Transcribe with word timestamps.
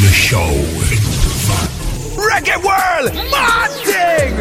Radio 0.00 0.12
Show. 0.12 0.50
Reggae 2.16 2.56
World 2.56 3.12
Martin. 3.30 4.34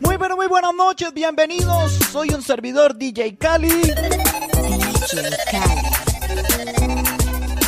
Muy 0.00 0.18
pero 0.18 0.34
muy 0.34 0.48
buenas 0.48 0.74
noches, 0.74 1.14
bienvenidos. 1.14 1.92
Soy 2.10 2.30
un 2.30 2.42
servidor 2.42 2.96
DJ 2.96 3.36
Cali. 3.36 3.68
DJ 3.68 3.94
Cali. 5.52 5.82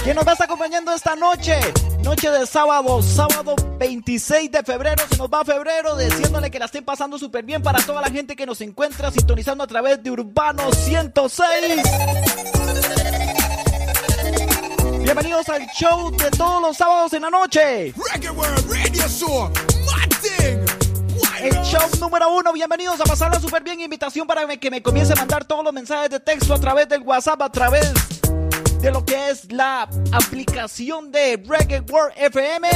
¿Quién 0.03 0.17
nos 0.17 0.27
va 0.27 0.31
a 0.31 0.33
estar 0.33 0.47
acompañando 0.47 0.93
esta 0.93 1.15
noche? 1.15 1.61
Noche 2.03 2.33
de 2.33 2.45
sábado, 2.47 3.01
sábado 3.01 3.55
26 3.79 4.51
de 4.51 4.65
febrero. 4.65 5.05
Se 5.09 5.19
nos 5.19 5.29
va 5.29 5.43
a 5.43 5.45
febrero 5.45 5.97
diciéndole 5.97 6.51
que 6.51 6.59
la 6.59 6.65
estén 6.65 6.85
pasando 6.85 7.17
súper 7.17 7.45
bien 7.45 7.63
para 7.63 7.81
toda 7.81 8.01
la 8.01 8.11
gente 8.11 8.35
que 8.35 8.45
nos 8.45 8.61
encuentra 8.61 9.13
sintonizando 9.13 9.63
a 9.63 9.69
través 9.69 10.03
de 10.03 10.11
Urbano 10.11 10.73
106. 10.73 12.98
Bienvenidos 15.09 15.49
al 15.49 15.67
show 15.69 16.11
de 16.11 16.31
todos 16.33 16.61
los 16.61 16.77
sábados 16.77 17.15
en 17.15 17.23
la 17.23 17.31
noche. 17.31 17.95
Reggae 18.13 18.29
World 18.29 18.71
Radio 18.71 19.09
Show 19.09 19.51
Martin. 19.87 20.67
El 21.41 21.55
show 21.63 21.81
número 21.99 22.37
uno, 22.37 22.53
bienvenidos 22.53 23.01
a 23.01 23.05
pasarla 23.05 23.41
súper 23.41 23.63
bien. 23.63 23.81
Invitación 23.81 24.27
para 24.27 24.47
que 24.59 24.71
me 24.71 24.83
comience 24.83 25.15
a 25.15 25.17
mandar 25.17 25.47
todos 25.47 25.65
los 25.65 25.73
mensajes 25.73 26.11
de 26.11 26.21
texto 26.21 26.53
a 26.53 26.61
través 26.61 26.91
del 26.91 27.01
WhatsApp, 27.01 27.41
a 27.41 27.51
través 27.51 27.91
de 28.83 28.91
lo 28.91 29.03
que 29.03 29.31
es 29.31 29.51
la 29.51 29.89
aplicación 30.13 31.11
de 31.11 31.43
Reggae 31.43 31.81
World 31.91 32.13
FM. 32.15 32.69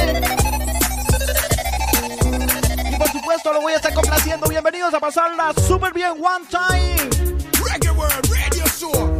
Y 2.91 2.95
por 2.95 3.11
supuesto 3.11 3.53
lo 3.53 3.61
voy 3.61 3.73
a 3.73 3.75
estar 3.75 3.93
complaciendo. 3.93 4.47
Bienvenidos 4.47 4.91
a 4.91 4.99
pasarla 4.99 5.53
súper 5.67 5.93
bien 5.93 6.13
one 6.13 6.47
time. 6.49 7.11
Reggae 7.63 7.91
World 7.91 8.27
Radio 8.27 8.63
Show 8.75 9.12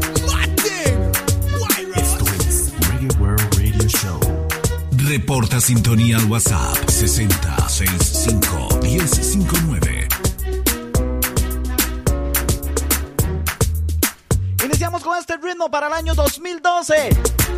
Reporta 5.05 5.59
sintonía 5.59 6.17
al 6.17 6.25
WhatsApp 6.25 6.89
6065 6.89 8.79
1059. 8.81 10.07
Iniciamos 14.63 15.03
con 15.03 15.17
este 15.17 15.35
ritmo 15.37 15.69
para 15.69 15.87
el 15.87 15.93
año 15.93 16.15
2012. 16.15 17.09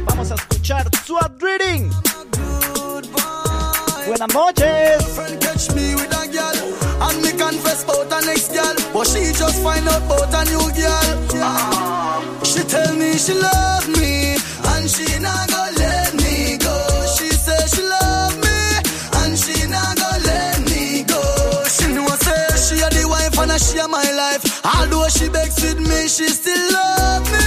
Vamos 0.06 0.32
a 0.32 0.36
escuchar 0.36 0.90
Swat 1.06 1.40
Reading. 1.40 1.92
Buenas 4.08 4.34
noches. 4.34 5.04
And 7.02 7.22
me 7.22 7.32
confess 7.34 7.84
about 7.84 8.10
next 8.26 8.54
girl 8.54 8.74
But 8.94 9.06
she 9.08 9.32
just 9.34 9.62
find 9.62 9.88
out 9.88 10.02
about 10.04 10.34
a 10.34 10.50
new 10.50 10.72
girl 10.74 11.42
Ah. 11.44 12.22
She 12.44 12.64
tell 12.64 12.96
me 12.96 13.18
she 13.18 13.34
love 13.34 13.88
me 13.90 14.38
And 14.72 14.90
she 14.90 15.20
not 15.20 15.48
gonna 15.50 15.78
let 15.78 16.14
me 16.16 16.45
the 23.58 23.64
wife 23.64 23.64
and 23.64 23.64
a 23.64 23.64
she 23.64 23.80
a 23.80 23.88
my 23.88 24.12
life. 24.12 24.66
Although 24.66 25.08
she 25.10 25.30
begs 25.30 25.62
with 25.62 25.80
me 25.80 26.08
she 26.08 26.28
still 26.28 26.74
love 26.74 27.26
me. 27.32 27.40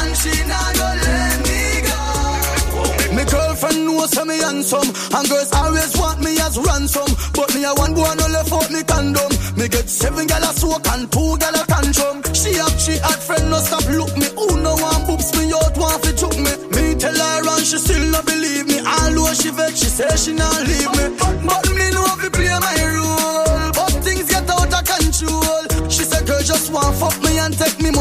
And 0.00 0.16
she 0.16 0.32
not 0.48 0.74
gonna 0.76 1.00
let 1.02 1.38
me 1.44 1.82
go. 1.84 3.16
Me 3.16 3.24
girlfriend 3.24 3.86
knows 3.86 4.10
say 4.10 4.24
me 4.24 4.38
handsome. 4.38 4.88
And 5.14 5.28
girls 5.28 5.52
always 5.52 5.96
want 5.96 6.20
me 6.20 6.38
as 6.40 6.58
ransom. 6.58 7.08
But 7.34 7.54
me 7.54 7.64
a 7.64 7.74
one 7.74 7.94
boy 7.94 8.14
no 8.16 8.26
left 8.28 8.52
out 8.52 8.70
me 8.70 8.82
condom. 8.84 9.32
Me 9.56 9.68
get 9.68 9.88
seven 9.88 10.26
gal 10.26 10.42
a 10.42 10.52
soak 10.54 10.86
and 10.88 11.10
two 11.12 11.36
gal 11.38 11.54
a 11.54 11.64
tantrum. 11.66 12.22
She 12.34 12.54
have 12.54 12.80
she 12.80 12.98
had 12.98 13.20
friend 13.20 13.50
no 13.50 13.58
stop 13.58 13.86
look 13.88 14.16
me. 14.16 14.28
Who 14.36 14.60
no 14.60 14.74
want 14.74 15.06
boobs 15.06 15.32
me 15.36 15.52
out 15.52 15.76
want 15.76 16.04
fi 16.04 16.12
choke 16.12 16.38
me? 16.38 16.52
Me 16.74 16.94
tell 16.96 17.14
her 17.14 17.48
and 17.56 17.66
she 17.66 17.78
still 17.78 18.10
not 18.10 18.26
believe 18.26 18.66
me. 18.68 18.80
Although 18.80 19.34
she 19.34 19.50
vex 19.50 19.80
she 19.80 19.90
say 19.90 20.16
she 20.16 20.32
not 20.32 20.60
leave 20.66 20.92
me. 20.96 21.16
But 21.44 21.64
me 21.76 21.90
know 21.92 22.06
fi 22.20 22.28
play 22.28 22.58
my 22.60 22.76
role 22.96 23.05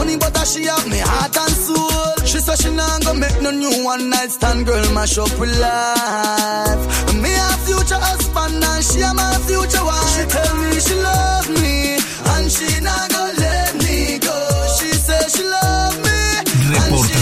money 0.06 0.18
But 0.18 0.38
she 0.48 0.66
have 0.66 0.88
me 0.88 1.00
heart 1.00 1.36
and 1.38 1.52
soul. 1.52 2.26
She 2.26 2.40
said 2.40 2.58
she 2.60 2.72
not 2.72 3.04
gonna 3.04 3.20
make 3.20 3.42
no 3.42 3.52
new 3.52 3.84
one 3.84 4.10
night 4.10 4.32
stand 4.32 4.66
Girl 4.66 4.86
mash 4.94 5.18
up 5.18 5.32
with 5.40 5.54
life. 5.60 7.14
Me 7.22 7.32
a 7.34 7.50
future 7.66 8.00
husband 8.00 8.64
and 8.64 8.84
she 8.84 9.02
a 9.02 9.14
my 9.14 9.34
future 9.48 9.84
wife. 9.84 10.10
She 10.14 10.24
tell 10.26 10.56
me 10.58 10.80
she 10.80 10.96
love 10.96 11.50
me 11.62 11.98
And 12.34 12.52
she 12.52 12.68
not 12.82 13.10
gonna 13.12 13.34
let 13.40 13.76
me 13.84 14.20
go. 14.20 14.38
She 14.78 14.90
say 14.94 15.22
she 15.30 15.44
love 15.44 15.85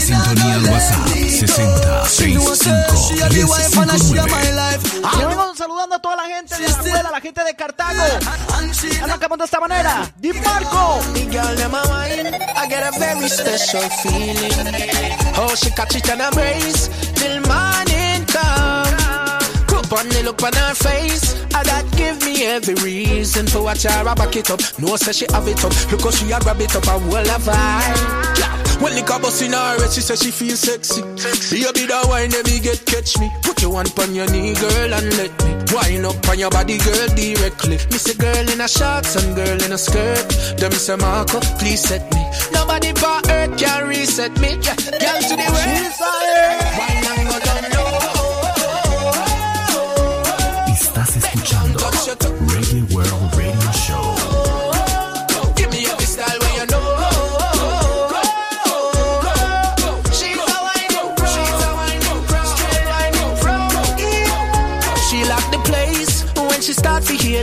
sintonía 0.03 0.53
al 0.56 0.69
WhatsApp 0.69 1.03
let 1.08 1.58
me 1.58 1.66
go. 1.81 2.06
She 2.06 2.34
know 2.34 2.56
say 2.56 2.84
she 2.96 3.22
a 3.22 3.30
the 3.30 3.44
wife 3.47 3.78
and 3.78 3.91
she 4.02 4.18
a 4.18 4.25
my 4.28 4.44
6065 4.44 4.56
life 4.56 4.84
Y 5.03 5.25
vengo 5.25 5.56
saludando 5.56 5.96
a 5.96 6.00
toda 6.00 6.16
la 6.16 6.24
gente 6.24 6.56
de 6.56 6.68
la 6.68 6.78
abuela, 6.78 7.12
la 7.12 7.22
gente 7.22 7.44
de 7.44 7.56
Cartago. 7.56 8.03
Arrancamos 9.03 9.38
de 9.38 9.46
esta 9.46 9.59
manera. 9.59 10.14
Di 10.18 10.34
Marco. 10.34 11.02
Me 11.14 11.25
girl, 11.25 11.56
them 11.56 11.74
a 11.74 11.81
wine. 11.88 12.34
I 12.56 12.68
get 12.68 12.84
a 12.84 13.00
very 13.00 13.30
special 13.30 13.81
feeling. 14.02 14.53
Oh, 15.38 15.53
she 15.56 15.69
catch 15.72 15.96
it 15.96 16.09
and 16.09 16.22
embrace 16.22 16.90
till 17.16 17.41
morning 17.41 18.25
come. 18.28 18.84
On 19.94 20.09
the 20.09 20.24
look 20.24 20.41
on 20.41 20.53
her 20.53 20.74
face. 20.74 21.35
And 21.53 21.66
that 21.68 21.85
give 21.96 22.20
me 22.25 22.46
every 22.46 22.74
reason 22.75 23.46
for 23.46 23.62
watch 23.62 23.84
her 23.84 24.08
a 24.08 24.16
back 24.16 24.35
it 24.35 24.50
up. 24.50 24.59
No, 24.80 24.96
say 24.96 25.12
she 25.12 25.25
have 25.31 25.47
it 25.47 25.64
up. 25.64 25.72
Look 25.91 26.02
how 26.02 26.09
she 26.09 26.31
a 26.31 26.40
grab 26.40 26.59
it 26.59 26.75
up 26.75 26.88
and 26.88 27.12
well 27.12 27.25
a 27.25 27.38
vibe. 27.38 28.72
Yeah. 28.83 28.89
Well, 28.89 28.94
lick 28.95 29.09
a 29.09 29.19
bus 29.19 29.41
in 29.41 29.53
her 29.53 29.79
head, 29.79 29.91
she 29.91 30.01
say 30.01 30.16
she 30.16 30.31
feel 30.31 30.55
sexy. 30.55 31.01
You 31.55 31.71
be 31.73 31.85
the 31.85 32.05
wine, 32.09 32.31
let 32.31 32.45
me 32.45 32.59
get 32.59 32.85
catch 32.85 33.17
me. 33.19 33.31
Put 33.44 33.61
your 33.61 33.75
hand 33.75 33.94
on 33.99 34.13
your 34.13 34.29
knee, 34.31 34.53
girl, 34.55 34.94
and 34.94 35.17
let 35.17 35.31
me 35.44 35.51
wind 35.73 36.05
up 36.05 36.27
on 36.27 36.39
your 36.39 36.49
body, 36.49 36.77
girl, 36.77 37.07
directly. 37.16 37.77
Miss 37.91 38.07
a 38.09 38.17
girl 38.17 38.49
in 38.49 38.61
a 38.61 38.67
shorts 38.67 39.16
and 39.16 39.35
girl 39.35 39.61
in 39.63 39.72
a 39.72 39.77
skirt. 39.77 40.27
Them 40.57 40.72
say 40.72 40.95
Marco, 40.95 41.39
please 41.57 41.81
set 41.81 42.03
me. 42.13 42.23
Nobody 42.51 42.93
but 42.93 43.29
earth 43.29 43.57
can 43.57 43.88
reset 43.88 44.31
me. 44.39 44.59
Yeah. 44.61 44.75
Girl 44.75 45.19
to 45.22 45.35
the. 45.35 45.47
Wine 46.77 47.03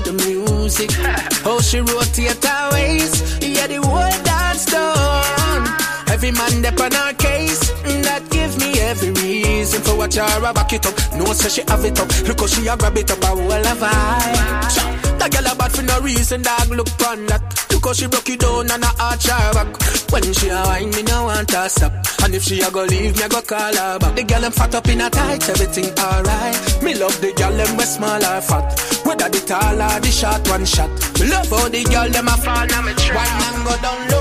the 0.05 0.13
music. 0.27 0.91
Oh, 1.47 1.59
she 1.61 1.81
rotate 1.81 2.45
her 2.45 2.71
waist. 2.73 3.43
Yeah, 3.43 3.67
the 3.67 3.77
whole 3.77 4.25
dance 4.25 4.67
done. 4.67 5.67
Every 6.13 6.33
man 6.33 6.61
dep 6.63 6.79
on 6.81 6.93
her 6.93 7.15
case. 7.15 7.71
Mm, 7.83 8.03
that 8.05 8.29
give 8.31 8.59
me 8.59 8.79
every 8.81 9.11
reason 9.13 9.81
for 9.81 9.97
watch 9.97 10.17
her 10.17 10.45
a 10.45 10.53
back 10.53 10.73
it 10.75 10.85
up. 10.85 10.95
No, 11.17 11.25
say 11.33 11.49
she 11.49 11.63
have 11.67 11.85
it 11.85 11.99
up. 11.99 12.09
Look 12.29 12.41
how 12.41 12.47
she 12.47 12.67
a 12.67 12.77
grab 12.77 12.97
it 12.99 13.11
up. 13.11 13.23
A 13.23 13.27
whole 13.29 13.53
of 13.53 13.79
vibe. 13.79 15.10
That 15.21 15.33
girl 15.33 15.53
a 15.53 15.55
bad 15.55 15.73
for 15.73 15.83
no 15.83 16.01
reason, 16.01 16.41
dog. 16.41 16.71
Look 16.71 16.89
on 17.07 17.27
that. 17.27 17.45
Look 17.71 17.95
she 17.95 18.07
broke 18.07 18.31
it 18.31 18.41
down 18.41 18.71
and 18.71 18.85
a 18.85 18.91
arch 18.99 19.29
her 19.29 19.53
back. 19.53 19.69
When 20.11 20.33
she 20.33 20.49
a 20.49 20.63
wine, 20.65 20.89
me 20.97 21.03
no 21.03 21.25
want 21.25 21.51
her 21.51 21.69
stop. 21.69 21.93
And 22.25 22.35
if 22.35 22.43
she 22.43 22.61
a 22.63 22.71
go 22.71 22.85
leave, 22.85 23.15
me 23.17 23.23
a 23.25 23.29
go 23.29 23.43
call 23.43 23.77
her 23.77 23.99
back. 23.99 24.17
The 24.17 24.25
girl 24.25 24.41
them 24.41 24.53
fat 24.53 24.75
up 24.75 24.89
in 24.89 25.03
a 25.03 25.11
tight, 25.11 25.47
everything 25.47 25.93
alright. 26.01 26.57
Me 26.83 26.95
love 26.95 27.21
the 27.21 27.33
girl 27.37 27.53
them 27.53 27.77
we 27.77 27.85
small 27.85 28.17
or 28.17 28.41
fat. 28.41 28.65
Whether 29.05 29.29
the 29.29 29.41
tall 29.45 29.77
or 29.77 30.01
the 30.01 30.11
short 30.11 30.49
one 30.49 30.65
shot. 30.65 30.89
Love 31.21 31.53
how 31.53 31.69
the 31.69 31.85
girl 31.85 32.09
them 32.09 32.29
a 32.29 32.37
fall 32.41 32.67
now 32.67 32.81
me 32.81 32.95
try. 32.97 33.17
Wine 33.17 33.45
and 33.45 33.65
go 33.69 33.77
down 33.83 34.11
low. 34.11 34.20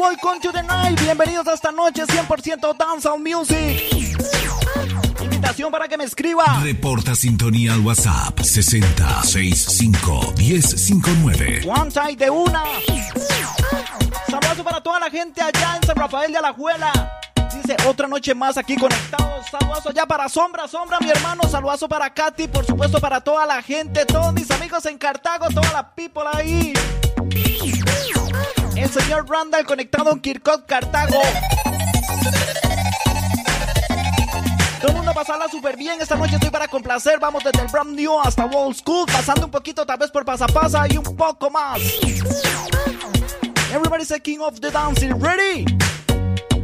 Welcome 0.00 0.40
to 0.40 0.50
the 0.50 0.62
night. 0.62 0.98
Bienvenidos 1.00 1.46
a 1.46 1.52
esta 1.52 1.70
noche 1.70 2.04
100% 2.06 2.76
Dancehall 2.76 3.20
Music. 3.20 3.78
Invitación 5.22 5.70
para 5.70 5.86
que 5.88 5.98
me 5.98 6.04
escriba. 6.04 6.44
Reporta 6.62 7.14
sintonía 7.14 7.74
al 7.74 7.80
WhatsApp 7.80 8.40
6065 8.40 10.34
1059. 10.38 11.62
One 11.66 11.90
time 11.90 12.16
de 12.16 12.30
una. 12.30 12.62
Saludos 14.28 14.64
para 14.64 14.80
toda 14.80 15.00
la 15.00 15.10
gente 15.10 15.42
allá 15.42 15.76
en 15.76 15.86
San 15.86 15.96
Rafael 15.96 16.32
de 16.32 16.38
Alajuela. 16.38 16.92
Dice 17.54 17.76
otra 17.86 18.08
noche 18.08 18.34
más 18.34 18.56
aquí 18.56 18.76
conectados. 18.76 19.46
Saludazo 19.50 19.90
allá 19.90 20.06
para 20.06 20.28
Sombra, 20.30 20.66
Sombra, 20.66 20.98
mi 21.00 21.10
hermano. 21.10 21.42
Saludazo 21.48 21.88
para 21.88 22.08
Katy, 22.08 22.48
por 22.48 22.64
supuesto 22.64 23.00
para 23.00 23.20
toda 23.20 23.44
la 23.44 23.60
gente, 23.60 24.06
todos 24.06 24.32
mis 24.32 24.50
amigos 24.50 24.86
en 24.86 24.96
Cartago, 24.96 25.48
toda 25.48 25.70
la 25.72 25.94
people 25.94 26.22
ahí. 26.32 26.72
El 28.82 28.90
señor 28.90 29.28
Randall 29.28 29.66
conectado 29.66 30.10
en 30.10 30.20
Kirkot, 30.20 30.66
Cartago. 30.66 31.20
Todo 34.80 34.90
el 34.90 34.96
mundo 34.96 35.12
pasarla 35.12 35.48
súper 35.48 35.76
bien. 35.76 36.00
Esta 36.00 36.16
noche 36.16 36.34
estoy 36.36 36.50
para 36.50 36.66
complacer. 36.66 37.18
Vamos 37.20 37.44
desde 37.44 37.60
el 37.60 37.68
brand 37.68 37.94
new 37.94 38.18
hasta 38.18 38.46
Wall 38.46 38.74
School, 38.74 39.06
pasando 39.06 39.46
un 39.46 39.50
poquito 39.50 39.84
tal 39.84 39.98
vez 39.98 40.10
por 40.10 40.24
pasapasa 40.24 40.86
y 40.88 40.96
un 40.96 41.16
poco 41.16 41.50
más. 41.50 41.80
Everybody's 43.72 44.10
a 44.12 44.18
king 44.18 44.40
of 44.40 44.60
the 44.60 44.70
dancing. 44.70 45.12
Ready? 45.20 45.64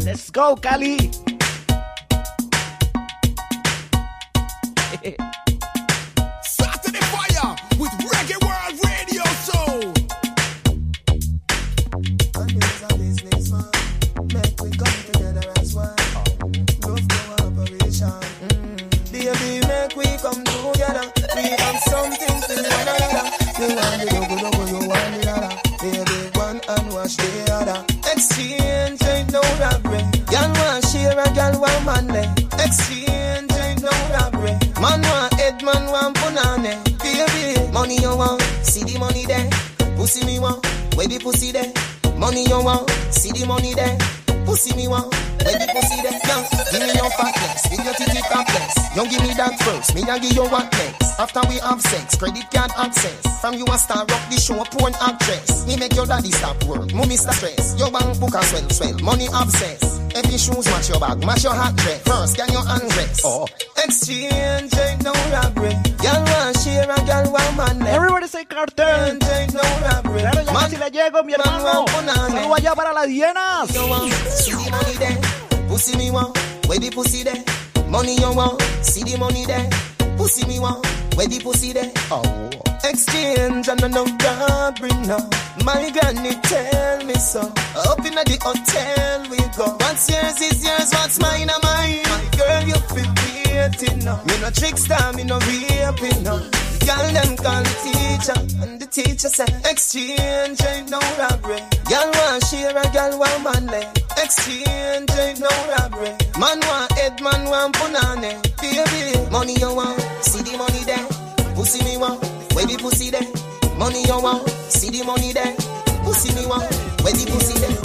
Let's 0.04 0.30
go, 0.30 0.56
Cali. 0.56 1.10
something 21.90 22.36
to 22.48 22.54
one 22.76 22.88
another. 22.94 23.24
You 23.58 23.68
want 23.76 23.96
the 24.00 24.06
double, 24.12 24.38
double, 24.42 24.66
you 24.68 24.80
want 24.88 25.10
the 25.14 25.22
other. 25.30 25.52
Baby, 25.82 26.18
one 26.36 26.60
and 26.68 26.86
wash 26.92 27.16
the 27.16 27.30
other. 27.52 27.78
Exchange 28.12 29.02
ain't 29.04 29.32
no 29.32 29.40
robbery. 29.60 30.02
Girl 30.26 30.50
want 30.60 30.84
share 30.90 31.18
a 31.18 31.26
girl 31.34 31.54
want 31.60 31.82
manly. 31.86 32.24
Exchange 32.64 33.52
ain't 33.52 33.82
no 33.82 33.92
robbery. 34.12 34.54
Man 34.80 35.00
want 35.02 35.32
head, 35.34 35.62
man 35.62 35.84
want 35.90 36.16
punani. 36.16 36.72
Baby, 37.02 37.72
money 37.72 37.96
you 38.00 38.14
want, 38.16 38.42
see 38.62 38.84
the 38.84 38.98
money 38.98 39.24
there. 39.26 39.48
Pussy 39.96 40.24
me 40.26 40.38
want, 40.38 40.64
where 40.96 41.08
the 41.08 41.18
pussy 41.18 41.52
there. 41.52 41.72
Money 42.18 42.44
you 42.48 42.62
want, 42.62 42.88
see 43.10 43.32
the 43.32 43.46
money 43.46 43.74
there. 43.74 43.96
Pussy 44.44 44.74
me 44.76 44.88
want, 44.88 45.12
where 45.44 45.56
the 45.58 45.66
pussy 45.72 46.02
there. 46.02 46.18
Yo, 46.28 46.36
give 46.72 46.82
me 46.82 46.92
your 46.94 47.10
fatness, 47.10 47.62
with 47.70 47.84
your 47.84 47.94
titty 47.94 48.20
topless. 48.30 48.85
Yo, 48.96 49.04
give 49.04 49.20
me 49.20 49.28
that 49.36 49.60
first, 49.60 49.94
me 49.94 50.00
I 50.08 50.16
give 50.18 50.32
you 50.32 50.48
what 50.48 50.72
next. 50.72 51.20
After 51.20 51.44
we 51.52 51.60
have 51.60 51.82
sex, 51.84 52.16
credit 52.16 52.48
card 52.48 52.72
access. 52.80 53.20
From 53.44 53.52
you 53.52 53.68
a 53.68 53.76
star 53.76 54.08
rock 54.08 54.24
the 54.32 54.40
show, 54.40 54.56
porn 54.72 54.96
actress. 55.04 55.68
Me 55.68 55.76
make 55.76 55.92
your 55.92 56.06
daddy 56.06 56.32
stop 56.32 56.56
work, 56.64 56.88
mommy 56.96 57.20
stop 57.20 57.34
stress. 57.36 57.76
Your 57.76 57.92
bank 57.92 58.16
book 58.18 58.32
a 58.32 58.40
swell, 58.48 58.64
swell, 58.72 58.96
money 59.04 59.28
obsess. 59.36 60.00
Every 60.16 60.40
shoes 60.40 60.64
match 60.72 60.88
your 60.88 60.96
bag, 60.96 61.20
match 61.28 61.44
your 61.44 61.52
hat 61.52 61.76
dress. 61.76 62.08
First, 62.08 62.40
can 62.40 62.48
you 62.48 62.62
undress? 62.64 63.20
Oh. 63.20 63.44
Exchange 63.84 64.72
ain't 64.72 65.04
no 65.04 65.12
robbery. 65.28 65.76
Girl 66.00 66.22
want 66.24 66.56
share 66.64 66.88
a 66.88 66.96
girl 67.04 67.36
want 67.36 67.52
man. 67.52 67.84
Everybody 67.84 68.28
say 68.32 68.48
cartel. 68.48 69.12
Exchange 69.12 69.60
no 69.60 69.66
robbery. 69.92 70.24
Claro, 70.24 70.40
ya 70.40 70.52
casi 70.56 70.76
le 70.80 70.88
llego, 70.88 71.20
mi 71.20 71.36
hermano. 71.36 71.84
Saludo 71.84 72.54
allá 72.54 72.72
para 72.74 72.94
las 72.96 73.12
hienas. 73.12 73.68
you 73.76 73.84
want, 73.92 74.08
see 74.32 74.56
money 74.72 74.96
there. 74.96 75.20
Pussy 75.68 75.98
me 76.00 76.10
want, 76.10 76.32
where 76.64 76.78
the 76.80 76.88
pussy 76.88 77.24
there. 77.24 77.44
Money 77.96 78.16
you 78.16 78.30
want, 78.34 78.60
see 78.82 79.02
the 79.04 79.16
money 79.16 79.46
there. 79.46 79.70
Pussy 80.18 80.46
me 80.46 80.60
want, 80.60 80.84
where 81.16 81.26
the 81.26 81.40
pussy 81.40 81.72
there. 81.72 81.90
Oh. 82.10 82.65
Exchange 82.88 83.68
and 83.68 83.80
no 83.92 84.04
robbery 84.04 84.90
now. 85.06 85.18
My 85.64 85.90
granny 85.90 86.34
tell 86.42 87.04
me 87.04 87.14
so. 87.14 87.40
Up 87.40 87.98
in 88.06 88.14
the 88.14 88.38
hotel 88.40 89.22
we 89.30 89.38
go. 89.56 89.66
What's 89.80 90.08
yours 90.08 90.40
is 90.40 90.64
yours, 90.64 90.90
what's 90.92 91.18
mine 91.20 91.50
are 91.50 91.58
mine. 91.62 92.02
My 92.04 92.22
girl, 92.38 92.62
you 92.70 92.78
feel 92.94 93.10
waiting 93.18 94.04
now. 94.04 94.22
Me 94.26 94.34
no 94.40 94.50
trickster, 94.50 95.12
me 95.14 95.24
no 95.24 95.38
raping 95.38 96.22
now. 96.22 96.38
Girl, 96.86 97.06
them 97.10 97.36
call 97.36 97.62
the 97.66 97.74
teacher, 97.82 98.38
and 98.62 98.80
the 98.80 98.86
teacher 98.86 99.28
say 99.28 99.46
exchange 99.68 100.62
ain't 100.62 100.88
no 100.88 101.00
robbery. 101.18 101.58
Girl 101.90 102.10
want 102.14 102.44
share 102.46 102.70
a 102.70 102.86
girl 102.94 103.18
want 103.18 103.42
manly. 103.42 103.82
Exchange 104.22 105.10
ain't 105.10 105.40
no 105.40 105.50
robbery. 105.74 106.14
Man 106.38 106.60
want 106.60 106.92
head, 106.92 107.20
man 107.20 107.50
want 107.50 107.74
punani. 107.74 108.32
Baby, 108.62 109.30
money 109.32 109.54
you 109.58 109.74
want, 109.74 109.98
see 110.22 110.42
the 110.42 110.56
money 110.56 110.84
there. 110.84 111.06
Pussy 111.56 111.82
me 111.84 111.96
want, 111.96 112.22
where 112.56 112.64
the 112.64 112.76
pussy 112.78 113.10
there. 113.10 113.20
Money 113.76 114.02
you 114.08 114.18
want, 114.18 114.48
see 114.72 114.88
the 114.88 115.04
money 115.04 115.32
there. 115.32 115.52
Pussy 116.04 116.32
me 116.34 116.46
want, 116.46 116.64
where 117.04 117.12
the 117.12 117.28
pussy 117.28 117.52
there. 117.60 117.76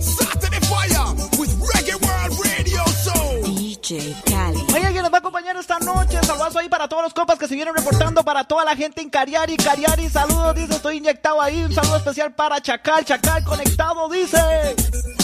Saturday 0.00 0.62
fire 0.70 1.10
with 1.40 1.52
Reggae 1.74 1.98
World 2.06 2.32
Radio 2.46 2.82
Show. 3.02 3.42
DJ 3.42 4.14
Cali. 4.30 4.62
Hay 4.74 4.84
alguien 4.84 5.02
nos 5.02 5.12
va 5.12 5.16
a 5.16 5.18
acompañar 5.18 5.56
esta 5.56 5.80
noche. 5.80 6.20
Saludazo 6.22 6.60
ahí 6.60 6.68
para 6.68 6.86
todos 6.86 7.02
los 7.02 7.12
compas 7.12 7.36
que 7.36 7.48
se 7.48 7.56
vienen 7.56 7.74
reportando, 7.74 8.22
para 8.22 8.44
toda 8.44 8.64
la 8.64 8.76
gente 8.76 9.00
en 9.00 9.10
Cariari. 9.10 9.56
Cariari, 9.56 10.08
saludos, 10.08 10.54
dice, 10.54 10.74
estoy 10.74 10.98
inyectado 10.98 11.42
ahí. 11.42 11.64
Un 11.64 11.74
saludo 11.74 11.96
especial 11.96 12.32
para 12.32 12.60
Chacal, 12.60 13.04
Chacal 13.04 13.42
conectado, 13.42 14.08
dice. 14.08 15.15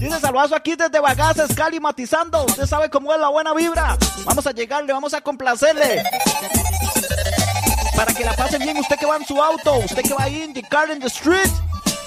Dice 0.00 0.18
saludazo 0.18 0.56
aquí 0.56 0.76
desde 0.76 0.98
Bagaces, 0.98 1.54
Cali, 1.54 1.78
matizando. 1.78 2.46
Usted 2.46 2.64
sabe 2.64 2.88
cómo 2.88 3.12
es 3.12 3.20
la 3.20 3.28
buena 3.28 3.52
vibra. 3.52 3.98
Vamos 4.24 4.46
a 4.46 4.52
llegarle, 4.52 4.94
vamos 4.94 5.12
a 5.12 5.20
complacerle. 5.20 6.02
Para 7.94 8.14
que 8.14 8.24
la 8.24 8.32
pasen 8.32 8.62
bien, 8.62 8.78
usted 8.78 8.96
que 8.96 9.04
va 9.04 9.16
en 9.16 9.26
su 9.26 9.42
auto, 9.42 9.74
usted 9.74 10.02
que 10.02 10.14
va 10.14 10.24
ahí 10.24 10.40
en 10.40 10.54
the 10.54 10.62
car 10.62 10.88
in 10.88 11.00
the 11.00 11.08
street, 11.08 11.50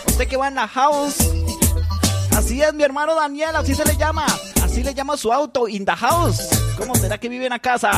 usted 0.07 0.27
que 0.27 0.35
va 0.35 0.47
en 0.47 0.55
la 0.55 0.67
house. 0.67 1.17
Así 2.35 2.63
es, 2.63 2.73
mi 2.73 2.81
hermano 2.81 3.13
Daniel, 3.13 3.55
así 3.55 3.75
se 3.75 3.85
le 3.85 3.95
llama. 3.95 4.25
Así 4.63 4.81
le 4.81 4.95
llama 4.95 5.15
su 5.15 5.31
auto, 5.31 5.67
in 5.67 5.85
the 5.85 5.95
house. 5.95 6.49
¿Cómo 6.79 6.95
será 6.95 7.19
que 7.19 7.29
vive 7.29 7.45
en 7.45 7.51
la 7.51 7.59
casa? 7.59 7.91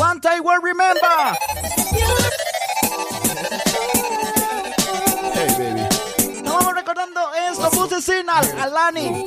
One 0.00 0.20
time 0.22 0.40
will 0.40 0.62
remember. 0.62 1.36
Esto, 7.66 7.88
puse 7.88 8.24
al 8.28 8.60
Alani. 8.60 9.24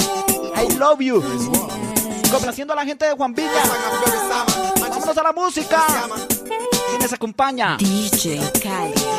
I 0.55 0.77
love 0.77 0.99
you. 0.99 1.21
Complaciendo 2.31 2.73
a 2.73 2.75
la 2.75 2.85
gente 2.85 3.05
de 3.05 3.13
Juan 3.13 3.33
Villa. 3.33 3.63
Vámonos 4.79 5.17
a 5.17 5.23
la 5.23 5.31
música. 5.31 5.85
¿Quién 6.89 7.01
les 7.01 7.13
acompaña? 7.13 7.77
DJ 7.77 8.39
Cali. 8.61 9.14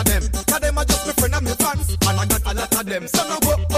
of 0.00 0.06
them. 0.06 0.44
Now 0.48 0.58
them 0.58 0.78
are 0.78 0.84
just 0.84 1.06
my 1.06 1.12
friend 1.12 1.34
and 1.34 1.44
my 1.44 1.52
fans, 1.52 1.90
and 1.90 2.20
I 2.20 2.26
got 2.26 2.42
a 2.44 2.54
lot 2.54 2.80
of 2.80 2.86
them. 2.86 3.08
So 3.08 3.28
now 3.28 3.38
go 3.40 3.69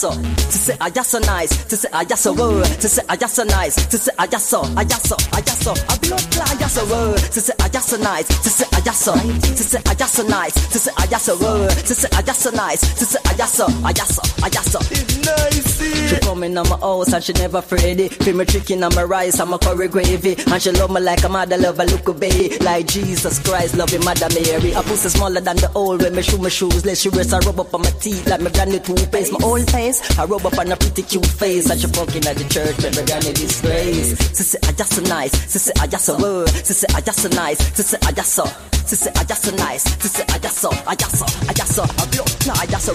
ayaso, 0.00 0.10
to 0.50 0.58
say 0.58 0.74
ayaso 0.76 1.20
nice, 1.26 1.64
to 1.66 1.76
say 1.76 1.88
ayaso 1.90 2.36
woo, 2.36 2.62
to 2.62 2.88
say 2.88 3.02
ayaso 3.04 3.46
nice, 3.46 3.74
to 3.88 3.98
say 3.98 4.12
ayaso, 4.18 4.62
ayaso, 4.74 5.16
ayaso, 5.32 5.72
I 5.90 5.98
blow 5.98 6.16
ayaso 6.16 6.90
woo, 6.90 7.14
to 7.14 7.40
say 7.40 7.52
ayaso 7.58 8.00
nice, 8.02 8.28
to 8.28 8.50
say 8.50 8.64
ayaso, 8.66 9.14
to 9.56 9.62
say 9.62 9.78
ayaso 9.78 10.28
nice, 10.28 10.54
to 10.72 10.78
say 10.78 10.92
ayaso 10.92 11.40
woo, 11.40 11.68
to 11.68 11.94
say 11.94 12.08
ayaso 12.08 12.52
nice, 12.54 12.80
to 12.98 13.04
say 13.04 13.18
ayaso, 13.24 13.66
ayaso, 13.82 14.22
ayaso. 14.40 14.80
Nice. 15.24 15.69
She 16.10 16.18
coming 16.18 16.58
on 16.58 16.68
my 16.68 16.76
house 16.78 17.12
and 17.12 17.22
she 17.22 17.32
never 17.34 17.58
afraid 17.58 18.00
it. 18.00 18.12
Feel 18.24 18.34
me 18.34 18.44
chicken 18.44 18.82
on 18.82 18.92
my 18.96 19.04
rice 19.04 19.38
and 19.38 19.48
my 19.48 19.58
curry 19.58 19.86
gravy. 19.86 20.34
And 20.50 20.60
she 20.60 20.72
love 20.72 20.90
me 20.90 21.00
like 21.00 21.22
a 21.22 21.28
mother 21.28 21.56
love 21.56 21.78
a 21.78 21.84
little 21.84 22.14
baby. 22.14 22.58
Like 22.58 22.88
Jesus 22.88 23.38
Christ, 23.38 23.76
loving 23.76 24.04
Mother 24.04 24.26
Mary. 24.34 24.72
A 24.72 24.82
pussy 24.82 25.08
smaller 25.08 25.40
than 25.40 25.54
the 25.58 25.70
old 25.72 26.02
when 26.02 26.16
me 26.16 26.22
shoe 26.22 26.38
my 26.38 26.48
shoes. 26.48 26.84
Let 26.84 26.98
she 26.98 27.10
rest, 27.10 27.32
I 27.32 27.38
rub 27.38 27.60
up 27.60 27.72
on 27.72 27.82
my 27.82 27.90
teeth 27.90 28.26
like 28.26 28.40
my 28.40 28.50
granny 28.50 28.80
toothpaste. 28.80 29.32
My 29.32 29.38
old 29.44 29.70
face, 29.70 30.18
I 30.18 30.24
rub 30.24 30.44
up 30.44 30.58
on 30.58 30.72
a 30.72 30.76
pretty 30.76 31.02
cute 31.02 31.26
face. 31.26 31.70
And 31.70 31.80
she 31.80 31.86
fucking 31.86 32.26
at 32.26 32.36
the 32.36 32.48
church 32.48 32.82
when 32.82 32.92
my 32.96 33.04
granny 33.06 33.32
disgrace. 33.32 34.14
Sissy, 34.34 34.68
I 34.68 34.72
just 34.72 34.92
so 34.92 35.02
nice. 35.02 35.30
Sissy, 35.46 35.80
I 35.80 35.86
just 35.86 36.06
so 36.06 36.18
word. 36.18 36.48
Sissy, 36.48 36.92
I 36.92 37.00
just 37.02 37.20
so 37.20 37.28
nice. 37.28 37.60
Sissy, 37.70 38.04
I 38.04 38.10
just 38.10 38.32
so. 38.32 38.69
Sissy, 38.90 39.08
I 39.14 39.22
just 39.22 39.44
so 39.44 39.52
nice. 39.52 39.84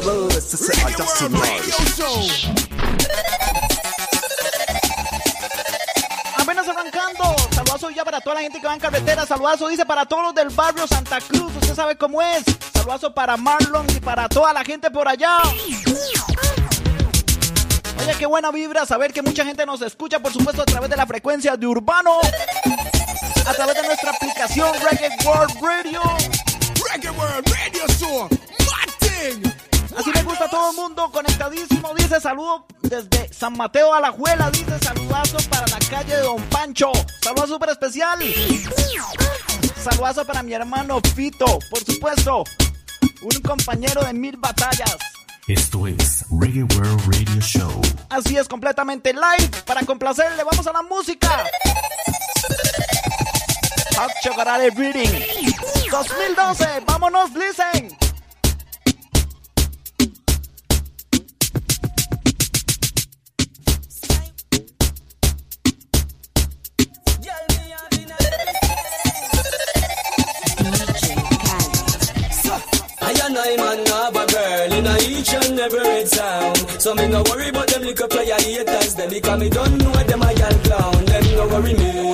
World 0.04 0.30
nice. 1.32 1.72
Apenas 6.38 6.68
arrancando. 6.68 7.36
Saludazo 7.50 7.90
ya 7.92 8.04
para 8.04 8.20
toda 8.20 8.36
la 8.36 8.42
gente 8.42 8.60
que 8.60 8.68
va 8.68 8.74
en 8.74 8.80
carretera. 8.82 9.26
Saludazo 9.26 9.70
dice 9.70 9.86
para 9.86 10.06
todos 10.06 10.24
los 10.24 10.36
del 10.36 10.50
barrio 10.50 10.86
Santa 10.86 11.22
Cruz. 11.22 11.54
Usted 11.62 11.74
sabe 11.74 11.96
cómo 11.96 12.22
es. 12.22 12.44
Saludazo 12.74 13.14
para 13.14 13.38
Marlon 13.38 13.88
y 13.96 14.02
para 14.02 14.28
toda 14.28 14.52
la 14.52 14.66
gente 14.66 14.92
por 14.92 15.08
allá. 15.08 15.40
Oye, 18.02 18.16
qué 18.20 18.26
buena 18.26 18.52
vibra 18.52 18.86
saber 18.86 19.14
que 19.14 19.22
mucha 19.22 19.46
gente 19.46 19.66
nos 19.66 19.82
escucha, 19.82 20.20
por 20.20 20.34
supuesto, 20.34 20.62
a 20.62 20.66
través 20.66 20.90
de 20.90 20.98
la 20.98 21.08
frecuencia 21.08 21.56
de 21.56 21.66
Urbano. 21.66 22.20
A 23.48 23.54
través 23.54 23.76
de 23.76 23.84
nuestra 23.84 24.12
aplicación 24.12 24.74
Reggae 24.82 25.10
World 25.24 25.56
Radio. 25.62 26.02
Reggae 26.92 27.12
World 27.12 27.48
Radio 27.50 27.88
Show. 28.00 28.30
Así 29.98 30.10
me 30.14 30.24
gusta 30.24 30.46
a 30.46 30.50
todo 30.50 30.72
el 30.72 30.76
mundo, 30.76 31.12
conectadísimo. 31.12 31.94
Dice 31.96 32.20
saludo 32.20 32.66
desde 32.82 33.32
San 33.34 33.54
Mateo 33.54 33.94
a 33.94 34.02
la 34.02 34.12
Juela. 34.12 34.50
Dice 34.52 34.78
saludazo 34.80 35.38
para 35.50 35.66
la 35.68 35.80
calle 35.90 36.16
de 36.16 36.22
Don 36.22 36.42
Pancho. 36.50 36.92
Saludo 37.22 37.48
súper 37.48 37.70
especial. 37.70 38.20
Saludazo 39.82 40.26
para 40.26 40.44
mi 40.44 40.54
hermano 40.54 41.00
Fito, 41.16 41.60
por 41.70 41.80
supuesto. 41.86 42.44
Un 43.22 43.42
compañero 43.42 44.04
de 44.04 44.14
mil 44.14 44.38
batallas. 44.38 44.98
Esto 45.48 45.86
es 45.88 46.26
Reggae 46.32 46.64
World 46.64 47.02
Radio 47.06 47.42
Show. 47.42 47.82
Así 48.10 48.38
es, 48.38 48.48
completamente 48.48 49.14
live. 49.14 49.50
Para 49.66 49.86
complacerle, 49.86 50.44
vamos 50.44 50.66
a 50.66 50.74
la 50.74 50.82
música. 50.82 51.46
Chocolate 53.96 54.76
Reading 54.78 55.08
2012. 55.08 56.84
Vámonos, 56.86 57.34
listen. 57.34 57.96
I 73.38 73.56
man 73.58 73.86
have 73.86 74.16
a 74.16 74.26
girl 74.28 74.74
in 74.74 74.88
each 75.04 75.34
and 75.34 75.60
every 75.60 76.04
town. 76.10 76.56
So 76.80 76.94
me 76.96 77.08
no 77.08 77.24
worry 77.30 77.50
about 77.50 77.68
them 77.68 77.84
little 77.84 78.08
player 78.10 78.36
haters. 78.40 78.96
Them 78.96 79.10
because 79.10 79.40
me 79.40 79.50
don't 79.50 79.78
know 79.78 79.94
them 79.94 80.22
a 80.22 80.34
gal 80.34 80.54
clown. 80.64 81.06
Them 81.06 81.24
no 81.36 81.48
worry 81.48 81.74
me. 81.74 82.05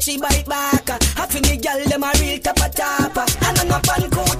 She 0.00 0.16
bite 0.16 0.46
back. 0.46 0.88
Half 0.88 1.36
in 1.36 1.42
the 1.42 1.58
gal, 1.60 1.78
them 1.84 2.02
a 2.02 2.10
real 2.20 2.38
tapa 2.38 2.70
tapa. 2.74 3.26
And 3.44 3.58
I'm 3.58 3.70
a 3.70 3.80
pan 3.80 4.10
coat 4.10 4.39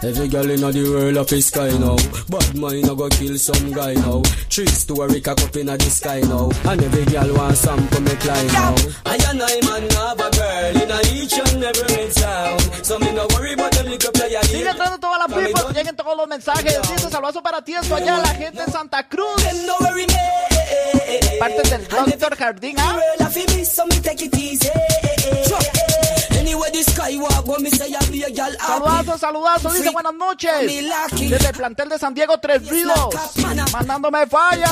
Every 0.00 0.28
girl 0.28 0.48
in 0.48 0.60
the 0.60 0.90
world 0.94 1.16
of 1.16 1.28
his 1.28 1.46
sky 1.46 1.74
now. 1.74 1.98
Bad 2.30 2.54
mind 2.54 2.86
a 2.86 2.94
go 2.94 3.08
kill 3.08 3.36
some 3.36 3.72
guy 3.72 3.94
now. 3.94 4.22
Three 4.46 4.70
story 4.70 5.20
cock 5.20 5.42
up 5.42 5.56
in 5.56 5.66
the 5.66 5.90
sky 5.90 6.20
now. 6.20 6.50
And 6.70 6.82
every 6.82 7.04
girl 7.10 7.34
want 7.34 7.56
some 7.56 7.82
to 7.88 8.00
make 8.06 8.24
line 8.24 8.46
now. 8.46 8.74
I 9.04 9.18
and 9.26 9.42
I 9.42 9.58
man 9.66 9.90
have 9.90 10.20
a 10.22 10.30
girl 10.30 10.82
in 10.82 10.90
a 10.94 11.00
each 11.18 11.34
and 11.34 11.64
every 11.66 12.14
town. 12.14 12.58
So 12.86 12.98
me 13.00 13.10
no 13.10 13.26
worry 13.34 13.54
about 13.54 13.72
them 13.72 13.86
little 13.86 14.12
player 14.12 14.40
Sigue 14.42 14.70
entrando 14.70 14.98
todas 15.00 15.18
las 15.18 15.34
people, 15.34 15.74
lleguen 15.74 15.96
todos 15.96 16.16
los 16.16 16.28
mensajes. 16.28 16.78
Dice 16.94 17.10
saludazo 17.10 17.42
para 17.42 17.60
ti, 17.62 17.74
esto 17.74 17.96
allá, 17.96 18.18
la 18.18 18.34
gente 18.34 18.62
en 18.62 18.70
Santa 18.70 19.08
Cruz. 19.08 19.34
Them 19.42 19.66
no 19.66 19.74
worry 19.80 20.06
me. 20.06 21.38
Parte 21.40 21.62
del 21.70 21.88
Doctor 21.88 22.36
Jardín, 22.36 22.76
¿ah? 22.78 23.00
Say. 26.96 27.20
Saludazo, 28.58 29.18
saludazo, 29.18 29.70
dice 29.70 29.90
buenas 29.90 30.14
noches. 30.14 30.50
Desde 31.30 31.48
el 31.48 31.54
plantel 31.54 31.88
de 31.88 31.98
San 31.98 32.14
Diego, 32.14 32.38
Tres 32.38 32.66
Ríos. 32.68 32.98
Mandándome 33.72 34.26
falla. 34.26 34.68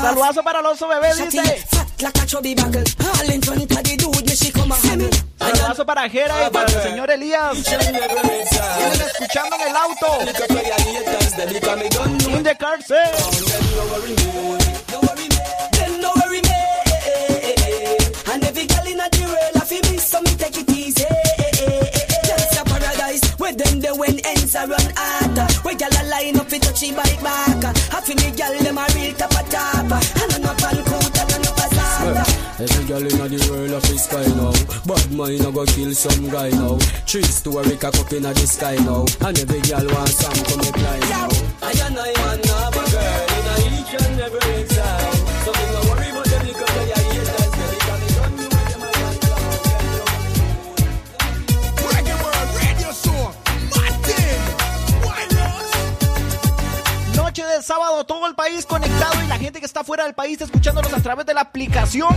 Saludazo 0.00 0.42
para 0.42 0.60
el 0.60 0.66
oso 0.66 0.88
bebé, 0.88 1.14
dice. 1.14 1.64
Saludazo 5.38 5.86
para 5.86 6.08
Jera 6.08 6.46
y 6.46 6.50
para 6.50 6.72
el 6.72 6.82
señor 6.82 7.10
Elías. 7.10 7.58
Escuchando 7.58 9.56
en 9.56 9.62
el 9.68 9.76
auto. 9.76 10.18
In 12.36 12.42
the 12.42 12.56
car 12.56 12.82
set. 12.82 13.12
Girl 19.02 19.10
the 19.10 19.26
world, 19.26 19.56
I 19.56 19.64
feel 19.64 19.82
me, 19.90 19.98
so 19.98 20.20
me 20.20 20.30
take 20.36 20.58
it 20.58 20.70
easy. 20.70 21.04
That's 22.28 22.60
a 22.60 22.64
paradise 22.64 23.24
where 23.38 23.54
them 23.54 23.80
the 23.80 23.94
when 23.94 24.18
ends 24.26 24.54
are 24.54 24.66
run 24.66 24.88
out. 24.96 25.38
Where 25.64 25.74
girl 25.74 25.90
a 25.90 26.02
line 26.08 26.36
up 26.38 26.52
it 26.52 26.62
touchy 26.62 26.92
bike 26.92 27.22
back. 27.22 27.64
I 27.64 28.00
feel 28.00 28.16
me 28.16 28.30
them 28.30 28.78
a 28.78 28.86
real 28.94 29.14
top 29.14 29.32
a 29.32 29.42
top. 29.50 29.90
I'm 29.90 30.44
up 30.46 30.62
on 30.62 30.78
coat 30.86 31.18
and 31.18 31.32
I'm 31.32 31.46
up 31.50 31.58
a 31.58 31.66
salt. 31.74 32.42
Every 32.62 32.84
girl 32.86 33.02
in 33.02 33.30
the 33.32 33.48
world 33.50 33.72
of 33.72 33.84
his 33.86 34.04
sky 34.04 34.26
now. 34.38 34.54
Bad 34.86 35.10
mind 35.12 35.46
a 35.46 35.50
go 35.50 35.64
kill 35.66 35.92
some 35.94 36.28
guy 36.30 36.50
now. 36.50 36.78
Three 37.06 37.22
story 37.22 37.76
cock 37.76 37.98
up 37.98 38.12
in 38.12 38.22
the 38.22 38.46
sky 38.46 38.76
now. 38.86 39.06
And 39.26 39.38
every 39.38 39.60
girl 39.66 39.86
want 39.94 40.14
some 40.14 40.58
make 40.62 40.78
line 40.78 41.06
now. 41.10 41.28
I 41.62 41.72
and 41.74 41.98
I 41.98 42.12
man 42.22 42.40
have 42.46 42.76
a 42.76 42.84
girl 42.92 43.26
in 43.34 43.46
a 43.50 43.56
each 43.74 43.94
and 43.98 44.20
every 44.20 44.61
sábado, 57.62 58.04
todo 58.04 58.26
el 58.26 58.34
país 58.34 58.66
conectado 58.66 59.22
y 59.22 59.26
la 59.26 59.38
gente 59.38 59.60
que 59.60 59.66
está 59.66 59.84
fuera 59.84 60.04
del 60.04 60.14
país 60.14 60.40
escuchándonos 60.40 60.92
a 60.92 61.00
través 61.00 61.26
de 61.26 61.34
la 61.34 61.42
aplicación. 61.42 62.14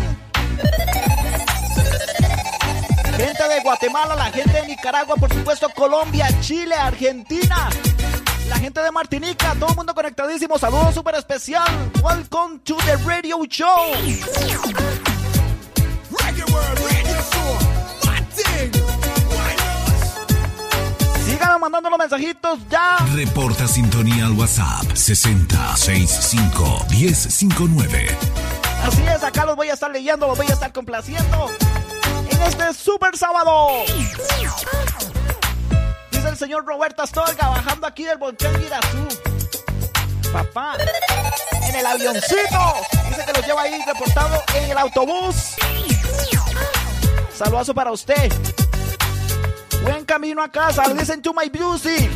Gente 3.18 3.48
de 3.48 3.62
Guatemala, 3.62 4.16
la 4.16 4.26
gente 4.26 4.62
de 4.62 4.68
Nicaragua, 4.68 5.16
por 5.16 5.32
supuesto, 5.34 5.70
Colombia, 5.70 6.28
Chile, 6.42 6.76
Argentina. 6.76 7.70
La 8.50 8.58
gente 8.58 8.82
de 8.82 8.92
Martinica, 8.92 9.56
todo 9.60 9.70
el 9.70 9.76
mundo 9.76 9.96
conectadísimo. 9.96 10.60
Saludos 10.60 10.94
súper 10.94 11.16
especial. 11.16 11.66
Welcome 12.04 12.60
to 12.64 12.76
the 12.86 12.98
Radio 13.06 13.44
Show. 13.46 13.94
Mandando 21.60 21.90
los 21.90 22.00
mensajitos 22.00 22.60
ya. 22.70 22.98
Reporta 23.14 23.68
sintonía 23.68 24.26
al 24.26 24.34
WhatsApp 24.34 24.86
6065 24.94 26.86
1059. 26.90 28.18
Así 28.84 29.02
es, 29.04 29.24
acá 29.24 29.46
los 29.46 29.56
voy 29.56 29.70
a 29.70 29.74
estar 29.74 29.92
leyendo, 29.92 30.28
los 30.28 30.38
voy 30.38 30.48
a 30.48 30.54
estar 30.54 30.72
complaciendo 30.72 31.50
en 32.30 32.42
este 32.44 32.74
super 32.74 33.18
sábado. 33.18 33.70
Dice 36.12 36.30
el 36.30 36.38
señor 36.38 36.66
Roberto 36.66 37.04
Astorga 37.04 37.50
bajando 37.50 37.88
aquí 37.88 38.04
del 38.04 38.18
volcán 38.18 38.62
Irazú. 38.62 39.08
Papá, 40.32 40.78
en 41.68 41.76
el 41.76 41.86
avioncito. 41.86 42.74
Dice 43.10 43.24
que 43.26 43.34
lo 43.40 43.48
lleva 43.48 43.62
ahí 43.64 43.82
reportado 43.86 44.44
en 44.56 44.72
el 44.72 44.78
autobús. 44.78 45.56
Saludazo 47.34 47.74
para 47.74 47.92
usted. 47.92 48.32
Buen 49.86 50.04
camino 50.04 50.42
a 50.42 50.50
casa. 50.50 50.92
Listen 50.94 51.22
to 51.22 51.32
my 51.32 51.50
music. 51.54 52.10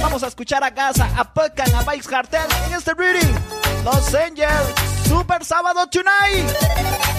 Vamos 0.00 0.22
a 0.22 0.28
escuchar 0.28 0.64
a 0.64 0.70
Gaza, 0.70 1.06
a 1.16 1.24
Puckan, 1.24 1.74
a 1.74 1.82
Bikes 1.82 2.08
Cartel 2.08 2.46
en 2.66 2.72
este 2.72 2.94
reading. 2.94 3.34
Los 3.84 4.14
Angels, 4.14 4.74
Super 5.06 5.44
Sábado 5.44 5.86
Tonight. 5.88 7.15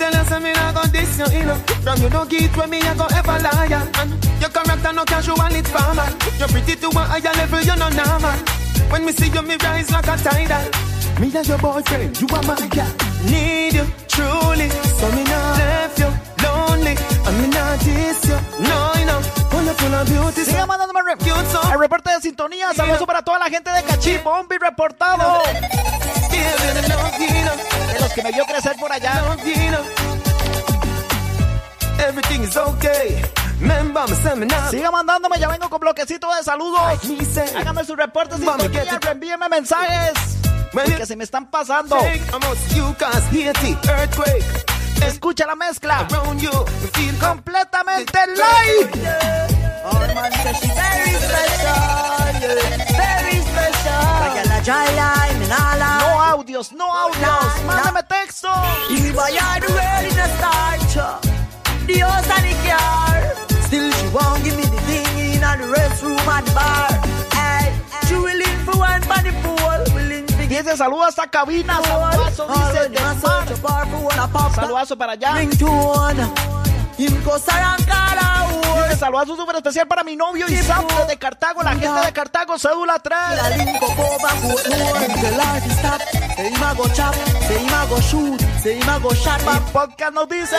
Tell 0.00 0.12
you 0.16 0.24
something, 0.28 0.56
I 0.56 0.72
got 0.72 0.88
this, 0.92 1.18
you 1.20 1.28
you 1.38 1.44
know. 1.44 1.56
From 1.84 2.00
you 2.02 2.08
no 2.08 2.24
get 2.24 2.56
when 2.56 2.70
me, 2.70 2.80
I 2.80 2.94
go 2.96 3.06
ever 3.12 3.36
liar. 3.44 3.84
And 4.00 4.10
your 4.40 4.50
character 4.50 4.92
no 4.92 5.04
casual, 5.04 5.52
it's 5.52 5.68
formal. 5.70 6.08
You're 6.40 6.48
pretty 6.48 6.74
to 6.80 6.88
a 6.88 7.02
higher 7.04 7.34
level, 7.36 7.60
you're 7.60 7.76
not 7.76 7.92
normal. 7.94 8.38
When 8.90 9.04
me 9.04 9.12
see 9.12 9.28
you, 9.28 9.42
me 9.42 9.56
rise 9.62 9.90
like 9.92 10.08
a 10.08 10.16
tidal. 10.16 10.64
Me 11.20 11.28
and 11.36 11.46
your 11.46 11.58
boyfriend, 11.58 12.18
you 12.20 12.26
are 12.32 12.42
my 12.48 12.56
girl. 12.72 12.92
Need 13.28 13.74
you, 13.76 13.86
truly. 14.08 14.68
So 14.98 15.06
me 15.12 15.22
not 15.28 15.58
left 15.60 15.98
you 16.00 16.10
lonely. 16.42 16.94
And 17.28 17.34
me 17.40 17.46
not 17.52 17.78
diss 17.84 18.24
you. 18.24 18.38
No, 18.64 18.78
you 18.98 19.06
know. 19.06 19.20
Siga 20.44 20.64
mandándome 20.66 21.02
re- 21.02 21.16
Cute, 21.18 21.46
so 21.52 21.60
el 21.72 21.78
reporte 21.78 22.10
de 22.10 22.20
sintonía. 22.22 22.72
Saludos 22.74 23.04
para 23.06 23.20
toda 23.22 23.38
la 23.38 23.50
gente 23.50 23.70
de 23.70 23.82
Cachí, 23.82 24.16
Bombi 24.24 24.56
reportado. 24.56 25.42
Los 28.10 28.16
que 28.16 28.22
me 28.24 28.32
vio 28.32 28.44
crecer 28.44 28.74
por 28.76 28.90
allá. 28.90 29.22
seminar. 34.16 34.68
Siga 34.68 34.90
mandándome, 34.90 35.38
ya 35.38 35.46
vengo 35.46 35.70
con 35.70 35.78
bloquecito 35.78 36.28
de 36.34 36.42
saludos. 36.42 36.80
Hágame 37.56 37.84
sus 37.84 37.96
reportes 37.96 38.40
get 38.40 38.92
it. 38.92 39.04
reenvíeme 39.04 39.48
mensajes. 39.48 40.12
Que 40.96 41.06
se 41.06 41.14
me 41.14 41.22
están 41.22 41.48
pasando. 41.52 41.98
Escucha 45.06 45.46
la 45.46 45.54
mezcla. 45.54 45.98
Around 46.10 46.40
you, 46.40 46.50
we 46.50 46.88
feel 46.88 47.16
come. 47.20 47.40
Completamente 47.42 48.26
live. 48.26 48.90
Very 50.74 51.14
special, 51.14 52.00
very 52.96 53.40
special. 53.40 54.19
A. 54.68 56.00
No 56.00 56.38
audios, 56.38 56.72
no 56.72 56.84
audios. 56.84 57.62
Mándame 57.66 58.02
texto. 58.02 58.48
The 58.88 59.12
world 59.12 60.04
in 60.04 60.18
a 60.18 60.28
starch, 60.36 60.94
the 61.86 61.98
house 62.00 62.28
and 62.28 62.44
the 62.44 62.54
car. 62.68 63.20
Still 63.62 63.90
she 63.90 64.06
won't 64.08 64.44
give 64.44 64.56
me 64.56 64.64
the 64.64 64.80
thing 64.82 65.18
in 65.18 65.40
the 65.40 65.66
restroom 65.74 66.20
and 66.28 66.46
the 66.46 66.52
bar. 66.52 66.90
Hey, 67.32 67.72
she 68.06 68.14
willing 68.14 68.58
for 68.66 68.76
one 68.78 69.02
for 69.02 69.22
the 69.22 69.32
pool, 69.42 69.94
willing 69.94 70.26
to 70.26 70.46
give 70.46 70.66
Dice 70.66 70.76
saludos 70.76 71.06
hasta 71.06 71.26
cabina. 71.30 71.80
Saludazo, 71.82 72.46
dice 72.48 72.88
del 72.90 73.02
mar. 73.62 74.54
Saludazo 74.54 74.96
para 74.98 75.12
allá. 75.12 75.40
Dice 78.90 78.98
saludazo 78.98 79.36
súper 79.36 79.54
especial 79.54 79.86
para 79.86 80.02
mi 80.02 80.16
novio 80.16 80.48
Isam 80.48 80.84
de 81.06 81.16
Cartago. 81.16 81.62
La 81.62 81.76
gente 81.76 82.00
de 82.06 82.12
Cartago, 82.12 82.58
cédula 82.58 82.98
3. 82.98 83.18
La 83.36 83.50
link 83.50 83.80
up 83.80 83.98
over 83.98 84.30
foot 84.42 84.68
more. 84.68 85.06
The 85.06 85.30
light 85.36 85.64
is 85.64 85.78
stop. 85.78 86.00
Say 86.34 86.48
him 86.48 86.62
a 86.62 86.74
go 86.74 86.88
chop. 86.88 87.14
Say 87.46 87.58
him 87.58 87.72
a 87.72 87.86
go 87.88 88.00
shoot. 88.00 88.40
Say 88.60 88.80
him 88.80 88.88
a 88.88 88.98
go 88.98 89.14
shot 89.14 89.44
back. 89.44 89.62
Podcast 89.72 90.12
nos 90.12 90.28
dice. 90.28 90.56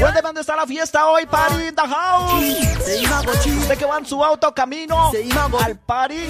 ¿Dónde 0.00 0.22
dónde 0.22 0.40
está 0.40 0.56
la 0.56 0.66
fiesta 0.66 1.06
hoy? 1.06 1.24
Party 1.24 1.68
in 1.68 1.74
the 1.76 1.82
house. 1.82 2.32
A. 2.32 3.20
Usted 3.60 3.78
que 3.78 3.84
va 3.84 3.98
en 3.98 4.06
su 4.06 4.24
auto 4.24 4.52
camino 4.52 5.12
a 5.12 5.64
al 5.64 5.78
party. 5.78 6.26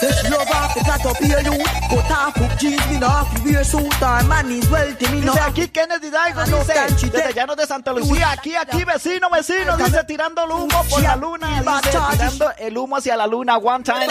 Say 0.00 0.12
she 0.12 0.28
love 0.28 0.50
off 0.50 0.74
the 0.74 0.80
cat 0.80 1.06
up 1.06 1.16
here 1.16 1.40
you. 1.40 1.56
Cut 1.88 2.10
off 2.10 2.36
hook 2.36 2.58
jeans 2.58 2.86
me 2.88 2.98
no 2.98 3.08
to 3.08 3.42
wear 3.44 3.64
suit. 3.64 4.02
Our 4.02 4.24
man 4.24 4.50
is 4.50 4.68
wealthy 4.70 5.08
me 5.08 5.20
no 5.22 5.32
Dice 5.32 5.40
aquí 5.40 5.68
Kennedy 5.68 6.10
Daigo, 6.10 6.40
Ah, 6.40 6.44
dice, 6.44 7.08
desde 7.10 7.32
Llanos 7.32 7.56
de 7.56 7.66
Santa 7.66 7.92
Lucía, 7.92 8.32
aquí, 8.32 8.54
aquí, 8.56 8.84
vecino, 8.84 9.30
vecino, 9.30 9.76
dice, 9.76 10.04
tirando 10.04 10.44
el 10.44 10.50
humo 10.50 10.84
por 10.90 11.00
la 11.00 11.16
luna, 11.16 11.62
dice, 11.62 11.88
tirando 11.90 12.52
el 12.58 12.76
humo 12.76 12.96
hacia 12.96 13.16
la 13.16 13.26
luna, 13.26 13.56
one 13.56 13.82
time. 13.82 14.06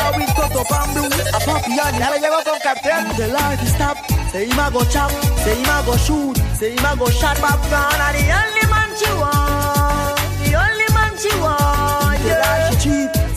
Ya 1.76 2.10
le 2.10 2.20
llegó 2.20 2.44
con 2.44 2.60
cartel. 2.64 3.16
The 3.16 3.28
light 3.28 3.62
is 3.62 3.70
stop. 3.74 3.98
Say 4.32 4.46
him 4.48 4.58
go 4.74 4.84
chop. 4.86 5.12
Say 5.44 5.56
him 5.56 5.86
go 5.86 5.96
shoot. 5.98 6.38
Say 6.58 6.72
him 6.72 6.98
go 6.98 7.10
shot 7.10 7.40
back 7.40 7.62
down. 7.70 7.94
And 7.94 8.18
the 8.18 8.34
only 8.34 8.66
man 8.72 8.90
she 8.98 9.12
want. 9.20 9.45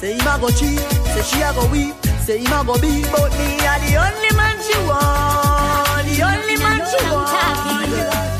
Say 0.01 0.13
him 0.15 0.27
a 0.27 0.39
go 0.41 0.49
cheat. 0.51 0.79
Say 1.13 1.23
she 1.23 1.43
a 1.43 1.53
go 1.53 1.67
weep. 1.73 1.95
Say 2.25 2.39
him 2.39 2.53
a 2.53 2.65
go 2.65 2.75
beat. 2.81 3.07
But 3.13 3.31
me 3.39 3.49
a 3.71 3.75
the 3.83 3.97
only 4.07 4.33
man 4.37 4.57
she 4.67 4.77
want. 4.89 6.05
The 6.09 6.23
only 6.31 6.57
man 6.65 6.81
she 6.91 6.99
want. 7.11 8.39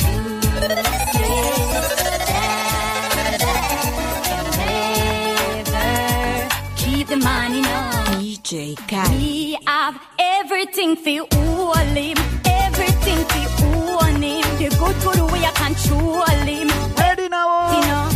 Keep 6.77 7.09
the 7.09 7.17
money 7.17 7.61
now. 7.63 8.05
DJ 8.21 8.77
Cat. 8.87 9.11
Me 9.11 9.59
have 9.67 10.01
everything 10.19 10.97
for 10.97 11.27
all 11.37 11.75
him. 11.75 12.17
Everything 12.45 13.19
for 13.29 13.67
all 13.67 14.05
him. 14.05 14.43
The 14.59 14.69
good 14.79 14.97
good 15.03 15.33
way 15.33 15.45
I 15.45 15.53
control 15.53 16.25
him. 16.51 16.69
Ready 16.97 17.29
now. 17.29 17.73
You 17.75 17.81
know, 17.89 18.08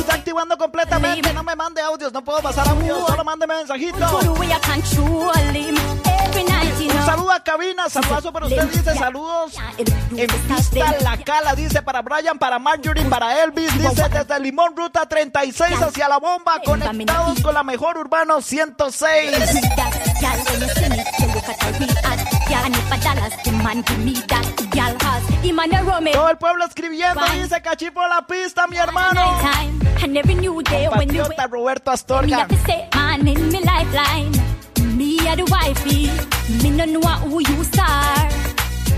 está 0.00 0.14
activando 0.14 0.56
completamente, 0.58 1.32
no 1.32 1.42
me 1.42 1.54
mande 1.54 1.80
audios, 1.80 2.12
no 2.12 2.22
puedo 2.22 2.40
pasar 2.40 2.68
audios, 2.68 3.06
solo 3.06 3.24
mándeme 3.24 3.54
mensajitos. 3.56 4.10
Un 6.80 7.06
saludo 7.06 7.32
a 7.32 7.40
cabina, 7.42 7.88
saludazo 7.88 8.32
para 8.32 8.46
usted, 8.46 8.62
dice 8.64 8.94
saludos. 8.94 9.54
En 9.78 10.26
pista 10.26 10.94
la 11.02 11.16
cala, 11.18 11.54
dice 11.54 11.82
para 11.82 12.02
Brian, 12.02 12.38
para 12.38 12.58
Marjorie, 12.58 13.04
para 13.04 13.42
Elvis, 13.42 13.72
dice 13.78 14.08
desde 14.08 14.40
Limón 14.40 14.76
Ruta 14.76 15.06
36 15.06 15.80
hacia 15.80 16.08
la 16.08 16.18
bomba, 16.18 16.60
conectados 16.64 17.40
con 17.40 17.54
la 17.54 17.62
mejor 17.62 17.98
urbano 17.98 18.40
106. 18.40 19.30
Todo 26.12 26.28
el 26.28 26.38
pueblo 26.38 26.64
escribiendo, 26.64 27.20
dice 27.34 27.60
Cachipo 27.62 28.00
la 28.08 28.26
pista, 28.26 28.66
mi 28.66 28.76
hermano. 28.76 29.20
time. 29.40 29.80
And 30.02 30.16
every 30.16 30.34
new 30.34 30.62
day 30.62 30.88
when 30.88 31.08
we 31.08 31.18
Patriota 31.18 31.48
Roberto 31.50 31.90
Astorga. 31.92 32.30
have 32.30 32.48
to 32.48 32.56
say, 32.66 32.88
man, 32.94 33.28
in 33.28 33.48
me 33.48 33.60
lifeline. 33.60 34.32
Me 34.96 35.18
a 35.28 35.36
the 35.36 35.44
wifey. 35.50 36.10
Me 36.62 36.70
no 36.70 36.84
know 36.86 37.00
who 37.00 37.40
you 37.40 37.64
are. 37.80 38.28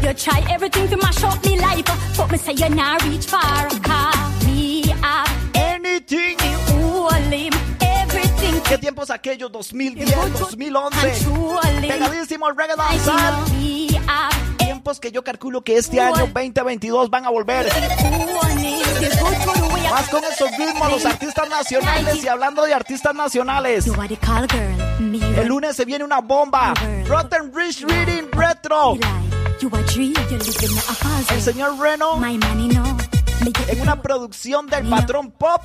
You 0.02 0.14
try 0.14 0.44
everything 0.50 0.88
to 0.88 0.96
mash 0.96 1.22
up 1.24 1.44
me 1.44 1.58
life, 1.58 2.16
but 2.16 2.30
me 2.30 2.38
say 2.38 2.52
you 2.52 2.68
not 2.70 3.02
reach 3.04 3.26
far. 3.26 3.68
Cause 3.68 4.46
me 4.46 4.82
have 4.88 5.54
Anything. 5.54 6.41
¿Qué 8.72 8.78
tiempos 8.78 9.10
aquellos? 9.10 9.52
2010, 9.52 10.38
2011. 10.38 11.24
Control 11.26 11.74
him. 11.74 11.90
Pegadísimo 11.90 12.48
el 12.48 12.56
reggae 12.56 12.74
danzal. 12.74 13.44
Tiempos 14.56 14.98
que 14.98 15.12
yo 15.12 15.22
calculo 15.22 15.60
que 15.62 15.76
este 15.76 16.00
año 16.00 16.26
2022 16.32 17.10
van 17.10 17.26
a 17.26 17.28
volver. 17.28 17.70
Más 19.90 20.08
con 20.08 20.24
esos 20.24 20.50
ritmos, 20.56 20.90
los 20.90 21.04
artistas 21.04 21.50
nacionales. 21.50 22.24
Y 22.24 22.28
hablando 22.28 22.64
de 22.64 22.72
artistas 22.72 23.14
nacionales, 23.14 23.86
el 25.36 25.46
lunes 25.48 25.76
se 25.76 25.84
viene 25.84 26.02
una 26.02 26.22
bomba. 26.22 26.72
Rotten 27.06 27.52
Rich 27.54 27.82
Reading 27.82 28.30
Retro. 28.32 28.94
El 31.30 31.42
señor 31.42 31.78
Reno 31.78 32.18
en 33.68 33.80
una 33.80 34.00
producción 34.00 34.66
del 34.66 34.88
patrón 34.88 35.32
pop. 35.32 35.62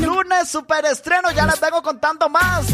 Lunes 0.00 0.48
super 0.48 0.84
estreno, 0.84 1.30
ya 1.32 1.46
les 1.46 1.60
vengo 1.60 1.82
contando 1.82 2.28
más. 2.28 2.66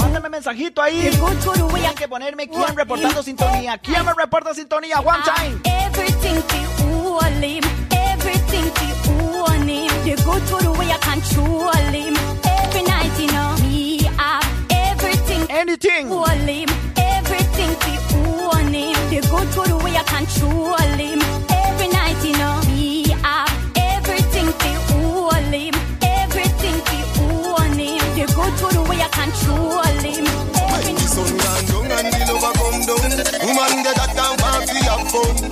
Mándame 0.00 0.28
mensajito 0.28 0.82
ahí. 0.82 1.00
Tienen 1.00 1.94
que 1.94 2.08
ponerme 2.08 2.48
quién 2.48 2.76
reportando 2.76 3.22
sintonía. 3.22 3.78
¿Quién 3.78 4.04
me 4.04 4.12
reporta 4.14 4.54
sintonía? 4.54 5.00
One 5.00 5.22
time. 5.24 5.60
Everything 5.64 6.42
to 6.42 7.20
all 7.20 7.42
him, 7.42 7.62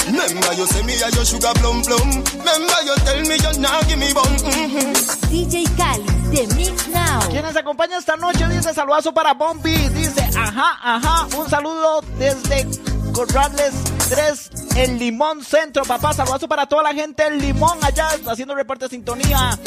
Remember 0.07 0.53
you 0.55 0.67
say 0.67 0.83
me 0.83 0.95
a 0.95 1.09
your 1.11 1.25
sugar 1.25 1.53
plum 1.55 1.83
plum. 1.83 2.09
Remember 2.39 2.81
you 2.85 2.95
tell 3.05 3.21
me 3.23 3.37
you 3.37 3.61
not 3.61 3.89
give 3.89 3.99
me 3.99 4.13
bun. 4.13 4.25
Mm-hmm. 4.45 4.93
DJ 5.33 5.65
Cali, 5.77 6.05
The 6.31 6.55
Mix 6.55 6.89
Now. 6.89 7.21
Quienes 7.31 7.57
acompañan 7.57 7.99
esta 7.99 8.17
noche 8.17 8.47
dice 8.49 8.75
saludazo 8.75 9.13
para 9.13 9.35
Bombi. 9.35 9.75
Dice, 9.91 10.23
ajá, 10.37 10.79
ajá. 10.83 11.27
Un 11.37 11.49
saludo 11.49 12.03
desde 12.19 12.67
Corrales 13.13 13.75
3 14.09 14.51
en 14.77 14.99
Limón 14.99 15.43
Centro, 15.43 15.85
papá. 15.85 16.13
Saludazo 16.13 16.49
para 16.49 16.67
toda 16.67 16.83
la 16.83 16.95
gente 16.95 17.27
en 17.27 17.39
Limón 17.39 17.79
allá 17.83 18.09
haciendo 18.27 18.55
reporte 18.55 18.85
de 18.87 18.91
sintonía. 18.91 19.59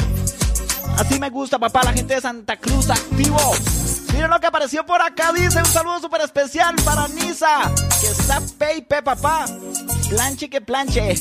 Así 0.97 1.19
me 1.19 1.29
gusta, 1.29 1.59
papá, 1.59 1.83
la 1.83 1.93
gente 1.93 2.15
de 2.15 2.21
Santa 2.21 2.57
Cruz 2.57 2.89
activo. 2.89 3.37
Miren 4.13 4.29
lo 4.29 4.39
que 4.39 4.47
apareció 4.47 4.85
por 4.85 5.01
acá, 5.01 5.31
dice 5.33 5.59
un 5.59 5.65
saludo 5.65 5.99
súper 5.99 6.21
especial 6.21 6.75
para 6.83 7.07
Nisa, 7.09 7.71
que 8.01 8.07
está 8.07 8.41
Pepe, 8.57 9.01
papá. 9.01 9.45
Planche 10.09 10.49
que 10.49 10.61
planche. 10.61 11.15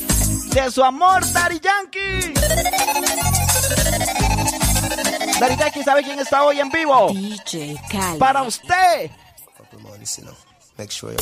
De 0.52 0.70
su 0.70 0.82
amor, 0.82 1.20
Daddy 1.32 1.60
Yankee. 1.60 2.32
Daddy 5.38 5.56
Yankee, 5.56 5.82
¿sabe 5.82 6.02
quién 6.02 6.18
está 6.18 6.44
hoy 6.44 6.60
en 6.60 6.70
vivo? 6.70 7.08
DJ 7.12 7.76
Cali. 7.90 8.18
Para 8.18 8.42
usted. 8.42 9.10
Make 10.78 10.90
sure 10.90 11.12
you 11.12 11.18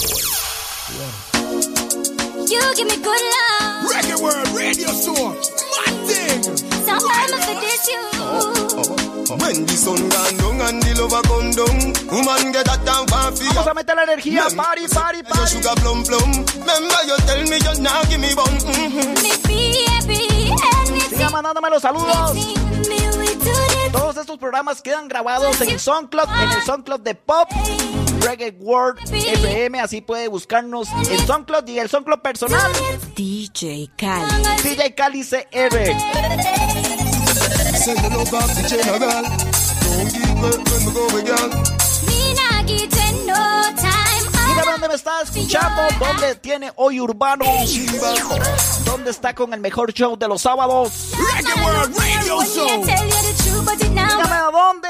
You 2.46 2.61
give 2.74 2.88
me 2.88 2.96
good 2.96 3.07
love. 3.07 3.90
Reggae 3.90 4.20
World 4.20 4.48
Radio 4.55 4.88
Show. 4.92 5.31
My 5.33 5.92
thing. 6.07 6.42
Sometimes 6.85 7.33
I 7.33 7.40
forget 7.46 9.09
you. 9.09 9.13
When 9.25 9.65
the 9.65 9.73
sun 9.73 9.97
gone 10.13 10.37
down 10.37 10.61
and 10.69 10.83
the 10.83 10.93
lover 11.01 11.23
come 11.25 11.51
down, 11.57 11.77
woman 12.13 12.53
get 12.53 12.67
that 12.67 12.85
down 12.85 13.07
for 13.09 13.33
fi 13.33 13.47
Vamos 13.55 13.67
a 13.67 13.75
meter 13.75 13.97
la 13.97 14.03
energía. 14.05 14.43
Party, 14.55 14.87
party, 14.87 15.19
Your 15.19 15.29
party. 15.33 15.51
sugar 15.55 15.75
plum 15.81 16.05
plum. 16.05 16.31
Remember 16.61 17.01
you 17.09 17.17
tell 17.25 17.43
me 17.49 17.57
you 17.57 17.75
not 17.81 18.09
give 18.09 18.21
me 18.21 18.35
bun. 18.35 18.53
Mm-hmm. 18.69 19.15
Me 19.25 19.33
baby, 19.49 20.53
anything. 20.85 21.17
Siga 21.17 21.31
mandándome 21.31 21.71
los 21.71 21.81
saludos. 21.83 22.37
Todos 23.93 24.17
estos 24.19 24.39
programas 24.39 24.83
quedan 24.83 25.09
grabados 25.09 25.61
en 25.61 25.79
SoundCloud, 25.79 26.29
en 26.43 26.51
el 26.51 26.63
SoundCloud 26.63 27.01
de 27.01 27.15
Pop, 27.15 27.49
Reggae 28.21 28.51
World 28.61 28.99
FM. 29.11 29.81
Así 29.81 30.01
puede 30.01 30.29
buscarnos 30.29 30.89
en 31.09 31.27
SoundCloud 31.27 31.67
y 31.69 31.79
el 31.79 31.89
SoundCloud 31.89 32.19
personal. 32.21 32.73
DJ 33.15 33.91
Cali. 33.97 34.45
DJ 34.63 34.95
Cali 34.95 35.25
CR. 35.25 36.93
Say 37.85 37.92
you 37.92 38.09
love 38.16 38.33
off 38.33 38.49
the 38.57 38.64
general. 38.64 39.25
Don't 39.85 40.09
give 40.09 40.40
up 40.40 40.57
when 40.73 40.81
we 40.87 40.90
go 40.97 41.05
again. 41.20 41.51
Me 42.09 42.33
not 42.33 42.64
get 42.64 43.12
no 43.29 43.37
time. 43.77 44.25
Dígame 44.49 44.73
dónde 44.73 44.88
me 44.88 44.94
está 44.94 45.20
escuchando, 45.20 45.83
dónde 46.01 46.35
tiene 46.37 46.73
hoy 46.77 46.99
Urbano, 46.99 47.44
dónde 48.87 49.11
está 49.11 49.35
con 49.35 49.53
el 49.53 49.61
mejor 49.61 49.92
show 49.92 50.16
de 50.16 50.27
los 50.27 50.40
sábados. 50.40 51.11
Reggae 51.37 51.62
World 51.62 51.94
Radio 51.99 52.42
Show. 52.47 52.66
Dígame 53.77 54.35
a 54.35 54.51
dónde. 54.51 54.88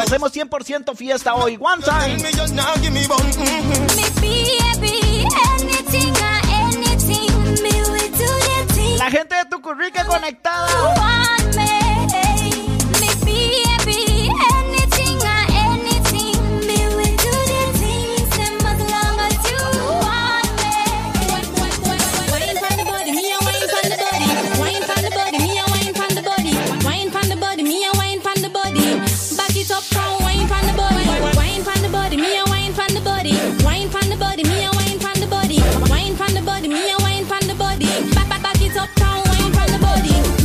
Hacemos 0.00 0.32
100% 0.32 0.96
fiesta 0.96 1.36
hoy. 1.36 1.56
One 1.60 1.80
time. 1.84 2.16
La 9.00 9.10
gente 9.10 9.34
de 9.34 9.46
Tucurrique 9.48 10.04
conectada. 10.04 10.66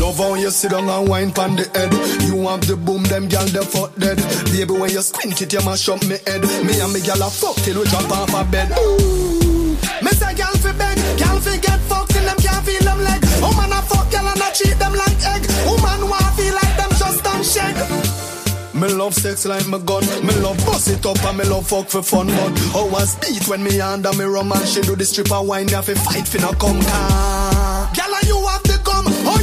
Love 0.05 0.17
how 0.17 0.35
you 0.35 0.51
sit 0.51 0.69
down 0.69 0.87
and 0.87 1.09
wine 1.09 1.31
pon 1.31 1.55
the 1.55 1.65
head. 1.73 1.89
You 2.29 2.45
have 2.45 2.61
the 2.67 2.77
boom, 2.77 3.01
them 3.09 3.25
gal 3.25 3.49
the 3.49 3.65
fuck 3.65 3.89
dead. 3.97 4.21
Baby, 4.53 4.77
when 4.77 4.93
you 4.93 5.01
squint 5.01 5.41
it, 5.41 5.49
you 5.49 5.65
mash 5.65 5.89
up 5.89 5.97
me 6.05 6.21
head. 6.29 6.45
Me 6.61 6.77
and 6.77 6.93
me 6.93 7.01
gal 7.01 7.17
a 7.25 7.25
fuck 7.25 7.57
till 7.65 7.81
we 7.81 7.89
jump 7.89 8.13
off 8.13 8.29
a 8.29 8.45
bed. 8.45 8.69
Ooh, 8.77 9.73
me 10.05 10.11
say 10.13 10.37
gal 10.37 10.53
fi 10.61 10.77
beg, 10.77 11.01
gal 11.17 11.41
fi 11.41 11.57
get 11.57 11.81
fucked 11.89 12.13
till 12.13 12.21
them 12.21 12.37
can't 12.37 12.61
feel 12.61 12.85
them 12.85 13.01
leg. 13.01 13.17
Oh, 13.41 13.49
Woman 13.49 13.73
a 13.73 13.81
fuck 13.81 14.05
gal 14.13 14.29
and 14.29 14.45
a 14.45 14.53
treat 14.53 14.77
them 14.77 14.93
like 14.93 15.19
egg. 15.25 15.41
Woman 15.65 16.01
want 16.05 16.29
feel 16.37 16.53
like 16.53 16.75
them 16.77 16.91
just 17.01 17.19
don't 17.25 17.41
shake. 17.41 17.81
Me 18.77 18.87
love 18.93 19.17
sex 19.17 19.49
like 19.49 19.65
my 19.65 19.81
gun. 19.81 20.05
Me 20.21 20.37
love 20.37 20.61
bust 20.69 20.85
it 20.85 21.01
up 21.01 21.17
and 21.25 21.41
me 21.41 21.49
love 21.49 21.65
fuck 21.65 21.89
for 21.89 22.05
fun. 22.05 22.29
But 22.29 22.53
how 22.77 22.85
was 22.93 23.17
beat 23.17 23.49
when 23.49 23.65
me 23.65 23.81
under 23.81 24.13
me 24.13 24.25
rum 24.29 24.53
and 24.53 24.69
she 24.69 24.85
do 24.85 24.95
the 24.95 25.03
stripper 25.03 25.41
wine? 25.41 25.65
They 25.65 25.73
have 25.73 25.89
to 25.89 25.97
fight 25.97 26.29
no 26.37 26.53
come 26.53 26.77
car. 26.93 27.34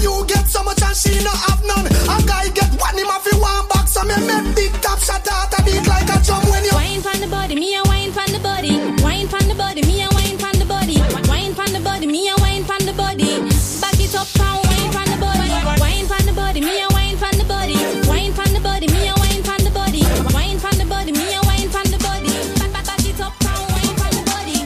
You 0.03 0.25
get 0.27 0.47
so 0.49 0.63
much 0.63 0.83
and 0.83 0.97
she 0.97 1.15
no 1.23 1.31
have 1.31 1.63
none. 1.65 1.87
A 1.87 2.17
guy 2.27 2.49
get 2.51 2.71
one 2.81 2.99
him 2.99 3.09
off 3.09 3.27
one 3.33 3.67
box. 3.69 3.93
So 3.93 4.03
me 4.03 4.17
make 4.27 4.55
big 4.57 4.73
top 4.83 4.99
shot 4.99 5.27
out 5.31 5.53
a 5.57 5.63
beat 5.63 5.87
like 5.87 6.11
a 6.11 6.19
drum 6.27 6.43
when 6.51 6.65
you. 6.65 6.75
Wine 6.75 7.01
from 7.01 7.21
the 7.21 7.29
body, 7.29 7.55
me 7.55 7.77
a 7.77 7.83
wine 7.85 8.13
from 8.13 8.31
the 8.33 8.41
body. 8.41 8.75
Wine 9.03 9.29
from 9.29 9.47
the 9.49 9.55
body, 9.55 9.83
me 9.83 10.03
a 10.03 10.09
wine 10.11 10.39
from 10.39 10.59
the 10.59 10.67
body. 10.67 10.99
Wine 11.29 11.55
from 11.55 11.73
the 11.73 11.81
body, 11.81 12.07
me 12.07 12.29
a 12.29 12.35
wine 12.43 12.65
from 12.65 12.83
the 12.85 12.93
body. 12.93 13.41
Back 13.81 13.99
it 14.01 14.15
up, 14.15 14.29
come 14.35 14.61
wine 14.67 14.91
from 14.93 15.07
the 15.13 15.19
body. 15.23 15.49
Wine 15.81 16.07
from 16.07 16.27
the 16.27 16.33
body, 16.33 16.61
me 16.61 16.83
a 16.83 16.89
wine 16.91 17.17
from 17.17 17.35
the 17.39 17.45
body. 17.45 17.79
Wine 18.09 18.33
from 18.33 18.51
the 18.53 18.61
body, 18.61 18.87
me 18.89 19.09
a 19.09 19.15
wine 19.23 19.43
from 19.47 19.61
the 19.65 19.71
body. 19.71 20.03
Wine 20.35 20.59
from 20.59 20.77
the 20.79 20.87
body, 20.87 21.13
me 21.13 21.35
a 21.35 21.41
wine 21.47 21.71
from 21.71 21.87
the 21.95 21.99
body. 22.03 22.33
Back 22.59 22.73
back 22.73 22.87
back 22.91 23.05
it 23.07 23.21
up, 23.21 23.35
come 23.39 23.65
wine 23.75 23.97
from 24.01 24.13
the 24.19 24.25
body. 24.33 24.59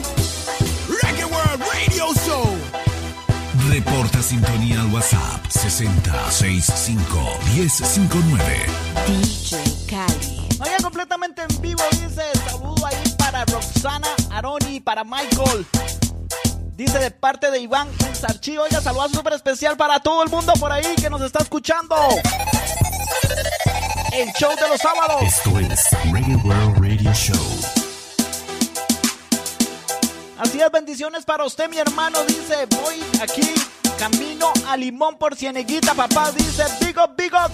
Reggae 1.01 1.27
World 1.29 1.61
Radio 1.73 2.05
Show. 2.25 2.45
Reporta 3.69 4.21
sintonía 4.21 4.76
al 5.81 5.87
WhatsApp 5.87 6.31
6065 6.31 7.39
1059. 7.53 8.65
DJ 9.05 9.57
Cali. 9.87 10.47
Oiga, 10.59 10.77
completamente 10.81 11.43
en 11.43 11.61
vivo, 11.61 11.83
dice. 11.91 12.23
Saludo 12.49 12.85
ahí 12.85 13.15
para 13.17 13.45
Roxana 13.45 14.07
Aroni, 14.31 14.79
para 14.79 15.03
Michael. 15.03 15.65
Dice 16.75 16.99
de 16.99 17.11
parte 17.11 17.51
de 17.51 17.59
Iván 17.59 17.87
en 18.07 18.15
Sarchi. 18.15 18.57
Oiga, 18.57 18.81
saludo 18.81 19.09
súper 19.09 19.33
especial 19.33 19.77
para 19.77 19.99
todo 19.99 20.23
el 20.23 20.29
mundo 20.29 20.53
por 20.59 20.71
ahí 20.71 20.95
que 20.95 21.09
nos 21.09 21.21
está 21.21 21.39
escuchando. 21.43 21.95
El 24.13 24.31
show 24.33 24.49
de 24.55 24.69
los 24.69 24.81
sábados. 24.81 25.21
Esto 25.21 25.59
es 25.59 25.87
Reggae 26.11 26.35
World 26.37 26.77
Radio 26.79 27.13
Show. 27.13 27.46
Así 30.39 30.61
es, 30.61 30.71
bendiciones 30.71 31.25
para 31.25 31.45
usted, 31.45 31.67
mi 31.67 31.79
hermano. 31.79 32.23
Dice, 32.25 32.67
voy 32.69 33.03
aquí, 33.21 33.55
camino 33.97 34.53
a 34.67 34.77
Limón 34.77 35.17
por 35.17 35.35
Cieneguita, 35.35 35.95
papá. 35.95 36.31
Dice, 36.31 36.63
big 36.79 36.95
up, 36.97 37.15
big 37.17 37.33
up. 37.33 37.51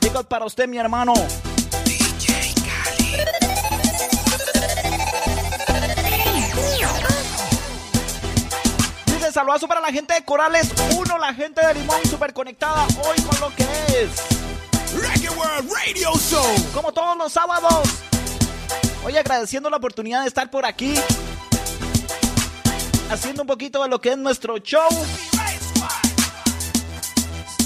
Big 0.00 0.16
up 0.16 0.26
para 0.26 0.44
usted, 0.44 0.66
mi 0.66 0.78
hermano. 0.78 1.14
Dice, 9.06 9.32
saludazo 9.32 9.68
para 9.68 9.80
la 9.80 9.92
gente 9.92 10.14
de 10.14 10.24
Corales 10.24 10.72
1, 10.96 11.18
la 11.18 11.32
gente 11.32 11.64
de 11.64 11.74
Limón, 11.74 12.04
súper 12.10 12.32
conectada 12.32 12.84
hoy 13.06 13.22
con 13.22 13.40
lo 13.40 13.54
que 13.54 13.62
es 13.62 14.10
Reggae 15.00 15.30
World 15.30 15.70
Radio 15.72 16.10
Show. 16.18 16.72
Como 16.74 16.92
todos 16.92 17.16
los 17.16 17.32
sábados. 17.32 17.88
Hoy 19.04 19.16
agradeciendo 19.16 19.70
la 19.70 19.76
oportunidad 19.76 20.22
de 20.22 20.28
estar 20.28 20.50
por 20.50 20.66
aquí. 20.66 20.94
Haciendo 23.10 23.42
un 23.42 23.46
poquito 23.46 23.82
de 23.82 23.88
lo 23.88 24.00
que 24.00 24.10
es 24.10 24.18
nuestro 24.18 24.58
show. 24.58 24.88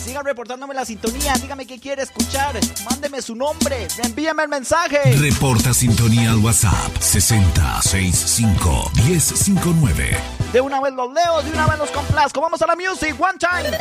Sigan 0.04 0.24
reportándome 0.24 0.74
la 0.74 0.84
sintonía, 0.84 1.34
dígame 1.34 1.66
qué 1.66 1.80
quiere 1.80 2.02
escuchar, 2.02 2.54
mándeme 2.88 3.20
su 3.20 3.34
nombre, 3.34 3.88
envíeme 4.04 4.44
el 4.44 4.48
mensaje. 4.48 5.00
Reporta 5.16 5.74
sintonía 5.74 6.30
al 6.30 6.38
WhatsApp 6.38 6.96
6065 7.00 8.90
1059. 8.94 10.16
De 10.52 10.60
una 10.60 10.80
vez 10.80 10.94
los 10.94 11.12
leo, 11.12 11.42
de 11.42 11.50
una 11.50 11.66
vez 11.66 11.78
los 11.78 11.90
complazco. 11.90 12.40
Vamos 12.40 12.62
a 12.62 12.66
la 12.66 12.76
music, 12.76 13.16
one 13.20 13.38
time. 13.38 13.76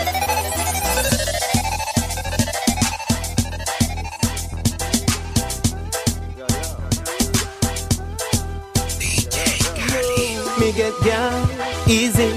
Me 10.66 10.72
get 10.72 11.00
down. 11.06 11.48
Easy, 11.88 12.30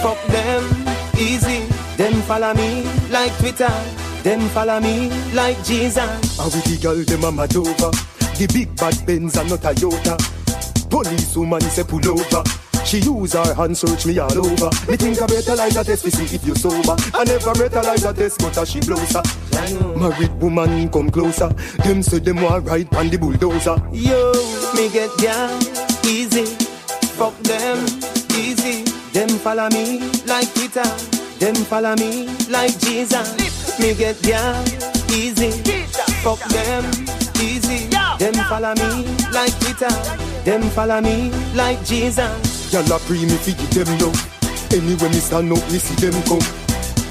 fuck 0.00 0.22
them. 0.28 0.62
Easy. 1.18 1.66
Them 1.96 2.12
follow 2.22 2.54
me 2.54 2.84
like 3.10 3.36
Twitter, 3.38 3.72
them 4.22 4.38
follow 4.50 4.78
me 4.78 5.10
like 5.34 5.56
Jesus. 5.64 6.38
And 6.38 6.52
with 6.54 6.62
the 6.62 6.78
girl 6.80 7.02
them 7.02 7.24
a 7.24 7.32
mad 7.32 7.56
over. 7.56 7.90
The 8.38 8.46
big 8.54 8.76
bad 8.76 9.04
Benz 9.04 9.36
and 9.36 9.50
not 9.50 9.64
a 9.64 9.74
Toyota. 9.74 10.14
Police 10.88 11.36
woman 11.36 11.60
say 11.62 11.82
pull 11.82 12.06
over. 12.08 12.44
She 12.84 12.98
use 12.98 13.32
her 13.32 13.52
hand 13.54 13.76
search 13.76 14.06
me 14.06 14.16
all 14.20 14.38
over. 14.38 14.70
Me 14.88 14.96
think 14.96 15.20
I 15.20 15.26
better 15.26 15.56
like 15.56 15.72
that 15.72 15.86
test 15.86 16.04
to 16.04 16.10
see 16.12 16.36
if 16.36 16.46
you 16.46 16.54
sober. 16.54 16.94
I 17.14 17.24
never 17.24 17.52
better 17.52 17.82
like 17.82 18.00
that 18.02 18.14
test 18.14 18.38
but 18.38 18.56
as 18.58 18.70
she 18.70 18.78
blows 18.78 19.10
her. 19.10 19.22
Married 19.98 20.40
woman 20.40 20.88
come 20.88 21.10
closer. 21.10 21.48
Them 21.82 22.00
say 22.00 22.20
them 22.20 22.42
want 22.42 22.64
ride 22.64 22.94
on 22.94 23.08
the 23.08 23.16
bulldozer. 23.18 23.82
Yo, 23.90 24.30
me 24.76 24.88
get 24.88 25.10
down. 25.18 25.60
Easy, 26.06 26.44
fuck 27.16 27.36
them 27.48 27.78
easy. 28.36 28.84
Them 29.12 29.28
follow 29.40 29.68
me 29.70 30.00
like 30.26 30.52
Peter. 30.54 30.84
them 31.40 31.54
follow 31.54 31.96
me 31.96 32.28
like 32.50 32.78
Jesus. 32.78 33.32
Me 33.80 33.94
get 33.94 34.20
down 34.22 34.64
easy, 35.10 35.50
fuck 36.22 36.40
them 36.52 36.84
easy. 37.40 37.88
Them 38.20 38.34
follow 38.48 38.74
me 38.74 39.08
like 39.32 39.54
Peter. 39.60 39.88
them 40.44 40.62
follow 40.76 41.00
me 41.00 41.30
like 41.54 41.82
Jesus. 41.84 42.72
Y'all 42.72 42.92
a 42.92 42.98
pre 43.00 43.24
me 43.24 43.36
fi 43.44 43.52
give 43.52 43.86
them 43.86 43.98
love 43.98 44.20
Anyway 44.72 45.08
me 45.08 45.20
stand 45.20 45.52
up 45.52 45.62
me 45.70 45.78
see 45.78 45.94
them 46.02 46.20
come 46.26 46.42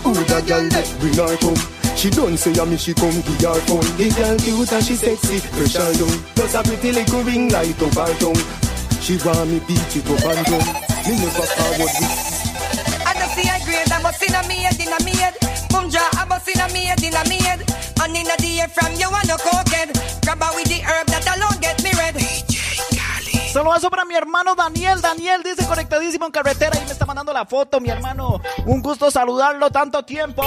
Who 0.04 0.14
that 0.28 0.44
girl 0.46 0.68
that 0.68 0.86
bring 1.00 1.16
her 1.16 1.38
come 1.38 1.56
She 1.96 2.10
don't 2.10 2.36
say 2.36 2.52
a 2.60 2.66
me 2.66 2.76
she 2.76 2.94
come 2.94 3.16
give 3.24 3.48
her 3.48 3.56
phone 3.64 3.88
The 3.96 4.12
girl 4.14 4.38
cute 4.38 4.74
and 4.74 4.84
she 4.84 4.96
sexy, 4.96 5.40
Pressure 5.56 5.80
down 5.80 6.20
plus 6.36 6.54
a 6.56 6.62
pretty 6.64 6.92
little 6.92 7.24
ring 7.24 7.50
light 7.50 7.82
up 7.82 7.94
her 7.96 8.14
tongue. 8.20 8.65
She 9.06 9.18
want 9.18 9.46
me 9.52 9.60
beat 9.68 9.78
it 9.78 10.10
up 10.10 10.18
and 10.18 10.46
down 10.50 10.66
Me 11.06 11.14
never 11.14 11.46
forward 11.46 11.94
with 11.94 13.06
I 13.06 13.14
don't 13.14 13.30
see 13.38 13.46
a 13.46 13.62
grade, 13.62 13.92
I 13.92 14.02
must 14.02 14.24
in 14.24 14.34
a 14.34 14.42
me 14.48 14.66
head, 14.66 14.82
in 14.82 14.90
a 14.90 14.98
me 15.06 15.14
head. 15.14 15.36
Boom 15.70 15.92
ja, 15.92 16.02
I 16.14 16.26
must 16.26 16.50
in 16.50 16.60
a 16.60 16.68
me 16.74 16.90
head, 16.90 17.04
in 17.04 17.14
a 17.14 17.24
me 17.30 17.38
head. 17.38 17.62
And 18.02 18.18
in 18.18 18.26
a 18.26 18.36
the 18.38 18.62
air 18.62 18.68
from 18.68 18.98
you 18.98 19.06
and 19.06 19.28
no 19.30 19.38
cokehead. 19.38 19.94
Grab 20.24 20.42
her 20.42 20.56
with 20.56 20.66
the 20.70 20.82
herb 20.82 21.06
that 21.14 21.38
alone 21.38 21.62
get 21.62 21.84
me 21.84 21.92
red. 21.94 22.16
Saludazo 23.54 23.92
para 23.92 24.06
mi 24.06 24.16
hermano 24.16 24.56
Daniel. 24.56 25.00
Daniel 25.00 25.44
dice 25.44 25.68
conectadísimo 25.68 26.26
en 26.26 26.32
carretera 26.32 26.76
y 26.76 26.86
me 26.86 26.92
está 26.92 27.06
mandando 27.06 27.32
la 27.32 27.46
foto, 27.46 27.80
mi 27.80 27.90
hermano. 27.90 28.42
Un 28.66 28.82
gusto 28.82 29.12
saludarlo 29.12 29.70
tanto 29.70 30.04
tiempo. 30.04 30.42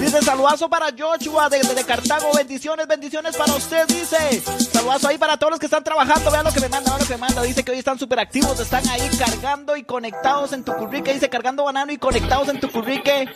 Dice 0.00 0.22
saludazo 0.22 0.68
para 0.68 0.86
Joshua 0.96 1.48
desde 1.48 1.74
de 1.74 1.84
Cartago. 1.84 2.30
Bendiciones, 2.34 2.86
bendiciones 2.86 3.36
para 3.36 3.54
usted, 3.54 3.86
dice. 3.88 4.42
Saludazo 4.72 5.08
ahí 5.08 5.18
para 5.18 5.36
todos 5.36 5.52
los 5.52 5.60
que 5.60 5.66
están 5.66 5.82
trabajando. 5.82 6.30
Vean 6.30 6.44
lo 6.44 6.52
que 6.52 6.60
me 6.60 6.68
manda, 6.68 6.90
vean 6.90 7.00
lo 7.00 7.06
que 7.06 7.14
me 7.14 7.20
manda. 7.20 7.42
Dice 7.42 7.64
que 7.64 7.72
hoy 7.72 7.78
están 7.78 7.98
súper 7.98 8.20
activos. 8.20 8.58
Están 8.60 8.86
ahí 8.88 9.08
cargando 9.18 9.76
y 9.76 9.84
conectados 9.84 10.52
en 10.52 10.64
tu 10.64 10.72
currique. 10.74 11.12
Dice 11.12 11.28
cargando 11.28 11.64
banano 11.64 11.92
y 11.92 11.98
conectados 11.98 12.48
en 12.48 12.60
tu 12.60 12.70
currique. 12.70 13.28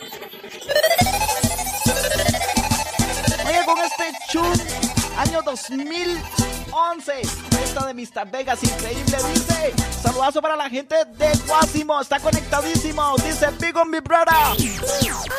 Oye, 3.47 3.65
con 3.65 3.77
este 3.79 4.17
chun, 4.29 4.53
año 5.17 5.41
2011. 6.71 7.21
Esta 7.63 7.85
de 7.85 7.93
Mr. 7.93 8.31
Vegas, 8.31 8.63
increíble. 8.63 9.17
Dice, 9.33 9.73
saludazo 10.01 10.41
para 10.41 10.55
la 10.55 10.69
gente 10.69 10.95
de 11.17 11.29
Guasimo. 11.45 11.99
Está 12.01 12.19
conectadísimo. 12.19 13.15
Dice, 13.17 13.47
Big 13.59 13.75
on 13.77 13.91
mi 13.91 13.99
brother. 13.99 14.57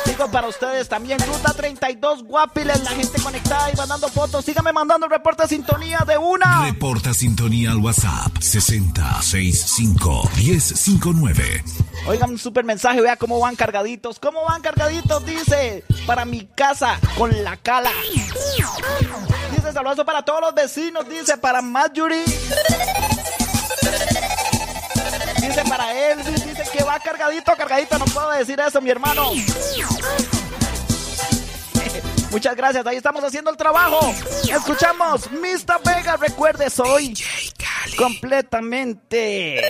Digo 0.05 0.29
para 0.31 0.47
ustedes 0.47 0.87
también, 0.87 1.19
Ruta 1.19 1.53
32 1.53 2.23
Guapiles. 2.23 2.83
La 2.83 2.91
gente 2.91 3.21
conectada 3.21 3.71
y 3.71 3.75
mandando 3.75 4.07
fotos. 4.09 4.45
Síganme 4.45 4.71
mandando 4.71 5.07
el 5.07 5.11
reporte 5.11 5.43
de 5.43 5.49
sintonía 5.49 6.03
de 6.07 6.17
una. 6.17 6.65
Reporta 6.65 7.13
sintonía 7.13 7.71
al 7.71 7.77
WhatsApp 7.77 8.37
6065 8.39 10.29
1059. 10.35 11.63
Oigan 12.07 12.31
un 12.31 12.37
super 12.37 12.63
mensaje, 12.63 13.01
vea 13.01 13.17
cómo 13.17 13.39
van 13.39 13.55
cargaditos. 13.55 14.19
¿Cómo 14.19 14.43
van 14.45 14.61
cargaditos? 14.61 15.25
Dice, 15.25 15.83
para 16.05 16.25
mi 16.25 16.45
casa 16.45 16.99
con 17.17 17.43
la 17.43 17.57
cala. 17.57 17.91
Dice, 19.55 19.71
saludazo 19.71 20.05
para 20.05 20.21
todos 20.23 20.41
los 20.41 20.53
vecinos. 20.53 21.07
Dice, 21.07 21.37
para 21.37 21.61
Marjorie. 21.61 22.25
Dice 25.41 25.63
para 25.67 25.93
él, 25.93 26.23
dice 26.23 26.63
que 26.71 26.83
va 26.83 26.99
cargadito, 26.99 27.55
cargadito. 27.55 27.97
No 27.99 28.05
puedo 28.05 28.29
decir 28.31 28.59
eso, 28.59 28.81
mi 28.81 28.89
hermano. 28.89 29.31
Muchas 32.31 32.55
gracias, 32.55 32.85
ahí 32.87 32.97
estamos 32.97 33.23
haciendo 33.23 33.51
el 33.51 33.57
trabajo. 33.57 34.11
Escuchamos 34.49 35.29
Mr. 35.29 35.79
Vega, 35.85 36.17
recuerde, 36.17 36.67
soy 36.71 37.13
completamente 37.95 39.61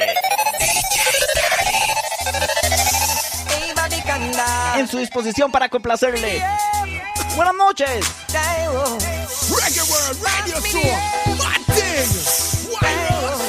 en 4.76 4.88
su 4.88 4.98
disposición 4.98 5.52
para 5.52 5.70
complacerle. 5.70 6.42
Buenas 7.36 7.56
noches. 7.56 8.06
Reggae 9.50 9.82
World 9.90 10.18
Radio 10.22 10.62
Show. 10.62 10.78
Martin. 11.38 12.06
Wild. 12.70 13.42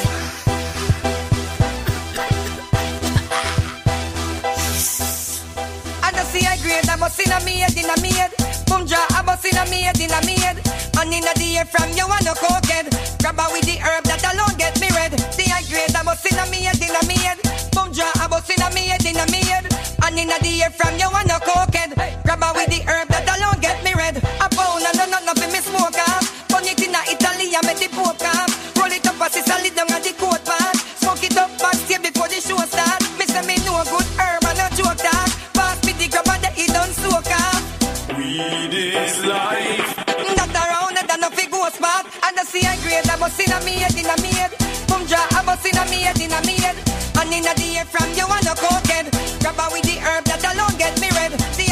I 6.01 6.11
don't 6.11 6.25
see 6.25 6.45
a 6.45 6.57
grade, 6.63 6.89
I 6.89 6.95
must 6.97 7.19
in 7.19 7.31
a 7.31 7.39
head, 7.39 7.77
in 7.77 7.85
a 7.85 8.15
head. 8.15 8.31
Boom 8.65 8.87
ja, 8.87 9.05
I 9.09 9.21
must 9.21 9.45
in 9.45 9.55
a 9.55 9.65
head, 9.65 9.99
in 9.99 10.09
a 10.09 10.15
head. 10.15 10.57
And 10.97 11.13
in 11.13 11.23
a 11.23 11.33
the 11.35 11.57
air 11.57 11.65
from 11.65 11.91
you 11.91 12.07
and 12.09 12.25
no 12.25 12.33
cokehead. 12.33 12.89
Grab 13.21 13.39
her 13.39 13.53
with 13.53 13.65
the 13.65 13.77
herb 13.77 14.03
that 14.05 14.23
alone 14.33 14.57
get 14.57 14.79
me 14.81 14.89
red. 14.97 15.13
See 15.33 15.45
a 15.45 15.61
grade, 15.69 15.95
I 15.95 16.01
must 16.01 16.25
in 16.25 16.39
a 16.39 16.41
head, 16.41 16.81
in 16.81 16.89
a 16.89 17.19
head. 17.21 17.37
Boom 17.71 17.93
ja, 17.93 18.09
I 18.15 18.27
must 18.27 18.49
in 18.49 18.61
a 18.61 18.65
head, 18.65 19.05
in 19.05 19.17
a 19.17 19.25
head. 19.45 19.94
And 20.05 20.19
in 20.21 20.29
the 20.29 20.61
air 20.61 20.69
from 20.69 20.93
you 21.01 21.09
and 21.09 21.25
no 21.25 21.41
cokehead. 21.41 21.97
Grab 22.21 22.37
her 22.37 22.53
with 22.53 22.69
the 22.69 22.77
herb 22.85 23.09
that 23.09 23.25
alone 23.25 23.57
get 23.57 23.81
me 23.81 23.89
red. 23.97 24.21
A 24.37 24.45
pound 24.53 24.85
and 24.85 25.01
no 25.09 25.17
nothing 25.25 25.49
me 25.49 25.57
smoke 25.57 25.97
off. 25.97 26.29
Burn 26.45 26.61
it 26.61 26.77
in 26.77 26.93
a 26.93 27.01
Italy 27.09 27.49
and 27.49 27.65
make 27.65 27.81
the 27.81 27.89
poke 27.89 28.21
off. 28.21 28.53
Roll 28.77 28.93
it 28.93 29.01
up 29.01 29.17
as 29.17 29.33
it's 29.33 29.49
a 29.49 29.57
lid 29.65 29.73
down 29.73 29.89
at 29.89 30.05
the 30.05 30.13
coat 30.13 30.45
part. 30.45 30.77
Smoke 31.01 31.25
it 31.25 31.33
up 31.33 31.49
backstage 31.57 32.05
before 32.05 32.29
the 32.29 32.37
show 32.37 32.61
start. 32.69 33.01
Me 33.17 33.25
say 33.25 33.41
me 33.49 33.57
a 33.57 33.81
good 33.81 34.09
herb 34.21 34.45
and 34.45 34.61
a 34.61 34.69
joke 34.77 34.93
talk. 35.01 35.25
Pass 35.57 35.81
me 35.81 35.97
the 35.97 36.05
grab 36.05 36.29
and 36.37 36.41
the 36.45 36.49
it 36.53 36.69
done 36.69 36.93
soak 37.01 37.25
off. 37.25 37.65
Weed 38.13 38.77
is 38.77 39.25
life. 39.25 39.89
Not 40.37 40.53
around 40.53 41.01
it 41.01 41.09
and 41.09 41.17
no 41.17 41.33
fi 41.33 41.49
go 41.49 41.65
spot. 41.73 42.05
And 42.21 42.37
I 42.37 42.45
see 42.45 42.61
a 42.61 42.77
grade, 42.85 43.09
I 43.09 43.17
must 43.17 43.41
in 43.41 43.49
a 43.49 43.57
me 43.65 43.81
head, 43.81 43.97
in 43.97 44.05
a 44.05 44.15
me 44.21 44.37
head. 44.37 44.53
Boom 44.85 45.01
ja, 45.09 45.17
I 45.33 45.41
must 45.41 45.65
in 45.65 45.73
a 45.73 45.83
me 45.89 46.05
head, 46.05 46.21
in 46.21 46.29
a 46.29 46.39
me 46.45 46.61
head. 46.61 46.77
And 47.17 47.33
in 47.33 47.49
a 47.49 47.57
the 47.57 47.81
air 47.81 47.89
from 47.89 48.05
you 48.13 48.29
and 48.29 48.45
no 48.45 48.53
cokehead. 48.53 49.14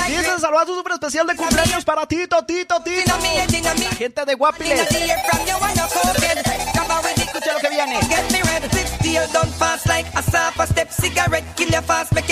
Dice 0.07 0.39
saludazo 0.39 0.75
súper 0.75 0.93
especial 0.93 1.27
de 1.27 1.35
cumpleaños 1.35 1.83
para 1.83 2.05
Tito, 2.05 2.43
Tito, 2.45 2.81
Tito. 2.83 3.17
La 3.83 3.95
gente 3.95 4.25
de 4.25 4.35
Guapiles. 4.35 4.87
Escucha 7.17 7.53
lo 7.53 7.59
que 7.59 7.69
viene. 7.69 7.99
deal 9.13 9.27
don't 9.31 9.51
like 9.87 10.07
a 10.15 10.21
step 10.67 10.89
cigarette. 10.91 11.45
Kill 11.55 11.69
your 11.69 11.81
fast, 11.83 12.13
make 12.13 12.27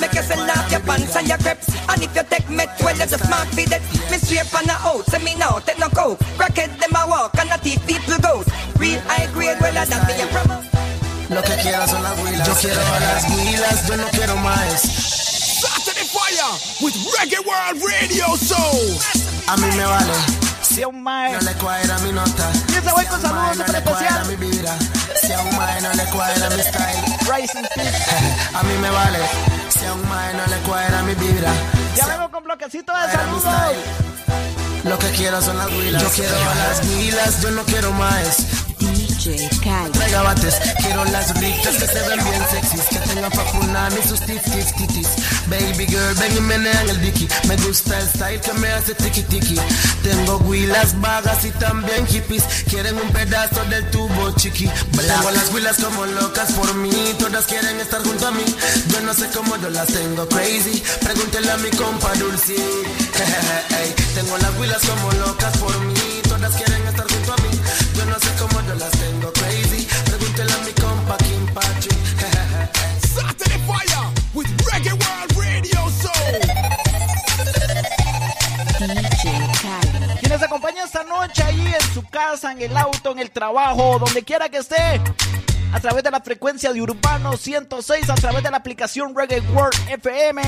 make 0.00 0.14
you 0.14 0.22
sell 0.22 0.50
off 0.50 0.70
your 0.70 0.80
pants 0.80 1.16
and 1.16 1.28
your 1.28 1.38
crepes. 1.38 1.68
And 1.88 2.02
if 2.02 2.14
you 2.14 2.22
take 2.24 2.48
well. 2.50 3.82
Me 4.10 4.18
straight 4.18 4.54
on 4.54 4.64
the 4.66 4.76
out, 4.80 5.06
me 5.22 5.34
now, 5.36 5.58
take 5.60 5.78
no 5.78 5.88
coke. 5.88 6.18
Crackhead, 6.38 6.78
them 6.80 6.96
a 6.96 7.06
walk, 7.06 7.38
and 7.38 7.50
the 7.50 7.58
people 7.86 8.18
goes. 8.18 8.46
Real 8.78 9.00
high 9.06 9.30
grade, 9.32 9.58
well. 9.60 10.79
Lo 11.30 11.40
que 11.42 11.54
quiero 11.62 11.86
son 11.86 12.02
las 12.02 12.18
huilas. 12.18 12.46
Yo 12.46 12.54
quiero 12.54 12.80
a 12.80 13.00
las 13.00 13.24
huilas, 13.30 13.86
yo 13.86 13.96
no 13.96 14.06
quiero 14.08 14.36
más. 14.38 14.82
Saturday 14.82 16.04
Fire 16.04 16.58
with 16.80 16.94
Reggae 17.16 17.38
World 17.46 17.80
Radio 17.84 18.36
Show. 18.36 18.98
A 19.46 19.56
mí 19.56 19.68
me 19.76 19.84
vale. 19.84 20.12
Si 20.60 20.82
a 20.82 20.88
un 20.88 21.00
mae. 21.00 21.32
No 21.32 21.40
le 21.40 21.52
cuadra 21.52 21.98
mi 22.00 22.10
nota. 22.10 22.50
Y 22.68 22.72
ese 22.78 22.90
güey 22.90 23.06
con 23.06 23.24
a 23.24 23.28
saludos 23.28 23.56
no 23.58 23.64
super 23.64 23.76
especial. 23.76 24.26
mi 24.26 24.36
vibra. 24.36 24.76
Si 25.22 25.32
a 25.32 25.40
un 25.40 25.56
mae 25.56 25.80
no 25.80 25.92
le 25.92 26.04
cuadra 26.06 26.50
mi 26.50 26.62
style. 26.62 27.16
Peace. 27.24 27.58
A 28.54 28.62
mí 28.64 28.74
me 28.78 28.90
vale. 28.90 29.20
Si 29.68 29.86
a 29.86 29.94
un 29.94 30.08
mae 30.08 30.34
no 30.34 30.46
le 30.46 30.56
cuadra 30.62 31.02
mi 31.02 31.14
vibra. 31.14 31.52
Ya 31.94 32.06
vengo 32.06 32.28
con 32.32 32.42
bloquecito 32.42 32.92
de 32.92 33.12
saludos. 33.12 33.54
Lo 34.82 34.98
que 34.98 35.10
quiero 35.10 35.40
son 35.40 35.58
las 35.58 35.68
huilas. 35.68 36.02
Yo 36.02 36.08
quiero 36.10 36.34
las 36.34 36.84
huilas, 36.88 37.40
yo 37.40 37.50
no 37.52 37.62
quiero 37.64 37.92
más. 37.92 38.46
DJ. 39.20 39.50
Megabates, 39.98 40.54
quiero 40.80 41.04
las 41.04 41.38
ricas 41.38 41.76
que 41.76 41.86
se 41.86 42.08
ven 42.08 42.24
bien 42.24 42.42
sexys, 42.50 42.84
que 42.88 42.98
tengan 43.00 43.30
papunani 43.30 43.96
y 44.02 44.08
sus 44.08 44.20
tif 44.20 44.42
tif 44.44 44.72
titis. 44.76 45.08
Baby 45.46 45.86
girl, 45.86 46.14
ven 46.14 46.36
y 46.38 46.40
menean 46.40 46.88
el 46.88 47.00
dicky. 47.02 47.28
Me 47.46 47.54
gusta 47.56 47.98
el 47.98 48.08
style 48.08 48.40
que 48.40 48.52
me 48.54 48.68
hace 48.68 48.94
tiki 48.94 49.22
tiki. 49.24 49.56
Tengo 50.02 50.38
huilas 50.38 50.98
vagas 51.02 51.44
y 51.44 51.50
también 51.50 52.06
hippies. 52.06 52.44
Quieren 52.70 52.96
un 52.96 53.10
pedazo 53.10 53.62
del 53.66 53.90
tubo 53.90 54.30
chiqui. 54.36 54.70
Tengo 54.96 55.30
las 55.32 55.52
huilas 55.52 55.76
como 55.76 56.06
locas 56.06 56.52
por 56.52 56.74
mí. 56.76 57.14
Todas 57.18 57.44
quieren 57.44 57.78
estar 57.78 58.02
junto 58.02 58.26
a 58.26 58.30
mí. 58.30 58.44
Yo 58.88 59.00
no 59.02 59.12
sé 59.12 59.28
cómo 59.34 59.54
yo 59.58 59.68
las 59.68 59.88
tengo 59.88 60.26
crazy. 60.28 60.82
Pregúntele 61.02 61.50
a 61.50 61.58
mi 61.58 61.68
compa 61.70 62.14
Dulce. 62.14 62.56
Tengo 64.14 64.38
las 64.38 64.58
huilas 64.58 64.80
como 64.86 65.12
locas 65.12 65.56
por 65.58 65.78
mí. 65.80 65.99
Cali. 80.40 80.40
Quienes 80.40 80.42
acompañan 80.42 80.86
esta 80.86 81.04
noche 81.04 81.42
ahí 81.42 81.74
en 81.74 81.94
su 81.94 82.02
casa, 82.08 82.52
en 82.52 82.62
el 82.62 82.76
auto, 82.76 83.12
en 83.12 83.18
el 83.18 83.30
trabajo, 83.30 83.98
donde 83.98 84.22
quiera 84.22 84.48
que 84.48 84.58
esté. 84.58 85.00
A 85.72 85.80
través 85.80 86.02
de 86.02 86.10
la 86.10 86.20
frecuencia 86.20 86.72
de 86.72 86.80
Urbano 86.82 87.36
106, 87.36 88.10
a 88.10 88.14
través 88.14 88.42
de 88.42 88.50
la 88.50 88.56
aplicación 88.56 89.14
Reggae 89.14 89.40
World 89.52 89.78
FM. 89.88 90.42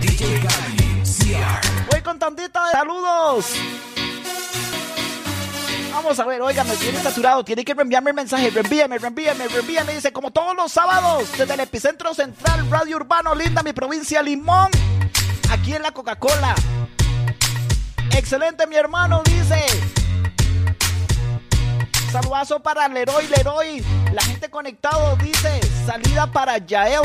DJ 0.00 0.40
Cali, 0.40 1.02
CR. 1.02 1.90
Voy 1.90 2.02
con 2.02 2.18
tantita 2.18 2.66
de 2.66 2.72
saludos. 2.72 3.46
Vamos 5.92 6.18
a 6.18 6.24
ver, 6.26 6.42
oiga, 6.42 6.64
me 6.64 6.76
tiene 6.76 7.00
saturado. 7.02 7.44
Tiene 7.44 7.64
que 7.64 7.74
reenviarme 7.74 8.10
el 8.10 8.16
mensaje. 8.16 8.50
Reenvíeme, 8.50 8.98
reenvíeme, 8.98 9.48
reenvíeme. 9.48 9.94
Dice, 9.94 10.12
como 10.12 10.30
todos 10.30 10.54
los 10.54 10.70
sábados, 10.70 11.28
desde 11.36 11.54
el 11.54 11.60
epicentro 11.60 12.14
central, 12.14 12.68
Radio 12.70 12.96
Urbano, 12.96 13.34
linda 13.34 13.62
mi 13.62 13.72
provincia, 13.72 14.22
Limón. 14.22 14.70
Aquí 15.50 15.74
en 15.74 15.82
la 15.82 15.92
Coca-Cola. 15.92 16.54
Excelente, 18.16 18.66
mi 18.66 18.76
hermano, 18.76 19.22
dice. 19.24 19.64
Saludazo 22.10 22.60
para 22.60 22.88
Leroy, 22.88 23.26
Leroy. 23.28 23.84
La 24.12 24.22
gente 24.22 24.48
conectado 24.48 25.16
dice, 25.16 25.60
salida 25.86 26.26
para 26.26 26.58
Yael. 26.58 27.02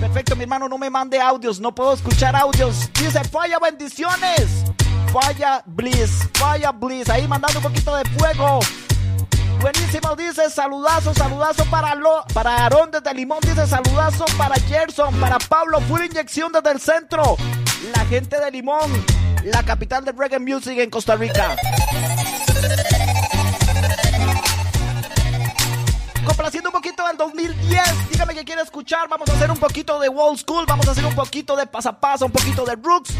Perfecto, 0.00 0.36
mi 0.36 0.42
hermano, 0.42 0.68
no 0.68 0.76
me 0.76 0.90
mande 0.90 1.20
audios, 1.20 1.60
no 1.60 1.74
puedo 1.74 1.94
escuchar 1.94 2.36
audios. 2.36 2.90
Dice, 2.94 3.24
falla 3.24 3.58
bendiciones. 3.58 4.64
Falla 5.12 5.62
Bliss, 5.64 6.28
falla 6.34 6.72
Bliss. 6.72 7.08
Ahí 7.08 7.26
mandando 7.26 7.60
un 7.60 7.62
poquito 7.62 7.94
de 7.96 8.04
fuego. 8.10 8.60
Buenísimo, 9.60 10.14
dice 10.14 10.50
saludazo, 10.50 11.14
saludazo 11.14 11.64
para 11.70 11.94
lo, 11.94 12.22
para 12.34 12.54
Aarón 12.54 12.90
desde 12.90 13.14
Limón, 13.14 13.38
dice 13.40 13.66
saludazo 13.66 14.26
para 14.36 14.56
Gerson, 14.56 15.14
para 15.18 15.38
Pablo, 15.38 15.80
full 15.80 16.02
inyección 16.02 16.52
desde 16.52 16.72
el 16.72 16.80
centro. 16.80 17.36
La 17.92 18.06
gente 18.06 18.40
de 18.40 18.50
Limón, 18.50 18.90
la 19.44 19.62
capital 19.62 20.04
del 20.04 20.16
reggae 20.16 20.38
music 20.38 20.78
en 20.78 20.88
Costa 20.88 21.16
Rica. 21.16 21.56
Complaciendo 26.24 26.70
un 26.70 26.72
poquito 26.72 27.06
del 27.06 27.16
2010. 27.18 28.10
Dígame 28.10 28.34
que 28.34 28.44
quiere 28.44 28.62
escuchar. 28.62 29.08
Vamos 29.08 29.28
a 29.28 29.32
hacer 29.34 29.50
un 29.50 29.58
poquito 29.58 29.98
de 30.00 30.08
old 30.08 30.38
school. 30.38 30.64
Vamos 30.66 30.88
a 30.88 30.92
hacer 30.92 31.04
un 31.04 31.14
poquito 31.14 31.56
de 31.56 31.66
pasapasa, 31.66 32.24
un 32.24 32.32
poquito 32.32 32.64
de 32.64 32.76
rooks. 32.76 33.10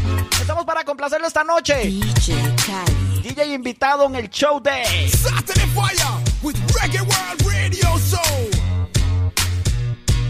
Estamos 0.41 0.65
para 0.65 0.83
complacerle 0.83 1.27
esta 1.27 1.43
noche. 1.43 1.75
DJ 1.83 2.35
Cali. 2.65 3.21
DJ 3.21 3.53
invitado 3.53 4.05
en 4.05 4.15
el 4.15 4.29
show 4.29 4.59
de 4.59 4.83
Saturday 5.09 5.67
Fire 5.75 5.97
with 6.41 6.55
Reggae 6.81 7.01
World 7.01 7.41
Radio 7.45 7.99
Soul. 7.99 8.54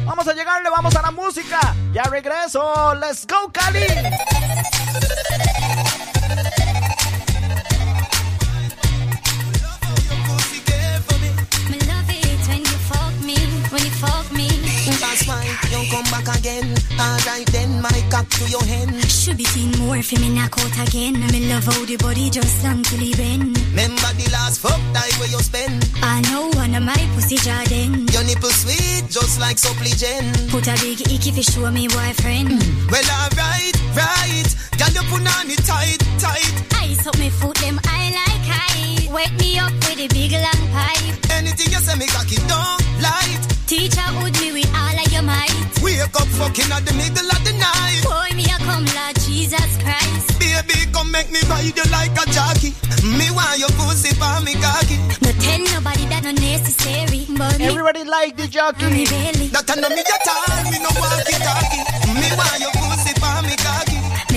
Vamos 0.06 0.28
a 0.28 0.34
llegarle, 0.34 0.70
vamos 0.70 0.96
a 0.96 1.02
la 1.02 1.12
música. 1.12 1.60
Ya 1.92 2.04
regreso. 2.04 2.94
Let's 2.96 3.26
go, 3.26 3.52
Cali. 3.52 3.88
Why 15.28 15.46
you 15.72 15.82
come 15.92 16.06
back 16.14 16.28
again. 16.38 16.76
Alright 17.00 17.48
then, 17.52 17.82
my 17.82 18.00
cock 18.10 18.28
to 18.30 18.46
your 18.50 18.64
hand. 18.64 18.96
Should 19.10 19.38
be 19.38 19.46
seen 19.46 19.72
more 19.80 20.02
for 20.02 20.20
me 20.20 20.30
knock 20.34 20.58
out 20.60 20.88
again. 20.88 21.16
I 21.22 21.32
me 21.32 21.50
love 21.50 21.66
how 21.66 21.86
the 21.86 21.98
body 21.98 22.30
just 22.30 22.64
long 22.64 22.84
till 22.84 23.00
he 23.00 23.14
bend. 23.16 23.58
Remember 23.70 24.12
the 24.18 24.30
last 24.32 24.62
fuck 24.62 24.82
time 24.94 25.16
where 25.20 25.30
you 25.30 25.40
spend. 25.40 25.90
I 26.02 26.22
know 26.30 26.50
one 26.56 26.74
of 26.76 26.84
my 26.84 27.02
pussy 27.14 27.38
Jordan. 27.38 28.08
Your 28.14 28.24
nipple 28.24 28.50
sweet, 28.50 29.10
just 29.10 29.40
like 29.40 29.58
supple 29.58 29.86
Suppligen. 29.86 30.50
Put 30.50 30.68
a 30.68 30.76
big 30.82 31.02
icky 31.12 31.32
fi 31.32 31.42
show 31.42 31.72
me 31.72 31.88
boyfriend. 31.88 32.50
Mm. 32.50 32.92
Well, 32.92 33.08
alright, 33.20 33.76
right. 33.96 34.50
Girl, 34.78 34.94
you 34.96 35.04
put 35.10 35.22
on 35.22 35.50
it 35.50 35.64
tight, 35.66 36.02
tight. 36.20 36.56
Ice 36.84 37.08
up 37.08 37.18
me 37.18 37.30
foot, 37.30 37.56
them 37.58 37.80
I 37.84 38.12
like 38.12 38.46
high. 38.46 39.05
Wake 39.16 39.32
me 39.40 39.58
up 39.60 39.72
with 39.88 39.96
a 40.04 40.08
big 40.12 40.34
long 40.36 40.64
pipe. 40.76 41.16
Anything 41.32 41.72
you 41.72 41.80
say, 41.80 41.96
me 41.96 42.06
cocky 42.08 42.36
don't 42.52 42.84
light. 43.00 43.40
Teacher 43.66 44.04
would 44.20 44.36
me 44.44 44.52
with 44.52 44.68
all 44.76 44.92
of 44.92 45.08
your 45.08 45.24
might. 45.24 45.56
Wake 45.82 46.04
up 46.04 46.28
fucking 46.36 46.68
at 46.68 46.84
the 46.84 46.92
middle 47.00 47.24
of 47.24 47.42
the 47.48 47.56
night. 47.56 48.04
Boy, 48.04 48.36
me 48.36 48.44
a 48.44 48.58
come 48.68 48.84
Lord 48.84 49.16
Jesus 49.24 49.72
Christ. 49.80 50.36
Baby, 50.36 50.92
come 50.92 51.12
make 51.16 51.32
me 51.32 51.40
ride 51.48 51.72
you 51.72 51.88
like 51.96 52.12
a 52.12 52.26
jockey. 52.28 52.76
Me 53.08 53.32
want 53.32 53.56
your 53.56 53.72
pussy 53.80 54.12
for 54.20 54.36
me 54.44 54.52
cocky. 54.60 55.00
No 55.24 55.32
tell 55.40 55.64
nobody 55.80 56.04
that 56.12 56.28
no 56.28 56.36
necessary. 56.36 57.24
But 57.40 57.56
me, 57.58 57.72
Everybody 57.72 58.04
like 58.04 58.36
the 58.36 58.44
me 58.44 58.50
jockey. 58.52 58.84
belly. 59.08 59.48
That 59.56 59.64
I 59.72 59.80
know 59.80 59.90
me 59.96 60.04
your 60.04 60.22
time, 60.28 60.68
me 60.76 60.78
no 60.84 60.92
walkie 61.00 61.40
talkie. 61.40 61.84
Me 62.20 62.28
want 62.36 62.60
your 62.60 62.74
pussy 62.84 63.16
for 63.16 63.36
me 63.48 63.56
cocky. 63.64 63.65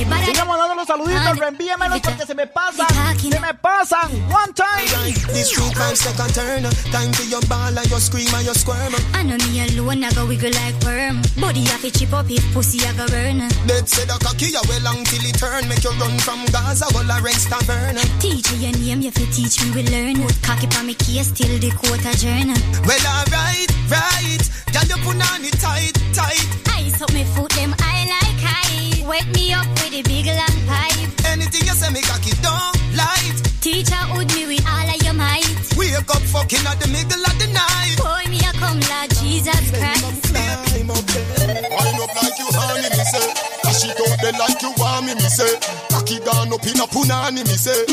Me 0.09 0.17
body 0.17 0.25
Sigamos 0.29 0.59
dando 0.59 0.75
los 0.75 0.87
saluditos, 0.87 1.39
reenvíamelos 1.39 2.01
porque 2.01 2.27
se 2.27 2.35
me 2.35 2.47
pasan. 2.47 2.87
Se 3.19 3.41
me 3.41 3.55
pasan. 3.55 4.11
One 4.31 4.53
time. 4.55 5.13
This 5.33 5.51
two 5.51 5.69
times 5.73 6.01
second 6.01 6.35
turn. 6.35 6.63
Time 6.93 7.13
for 7.13 7.25
your 7.25 7.41
ball 7.49 7.77
and 7.77 7.91
your 7.91 8.01
scream 8.01 8.29
and 8.35 8.45
your 8.45 8.55
squirm. 8.55 8.95
I 9.15 9.23
know 9.23 9.37
me 9.37 9.61
alone, 9.61 10.05
I 10.05 10.11
go 10.13 10.27
wiggle 10.27 10.51
like 10.53 10.77
worm. 10.85 11.23
Body 11.41 11.65
have 11.65 11.83
to 11.83 11.91
chip 11.91 12.13
up 12.13 12.31
if 12.31 12.45
pussy 12.55 12.79
I 12.87 12.93
go 12.93 13.07
burn. 13.09 13.49
Dead 13.67 13.89
said 13.89 14.09
a 14.11 14.19
cocky 14.19 14.55
a 14.55 14.61
well 14.69 14.83
long 14.83 15.05
till 15.05 15.25
it 15.25 15.37
turn. 15.39 15.69
Make 15.69 15.85
you 15.85 15.91
run 16.01 16.19
from 16.19 16.45
Gaza, 16.47 16.87
go 16.93 17.03
la 17.03 17.19
rest 17.19 17.49
tavern. 17.49 17.97
Teacher, 18.21 18.57
your 18.57 18.73
name, 18.79 19.01
you 19.01 19.11
fi 19.11 19.25
teach 19.33 19.65
me 19.65 19.71
we 19.73 19.83
learn. 19.91 20.23
Put 20.23 20.43
cocky 20.43 20.67
pa 20.69 20.83
me 20.83 20.95
case 20.95 21.33
till 21.33 21.59
the 21.59 21.71
court 21.71 22.05
adjourn. 22.05 22.55
Well, 22.87 23.05
alright, 23.05 23.71
right. 23.91 24.45
Girl, 24.73 24.87
you 24.89 24.99
put 25.05 25.17
on 25.17 25.45
it 25.45 25.59
tight, 25.61 25.97
tight. 26.13 26.49
Ice 26.79 27.03
up 27.03 27.13
me 27.13 27.25
foot, 27.25 27.51
them 27.53 27.75
I 27.81 28.07
like 28.07 28.28
high. 28.49 29.05
Wake 29.07 29.29
me 29.37 29.53
up 29.53 29.69
with 29.79 29.93
a 29.93 30.03
big 30.03 30.27
long 30.27 30.59
pipe. 30.65 31.09
Anything 31.29 31.69
you 31.69 31.77
say, 31.77 31.91
me 31.93 32.01
cocky 32.01 32.33
don't 32.41 32.77
light. 32.97 33.37
Teacher 33.61 34.01
would 34.17 34.29
me 34.35 34.47
with 34.47 34.65
all 34.65 34.89
of 34.89 34.99
your 35.05 35.15
might. 35.15 35.45
Wake 35.77 36.09
up 36.09 36.25
fucking 36.33 36.65
at 36.65 36.81
the 36.81 36.89
middle 36.89 37.21
of 37.21 37.37
the 37.37 37.49
night. 37.53 37.97
Boy, 38.01 38.25
me 38.31 38.41
a 38.41 38.53
come 38.57 38.81
Lord 38.91 39.11
Jesus 39.21 39.63
Christ. 39.77 40.25
Climb 40.33 40.91
up 40.91 41.05
there. 41.13 41.69
Wind 41.77 41.99
up 42.01 42.13
like 42.23 42.37
you 42.39 42.49
honey, 42.57 42.89
me 42.89 43.05
say. 43.13 43.29
Dash 43.63 43.85
it 43.85 44.01
out 44.01 44.17
there 44.23 44.37
like 44.39 44.61
you 44.63 44.73
want 44.79 45.07
me, 45.07 45.15
me 45.15 45.29
say. 45.29 45.53
Cocky 46.09 46.25
gone 46.25 46.53
up 46.55 46.65
in 46.65 46.81
a 46.81 46.87
punani, 46.89 47.45
me 47.45 47.53
say. 47.53 47.85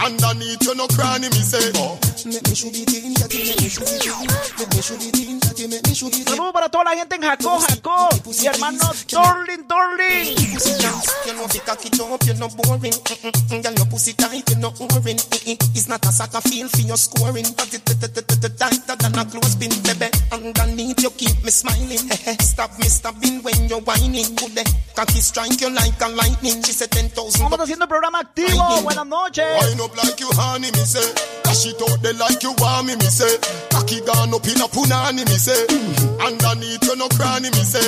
Underneath 0.00 0.64
you 0.64 0.74
no 0.74 0.86
cranny, 0.88 1.28
me 1.28 1.42
say. 1.44 1.70
Oh. 1.76 2.00
Make 2.24 2.48
me 2.48 2.54
should 2.54 2.72
be 2.72 2.84
teen, 2.88 3.12
that 3.20 3.28
you 3.28 3.44
make 3.44 3.60
me 3.60 3.68
should 3.68 3.84
be 3.84 4.00
teen. 4.00 4.24
Make 4.56 4.72
me 4.72 4.80
should 4.80 5.00
be 5.00 5.10
teen, 5.12 5.38
that 5.40 5.58
you 5.60 5.68
make 5.68 5.84
me 5.84 5.92
should 5.92 6.08
be 6.10 6.24
teen. 6.24 6.32
Saludos 6.32 6.52
para 6.52 6.68
toda 6.70 6.84
la 6.84 6.96
gente 6.96 7.16
en 7.16 7.22
Jacó, 7.22 7.60
Jacó. 7.60 8.08
Mi 8.24 8.46
hermano 8.46 8.88
Dorling, 9.12 9.68
Dorling. 9.68 10.32
Pussy 10.56 10.72
dance, 10.80 11.12
you 11.26 11.34
know 11.36 11.46
the 11.46 11.60
cocky 11.60 11.92
up, 11.92 12.24
you're 12.24 12.40
not 12.40 12.56
boring. 12.56 12.96
Girl, 13.60 13.74
your 13.76 13.86
pussy 13.92 14.12
tight, 14.14 14.48
you're 14.48 14.58
not 14.58 14.72
boring. 14.78 15.20
It's 15.76 15.88
not 15.88 16.04
a 16.06 16.12
soccer 16.12 16.40
field 16.48 16.70
for 16.72 16.80
your 16.88 16.96
scoring, 16.96 17.44
but 17.52 17.68
it 17.68 17.84
tighter 17.84 18.96
than 18.96 19.12
a 19.12 19.24
clothespin, 19.28 19.76
baby. 19.84 20.08
Underneath 20.32 21.02
you 21.04 21.10
keep 21.20 21.36
me 21.44 21.50
smiling. 21.52 22.00
Stop 22.40 22.78
me 22.78 22.88
stopping 22.88 23.42
when 23.44 23.68
you're 23.68 23.84
whining. 23.84 24.24
Good 24.36 24.56
day, 24.56 24.64
cocky 24.96 25.20
strike 25.20 25.60
you 25.60 25.68
like 25.68 26.00
a 26.00 26.08
lightning. 26.08 26.64
She 26.64 26.72
said 26.72 26.90
ten 26.90 27.08
thousand. 27.10 27.57
Estamos 27.58 27.70
haciendo 27.70 27.84
el 27.86 27.88
programa 27.88 28.20
activo. 28.20 28.82
Buenas 28.82 29.06
noches. 29.06 29.44
Wind 29.66 29.80
up 29.80 29.96
like 29.96 30.22
you 30.22 30.30
honey, 30.30 30.70
me 30.70 30.86
say. 30.86 31.02
Dash 31.42 31.66
it 31.66 31.82
out 31.82 32.00
there 32.02 32.14
like 32.14 32.40
you 32.40 32.54
want 32.60 32.86
me, 32.86 32.94
me 32.94 33.10
say. 33.10 33.36
Cocky 33.72 34.00
gone 34.06 34.32
up 34.32 34.46
in 34.46 34.60
a 34.62 34.68
punani, 34.68 35.26
me 35.26 35.36
say. 35.36 35.66
Underneath 36.22 36.84
you 36.84 36.94
no 36.94 37.08
cranny, 37.08 37.50
me 37.50 37.64
say. 37.64 37.82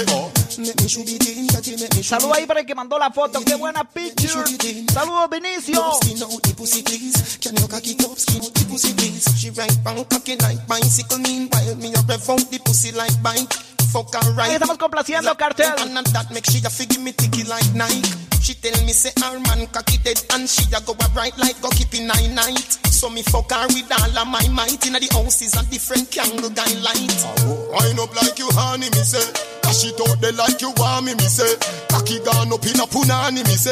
Saludos 2.03 2.37
ahí 2.37 2.47
para 2.49 2.59
el 2.59 2.67
que 2.67 2.75
mandó 2.75 2.99
la 2.99 3.13
foto. 3.13 3.43
Qué 3.45 3.55
buena 3.55 3.85
picture. 3.85 4.43
Saludos, 4.93 5.31
Vinicio. 5.31 5.93
Skin 6.03 6.21
out 6.21 6.43
the 6.43 6.55
pussy, 6.55 6.83
please. 6.83 7.39
Can 7.41 7.55
you 7.55 7.69
cocky 7.69 7.95
top 7.95 8.19
skin 8.19 8.43
out 8.43 8.53
the 8.53 8.65
pussy, 8.67 8.93
please? 8.95 9.23
She 9.39 9.51
right 9.51 9.85
bang 9.85 10.05
cocky 10.07 10.35
like 10.35 10.67
bicycle. 10.67 11.19
Meanwhile, 11.19 11.77
me 11.77 11.95
a 11.95 12.03
rev 12.09 12.29
out 12.29 12.51
the 12.51 12.59
pussy 12.59 12.91
like 12.91 13.23
bike. 13.23 13.47
Fuck 13.91 14.15
her 14.15 14.33
right. 14.33 14.49
Ahí 14.49 14.55
estamos 14.55 14.79
complaciendo, 14.79 15.37
cartel. 15.37 15.75
And 15.79 16.07
that 16.15 16.31
make 16.31 16.47
she 16.47 16.65
a 16.65 16.71
fi 16.71 16.87
give 16.87 17.03
me 17.03 17.13
ticky 17.13 17.45
like 17.45 17.75
Nike. 17.75 18.03
She 18.41 18.55
tell 18.55 18.79
me 18.85 18.93
say 18.93 19.13
her 19.21 19.39
man 19.39 19.67
cocky 19.69 19.99
dead 19.99 20.21
and 20.33 20.49
she 20.49 20.65
a 20.75 20.81
go 20.81 20.93
a 20.93 21.09
bright 21.11 21.37
like 21.39 21.61
go 21.61 21.69
keep 21.71 21.93
in 21.95 22.07
nine 22.07 22.35
night. 22.35 22.79
So 22.89 23.11
me 23.11 23.23
fuck 23.23 23.51
her 23.53 23.67
with 23.69 23.93
all 23.93 24.19
of 24.19 24.29
my 24.29 24.47
might. 24.49 24.87
Inna 24.87 24.99
the 24.99 25.09
house 25.13 25.43
is 25.43 25.55
a 25.55 25.65
different 25.71 26.11
candle 26.11 26.51
guy 26.51 26.73
light. 26.81 27.25
Oh. 27.45 27.71
Wind 27.73 27.99
up 28.01 28.15
like 28.17 28.39
you 28.39 28.49
honey, 28.53 28.89
me 28.91 29.03
say. 29.05 29.50
Dash 29.71 29.85
it 29.87 30.01
out 30.03 30.19
there 30.21 30.33
like 30.33 30.61
you 30.61 30.73
want 30.83 31.07
me, 31.07 31.15
me 31.15 31.23
say. 31.31 31.47
Cocky 31.87 32.19
gone 32.27 32.51
up 32.53 32.67
in 32.67 32.75
a 32.83 32.87
punani, 32.91 33.47
me 33.47 33.55
say. 33.55 33.71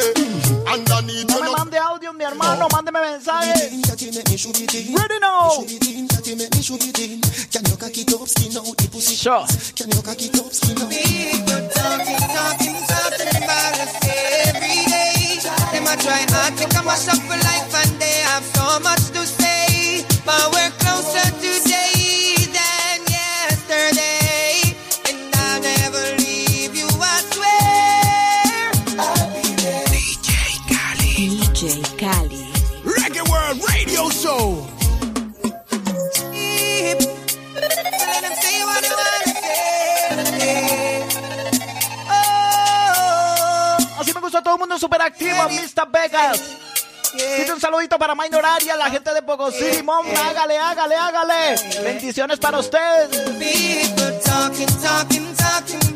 Underneath 0.62 1.26
No 1.26 1.34
can 1.34 1.34
you 1.34 1.42
me 1.42 1.51
know. 1.51 1.57
mande 1.59 1.74
audio, 1.74 2.12
mi 2.12 2.24
hermano, 2.24 2.61
no. 2.61 2.68
mándeme 2.68 3.01
mensaje. 3.03 3.51
Ready 4.94 5.18
now. 5.18 5.51
Sure. 5.59 5.66
People 9.74 11.66
talking, 11.74 12.22
talking, 12.30 12.78
talking 12.86 13.42
about 13.42 13.74
us 13.82 13.99
every 14.07 14.86
day. 14.86 15.34
Them 15.72 15.82
a 15.82 15.96
try 15.99 16.22
hard 16.30 16.55
to 16.59 16.68
come 16.68 16.86
us 16.86 17.09
up 17.09 17.18
for 17.26 17.34
life 17.42 17.74
and 17.74 17.99
they 17.99 18.22
have 18.30 18.44
so 18.55 18.78
much 18.86 19.03
to 19.11 19.26
say. 19.26 20.07
But 20.24 20.46
we're 20.55 20.70
closer 20.78 21.26
today 21.42 21.97
Todo 44.43 44.55
el 44.55 44.61
mundo 44.61 44.78
súper 44.78 45.03
activo, 45.03 45.49
Mr. 45.49 45.89
Vegas. 45.91 46.41
Un 47.53 47.61
saludito 47.61 47.99
para 47.99 48.14
Minor 48.14 48.45
Area, 48.45 48.76
la 48.76 48.91
gente 48.91 49.12
de 49.12 49.22
Pocosí, 49.22 49.64
Limón. 49.72 50.07
Hágale, 50.16 50.59
hágale, 50.59 50.95
hágale. 50.95 51.57
Bendiciones 51.82 52.39
para 52.39 52.59
ustedes. 52.59 53.09
People 53.09 54.20
talking, 54.24 54.66
talking, 54.80 55.34
talking 55.36 55.89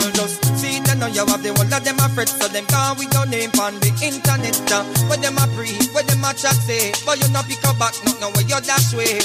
girl 0.00 0.10
just 0.12 0.42
see 0.58 0.80
them 0.80 0.98
now 0.98 1.06
you 1.06 1.24
have 1.26 1.42
the 1.42 1.52
whole 1.54 1.70
of 1.70 1.84
them 1.84 1.98
a 1.98 2.08
fret. 2.10 2.28
So 2.28 2.48
them 2.48 2.66
call 2.66 2.96
with 2.96 3.12
your 3.14 3.26
name 3.26 3.50
on 3.60 3.78
the 3.80 3.90
internet 4.02 4.56
uh. 4.72 4.82
Where 5.08 5.18
them 5.18 5.38
a 5.38 5.46
pre, 5.54 5.70
where 5.94 6.04
them 6.04 6.24
a 6.24 6.32
chat 6.34 6.56
say. 6.66 6.92
But 7.06 7.22
you 7.22 7.28
not 7.30 7.46
pick 7.46 7.62
up 7.66 7.78
back, 7.78 7.94
not 8.04 8.18
know 8.20 8.30
where 8.34 8.46
you 8.46 8.58
dash 8.62 8.94
way. 8.94 9.20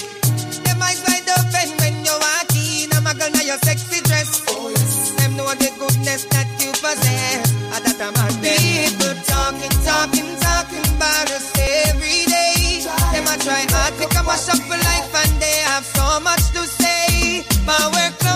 Them 0.65 0.82
eyes 0.82 1.01
wide 1.05 1.30
open 1.38 1.70
when 1.82 2.05
you 2.05 2.13
walk 2.13 2.53
in 2.53 2.91
I'm 2.93 3.07
a 3.07 3.13
girl 3.17 3.32
now 3.34 3.45
your 3.45 3.59
sexy 3.65 4.01
dress. 4.05 4.45
Oh, 4.49 4.70
Them 5.17 5.38
know 5.38 5.49
the 5.57 5.70
goodness 5.80 6.26
that 6.34 6.47
you 6.61 6.72
possess. 6.78 7.49
Ah, 7.74 7.80
that 7.82 7.97
I'm 7.97 8.13
a 8.13 8.26
People 8.43 9.15
talking, 9.26 9.74
talking, 9.86 10.30
talking 10.38 10.86
about 10.95 11.30
us 11.34 11.49
every 11.89 12.26
day. 12.30 12.86
Them 13.13 13.26
a 13.26 13.36
try 13.41 13.65
hard 13.74 13.93
to 13.97 14.05
come 14.13 14.30
us 14.30 14.49
up 14.49 14.59
for 14.70 14.78
life 14.78 15.09
And 15.24 15.34
they 15.41 15.57
have 15.72 15.86
so 15.86 16.20
much 16.20 16.43
to 16.53 16.61
say. 16.67 17.45
But 17.65 17.89
we're 17.93 18.28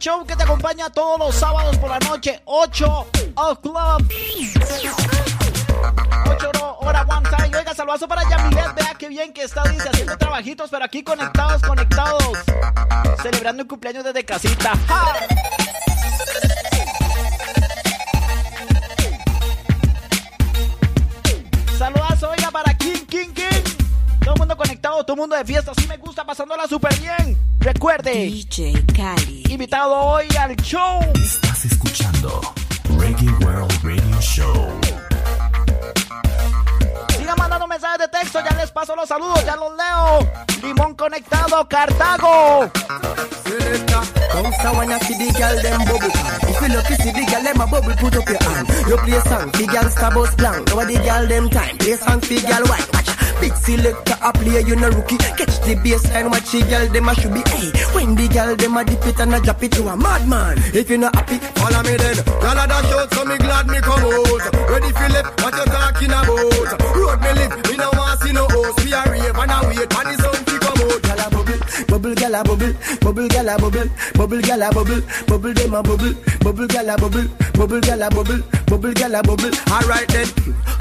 Show. 0.00 0.24
Que 0.24 0.34
te 0.34 0.42
acompaña 0.44 0.88
todos 0.88 1.18
los 1.18 1.34
sábados 1.34 1.76
por 1.76 1.90
la 1.90 1.98
noche, 1.98 2.40
8 2.46 3.06
o'clock. 3.36 4.02
8 6.26 6.76
hora 6.80 7.02
one 7.02 7.28
time. 7.28 7.56
Oiga, 7.58 7.74
saludazo 7.74 8.08
para 8.08 8.28
Yamilet. 8.28 8.74
Vea 8.74 8.94
qué 8.98 9.08
bien 9.08 9.32
que 9.34 9.42
está, 9.42 9.62
dice, 9.64 9.90
haciendo 9.90 10.16
trabajitos, 10.16 10.70
pero 10.70 10.86
aquí 10.86 11.02
conectados, 11.02 11.60
conectados. 11.60 12.24
Celebrando 13.22 13.62
el 13.62 13.68
cumpleaños 13.68 14.02
desde 14.02 14.24
casita. 14.24 14.72
¡Ja! 14.88 15.04
Saludazo, 21.78 22.30
oiga, 22.30 22.50
para. 22.50 22.69
Todo 24.30 24.36
el 24.36 24.40
mundo 24.42 24.56
conectado, 24.56 25.02
todo 25.02 25.14
el 25.14 25.20
mundo 25.22 25.34
de 25.34 25.44
fiesta. 25.44 25.72
Así 25.72 25.88
me 25.88 25.96
gusta, 25.96 26.24
pasándola 26.24 26.68
súper 26.68 26.96
bien. 27.00 27.36
Recuerde, 27.58 28.12
DJ 28.12 28.86
Cali. 28.94 29.42
invitado 29.48 29.92
hoy 29.92 30.28
al 30.38 30.54
show. 30.54 31.00
Estás 31.20 31.64
escuchando 31.64 32.40
Reggae 32.96 33.28
World 33.44 33.72
Radio 33.82 34.20
Show. 34.20 34.80
Sigan 37.18 37.34
mandando 37.36 37.66
mensajes 37.66 37.98
de 37.98 38.06
texto, 38.06 38.38
ya 38.48 38.56
les 38.56 38.70
paso 38.70 38.94
los 38.94 39.08
saludos, 39.08 39.44
ya 39.44 39.56
los 39.56 39.72
leo. 39.76 40.32
Limón 40.62 40.94
conectado, 40.94 41.66
Cartago. 41.68 42.70
Come 43.50 44.52
so 44.62 44.70
when 44.78 44.92
I 44.92 44.98
see 45.02 45.18
the 45.18 45.28
girl 45.34 45.56
them 45.58 45.82
bubble 45.82 46.14
If 46.46 46.60
you 46.62 46.68
look 46.70 46.86
to 46.86 46.94
see 47.02 47.10
the 47.10 47.24
girl 47.26 47.42
them 47.42 47.60
a 47.60 47.66
bubble 47.66 47.96
put 47.98 48.14
up 48.14 48.28
your 48.30 48.38
hand. 48.46 48.68
You 48.86 48.96
play 49.02 49.20
song 49.26 49.50
the 49.50 49.66
girl 49.66 49.88
star 49.90 50.14
bus 50.14 50.34
blank. 50.38 50.68
Now 50.70 50.86
the 50.86 50.96
girl 51.02 51.26
them 51.26 51.50
time 51.50 51.76
play 51.78 51.96
song 51.98 52.20
the 52.20 52.38
girl 52.46 52.64
white. 52.70 52.86
Watch. 52.94 53.10
Big 53.42 53.54
selector 53.56 54.16
a 54.22 54.30
play 54.32 54.62
you 54.62 54.76
no 54.76 54.88
rookie. 54.94 55.18
Catch 55.18 55.58
the 55.66 55.74
baseline 55.82 56.30
watch 56.30 56.46
the 56.52 56.62
girl 56.62 56.86
them 56.94 57.08
a 57.10 57.14
should 57.18 57.34
be 57.34 57.42
Hey. 57.50 57.74
When 57.90 58.14
the 58.14 58.28
girl 58.30 58.54
them 58.54 58.76
a 58.76 58.84
dip 58.86 59.02
it 59.02 59.18
and 59.18 59.34
a 59.34 59.40
drop 59.42 59.62
it 59.66 59.72
to 59.72 59.82
a 59.88 59.96
madman. 59.96 60.54
If 60.70 60.88
you 60.88 60.98
not 60.98 61.14
happy 61.16 61.42
follow 61.58 61.82
me 61.82 61.98
then. 61.98 62.22
Girl 62.22 62.54
a 62.54 62.64
dash 62.70 62.92
out 62.94 63.10
so 63.10 63.24
me 63.26 63.34
glad 63.34 63.66
me 63.66 63.82
come 63.82 64.06
out. 64.06 64.46
Ready 64.70 64.94
Philip 64.94 65.26
what 65.42 65.54
you 65.58 65.66
talking 65.74 66.14
about? 66.14 66.70
Road 66.94 67.18
me 67.18 67.30
live 67.34 67.54
me 67.66 67.74
no 67.76 67.90
want 67.98 68.20
see 68.22 68.30
no 68.30 68.46
host 68.46 68.78
We 68.84 68.94
a 68.94 69.02
rave 69.10 69.34
and 69.34 69.50
a 69.50 69.58
wait. 69.66 69.90
And 69.90 70.19
bubble 72.00 72.14
bubble 72.14 72.14
girl 72.14 72.34
a 72.34 72.44
bubble 72.44 72.74
bubble 73.00 73.28
girl 73.28 73.48
a 73.48 73.58
bubble 73.58 73.90
bubble 74.14 74.40
girl 74.40 74.62
a 74.62 74.70
bubble 74.72 75.02
bubble 75.26 75.52
them 75.52 75.74
a 75.74 75.82
bubble 75.82 76.14
bubble 76.40 76.66
girl 76.66 76.90
a 76.90 76.96
bubble 76.96 77.28
bubble 77.54 77.80
girl 77.80 78.02
a 78.02 78.10
bubble 78.10 78.60
bubble 78.70 78.92
girl 78.94 79.14
a 79.14 79.22
bubble. 79.22 79.50
Alright 79.68 80.08
then 80.08 80.28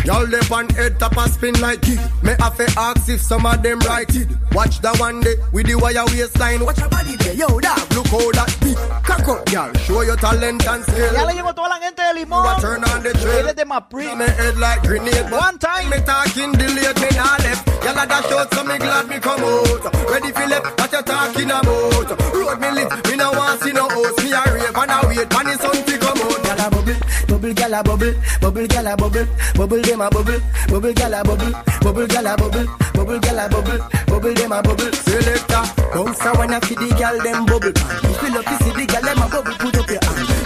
Y'all 0.05 0.23
lip 0.25 0.49
on 0.51 0.69
head 0.69 0.97
top 0.99 1.17
a 1.17 1.27
spin 1.27 1.59
like 1.59 1.83
it. 1.83 1.99
Me 2.23 2.31
have 2.39 2.55
to 2.55 2.65
ask 2.77 3.09
if 3.09 3.19
some 3.19 3.45
of 3.45 3.61
them 3.61 3.79
right 3.79 4.07
it. 4.15 4.29
Watch 4.53 4.79
the 4.79 4.95
one 4.97 5.19
day 5.21 5.35
with 5.51 5.67
the 5.67 5.75
wire 5.75 6.05
waistline. 6.05 6.63
Watch 6.63 6.79
your 6.79 6.89
body 6.89 7.15
there, 7.17 7.33
yo 7.33 7.59
dog 7.59 7.79
Look 7.91 8.07
how 8.07 8.31
that 8.31 8.55
big. 8.61 8.77
Cock 9.03 9.27
up, 9.27 9.45
girl 9.51 9.73
Show 9.83 10.01
your 10.01 10.15
talent 10.15 10.65
and 10.65 10.83
skill. 10.83 11.13
Ya 11.13 11.25
le 11.25 11.33
llegó 11.33 11.53
toda 11.53 11.69
la 11.69 11.79
gente 11.79 12.01
de 12.01 12.13
Limón. 12.13 12.43
What 12.45 12.61
turn 12.61 12.83
on 12.83 13.03
the 13.03 13.11
trail. 13.13 13.45
Eres 13.45 13.55
de 13.55 13.65
Mapri. 13.65 14.15
Me 14.15 14.25
head 14.25 14.57
like 14.57 14.83
grenade 14.83 15.31
One 15.31 15.57
time. 15.57 15.89
Me 15.89 15.97
talking 16.05 16.53
delayed, 16.53 16.95
me 17.01 17.09
nah 17.17 17.37
left. 17.41 17.67
Y'all 17.83 17.97
a 17.97 18.05
dash 18.05 18.31
out 18.31 18.53
so 18.53 18.63
me 18.63 18.77
glad 18.77 19.07
me 19.09 19.19
come 19.19 19.43
out. 19.43 19.93
Ready 20.09 20.31
Philip, 20.31 20.63
what 20.79 20.91
you 20.91 21.01
talking 21.09 21.49
about. 21.49 22.09
Road 22.37 22.59
me 22.61 22.69
lit, 22.77 22.89
me 23.09 23.15
no 23.17 23.31
want 23.33 23.61
see 23.61 23.73
no 23.73 23.89
host 23.89 24.21
Me 24.23 24.31
a 24.31 24.41
rave 24.53 24.77
and 24.77 24.93
a 24.93 24.97
wait, 25.09 25.29
man 25.33 25.45
the 25.49 25.57
sun 25.57 25.77
to 25.85 25.97
come 25.97 26.21
out. 26.21 26.45
Y'all 26.45 26.61
a 26.61 26.69
bubble, 26.69 26.95
bubble 27.27 27.53
gal 27.53 27.73
a 27.73 27.83
bubble 27.83 28.15
Bubble 28.41 28.67
gal 28.67 28.87
a 28.87 28.95
bubble, 28.95 29.27
bubble 29.55 29.81
them 29.81 30.01
a 30.01 30.09
bubble 30.09 30.39
Bubble 30.69 30.93
gal 30.93 31.13
a 31.13 31.23
bubble, 31.23 31.53
bubble 31.81 32.07
gal 32.07 32.27
a 32.27 32.35
bubble 32.37 32.67
Bubble 32.93 33.19
gal 33.19 33.39
a 33.39 33.49
bubble, 33.49 33.79
bubble 34.07 34.33
them 34.33 34.51
a 34.51 34.61
bubble. 34.61 34.91
Selector, 34.93 35.63
bounce 35.93 36.25
a 36.25 36.33
wanna 36.35 36.59
see 36.65 36.75
the 36.75 36.93
gal 36.97 37.17
them 37.23 37.45
bubble. 37.45 37.73
If 37.73 38.21
you 38.21 38.29
love 38.35 38.45
to 38.45 38.55
see 38.63 38.73
the 38.75 38.85
gal 38.85 39.01
them 39.01 39.17
a 39.17 39.27
bubble 39.29 39.55
Put 39.57 39.77
up 39.77 39.89
your 39.89 40.03
hand, 40.03 40.38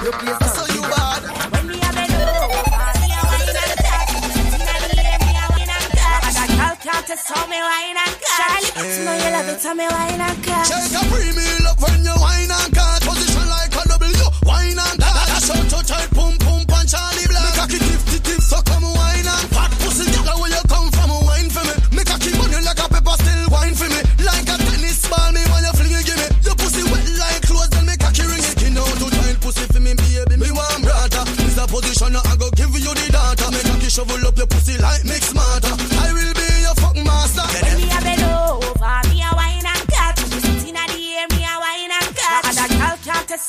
just. 7.15 7.29
Charlie, 7.29 8.97
you 8.97 9.05
know 9.05 9.13
you 9.13 9.29
love 9.29 9.49
it, 9.49 9.61
tell 9.61 9.75
me 9.75 9.85
why 9.85 10.17
cut. 10.41 10.65
Check 10.65 10.97
a 10.97 11.01
premium 11.13 11.65
up 11.69 11.77
when 11.81 12.01
you 12.03 12.15
wine 12.17 12.49
and 12.49 12.73
cut. 12.73 13.01
Position 13.05 13.47
like 13.49 13.75
a 13.75 13.83
W, 13.85 14.29
wine 14.45 14.79
and 14.79 14.97
cut. 14.97 15.27
That's 15.29 15.49
how 15.49 15.61
to 15.61 15.79
tight, 15.85 16.09
pum 16.11 16.37
pum, 16.41 16.65
punch 16.65 16.91
Charlie 16.91 17.27
Black. 17.29 17.45
Me 17.45 17.51
cocky 17.53 17.79
tip 17.79 18.23
tip 18.23 18.41
so 18.41 18.57
come 18.65 18.87
wine 18.89 19.27
and 19.29 19.47
cut. 19.53 19.69
Pussy 19.83 20.09
get 20.09 20.25
where 20.25 20.49
you 20.49 20.63
come 20.65 20.89
from, 20.89 21.11
wine 21.25 21.49
for 21.53 21.63
me. 21.69 21.75
Make 21.93 22.09
a 22.09 22.17
cocky 22.17 22.31
money 22.37 22.59
like 22.65 22.81
a 22.81 22.87
pepper, 22.89 23.15
still 23.21 23.45
wine 23.53 23.75
for 23.77 23.89
me. 23.93 24.01
Like 24.25 24.49
a 24.49 24.55
tennis 24.57 25.05
ball, 25.05 25.29
me 25.33 25.41
when 25.53 25.61
you 25.61 25.73
fling 25.77 25.93
it, 25.93 26.05
give 26.09 26.17
me. 26.17 26.27
Your 26.41 26.55
pussy 26.57 26.81
wet 26.89 27.05
like 27.21 27.41
clothes, 27.45 27.69
then 27.69 27.85
make 27.85 28.01
a 28.01 28.09
cocky 28.09 28.25
ring 28.25 28.41
it. 28.41 28.57
You 28.57 28.71
know 28.73 28.89
to 28.89 29.07
tight 29.13 29.37
pussy 29.37 29.65
for 29.69 29.81
me, 29.81 29.93
baby, 29.93 30.35
me 30.41 30.49
want 30.49 30.81
brata. 30.81 31.21
This 31.37 31.61
a 31.61 31.65
position, 31.69 32.17
I 32.17 32.33
go 32.41 32.49
give 32.57 32.73
you 32.73 32.89
the 32.89 33.05
data. 33.13 33.45
Make 33.53 33.69
a 33.69 33.77
cocky 33.77 33.89
shovel 33.93 34.25
up 34.25 34.37
your 34.37 34.49
pussy 34.49 34.81
like 34.81 35.05
me 35.05 35.22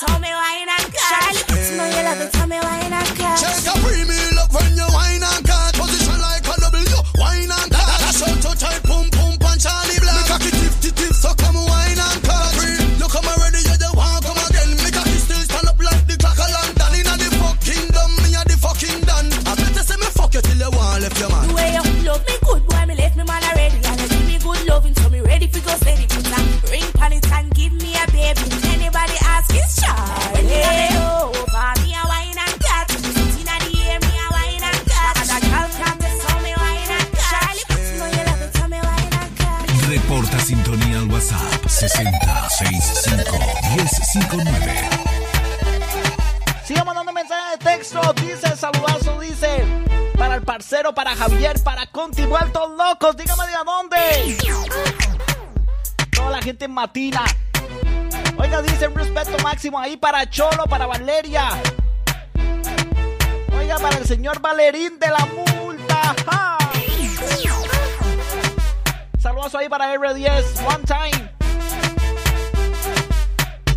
told 0.07 0.21
me 0.21 0.29
why 0.29 0.54
parcero, 50.55 50.95
para 50.95 51.17
Javier, 51.17 51.61
para 51.65 51.85
Conti, 51.89 52.25
vueltos 52.27 52.71
locos. 52.79 53.17
Dígame 53.17 53.45
de 53.49 53.55
a 53.57 53.65
dónde. 53.65 54.39
Toda 56.13 56.31
la 56.31 56.41
gente 56.41 56.67
en 56.67 56.71
Matina. 56.71 57.25
Oiga, 58.37 58.63
dice 58.63 58.87
un 58.87 58.95
respeto 58.95 59.37
máximo 59.43 59.81
ahí 59.81 59.97
para 59.97 60.31
Cholo, 60.31 60.63
para 60.71 60.87
Valeria. 60.87 61.49
Oiga, 63.59 63.79
para 63.79 63.99
el 63.99 64.07
señor 64.07 64.41
Valerín 64.41 64.97
de 65.01 65.09
la 65.09 65.27
multa. 65.27 66.15
¡Ja! 66.25 66.59
Saludazo 69.19 69.59
ahí 69.59 69.69
para 69.69 69.93
R10. 69.93 70.45
One 70.73 70.85
time. 70.85 71.34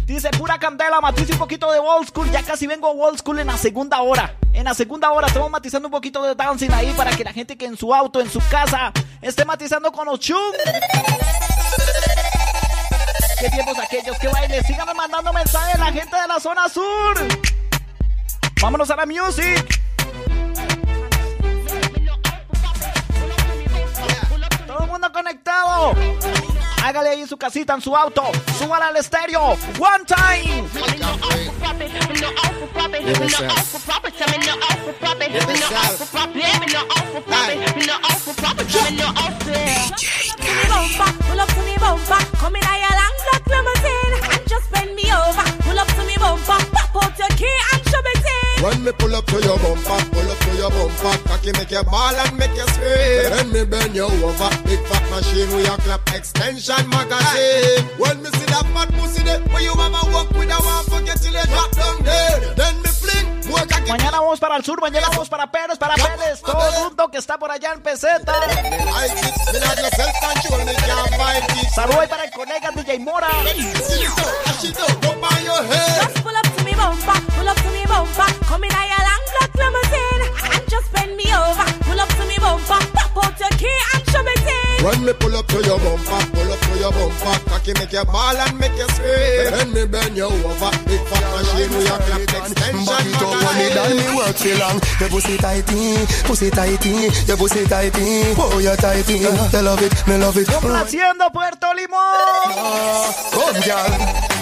Dice 0.08 0.30
pura 0.30 0.58
candela, 0.58 1.02
matice 1.02 1.34
un 1.34 1.38
poquito 1.38 1.70
de 1.70 1.80
old 1.80 2.08
school. 2.08 2.32
Ya 2.32 2.42
casi 2.42 2.66
vengo 2.66 2.90
old 2.90 3.20
school 3.20 3.40
en 3.40 3.48
la 3.48 3.58
segunda 3.58 4.00
hora. 4.00 4.38
En 4.54 4.64
la 4.64 4.74
segunda 4.74 5.12
hora 5.12 5.28
estamos 5.28 5.52
matizando 5.52 5.90
un 5.90 5.92
poquito 5.92 6.24
de 6.24 6.34
dancing 6.34 6.72
ahí 6.72 6.94
para 6.96 7.12
que 7.12 7.26
la 7.26 7.34
gente 7.34 7.58
que 7.58 7.66
en 7.66 7.76
su 7.76 7.94
auto, 7.94 8.22
en 8.22 8.32
su 8.32 8.40
casa, 8.50 8.94
esté 9.22 9.44
matizando 9.44 9.92
con 9.92 10.06
los 10.06 10.22
chung. 10.22 10.38
Qué 13.38 13.50
tiempos 13.50 13.78
aquellos, 13.80 14.18
qué 14.18 14.30
bailes. 14.30 14.66
Síganme 14.66 14.94
mandando 14.94 15.34
mensajes 15.34 15.78
la 15.78 15.92
gente 15.92 16.16
de 16.16 16.28
la 16.28 16.40
zona 16.40 16.70
sur. 16.70 17.28
Vámonos 18.62 18.90
a 18.90 18.96
la 18.96 19.06
music. 19.06 19.82
Todo 24.66 24.84
el 24.84 24.88
mundo 24.90 25.12
conectado. 25.12 25.94
Hágale 26.88 27.10
ahí 27.10 27.28
su 27.28 27.36
casita, 27.36 27.74
en 27.74 27.82
su 27.82 27.94
auto. 27.94 28.24
Súbala 28.58 28.88
al 28.88 28.96
estéreo. 28.96 29.58
One 29.78 30.06
time. 30.08 30.64
Me 42.50 42.62
and 44.32 44.48
just 44.48 44.72
bend 44.72 44.96
me 44.96 45.04
over. 45.12 45.44
Pull 45.64 45.78
up 45.78 45.88
to 45.88 46.04
me 46.06 46.16
bumper, 46.18 46.66
pop 46.72 46.96
out 47.04 47.20
your 47.20 47.28
key 47.36 47.58
and 47.74 47.82
it 47.86 48.26
in. 48.26 48.47
When 48.62 48.84
me 48.84 48.92
pull 48.98 49.16
up 49.16 49.26
to 49.28 49.38
your 49.42 49.58
bumper, 49.60 50.00
pull 50.12 50.32
up 50.32 50.40
to 50.40 50.52
your 50.58 50.70
bumper, 50.72 51.18
cocky 51.30 51.52
make 51.54 51.72
you 51.72 51.84
ball 51.84 52.16
and 52.16 52.38
make 52.38 52.56
you 52.56 52.68
scream. 52.74 53.32
When 53.32 53.52
me 53.54 53.66
bend 53.66 53.96
you 53.96 54.06
over, 54.06 54.50
big 54.66 54.82
fat 54.90 55.04
machine 55.12 55.50
with 55.56 55.68
your 55.68 55.78
clap 55.78 56.02
extension 56.14 56.90
magazine. 56.90 57.86
When 57.98 58.22
me 58.24 58.30
see 58.34 58.46
that 58.50 58.66
fat 58.74 58.90
pussy 58.98 59.24
there, 59.24 59.40
where 59.54 59.62
you 59.62 59.76
mama 59.76 60.02
walk 60.12 60.32
with 60.32 60.50
a 60.50 60.58
one 60.58 60.86
forget 60.90 61.22
till 61.22 61.34
you 61.34 61.46
drop 61.46 61.72
down 61.72 62.02
dead. 62.04 62.56
Then 62.58 62.76
me 62.82 62.90
fling. 62.90 63.28
Mañana 63.88 64.20
vamos 64.20 64.40
para 64.40 64.58
el 64.58 64.66
sur, 64.66 64.82
mañana 64.82 65.08
vamos 65.10 65.30
para 65.30 65.50
Pérez, 65.50 65.78
para 65.78 65.96
Pérez. 65.96 66.42
Todo 66.42 66.68
el 66.68 66.84
mundo 66.84 67.10
que 67.10 67.20
está 67.20 67.38
por 67.38 67.50
allá 67.50 67.72
en 67.74 67.82
peseta. 67.82 68.34
I 68.34 69.08
sit, 69.08 69.54
me 69.54 69.60
not 69.60 69.78
no 69.78 69.90
self-control, 69.96 70.66
me 70.66 70.74
can't 70.74 71.16
fight 71.16 71.64
it. 71.64 71.70
Saludos 71.74 72.08
para 72.10 72.26
el 72.26 72.32
colega 72.32 72.72
DJ 72.72 73.00
Mora. 73.00 73.30
She 74.60 74.72
don't 74.74 75.02
go 75.02 75.16
by 75.22 75.40
your 75.46 75.64
head. 75.64 76.02
Just 76.04 76.24
pull 76.24 76.36
up 76.36 76.56
to 76.58 76.64
me 76.66 76.74
bumper, 76.74 77.22
pull 77.38 77.48
up 77.48 77.56
to 77.56 77.70
me 77.72 77.86
bumper, 77.86 78.27
to 85.62 85.68
your 85.68 85.80
bumper, 85.80 86.22
pull 86.34 86.52
up 86.52 86.60
to 86.60 86.80
your 86.80 86.92
bumper, 86.92 87.50
cocky 87.50 87.74
make 87.74 87.92
you 87.92 88.06
ball 88.06 88.38
and 88.38 88.60
make 88.60 88.78
you 88.78 88.88
scream. 88.94 89.52
When 89.52 89.74
me 89.74 89.86
bend 89.86 90.18
you 90.18 90.26
over, 90.26 90.72
big 90.86 91.02
fat 91.10 91.26
machine 91.34 91.72
with 91.74 91.88
your 91.88 91.98
clap 91.98 92.22
extension. 92.22 92.86
Back 92.86 93.06
it 93.06 93.22
up 93.22 93.34
when 93.42 93.56
me 93.58 93.68
done 93.74 93.98
me 93.98 94.08
work 94.16 94.38
so 94.38 94.54
long. 94.60 94.78
Your 95.00 95.10
pussy 95.10 95.38
tighty, 95.38 96.06
pussy 96.26 96.50
tighty 96.50 97.10
Your 97.26 97.38
pussy 97.38 97.66
tighty, 97.66 98.34
oh 98.38 98.60
you 98.60 98.76
tighty. 98.76 99.26
Uh-huh. 99.26 99.58
You 99.58 99.64
love 99.64 99.82
it, 99.82 100.08
me 100.08 100.18
love 100.18 100.38
it. 100.38 100.48
Complaciendo 100.48 101.32
Puerto 101.32 101.74
Limón. 101.74 102.54
Ah, 102.54 103.14
come 103.32 103.62
girl 103.62 104.37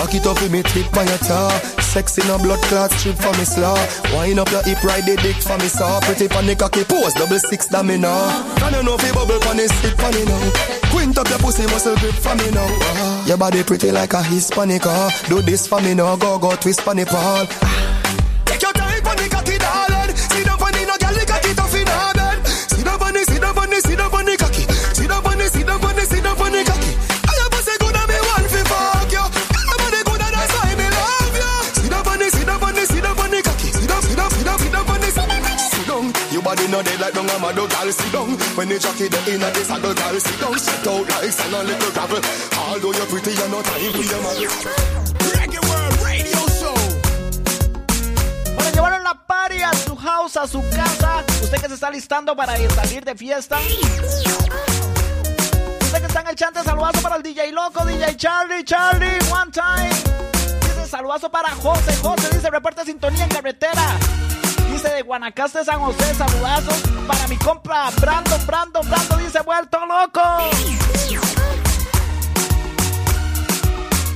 Back 0.00 0.14
it 0.14 0.26
up 0.26 0.40
with 0.40 0.50
me 0.50 0.62
tip 0.62 0.96
on 0.96 1.06
your 1.06 1.18
jaw 1.28 1.52
Sexy 1.92 2.22
no 2.26 2.38
blood 2.38 2.58
clot 2.72 2.90
strip 2.92 3.16
for 3.16 3.36
me 3.36 3.44
slaw 3.44 3.76
Wind 4.16 4.38
up 4.38 4.50
your 4.50 4.62
hip 4.62 4.82
ride 4.82 5.04
the 5.04 5.14
dick 5.20 5.36
for 5.36 5.58
me 5.58 5.68
saw. 5.68 6.00
Pretty 6.00 6.26
the 6.26 6.56
cocky 6.56 6.84
pose 6.84 7.12
double 7.12 7.38
six 7.38 7.66
that 7.66 7.84
me 7.84 7.98
know. 7.98 8.16
Can 8.56 8.72
you 8.72 8.82
know 8.82 8.96
fi 8.96 9.12
bubble 9.12 9.38
pon 9.40 9.58
the 9.58 9.68
stick 9.68 9.98
pon 9.98 10.14
it 10.14 10.26
now. 10.26 10.88
Quint 10.90 11.18
up 11.18 11.28
your 11.28 11.38
pussy 11.38 11.66
muscle 11.66 11.96
grip 11.96 12.14
for 12.14 12.34
me 12.34 12.50
now. 12.50 12.64
Ah, 12.64 13.26
Your 13.26 13.36
body 13.36 13.62
pretty 13.62 13.92
like 13.92 14.14
a 14.14 14.22
Hispanic 14.22 14.86
ah. 14.86 15.10
Do 15.28 15.42
this 15.42 15.66
for 15.66 15.82
me 15.82 15.92
now 15.92 16.16
go 16.16 16.38
go 16.38 16.56
twist 16.56 16.80
pon 16.80 16.96
the 16.96 17.04
pole 17.04 17.44
Take 17.44 17.99
Body 36.70 36.76
no 36.76 36.82
dead 36.82 37.00
like 37.00 37.14
dung 37.14 37.28
a 37.30 37.38
mad 37.38 37.56
girl 37.56 37.90
Sit 37.92 38.12
down 38.12 38.30
When 38.56 38.68
the 38.68 38.78
jockey 38.78 39.08
the 39.08 39.18
inna 39.34 39.50
the 39.50 39.64
saddle 39.64 39.94
girl 39.94 40.20
Sit 40.20 40.38
down 40.40 40.58
Sit 40.58 40.86
out 40.86 41.08
like 41.08 41.32
sand 41.32 41.54
a 41.54 41.62
little 41.64 41.90
gravel 41.92 42.20
Although 42.58 42.92
you're 42.92 43.06
pretty 43.06 43.32
you 43.32 43.48
no 43.48 43.62
time 43.62 43.92
for 43.92 44.04
your 44.06 44.22
mother 44.22 44.48
World 45.66 46.02
Radio 46.04 46.38
Show. 46.58 46.74
Para 48.56 48.70
llevar 48.70 49.00
la 49.02 49.14
party 49.26 49.62
a 49.62 49.72
su 49.74 49.96
house, 49.96 50.36
a 50.36 50.46
su 50.46 50.60
casa. 50.70 51.24
Usted 51.42 51.60
que 51.60 51.68
se 51.68 51.74
está 51.74 51.90
listando 51.90 52.36
para 52.36 52.58
ir- 52.58 52.70
salir 52.72 53.04
de 53.04 53.14
fiesta. 53.14 53.58
Usted 55.80 56.00
que 56.00 56.06
está 56.06 56.20
en 56.20 56.28
el 56.28 56.34
chante, 56.36 56.62
saludazo 56.62 57.00
para 57.02 57.16
el 57.16 57.22
DJ 57.22 57.52
Loco, 57.52 57.84
DJ 57.84 58.16
Charlie, 58.16 58.64
Charlie, 58.64 59.18
one 59.30 59.50
time. 59.52 59.90
Dice 60.60 60.86
saludazo 60.88 61.30
para 61.30 61.50
José, 61.50 61.94
José 62.02 62.28
dice 62.32 62.50
reporte 62.50 62.84
sintonía 62.84 63.24
en 63.24 63.30
carretera. 63.30 63.98
De 64.82 65.02
Guanacaste, 65.02 65.62
San 65.62 65.78
José, 65.78 66.14
saludazos 66.14 66.82
para 67.06 67.28
mi 67.28 67.36
compra 67.36 67.90
Brandon, 68.00 68.46
Brandon, 68.46 68.88
Brandon 68.88 69.18
dice 69.18 69.40
vuelto 69.42 69.78
loco. 69.84 70.20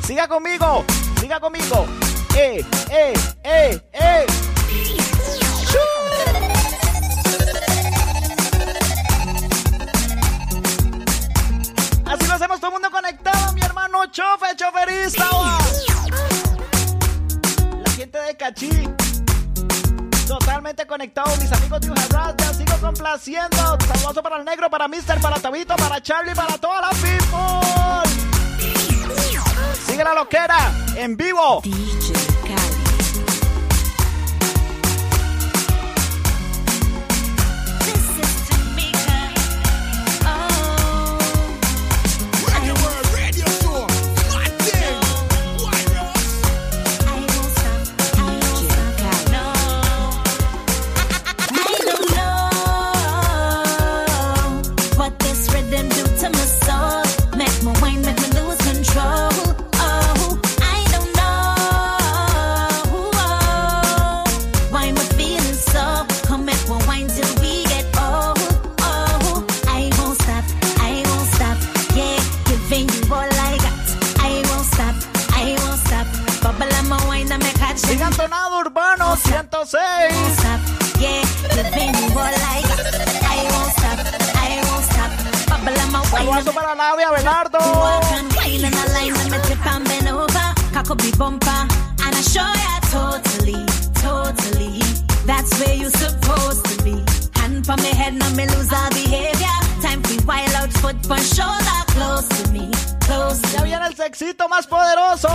Siga 0.07 0.27
conmigo, 0.27 0.85
siga 1.21 1.39
conmigo. 1.39 1.87
Eh, 2.35 2.65
eh, 2.91 3.13
eh, 3.43 3.81
eh. 3.93 4.27
Así 12.07 12.27
lo 12.27 12.35
hacemos 12.35 12.61
todo 12.61 12.69
el 12.69 12.73
mundo 12.73 12.91
conectado, 12.91 13.53
mi 13.53 13.61
hermano 13.61 14.07
chofe, 14.07 14.57
choferista. 14.57 15.29
La 17.85 17.91
gente 17.93 18.19
de 18.19 18.37
Cachí. 18.37 19.04
Totalmente 20.27 20.87
conectados, 20.87 21.39
mis 21.39 21.53
amigos 21.53 21.81
de 21.81 21.91
Ujarrata. 21.91 22.55
Sigo 22.55 22.77
complaciendo. 22.81 23.57
Saludos 23.87 24.23
para 24.23 24.39
el 24.39 24.45
negro, 24.45 24.71
para 24.71 24.89
Mister, 24.89 25.21
para 25.21 25.39
Tabito, 25.39 25.77
para 25.77 26.01
Charlie, 26.01 26.35
para 26.35 26.59
toda 26.59 26.81
la 26.81 26.91
people. 26.91 28.25
Sigue 29.87 30.03
la 30.03 30.15
loquera 30.15 30.73
en 30.97 31.17
vivo. 31.17 31.63
Tip 79.65 81.57
and 81.57 81.75
bend 81.75 81.97
over. 81.97 82.25
Cock 82.27 82.49
up 85.49 85.65
the 85.65 85.73
love, 85.81 86.99
Leonardo? 86.99 87.59
Oh. 87.61 88.01
I'm 88.13 88.29
feeling 88.31 88.71
the 88.71 88.87
lines 88.93 89.25
on 89.25 89.31
my 89.31 89.39
tip 89.39 89.67
and 89.67 89.87
then 89.87 90.09
over. 90.09 90.47
Cocky 90.73 91.11
bumper 91.17 91.61
and 92.05 92.15
I 92.15 92.21
show 92.21 92.51
ya 92.65 92.75
totally, 92.93 93.65
totally. 94.05 94.81
That's 95.25 95.51
where 95.61 95.77
you 95.77 95.89
supposed 95.89 96.65
to 96.67 96.85
be. 96.85 96.97
Hand 97.39 97.65
for 97.65 97.77
me 97.77 97.91
head, 97.95 98.15
now 98.15 98.35
me 98.35 98.47
lose 98.47 98.73
all 98.73 98.91
behavior. 98.91 99.57
Time 99.81 100.03
for 100.03 100.27
wild 100.27 100.55
out 100.55 100.73
foot 100.75 100.99
for 101.07 101.19
shoulder. 101.19 101.81
Close 101.95 102.29
to 102.29 102.51
me, 102.51 102.69
close 102.69 102.87
to 102.87 102.94
Ya 103.53 103.63
viene 103.63 103.87
el 103.87 103.95
sexito 103.97 104.49
más 104.49 104.67
poderoso. 104.67 105.29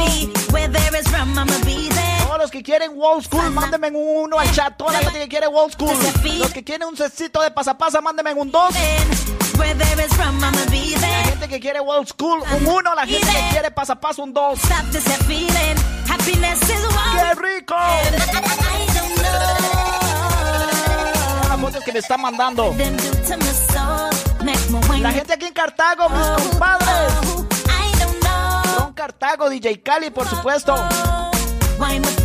Todos 2.26 2.40
los 2.40 2.52
que 2.52 2.62
quieren 2.64 2.92
Wall 2.96 3.24
School, 3.24 3.52
mándenme 3.52 3.90
un 3.90 4.26
uno 4.26 4.40
al 4.40 4.52
chat. 4.52 4.76
Toda 4.78 4.94
la 4.94 5.00
gente 5.00 5.20
que 5.20 5.28
quiere 5.30 5.48
Wall 5.48 5.72
School. 5.72 5.96
Los 6.40 6.52
que 6.52 6.64
quieren 6.64 6.88
un 6.88 6.98
cecito 6.98 7.42
de 7.42 7.52
pasapasa, 7.52 8.02
mándenme 8.02 8.34
un 8.34 8.52
dos. 8.52 8.74
La 11.00 11.24
gente 11.26 11.48
que 11.48 11.60
quiere 11.60 11.80
Wall 11.80 12.08
School, 12.08 12.42
un 12.58 12.68
uno. 12.68 12.96
La 12.96 13.06
gente 13.06 13.28
que 13.28 13.50
quiere 13.52 13.72
pasapasa, 13.72 14.22
un 14.24 14.34
dos. 14.34 14.60
¡Qué 17.14 17.36
rico! 17.36 17.76
Las 21.50 21.60
fotos 21.60 21.84
que 21.84 21.92
me 21.94 22.00
están 22.00 22.22
mandando. 22.22 22.74
La 25.02 25.12
gente 25.12 25.34
aquí 25.34 25.46
en 25.46 25.54
Cartago, 25.54 26.10
mis 26.10 26.28
compadres. 26.50 27.49
Cartago, 29.00 29.50
DJ 29.50 29.82
Cali, 29.82 30.10
por 30.10 30.28
supuesto. 30.28 30.76
Why 31.80 31.96
am 31.96 32.04
I 32.04 32.20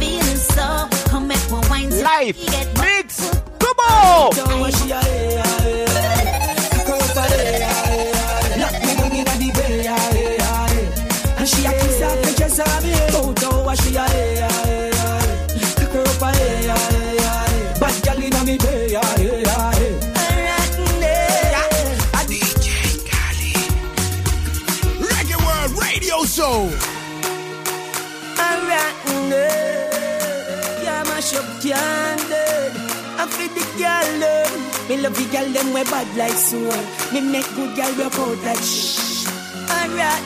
girl 34.14 34.20
them. 34.20 34.88
Me 34.88 34.96
love 35.02 35.14
the 35.14 35.24
girl 35.32 35.48
them 35.52 35.72
we 35.72 35.82
bad 35.84 36.16
like 36.16 36.32
sword. 36.32 36.84
Me 37.12 37.20
make 37.20 37.48
good 37.54 37.76
girl 37.76 37.94
work 37.98 38.18
out 38.18 38.38
like 38.44 38.62
shh. 38.62 39.26
Alright, 39.70 40.22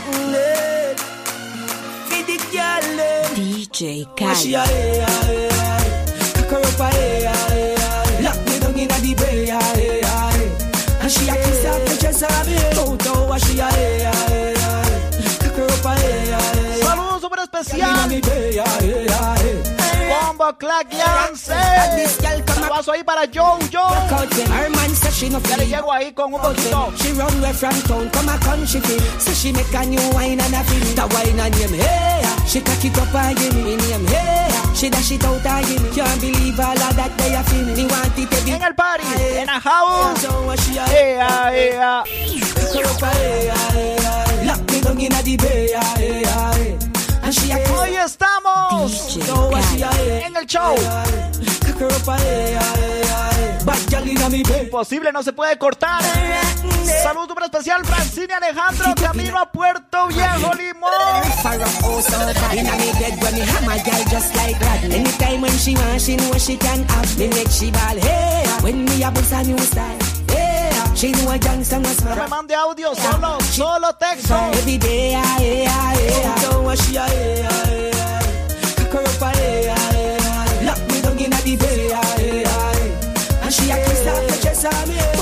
feel 2.08 2.24
the 2.26 2.36
girl 2.52 2.96
them. 2.96 3.34
DJ. 3.36 4.06
Pick 6.34 6.50
her 6.50 6.58
up 6.58 6.80
a. 6.80 6.90
Lock 8.22 8.38
me 8.46 8.58
down 8.58 8.78
inna 8.78 8.98
the 9.00 9.14
bay, 9.14 9.46
hey, 9.46 10.00
hey. 10.02 10.50
And 11.00 11.10
she 11.10 11.28
a 11.28 11.34
kiss 11.34 11.64
off 11.66 11.80
the 11.84 11.96
dress 12.00 12.22
of 12.22 12.46
me. 12.46 12.58
Photo 12.74 13.12
what 13.28 13.40
she 13.42 13.58
a 13.58 13.62
her 15.56 15.64
up 15.64 15.84
a 15.84 15.96
hey, 16.00 16.26
hey. 16.26 16.82
Saludos 16.82 17.20
súper 17.20 17.40
especial. 17.40 19.37
Me 20.48 20.56
bay, 20.56 20.56
hey, 20.56 20.56
hey. 20.56 20.58
Bombo 20.58 20.58
Clack 20.58 20.92
Yance. 20.92 21.52
Saludazo 22.46 22.92
ahí 22.92 23.04
para 23.04 23.26
Joe, 23.26 23.58
Joe. 23.70 23.90
Her 24.50 24.70
man 24.70 24.94
say 24.94 25.10
she 25.10 25.28
no 25.28 25.40
Ya 25.40 25.56
le 25.56 25.66
llego 25.66 25.92
ahí 25.92 26.12
con 26.12 26.32
un 26.32 26.40
poquito. 26.40 26.92
She 26.96 27.12
run 27.12 27.38
away 27.38 27.52
from 27.52 27.74
town, 27.82 28.08
come 28.10 28.28
a 28.28 28.38
country 28.38 28.80
feel. 28.80 29.00
So 29.18 29.32
she 29.32 29.52
make 29.52 29.72
a 29.74 29.84
new 29.84 30.00
wine 30.14 30.40
and 30.40 30.54
a 30.54 30.64
feel. 30.64 30.94
The 30.94 31.06
wine 31.14 31.40
and 31.40 31.58
name, 31.58 31.80
hey. 31.80 32.22
She 32.46 32.60
cock 32.60 32.84
it 32.84 32.98
up 32.98 33.14
and 33.14 33.38
give 33.38 33.54
me 33.54 33.76
name, 33.76 34.06
hey. 34.06 34.48
She 34.74 34.88
dash 34.90 35.12
it 35.12 35.24
out 35.24 35.44
and 35.44 35.66
give 35.66 35.82
me. 35.82 35.90
Can't 35.90 36.20
believe 36.20 36.60
all 36.60 36.78
of 36.78 36.96
that 36.96 37.12
they 37.18 37.34
a 37.34 37.42
feel. 37.44 37.66
Me 37.76 37.86
want 37.86 38.18
it 38.18 38.30
to 38.30 38.44
be. 38.44 38.52
En 38.52 38.62
el 38.62 38.74
party, 38.74 39.04
en 39.36 39.48
a 39.48 39.58
house. 39.60 40.22
So 40.22 40.46
what 40.46 40.58
she 40.60 40.78
a 40.78 40.84
Ea, 40.88 41.20
ea. 41.52 42.02
Pick 42.54 42.74
her 42.74 42.88
up, 42.88 43.14
hey, 43.14 43.50
ah, 43.52 43.70
hey, 43.72 43.96
hey. 43.98 44.46
Lock 44.46 44.60
me 44.70 44.80
down 44.80 45.00
inna 45.00 45.22
the 45.22 45.36
bay, 45.36 45.72
ah, 45.74 45.94
hey, 45.96 46.22
hey. 46.24 46.87
Hoy 47.28 47.94
estamos. 47.94 49.18
En 50.24 50.34
el 50.34 50.46
show. 50.46 50.74
Imposible, 54.62 55.12
no 55.12 55.22
se 55.22 55.34
puede 55.34 55.58
cortar. 55.58 56.02
Saludo 57.02 57.26
súper 57.28 57.44
especial, 57.44 57.84
Francine 57.84 58.32
Alejandro, 58.32 58.94
camino 58.94 59.38
a 59.38 59.52
Puerto 59.52 60.06
Viejo, 60.06 60.54
Limón. 60.54 60.90
She 70.98 71.12
knew 71.12 71.30
a 71.30 71.38
gangster 71.38 71.78
was 71.78 72.04
No 72.04 72.16
me 72.16 72.26
mande 72.28 72.50
audio, 72.56 72.92
solo, 72.92 73.38
solo 73.38 73.92
texto. 73.92 74.34
Every 74.34 74.78
day, 74.78 75.14
ah, 75.14 75.38
eh, 75.40 75.64
ah. 75.68 76.40
Don't 76.42 76.64
wash 76.64 76.90
your 76.90 77.04
hair, 77.04 77.46
ah, 77.48 77.70
eh, 77.70 77.90
ah. 77.94 78.82
Her 78.82 78.90
up, 79.06 79.22
ah, 79.22 79.32
eh, 79.38 79.70
ah. 79.70 80.64
Lock 80.64 80.80
me 80.90 81.00
down 81.00 81.16
in 81.18 81.30
the 81.30 81.56
day, 81.56 81.92
ah, 81.94 82.18
eh, 82.18 82.42
ah. 82.48 83.44
And 83.44 83.54
she 83.54 83.70
a 83.70 83.76
kiss 83.76 84.06
up 84.08 84.26
the 84.26 84.42
chest 84.42 84.64
of 84.66 85.17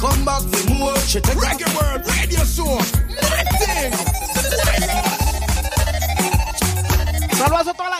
come 0.00 0.24
back 0.24 0.40
for 0.40 0.94
Reggae 1.36 1.68
World 1.76 2.06
Radio 2.06 2.44
Show. 2.44 2.78
Martin. 3.20 4.20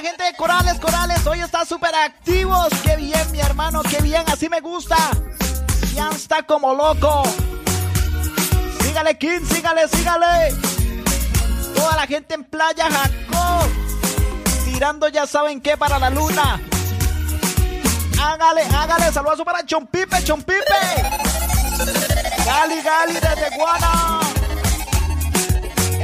gente 0.00 0.24
de 0.24 0.34
Corales, 0.34 0.80
Corales, 0.80 1.26
hoy 1.26 1.40
está 1.40 1.66
súper 1.66 1.94
activos. 1.94 2.68
Qué 2.82 2.96
bien, 2.96 3.30
mi 3.32 3.40
hermano, 3.40 3.82
qué 3.82 4.00
bien, 4.00 4.24
así 4.32 4.48
me 4.48 4.60
gusta. 4.60 4.96
Ya 5.94 6.08
está 6.08 6.42
como 6.42 6.72
loco. 6.74 7.22
Sígale, 8.80 9.18
King, 9.18 9.40
sígale, 9.46 9.86
sígale. 9.88 10.54
Toda 11.74 11.96
la 11.96 12.06
gente 12.06 12.34
en 12.34 12.44
Playa 12.44 12.88
Jacob. 12.90 13.68
Tirando 14.64 15.08
ya 15.08 15.26
saben 15.26 15.60
qué 15.60 15.76
para 15.76 15.98
la 15.98 16.08
luna. 16.08 16.60
Hágale, 18.18 18.62
hágale, 18.74 19.12
saludos 19.12 19.42
para 19.44 19.66
Chompipe, 19.66 20.24
Chompipe. 20.24 21.69
Gali, 22.44 22.82
Gali 22.82 23.14
desde 23.14 23.56
Guana. 23.56 24.20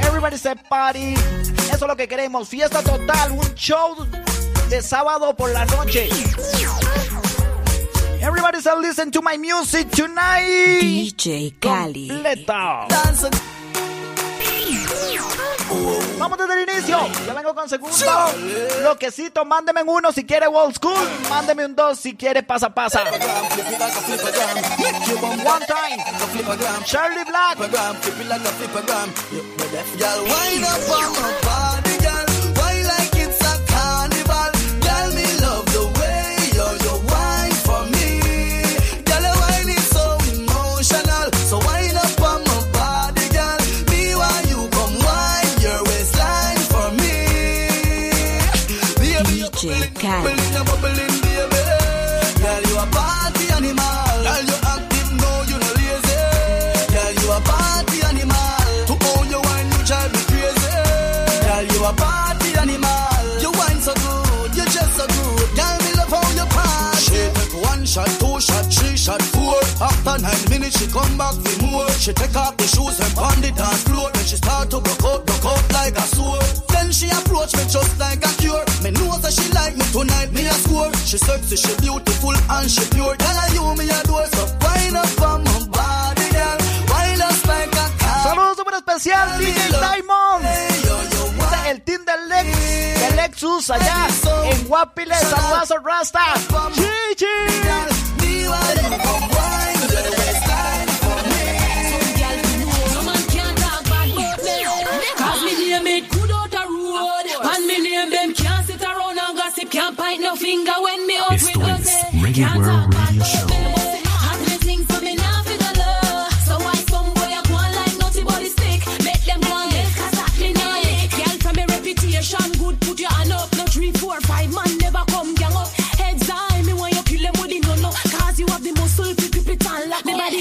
Everybody 0.05 0.37
say 0.37 0.55
party. 0.69 1.13
Eso 1.13 1.85
es 1.85 1.87
lo 1.87 1.95
que 1.95 2.07
queremos. 2.07 2.47
Fiesta 2.49 2.81
total, 2.81 3.31
un 3.31 3.53
show 3.55 3.95
de 4.69 4.81
sábado 4.81 5.35
por 5.35 5.51
la 5.51 5.65
noche. 5.65 6.09
Everybody 8.21 8.61
say 8.61 8.73
listen 8.81 9.11
to 9.11 9.21
my 9.21 9.37
music 9.37 9.89
tonight. 9.91 10.81
DJ 10.81 11.53
Cali. 11.59 12.07
Completa. 12.07 12.87
Vamos 16.17 16.37
desde 16.37 16.63
el 16.63 16.69
inicio. 16.69 16.99
Ya 17.25 17.33
vengo 17.33 17.53
con 17.53 17.69
segundo. 17.69 17.95
Loquecito, 18.83 19.45
mándeme 19.45 19.83
un 19.83 19.89
uno 19.89 20.11
si 20.11 20.25
quiere 20.25 20.47
old 20.47 20.75
school. 20.75 21.07
Mándeme 21.29 21.65
un 21.65 21.75
dos 21.75 21.99
si 21.99 22.15
quiere 22.15 22.43
pasa 22.43 22.69
pasa. 22.69 23.03
One 25.45 25.65
time. 25.65 26.03
Charlie 26.85 27.23
Black. 27.25 27.57
After 70.07 70.23
nine 70.23 70.49
minutes, 70.49 70.79
she 70.79 70.87
come 70.87 71.17
back 71.17 71.35
for 71.35 71.65
more. 71.67 71.89
She 71.99 72.13
take 72.13 72.35
off 72.35 72.55
the 72.55 72.63
shoes 72.63 72.95
and 72.95 73.11
pound 73.11 73.43
the 73.43 73.51
dance 73.51 73.83
floor. 73.83 74.07
Then 74.13 74.23
she 74.23 74.37
start 74.37 74.71
to 74.71 74.79
broke 74.79 75.03
out, 75.03 75.25
broke 75.27 75.45
out 75.51 75.67
like 75.73 75.95
a 75.99 76.05
sword. 76.15 76.47
Then 76.71 76.91
she 76.95 77.11
approach 77.11 77.51
me 77.59 77.63
just 77.67 77.99
like 77.99 78.23
a 78.23 78.31
cure. 78.39 78.63
Me 78.87 78.91
know 78.95 79.19
that 79.19 79.33
she 79.35 79.51
like 79.51 79.75
me 79.75 79.83
tonight, 79.91 80.31
me 80.31 80.47
a 80.47 80.55
score. 80.63 80.93
She 81.03 81.17
sexy, 81.19 81.59
she 81.59 81.75
beautiful 81.83 82.31
and 82.31 82.71
she 82.71 82.87
pure. 82.95 83.19
Girl, 83.19 83.35
I 83.35 83.51
you 83.51 83.67
me 83.75 83.83
adore, 83.91 84.27
so 84.31 84.43
wind 84.63 84.95
up 84.95 85.21
on 85.27 85.43
my 85.43 85.59
body, 85.75 86.27
girl. 86.31 86.57
Wind 86.87 87.21
up 87.27 87.39
like 87.51 87.75
a 87.75 87.87
car. 87.99 88.23
Saludos 88.23 88.55
súper 88.55 88.75
especial, 88.79 89.27
DJ 89.43 89.59
Diamond. 89.75 90.47
Dice 91.35 91.59
el 91.67 91.81
team 91.83 92.01
del 92.07 92.21
Lex, 92.31 92.47
del 93.03 93.15
Lexus 93.17 93.69
allá 93.69 94.07
en 94.55 94.67
Guapiles, 94.71 95.19
a 95.19 95.79
Rasta. 95.83 96.23
Chichi. 96.79 97.96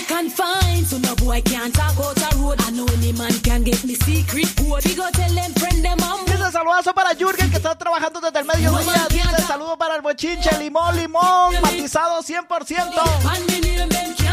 Confined, 0.06 0.86
so 0.86 0.98
no 0.98 1.14
boy 1.16 1.40
can't 1.42 1.74
talk 1.74 1.98
out 1.98 2.16
a 2.16 2.36
road. 2.36 2.60
I 2.60 2.70
know 2.70 2.86
any 2.96 3.12
man 3.12 3.32
can 3.40 3.62
get 3.62 3.84
me 3.84 3.94
secret 3.94 4.48
code. 4.56 4.84
We 4.84 4.94
go 4.94 5.08
tell 5.12 5.34
them 5.34 5.52
friend 5.54 5.84
them 5.84 5.98
I'm 6.00 6.24
Dice 6.26 6.52
saludazo 6.52 6.94
para 6.94 7.14
Jürgen 7.14 7.50
que 7.50 7.56
está 7.56 7.74
trabajando 7.76 8.20
desde 8.20 8.38
el 8.40 8.46
mediodía. 8.46 9.06
Dice 9.10 9.26
saludo 9.26 9.26
para 9.26 9.38
el 9.38 9.45
bochinche, 10.06 10.56
limón, 10.58 10.96
limón, 10.96 11.60
matizado 11.60 12.22
100%. 12.22 14.25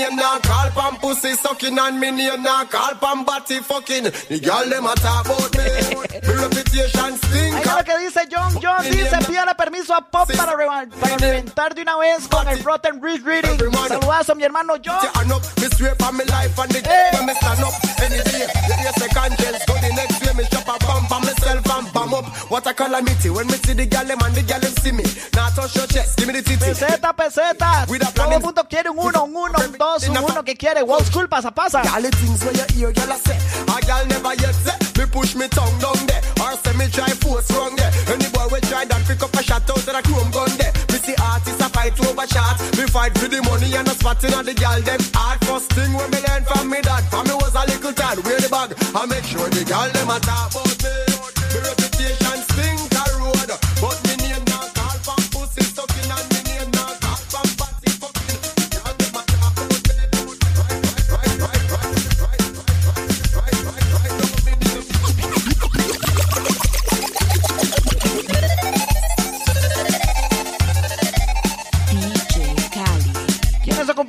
Name 0.00 0.16
not 0.16 0.42
call 0.42 0.70
pam 0.70 0.96
pussy 0.96 1.34
sucking 1.34 1.78
and 1.78 2.00
me 2.00 2.10
name 2.10 2.42
not 2.42 2.70
call 2.70 2.94
pam 2.96 3.24
body 3.24 3.60
fucking. 3.60 4.04
The 4.04 4.38
y'all 4.42 4.66
them 4.68 4.86
a 4.86 4.94
talk 4.96 5.26
about 5.26 5.52
me. 5.56 5.64
Me 6.26 6.34
reputation 6.40 7.00
Ahí 7.00 7.18
stinker. 7.18 7.76
lo 7.76 7.84
que 7.84 7.98
dice 7.98 8.20
John 8.30 8.52
John, 8.62 8.82
dice 8.90 9.16
pídale 9.26 9.54
permiso 9.54 9.94
a 9.94 10.00
Pop 10.10 10.28
para, 10.36 10.52
reva- 10.56 10.86
para 11.00 11.16
reventar 11.16 11.74
de 11.74 11.82
una 11.82 11.96
vez 11.98 12.26
con 12.28 12.48
el 12.48 12.62
Rotten 12.64 13.02
Read 13.02 13.22
Reading. 13.24 13.58
Saludazo 13.88 14.32
a 14.32 14.34
mi 14.34 14.44
hermano 14.44 14.74
John. 14.78 14.98
What 22.50 22.66
a 22.66 22.74
calamity 22.74 23.30
when 23.30 23.46
me 23.46 23.52
see 23.54 23.74
the 23.74 23.86
gal 23.86 24.04
them 24.04 24.18
and 24.22 24.34
the 24.34 24.42
gal 24.42 24.58
them 24.60 24.72
see 24.82 24.90
me. 24.92 25.04
Now 25.34 25.48
touch 25.50 25.76
your 25.76 25.86
chest, 25.86 26.16
give 26.18 26.26
me 26.26 26.34
the 26.34 26.42
titty. 26.42 26.58
Peseta, 26.58 27.12
peseta. 27.14 27.86
Todo 28.14 28.32
el 28.32 28.40
mundo 28.40 28.64
quiere 28.68 28.90
un 28.90 28.98
uno, 28.98 29.24
un 29.24 29.36
uno, 29.36 29.54
un 29.64 29.72
dos, 29.78 29.89
un 29.98 30.16
uno 30.16 30.42
que 30.42 30.54
quiere. 30.54 30.82
Old 30.82 31.04
school, 31.06 31.26
pasa, 31.28 31.50
pasa. 31.50 31.82
The 31.82 32.10
things 32.10 32.44
where 32.44 32.54
you 32.54 32.66
hear, 32.74 32.92
gal 32.92 33.12
I 33.12 33.18
say. 33.18 33.38
A 33.66 34.06
never 34.06 34.34
yet 34.34 34.54
say. 34.54 34.76
Me 34.98 35.06
push 35.06 35.34
me 35.34 35.48
tongue 35.48 35.78
down 35.80 35.98
there, 36.06 36.22
or 36.40 36.54
say 36.62 36.72
me 36.78 36.86
try 36.88 37.08
force 37.20 37.50
wrong 37.52 37.74
there. 37.76 37.90
Any 38.08 38.28
boy 38.30 38.46
we 38.52 38.60
try 38.70 38.84
that 38.84 39.02
pick 39.06 39.22
up 39.22 39.34
a 39.34 39.42
shot 39.42 39.68
out 39.68 39.76
of 39.76 39.86
the 39.86 40.02
chrome 40.04 40.30
gun 40.30 40.50
there. 40.56 40.72
Me 40.92 40.98
see 41.02 41.16
artists 41.20 41.60
a 41.60 41.68
fight 41.68 41.98
over 42.06 42.26
shot. 42.26 42.60
Me 42.78 42.86
fight 42.86 43.16
for 43.18 43.28
the 43.28 43.42
money 43.42 43.74
and 43.74 43.88
a 43.88 43.94
spotting 43.98 44.34
on 44.34 44.44
the 44.44 44.54
gal 44.54 44.80
them 44.80 45.00
hard. 45.12 45.40
First 45.44 45.72
thing 45.72 45.92
when 45.92 46.10
me 46.10 46.20
learn 46.28 46.44
from 46.44 46.70
me 46.70 46.80
dad, 46.80 47.02
from 47.10 47.26
me 47.26 47.34
was 47.34 47.54
a 47.54 47.64
little 47.66 47.92
tad. 47.92 48.18
Wear 48.24 48.38
the 48.40 48.48
bag, 48.48 48.76
I 48.94 49.06
make 49.06 49.24
sure 49.24 49.48
the 49.48 49.64
gal 49.64 49.90
them 49.90 50.10
a 50.10 50.20
talk 50.20 50.52
about 50.52 50.79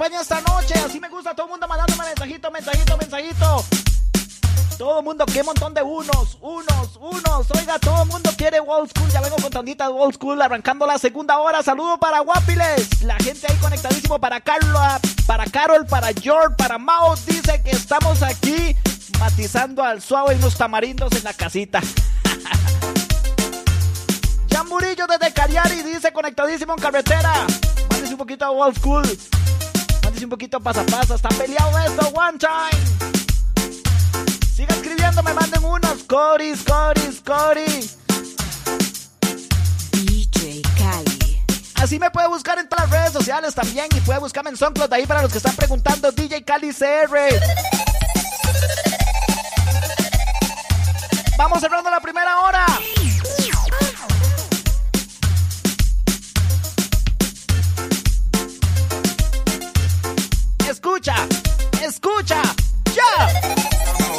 esta 0.10 0.41
noche? 0.41 0.74
Así 0.74 0.99
me 0.99 1.08
gusta, 1.10 1.36
todo 1.36 1.45
el 1.45 1.52
mundo 1.52 1.68
mandándome 1.68 2.06
mensajito, 2.06 2.49
mensajito, 2.49 2.97
mensajito. 2.97 3.64
Todo 4.78 4.99
el 4.99 5.06
mundo, 5.06 5.26
qué 5.28 5.43
montón 5.43 5.76
de 5.76 5.84
unos, 5.84 6.39
unos, 6.41 6.97
unos. 6.99 7.52
Oiga, 7.52 7.78
todo 7.78 8.02
el 8.02 8.10
mundo 8.10 8.32
quiere 8.36 8.60
Old 8.60 8.89
School. 8.89 9.12
Ya 9.12 9.22
vengo 9.22 9.36
con 9.36 9.52
tandita 9.52 9.88
de 9.88 9.93
Old 9.93 10.16
School, 10.16 10.41
arrancando 10.41 10.88
la 10.88 10.97
segunda 10.97 11.38
hora. 11.38 11.62
Saludo 11.62 11.99
para 11.99 12.22
Guapiles. 12.22 13.04
La 13.04 13.16
gente 13.18 13.45
ahí 13.47 13.56
conectadísimo 13.58 14.20
para 14.20 14.41
Carla, 14.41 14.99
para 15.28 15.45
Carol, 15.45 15.86
para 15.86 16.08
George, 16.14 16.56
para 16.58 16.80
Mao. 16.80 17.16
Dice 17.28 17.62
que 17.62 17.70
estamos 17.70 18.24
aquí 18.24 18.76
matizando 19.20 19.84
al 19.84 20.02
suave 20.02 20.34
y 20.34 20.39
los 20.39 20.58
tamarindos 20.58 21.12
en 21.12 21.26
la 21.26 21.34
casita. 21.34 21.80
Jan 24.49 24.68
Murillo 24.68 25.06
desde 25.06 25.32
Cariari 25.32 25.84
dice 25.84 26.12
conectadísimo 26.12 26.74
en 26.74 26.80
carretera. 26.80 27.45
Mándese 27.91 28.14
un 28.14 28.18
poquito 28.18 28.45
a 28.45 28.49
Old 28.49 28.80
School. 28.80 29.06
Un 30.24 30.30
poquito 30.30 30.59
pasa 30.59 30.86
pasa. 30.86 31.15
Está 31.15 31.30
peleado 31.30 31.78
esto. 31.80 32.07
One 32.09 32.38
time. 32.38 32.80
Siga 34.55 34.76
escribiendo, 34.76 35.24
me 35.24 35.34
manden 35.34 35.63
unos. 35.63 36.03
Coris, 36.03 36.63
Coris, 36.63 37.22
Coris. 37.26 37.97
DJ 39.91 40.61
Cali. 40.78 41.41
Así 41.76 41.97
me 41.97 42.11
puede 42.11 42.28
buscar 42.28 42.59
en 42.59 42.69
todas 42.69 42.89
las 42.89 42.99
redes 42.99 43.13
sociales 43.13 43.55
también 43.55 43.88
y 43.95 43.99
puede 44.01 44.19
buscarme 44.19 44.51
en 44.51 44.57
SoundCloud 44.57 44.93
ahí 44.93 45.07
para 45.07 45.24
los 45.24 45.32
que 45.32 45.39
están 45.39 45.55
preguntando 45.55 46.11
DJ 46.11 46.43
Cali 46.43 46.72
CR. 46.72 47.17
Vamos 51.38 51.59
cerrando 51.59 51.89
la 51.89 51.99
primera 51.99 52.39
hora. 52.41 52.65
Escucha, 61.02 61.28
escucha, 61.84 62.41
ya. 62.93 63.28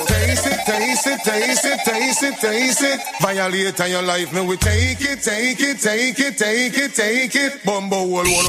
Taste 0.06 0.46
it, 0.46 0.60
taste 0.66 1.06
it, 1.06 1.20
taste 1.22 1.64
it, 1.64 1.80
taste 1.84 2.22
it, 2.24 2.40
taste 2.40 2.82
it. 2.82 3.00
Violate 3.20 3.80
on 3.80 3.88
your 3.88 4.02
life, 4.02 4.32
me 4.32 4.44
we 4.44 4.56
take 4.56 5.00
it, 5.00 5.22
take 5.22 5.60
it, 5.60 5.78
take 5.78 6.18
it, 6.18 6.36
take 6.36 6.76
it, 6.76 6.94
take 6.94 7.36
it. 7.36 7.64
Bumbo 7.64 8.04
wall, 8.04 8.24
wanna. 8.24 8.48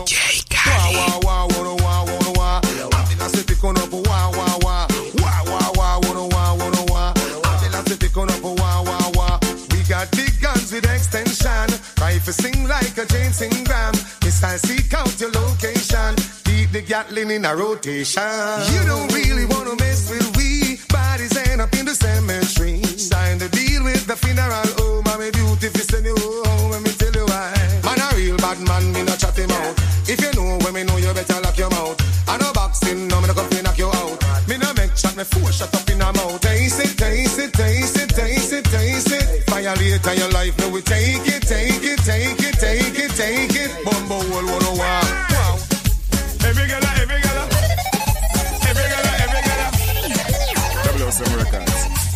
Wah, 0.65 0.89
wah, 0.95 1.19
wah, 1.21 1.47
wanna, 1.51 1.75
wah, 1.83 2.05
wanna, 2.05 2.31
wah. 2.33 2.59
Ate 2.63 3.19
la 3.19 3.27
se 3.27 3.43
pick 3.43 3.63
on 3.63 3.77
up, 3.77 3.91
wah, 3.91 4.31
wah, 4.31 4.57
wah. 4.63 4.87
Wah, 5.21 5.43
wah, 5.45 5.71
wah, 5.75 5.99
wanna, 6.01 6.25
wah, 6.33 6.55
wanna, 6.55 6.83
wah. 6.89 7.13
Ate 7.15 7.71
la 7.71 7.83
se 7.83 7.97
pick 7.97 8.17
up, 8.17 8.41
wah, 8.41 8.81
wah, 8.81 9.11
wah. 9.13 9.39
We 9.69 9.83
got 9.87 10.09
big 10.09 10.33
guns 10.41 10.73
with 10.73 10.89
extension. 10.89 11.69
Rifle 12.01 12.33
sing 12.33 12.67
like 12.67 12.97
a 12.97 13.05
James 13.05 13.43
Ingram. 13.43 13.93
Missile 14.23 14.57
seek 14.57 14.91
out 14.95 15.19
your 15.21 15.29
location. 15.29 16.15
The 16.73 16.81
Gatling 16.81 17.29
in 17.29 17.45
a 17.45 17.55
rotation. 17.55 18.23
You 18.73 18.81
don't 18.87 19.13
really 19.13 19.45
wanna 19.45 19.75
mess 19.75 20.09
with 20.09 20.35
we. 20.35 20.79
Bodies 20.89 21.37
end 21.37 21.61
up 21.61 21.71
in 21.75 21.85
the 21.85 21.93
cemetery. 21.93 22.81
Sign 22.97 23.37
the 23.37 23.47
deal 23.49 23.83
with 23.83 24.07
the 24.07 24.15
funeral 24.15 25.03
beauty 25.31 25.67
if 25.67 25.77
you 25.77 25.85
send 25.85 26.05
you 26.05 26.15
home. 26.17 26.71
Let 26.71 26.81
me 26.81 26.91
tell 26.97 27.13
you 27.13 27.25
why. 27.25 27.53
Man, 27.85 28.01
a 28.01 28.15
real 28.15 28.37
bad 28.37 28.59
man, 28.65 28.91
me 28.91 29.03
not 29.03 29.19
chat 29.19 29.37
him 29.37 29.51
out. 29.51 29.77
If 30.09 30.19
you 30.19 30.31
know 30.33 30.57
when 30.65 30.73
me 30.73 30.83
know, 30.83 30.97
you 30.97 31.13
better 31.13 31.39
lock 31.41 31.57
your 31.57 31.69
mouth. 31.69 31.95
I 32.27 32.37
know 32.37 32.51
boxing, 32.53 33.07
no, 33.07 33.21
me 33.21 33.27
no 33.27 33.33
come 33.33 33.49
knock 33.63 33.77
you 33.77 33.87
out. 33.87 34.17
Me 34.47 34.57
no 34.57 34.73
make 34.73 34.95
chat, 34.95 35.15
me 35.15 35.23
four 35.23 35.51
shut 35.51 35.73
up 35.73 35.87
in 35.89 36.01
a 36.01 36.11
mouth. 36.11 36.41
Taste 36.41 36.81
it, 36.81 36.97
taste 36.97 37.39
it, 37.39 37.53
taste 37.53 37.97
it, 37.97 38.09
taste 38.09 38.51
it, 38.51 38.65
taste 38.65 39.11
it. 39.11 39.45
Violate 39.47 40.17
your 40.17 40.29
life, 40.31 40.57
no, 40.59 40.69
we 40.69 40.81
take 40.81 41.25
it, 41.27 41.43
take 41.43 41.69
it, 41.69 41.72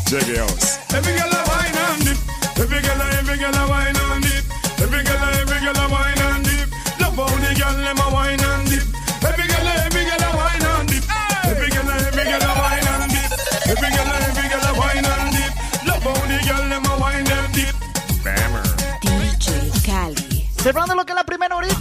Jaggy 0.08 0.38
House. 0.40 0.80
Every 0.96 1.12
girl 1.20 1.28
a 1.28 1.42
wine 1.52 1.76
and 1.76 2.00
dip. 2.08 2.18
Every 2.56 2.80
girl, 2.80 3.02
every 3.20 3.38
girl 3.38 3.56
a 3.60 3.64
wine 3.68 3.92
and 3.92 4.24
dip. 4.24 4.46
Every 4.80 5.04
girl, 5.04 5.24
every 5.36 5.60
girl 5.60 5.76
a 5.76 5.86
wine 5.92 6.22
and 6.24 6.44
dip. 6.48 6.70
Love 7.04 7.20
how 7.20 7.28
the 7.28 7.52
girl 7.60 7.76
them 7.76 8.00
a 8.00 8.08
wine 8.16 8.40
and 8.40 8.64
dip. 8.72 8.88
Every 9.28 9.46
girl, 9.52 9.68
every 9.68 10.04
girl 10.08 10.24
a 10.24 10.30
wine 10.32 10.64
and 10.64 10.88
dip. 10.88 11.04
Every 11.44 11.68
girl, 11.76 11.90
every 11.92 12.24
girl 12.24 12.40
a 12.40 12.52
wine 12.56 12.88
and 12.88 13.12
dip. 13.12 13.32
Every 13.68 13.90
girl, 13.92 14.12
every 14.16 14.48
girl 14.48 14.64
a 14.64 14.72
wine 14.80 15.04
and 15.12 15.28
dip. 15.36 15.52
Love 15.84 16.04
how 16.08 16.24
the 16.24 16.38
girl 16.48 16.64
them 16.72 16.86
a 16.88 16.94
wine 17.04 17.28
and 17.28 17.52
dip. 17.52 17.76
DJ 19.04 19.48
Cali. 19.84 20.48
Cerrando 20.56 20.96
lo 20.96 21.06
que 21.06 21.12
es 21.12 21.16
la 21.18 21.26
primera 21.26 21.54
horita, 21.56 21.77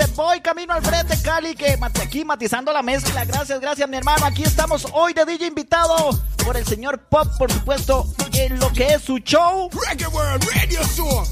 dice. 0.00 0.12
Voy 0.14 0.40
camino 0.40 0.72
al 0.74 0.82
frente, 0.82 1.20
Cali, 1.22 1.54
que 1.54 1.78
aquí 2.02 2.24
matizando 2.24 2.72
la 2.72 2.82
mezcla. 2.82 3.24
Gracias, 3.24 3.60
gracias, 3.60 3.88
mi 3.88 3.96
hermano. 3.96 4.26
Aquí 4.26 4.42
estamos 4.42 4.86
hoy 4.92 5.12
de 5.12 5.24
DJ 5.24 5.46
invitado 5.46 6.10
por 6.44 6.56
el 6.56 6.66
señor 6.66 6.98
Pop, 7.08 7.26
por 7.38 7.52
supuesto, 7.52 8.06
en 8.32 8.58
lo 8.58 8.72
que 8.72 8.94
es 8.94 9.02
su 9.02 9.18
show. 9.18 9.70
World 10.12 10.44
Radio 10.54 10.80
Show. 10.94 11.24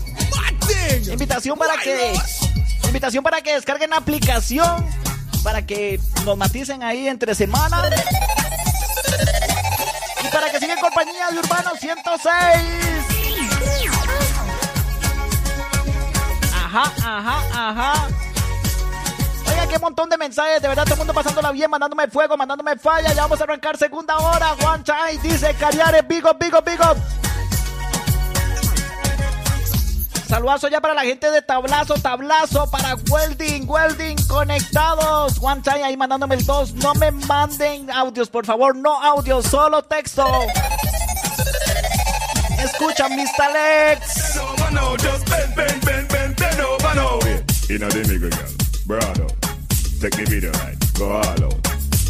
Invitación 1.11 1.59
para 1.59 1.77
que. 1.79 2.13
Invitación 2.85 3.23
para 3.23 3.41
que 3.43 3.55
descarguen 3.55 3.91
la 3.91 3.97
aplicación. 3.97 4.87
Para 5.43 5.65
que 5.67 6.01
nos 6.25 6.37
maticen 6.37 6.83
ahí 6.83 7.09
entre 7.09 7.35
semana. 7.35 7.83
Y 10.25 10.29
para 10.29 10.51
que 10.51 10.59
sigan 10.59 10.79
compañía 10.81 11.29
de 11.31 11.39
Urbano 11.39 11.71
106. 11.79 12.33
Ajá, 16.53 16.93
ajá, 17.03 17.71
ajá. 17.71 18.28
Qué 19.69 19.79
montón 19.79 20.09
de 20.09 20.17
mensajes, 20.17 20.63
de 20.63 20.69
verdad, 20.69 20.85
todo 20.85 20.95
el 20.95 20.99
mundo 20.99 21.15
pasándola 21.15 21.53
bien, 21.53 21.71
mandándome 21.71 22.09
fuego, 22.09 22.37
mandándome 22.37 22.77
falla. 22.77 23.13
Ya 23.13 23.23
vamos 23.23 23.41
a 23.41 23.45
arrancar 23.45 23.77
segunda 23.77 24.17
hora. 24.17 24.55
One 24.65 24.83
time, 24.83 25.19
dice 25.23 25.55
Cariare, 25.55 26.03
big 26.03 26.25
up, 26.25 26.39
big 26.39 26.55
up, 26.55 26.65
big 26.65 26.81
up. 26.81 26.97
Saludazo 30.29 30.69
ya 30.69 30.81
para 30.81 30.93
la 30.93 31.03
gente 31.05 31.31
de 31.31 31.41
Tablazo, 31.41 31.95
Tablazo, 31.95 32.71
para 32.71 32.95
Welding, 33.11 33.67
Welding, 33.67 34.17
conectados. 34.27 35.39
One 35.41 35.63
time 35.63 35.83
ahí 35.83 35.97
mandándome 35.97 36.35
el 36.35 36.45
2. 36.45 36.75
No 36.75 36.95
me 36.95 37.11
manden 37.11 37.91
audios, 37.91 38.29
por 38.29 38.45
favor, 38.45 38.77
no 38.77 39.03
audios, 39.03 39.47
solo 39.47 39.83
texto. 39.83 40.27
Escucha, 42.59 43.09
Mr. 43.09 43.53
Lex. 43.53 44.39
Take 49.99 50.15
the 50.15 50.31
video 50.31 50.55
right, 50.63 50.79
go 50.95 51.11
all 51.11 51.27
out. 51.27 51.59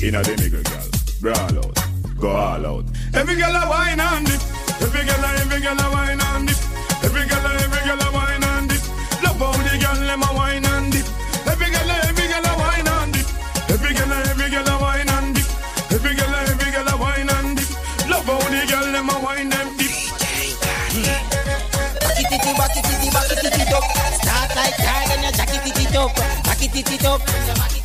Inna 0.04 0.20
the 0.20 0.36
nigga 0.36 0.60
girl, 0.60 0.88
broad 1.24 1.56
out, 1.56 1.72
go 2.20 2.28
all 2.28 2.66
out. 2.68 2.84
Every 3.16 3.32
girl 3.32 3.48
a 3.48 3.64
wine 3.64 3.96
and 3.96 4.28
dip. 4.28 4.44
Every 4.84 5.08
girl 5.08 5.24
a, 5.24 5.28
every 5.40 5.56
girl 5.64 5.72
a 5.72 5.88
wine 5.88 6.20
and 6.20 6.44
dip. 6.52 6.60
Every 7.00 7.24
girl 7.24 7.48
a, 7.48 7.50
every 7.64 7.80
girl 7.88 7.96
a 7.96 8.08
wine 8.12 8.44
and 8.44 8.68
dip. 8.68 8.84
Love 9.24 9.40
how 9.40 9.56
the 9.56 9.72
girl 9.80 9.96
them 10.04 10.20
a 10.20 10.28
wine 10.36 10.68
and 10.68 10.92
dip. 10.92 11.08
Every 11.48 11.72
girl 11.72 11.88
a, 11.88 11.96
every 12.12 12.28
girl 12.28 12.44
a 12.44 12.52
wine 12.60 12.88
and 12.92 13.08
dip. 13.08 13.28
Every 13.72 13.92
girl 13.96 14.12
a, 14.12 14.16
every 14.36 14.48
girl 14.52 14.68
a 14.68 14.74
wine 14.76 15.08
and 15.08 15.32
dip. 15.32 15.48
Every 15.88 16.12
girl 16.12 16.28
a, 16.28 16.38
every 16.44 16.68
girl 16.68 16.88
a 16.92 16.94
wine 17.00 17.30
and 17.40 17.56
dip. 17.56 17.70
Love 18.04 18.28
how 18.28 18.36
the 18.52 18.68
girl 18.68 18.84
them 18.84 19.08
a 19.08 19.16
wine 19.24 19.48
and 19.48 19.72
dip. 19.80 19.96
Back 22.04 22.20
it, 22.20 22.36
it, 22.36 22.52
back 22.52 22.76
it, 22.76 22.84
it, 22.84 23.12
back 23.16 23.32
it, 23.32 23.48
it, 23.48 23.72
up. 23.72 23.84
Start 24.12 24.52
like 24.60 24.76
that, 24.76 25.08
then 25.08 25.24
you 25.24 25.32
jack 25.32 25.56
it, 25.56 25.64
it, 25.64 26.84
it 26.84 27.77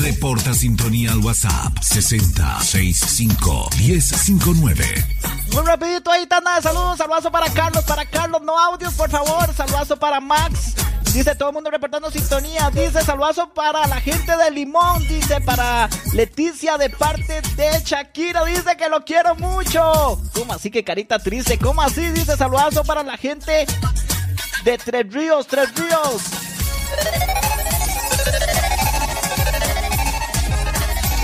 Reporta 0.00 0.54
sintonía 0.54 1.12
al 1.12 1.18
WhatsApp 1.18 1.78
6065 1.80 3.70
1059. 3.78 5.31
Muy 5.52 5.64
rapidito 5.64 6.10
ahí, 6.10 6.26
tanda 6.26 6.56
de 6.56 6.62
saludos. 6.62 6.96
Saludazo 6.96 7.30
para 7.30 7.50
Carlos, 7.50 7.84
para 7.84 8.06
Carlos, 8.06 8.40
no 8.42 8.58
audios, 8.58 8.94
por 8.94 9.10
favor. 9.10 9.52
Saludazo 9.54 9.96
para 9.98 10.20
Max. 10.20 10.74
Dice 11.12 11.34
todo 11.34 11.50
el 11.50 11.54
mundo 11.54 11.70
reportando 11.70 12.10
sintonía. 12.10 12.70
Dice 12.70 13.02
saludazo 13.02 13.52
para 13.52 13.86
la 13.86 14.00
gente 14.00 14.34
de 14.34 14.50
Limón. 14.50 15.06
Dice 15.08 15.42
para 15.42 15.90
Leticia 16.14 16.78
de 16.78 16.88
parte 16.88 17.42
de 17.54 17.82
Shakira. 17.84 18.46
Dice 18.46 18.76
que 18.78 18.88
lo 18.88 19.04
quiero 19.04 19.34
mucho. 19.34 20.18
¿Cómo 20.32 20.54
así 20.54 20.70
que 20.70 20.82
carita 20.82 21.18
triste? 21.18 21.58
¿Cómo 21.58 21.82
así? 21.82 22.08
Dice 22.08 22.34
saludazo 22.34 22.82
para 22.84 23.02
la 23.02 23.18
gente 23.18 23.66
de 24.64 24.78
Tres 24.78 25.12
Ríos, 25.12 25.46
Tres 25.46 25.74
Ríos. 25.74 26.22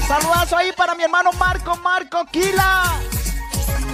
Saludazo 0.07 0.57
ahí 0.57 0.73
para 0.77 0.95
mi 0.95 1.05
hermano 1.05 1.33
Marco, 1.33 1.77
Marco 1.77 2.27
Kila. 2.31 3.01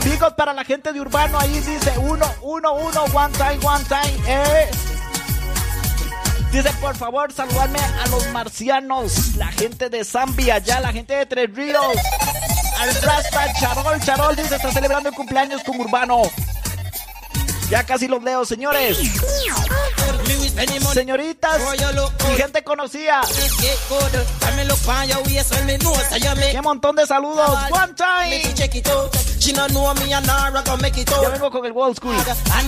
Bigos 0.04 0.34
para 0.34 0.52
la 0.52 0.64
gente 0.64 0.92
de 0.92 1.00
Urbano, 1.00 1.38
ahí 1.38 1.60
dice 1.60 1.92
uno, 1.98 2.26
uno, 2.42 2.74
uno, 2.74 3.04
one 3.14 3.32
time, 3.32 3.58
one 3.62 3.84
time, 3.84 4.14
eh. 4.26 4.70
Dice, 6.52 6.70
por 6.80 6.94
favor, 6.96 7.32
saludarme 7.32 7.78
a 7.80 8.08
los 8.08 8.28
marcianos, 8.28 9.34
la 9.36 9.48
gente 9.48 9.88
de 9.88 10.04
Zambia, 10.04 10.58
ya 10.58 10.80
la 10.80 10.92
gente 10.92 11.14
de 11.14 11.26
Tres 11.26 11.54
Ríos. 11.54 11.96
Al 12.78 12.94
Rasta 13.02 13.52
Charol, 13.58 14.00
Charol 14.02 14.36
dice, 14.36 14.56
está 14.56 14.70
celebrando 14.70 15.08
el 15.08 15.14
cumpleaños 15.14 15.62
con 15.64 15.80
Urbano. 15.80 16.22
Ya 17.70 17.82
casi 17.82 18.06
los 18.06 18.22
leo, 18.22 18.44
señores. 18.44 18.98
Señoritas 20.92 21.60
y 22.30 22.36
gente 22.36 22.62
conocida. 22.62 23.22
Qué 26.52 26.62
montón 26.62 26.94
de 26.94 27.06
saludos. 27.06 27.50
One 27.70 27.94
time. 27.94 29.33
She 29.44 29.52
no 29.52 29.66
know 29.66 29.92
me 30.00 30.10
and 30.10 30.26
Nara 30.26 30.62
go 30.64 30.74
make 30.78 30.96
it 30.96 31.12
out. 31.12 31.20
Ya 31.22 31.28
vengo 31.28 31.50
con 31.50 31.66
el 31.66 31.72
old 31.76 31.96
school. 31.96 32.16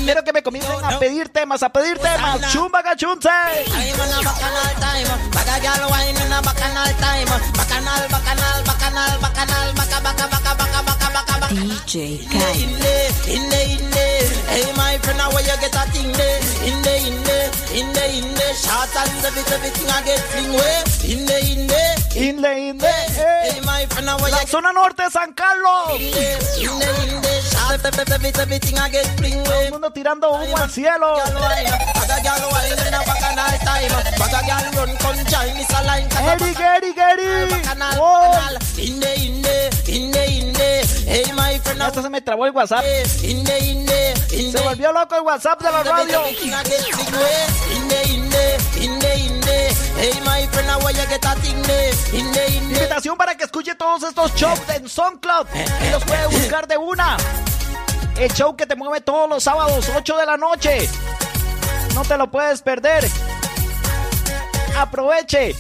Quiero 0.05 0.23
que 0.23 0.33
me 0.35 0.43
comiencen 0.43 0.85
a 0.85 0.99
pedir 0.99 1.31
temas, 1.31 1.63
a 1.63 1.71
pedir 1.71 1.97
temas. 1.99 2.53
Chumba 2.53 2.83
gachunce. 2.83 3.31
I'm 3.31 4.01
on 4.01 4.13
a 4.13 4.23
bacchanal 4.23 4.75
time. 4.77 5.31
Bag 5.33 5.49
a 5.49 5.63
gal 5.63 5.89
wine 5.89 6.17
in 6.21 6.33
a 6.33 6.43
bacchanal 6.43 6.93
time. 7.01 7.29
Bacchanal, 7.57 8.03
bacchanal, 8.13 8.63
bacchanal, 8.69 9.21
bacchanal, 9.23 9.73
bacca, 9.73 9.99
bacca, 10.05 10.27
bacca, 10.29 10.53
bacca, 10.53 10.81
bacca, 10.85 11.09
bacca, 11.17 11.41
bacca. 11.41 11.57
DJ 11.57 12.21
In 12.21 12.29
Kali. 12.29 12.67
there, 12.85 13.11
in 13.35 13.49
there, 13.49 13.69
in 13.73 13.91
there. 13.91 14.29
Hey, 14.53 14.73
my 14.77 14.99
friend, 14.99 15.21
how 15.21 15.31
you 15.33 15.47
get 15.47 15.75
a 15.75 15.83
thing 15.93 16.13
there? 16.13 16.41
In 16.69 16.83
there, 16.83 17.01
in 17.09 17.17
there, 17.25 17.51
in 17.73 17.93
there, 17.95 18.11
in 18.21 18.35
there. 18.35 18.55
Short 18.55 18.93
and 19.01 19.25
every, 19.25 19.43
everything 19.49 19.89
I 19.89 20.03
get 20.05 20.21
fling 20.29 20.53
way. 20.53 20.85
In 21.09 21.25
there, 21.25 21.41
in 21.41 21.67
there. 21.67 21.97
Inle, 22.17 22.53
inle. 22.73 22.95
Hey, 23.17 23.61
my 23.65 23.85
friend, 23.87 24.09
how 24.09 24.19
La 24.19 24.41
you 24.41 24.47
zona 24.49 24.73
norte 24.73 25.03
de 25.05 25.11
San 25.11 25.33
Carlos. 25.35 26.01
in 26.01 26.11
there, 26.13 26.33
in 26.33 26.41
there, 26.41 26.66
Todo 29.45 29.61
el 29.61 29.71
mundo 29.71 29.91
tirando 29.91 30.31
humo 30.31 30.57
al 30.57 30.71
cielo. 30.71 31.17
Gal 31.17 31.35
wine, 31.37 31.71
bag 31.95 32.11
a 32.11 32.23
gal 32.23 32.43
wine 32.53 32.89
in 32.89 32.95
a 32.95 32.99
bacchanal 32.99 33.59
time. 33.65 33.93
Bag 34.19 34.35
a 34.35 34.47
gal 34.47 34.73
run, 34.75 34.97
come 34.97 35.25
join 35.25 35.55
this 35.57 35.77
Hey, 49.97 50.13
my 50.25 50.47
friend, 50.49 50.69
in 51.45 51.63
there, 51.63 51.93
in 52.13 52.33
there, 52.33 52.47
in 52.49 52.69
there. 52.69 52.87
radio. 52.87 52.87
Invitación 52.87 53.17
para 53.17 53.35
que 53.37 53.45
escuche 53.45 53.75
todos 53.75 54.03
estos 54.03 54.35
shows 54.35 54.61
en 54.75 54.89
SoundCloud 54.89 55.47
y 55.87 55.91
los 55.91 56.05
puede 56.05 56.27
buscar 56.27 56.67
de 56.67 56.77
una. 56.77 57.17
El 58.19 58.33
show 58.33 58.57
que 58.57 58.67
te 58.67 58.77
mueve 58.77 59.01
todos 59.01 59.29
los 59.29 59.43
sábados, 59.43 59.89
8 59.95 60.17
de 60.17 60.27
la 60.27 60.37
noche. 60.37 60.89
No 61.95 62.03
te 62.03 62.17
lo 62.17 62.31
puedes 62.31 62.63
perder. 62.63 63.09
Aproveche. 64.77 65.55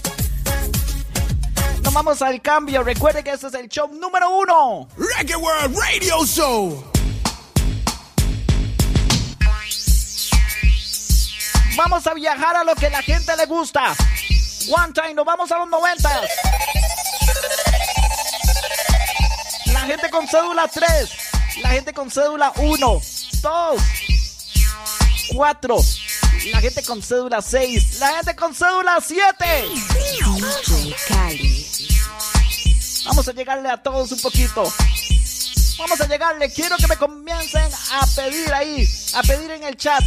Nos 1.82 1.92
vamos 1.92 2.22
al 2.22 2.40
cambio. 2.42 2.82
Recuerde 2.82 3.22
que 3.22 3.30
este 3.30 3.46
es 3.48 3.54
el 3.54 3.68
show 3.68 3.88
número 3.88 4.30
uno. 4.30 4.88
Reggae 4.96 5.36
World 5.36 5.76
Radio 5.78 6.24
Show. 6.26 6.95
Vamos 11.76 12.06
a 12.06 12.14
viajar 12.14 12.56
a 12.56 12.64
lo 12.64 12.74
que 12.74 12.88
la 12.88 13.02
gente 13.02 13.36
le 13.36 13.44
gusta. 13.44 13.94
One 14.70 14.92
time, 14.94 15.14
nos 15.14 15.26
vamos 15.26 15.52
a 15.52 15.58
los 15.58 15.68
90. 15.68 16.20
La 19.66 19.80
gente 19.80 20.10
con 20.10 20.26
cédula 20.26 20.68
3. 20.68 21.10
La 21.62 21.68
gente 21.70 21.92
con 21.92 22.10
cédula 22.10 22.52
1, 22.56 23.00
2, 23.42 23.82
4. 25.34 25.76
La 26.52 26.60
gente 26.60 26.82
con 26.82 27.02
cédula 27.02 27.42
6. 27.42 28.00
La 28.00 28.08
gente 28.16 28.34
con 28.34 28.54
cédula 28.54 28.98
7. 29.06 29.44
DJ 30.24 30.96
Kali. 31.08 31.66
Vamos 33.04 33.28
a 33.28 33.32
llegarle 33.32 33.68
a 33.68 33.82
todos 33.82 34.12
un 34.12 34.20
poquito. 34.20 34.72
Vamos 35.78 36.00
a 36.00 36.08
llegarle. 36.08 36.50
Quiero 36.50 36.76
que 36.78 36.86
me 36.86 36.96
comiencen 36.96 37.70
a 37.92 38.06
pedir 38.16 38.52
ahí, 38.54 38.88
a 39.14 39.22
pedir 39.22 39.50
en 39.50 39.64
el 39.64 39.76
chat. 39.76 40.02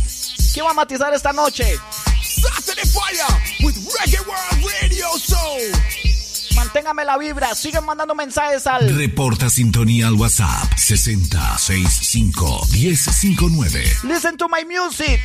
¿Qué 0.54 0.62
va 0.62 0.72
a 0.72 0.74
matizar 0.74 1.14
esta 1.14 1.32
noche? 1.32 1.80
Saturday 2.24 2.86
Fire 2.86 3.26
with 3.64 3.76
Reggae 3.94 4.20
World 4.26 4.66
Radio 4.82 5.06
Show. 5.18 5.58
Manténgame 6.56 7.06
la 7.06 7.18
vibra. 7.18 7.54
Siguen 7.56 7.86
mandando 7.86 8.16
mensajes 8.16 8.66
al 8.68 8.96
Reporta 8.98 9.50
sintonía 9.50 10.08
al 10.08 10.16
WhatsApp 10.16 10.76
6065 10.76 12.68
1059. 12.72 13.84
Listen 14.04 14.38
to 14.38 14.48
my 14.50 14.66
music. 14.66 15.22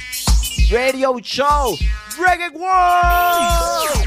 Radio 0.71 1.19
show. 1.23 1.77
Reggae 2.19 2.51
World. 2.51 4.05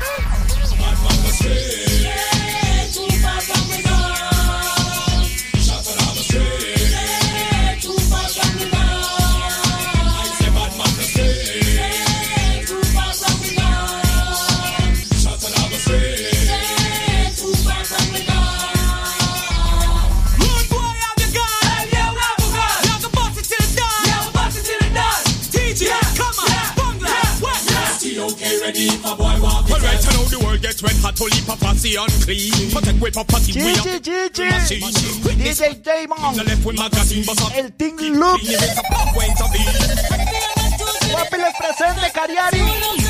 Unclean. 31.97 32.71
Protect 32.71 32.99
with 33.01 33.13
property, 33.13 33.51
we 33.55 33.71
are 33.71 33.75
Chichi, 33.83 34.29
chichi. 34.29 34.79
machine. 34.79 35.23
With 35.23 35.37
this 35.37 35.59
DJ 35.61 35.83
Damon. 35.83 36.35
the 36.35 36.43
left 36.43 36.65
with 36.65 36.77
magazine, 36.77 37.23
but 37.25 37.41
up. 37.41 37.51
El 37.57 37.69
Team 37.71 37.97
Loop. 37.97 38.41
Guapi 41.11 41.37
les 41.37 41.53
presente, 41.57 42.11
Cariari. 42.13 43.06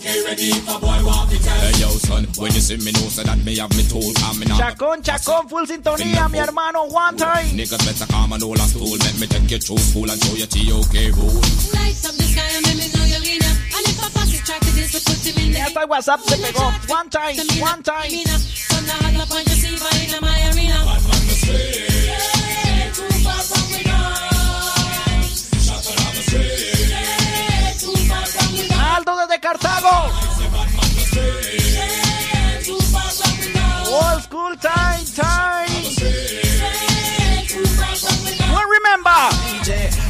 Hey, 0.00 1.72
yo, 1.80 1.88
son, 2.00 2.24
when 2.38 2.52
you 2.52 2.60
see 2.60 2.76
me, 2.78 2.92
know 2.92 3.08
so 3.08 3.22
that 3.22 3.38
me 3.44 3.56
have 3.58 3.70
me 3.76 3.82
tool. 3.84 4.12
I'm 4.24 4.42
in 4.42 4.50
a 4.50 4.54
Chacón, 4.54 5.02
chacón, 5.02 5.48
full 5.48 5.66
sintonía, 5.66 6.28
mi 6.30 6.38
hermano. 6.38 6.84
One 6.84 7.16
time. 7.16 7.50
Niggas 7.56 7.84
better 7.84 8.06
come 8.10 8.32
and 8.32 8.42
hold 8.42 8.58
a 8.58 8.62
stool. 8.62 8.96
Let 8.96 9.18
me 9.20 9.26
take 9.26 9.50
you 9.50 9.58
through 9.58 9.78
school 9.78 10.10
and 10.10 10.22
show 10.22 10.34
you 10.34 10.46
TOK 10.46 10.94
rule. 11.16 11.40
Light 11.74 12.04
up 12.06 12.14
the 12.16 12.24
sky 12.24 12.48
and 12.56 12.64
let 12.66 12.76
me 12.76 12.88
know 12.94 13.04
you're 13.04 13.20
in 13.20 13.42
it. 13.42 13.56
And 13.76 13.84
if 13.86 13.98
I 14.02 14.08
pass 14.10 14.32
it, 14.32 14.44
try 14.44 14.58
to 14.58 14.70
this, 14.72 14.92
we 14.94 15.00
put 15.00 15.20
him 15.26 15.38
in 15.44 15.52
Ya 15.52 15.66
está 15.66 15.82
el 15.82 15.88
WhatsApp, 15.88 16.20
se 16.24 16.36
pegó. 16.36 16.72
One 16.88 17.10
time, 17.10 17.36
one 17.60 17.82
time. 17.82 18.10
From 18.72 18.84
the 18.86 18.92
hard 18.92 19.16
up 19.16 19.30
on 19.30 19.44
your 19.44 19.56
sleeve, 19.60 19.82
I 19.82 19.86
in 20.08 20.20
my 20.20 20.50
arena. 20.52 20.78
Hey, 21.42 22.90
too 22.94 23.08
far 23.22 23.42
from 23.44 23.66
me 23.70 23.82
now. 23.84 24.32
Hey, 26.32 27.01
Aldo 28.94 29.16
desde 29.16 29.40
Cartago. 29.40 30.10
Old 33.88 34.22
school 34.22 34.54
time, 34.58 35.04
time. 35.16 35.66
Remember. 38.68 40.01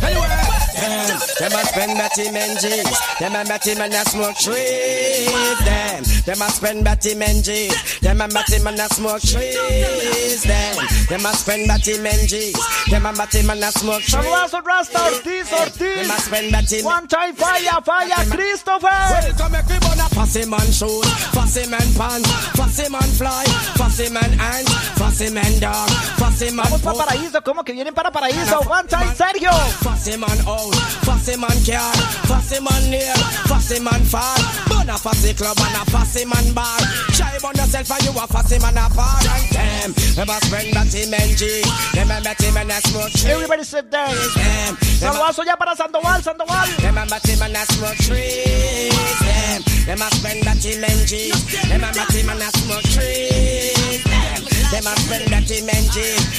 Them, 0.83 1.19
them 1.39 1.53
a 1.53 1.65
spend 1.65 1.95
batty 1.95 2.31
men 2.33 2.57
jeans. 2.59 2.99
Them 3.21 3.37
a 3.37 3.45
batty 3.45 3.75
men 3.77 3.93
a 3.93 4.03
smoke 4.05 4.35
trees. 4.37 5.59
Them, 5.63 6.03
them 6.27 6.43
a 6.43 6.51
spend 6.51 6.85
batty 6.85 7.15
men 7.15 7.43
jeans. 7.43 8.01
Them 8.01 8.21
a 8.21 8.27
batty 8.27 8.59
men 8.63 8.81
a 8.81 8.89
smoke 8.89 9.23
trees. 9.23 10.43
Them, 10.43 10.77
them 11.09 11.27
a 11.27 11.33
spend 11.35 11.69
batty 11.69 11.99
men 12.01 12.27
jeans. 12.27 12.59
Them 12.91 13.07
a 13.07 13.13
batty 13.13 13.43
men 13.47 13.63
a 13.63 13.71
smoke 13.71 14.03
trees. 14.03 14.27
Saludazo, 14.27 14.65
Rasta 14.65 15.01
Ortiz, 15.03 15.51
Them 15.79 16.11
a 16.11 16.19
spend 16.21 16.53
batty 16.53 16.83
One 16.83 17.07
time, 17.07 17.35
fire, 17.35 17.81
fire, 17.85 18.25
Christopher. 18.31 18.89
Welcome 18.91 19.55
everybody, 19.55 20.01
fussy 20.15 20.45
man 20.47 20.67
shoes, 20.73 21.07
fussy 21.31 21.69
man 21.71 21.87
pants, 21.95 22.29
fussy 22.59 22.89
man 22.91 23.11
fly, 23.19 23.45
fussy 23.79 24.11
man 24.11 24.33
ant, 24.41 24.69
fussy 24.99 25.31
man 25.31 25.53
dog, 25.61 25.91
fussy 26.19 26.51
man 26.51 26.67
Vamos 26.67 26.83
para 26.83 26.97
Paraíso, 26.99 27.43
¿cómo 27.43 27.65
que 27.65 27.73
vienen 27.73 27.95
para 27.95 28.11
Paraíso? 28.11 28.61
One 28.69 28.89
time, 28.89 29.15
Sergio. 29.15 29.53
fussy 29.83 30.17
man 30.17 30.39
out, 30.47 30.72
Fussy 31.03 31.37
man 31.37 31.59
car, 31.65 31.95
fussy 32.27 32.59
man 32.61 32.91
near, 32.91 33.15
fussy 33.47 33.79
man 33.81 34.03
far. 34.05 34.37
Burn 34.69 34.91
a 34.91 34.99
fussy 34.99 35.35
club 35.35 35.57
and 35.61 35.77
a 35.77 35.85
fussy 35.91 36.25
man 36.25 36.53
bar. 36.55 36.79
Chive 37.15 37.45
on 37.45 37.55
yourself 37.55 37.91
and 37.91 38.05
you 38.05 38.13
a 38.13 38.27
fussy 38.27 38.59
man 38.59 38.79
apart. 38.79 39.27
And 39.27 39.51
damn, 39.51 39.91
never 40.17 40.39
spend 40.47 40.73
that 40.75 40.91
team 40.91 41.15
NG. 41.15 41.63
Never 41.95 42.19
met 42.23 42.41
him 42.41 42.57
and 42.57 42.71
a 42.71 42.79
smoke 42.89 43.11
tree. 43.13 43.31
Everybody 43.31 43.65
sit 43.65 43.91
there. 43.91 44.07
Damn. 44.35 44.77
Saludazo 44.99 45.45
ya 45.45 45.57
para 45.57 45.75
Sandoval, 45.77 46.23
Sandoval. 46.23 46.69
Never 46.83 47.07
met 47.07 47.29
and 47.29 47.57
a 47.57 47.63
smoke 47.73 47.99
tree. 48.03 48.91
Damn. 49.21 49.63
Never 49.87 50.09
spend 50.15 50.43
that 50.45 50.61
team 50.63 50.83
NG. 50.83 51.35
Never 51.69 51.91
met 51.95 52.11
him 52.11 52.31
and 52.31 52.43
a 52.43 52.51
smoke 52.59 52.83
trees. 52.83 54.05
Damn. 54.05 54.42
Them 54.73 54.87
a 54.87 54.97
spend. 54.97 55.29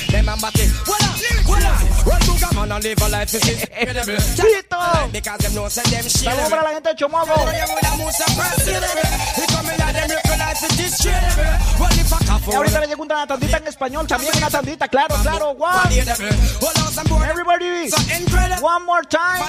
Them 0.09 0.29
a. 0.29 0.35
What 0.89 1.03
up? 1.03 1.13
What 1.45 1.63
up? 1.63 2.55
Run 2.55 2.71
and 2.71 2.83
live 2.83 3.01
a 3.01 3.09
life 3.09 3.33
is 3.33 3.47
incredible. 3.49 4.17
Because 5.13 5.39
them 5.39 5.53
know 5.53 5.69
say 5.69 5.83
them 5.91 6.03
shit. 6.03 6.25
Saludos 6.25 6.49
para 6.49 6.63
la 6.63 6.69
gente 6.73 6.89
de 6.89 6.95
Chomogo. 6.95 7.33
Y 12.45 12.55
ahorita 12.55 12.79
le 12.79 12.87
llega 12.87 13.01
una 13.01 13.27
tandita 13.27 13.57
en 13.57 13.67
español, 13.67 14.07
también 14.07 14.33
una 14.35 14.49
tandita, 14.49 14.87
claro, 14.87 15.15
claro, 15.21 15.51
one. 15.51 16.03
Everybody, 17.29 17.89
one 18.61 18.85
more 18.85 19.03
time. 19.03 19.43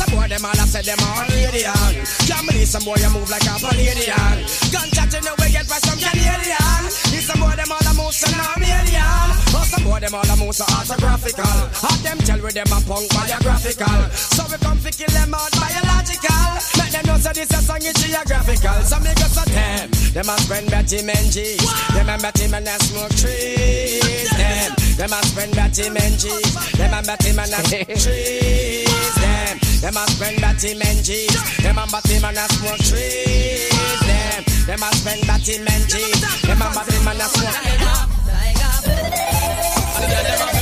Some 0.00 0.16
boy 0.16 0.28
them 0.32 0.44
all 0.48 0.56
I 0.56 0.64
said 0.64 0.84
them 0.88 0.96
all 1.04 1.24
Canadian. 1.28 1.76
Can't 2.24 2.44
believe 2.48 2.68
some 2.72 2.84
boy 2.88 2.96
you 2.96 3.10
move 3.12 3.28
like 3.28 3.44
a 3.44 3.52
Canadian. 3.60 4.36
Gun 4.72 4.88
chat 4.96 5.12
you 5.12 5.20
know 5.20 5.36
we 5.36 5.52
get 5.52 5.68
by 5.68 5.76
some 5.84 6.00
Canadian. 6.00 6.80
These 7.12 7.28
some 7.28 7.36
boy 7.36 7.52
them 7.52 7.68
all 7.68 7.84
a 7.84 7.92
move 7.92 8.14
some 8.16 8.32
Armenian. 8.32 9.28
Oh 9.52 9.60
some 9.68 9.84
boy 9.84 10.00
them 10.00 10.16
all 10.16 10.24
a 10.24 10.34
move 10.40 10.56
so 10.56 10.64
autographical. 10.72 11.44
Have 11.84 12.00
them 12.00 12.18
tell 12.24 12.40
with 12.40 12.56
them 12.56 12.72
a 12.72 12.80
punk 12.88 13.12
biographical. 13.12 14.00
So 14.16 14.48
we 14.48 14.56
come 14.56 14.78
fi 14.80 14.88
kill 14.90 15.12
them 15.12 15.36
out 15.36 15.52
biological. 15.52 16.48
Make 16.80 16.92
them 16.96 17.04
know 17.04 17.18
say 17.20 17.36
this 17.36 17.52
a 17.52 17.60
song 17.60 17.84
is 17.84 17.92
geographical. 18.00 18.80
Some 18.88 19.04
make 19.04 19.20
us 19.20 19.36
a 19.36 19.44
them. 19.52 19.90
Them 20.16 20.28
a 20.32 20.36
spend 20.40 20.70
Betty 20.72 21.04
men 21.04 21.28
G's. 21.28 21.60
Them 21.92 22.08
a 22.08 22.16
Betty 22.16 22.48
men 22.48 22.64
a 22.64 22.74
smoke 22.88 23.12
trees. 23.20 24.32
Them. 24.32 24.72
Them 24.96 25.12
a 25.12 25.20
spend 25.28 25.52
Betty 25.52 25.92
men 25.92 26.16
G's. 26.16 26.56
Them 26.80 26.94
a 26.96 27.04
Betty 27.04 27.36
men 27.36 27.52
a 27.52 27.60
smoke 27.68 28.00
trees. 28.00 29.14
Them. 29.20 29.69
Them 29.80 29.96
a 29.96 30.06
spend 30.10 30.40
Betty 30.42 30.74
men 30.74 31.02
G's. 31.02 31.56
Them 31.62 31.78
a 31.78 31.86
Betty 31.86 32.20
men 32.20 32.36
a 32.36 32.46
smoke 32.52 32.76
trees. 32.78 33.70
Them. 34.04 34.44
Them 34.66 34.82
a 34.82 34.94
spend 34.94 35.26
Betty 35.26 35.58
men 35.58 35.88
G's. 35.88 36.20
Them 36.42 36.60
a 36.60 36.68
Betty 36.74 37.04
men 37.04 37.16
a 37.16 37.24
smoke. 37.24 37.56
We 40.52 40.59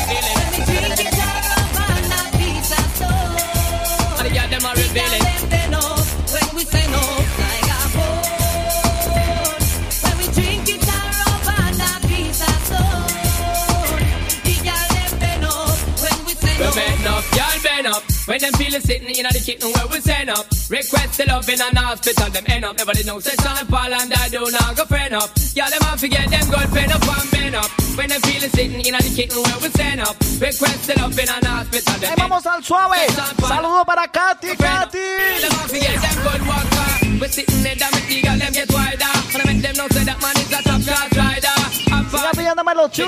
them 18.78 18.86
sitting 18.86 19.08
in 19.08 19.26
the 19.26 19.42
kitchen 19.42 19.70
where 19.72 19.86
we 19.90 20.00
send 20.00 20.30
up. 20.30 20.46
Request 20.70 21.18
the 21.18 21.24
love 21.26 21.48
in 21.48 21.60
an 21.60 21.76
hospital, 21.76 22.30
them 22.30 22.44
end 22.46 22.64
up. 22.64 22.76
Nobody 22.78 23.02
knows 23.04 23.24
say 23.24 23.34
Sean 23.42 23.66
Paul 23.66 23.92
and 23.92 24.12
I 24.12 24.28
do 24.28 24.42
not 24.50 24.76
go 24.76 24.84
friend 24.84 25.14
up. 25.14 25.30
Y'all 25.54 25.70
them 25.70 25.82
have 25.82 26.00
to 26.00 26.08
get 26.08 26.30
them 26.30 26.46
good 26.50 26.68
pen 26.70 26.92
up 26.92 27.02
and 27.02 27.30
bend 27.30 27.54
up. 27.54 27.70
When 27.96 28.08
them 28.08 28.20
feeling 28.22 28.50
sitting 28.50 28.82
in 28.84 28.94
the 28.94 29.12
kitchen 29.14 29.42
where 29.42 29.58
we 29.62 29.68
send 29.74 30.00
up. 30.00 30.14
Request 30.38 30.86
the 30.86 30.94
love 31.00 31.18
in 31.18 31.28
an 31.28 31.44
hospital, 31.44 31.98
them 31.98 32.10
eh, 32.10 32.14
Ahí 32.14 32.16
vamos 32.18 32.46
al 32.46 32.62
suave. 32.62 33.02
Saludos 33.40 33.84
para 33.86 34.06
Katy, 34.06 34.54
Katy. 34.56 35.06
Them 35.42 35.52
have 35.58 35.70
to 35.70 35.78
get 35.78 35.98
them 35.98 36.16
good 36.22 36.42
walker. 36.46 36.90
We 37.18 37.28
sitting 37.28 37.62
there, 37.62 37.74
damn 37.74 37.94
it, 37.98 38.22
them 38.22 38.52
get 38.52 38.70
wider. 38.70 39.12
And 39.34 39.42
I 39.42 39.44
make 39.46 39.62
them 39.62 39.74
know 39.76 39.88
say 39.90 40.04
that 40.04 40.18
man 40.22 40.36
is 40.38 40.52
a 40.52 40.60
top 40.62 40.80
class 40.86 41.10
rider. 41.16 41.87
Siga 42.18 42.30
pidiéndome 42.32 42.74
los 42.74 42.90
chus. 42.90 43.06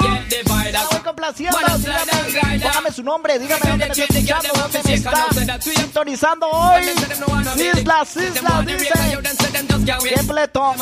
La 0.73 0.85
voy 0.85 1.01
complaciendo. 1.01 1.59
Dígame, 1.79 2.61
póngame 2.61 2.93
su 2.93 3.03
nombre. 3.03 3.39
Dígame 3.39 3.61
dónde 3.71 3.87
me 3.87 3.93
está 3.93 4.05
escuchando, 4.05 4.49
dónde 4.55 4.81
me 4.85 4.95
está 4.95 5.61
sintonizando 5.61 6.47
hoy. 6.49 6.83
Islas, 7.57 8.17
islas, 8.17 8.67
dicen. 8.67 9.21
Qué 10.03 10.23
pletón. 10.25 10.77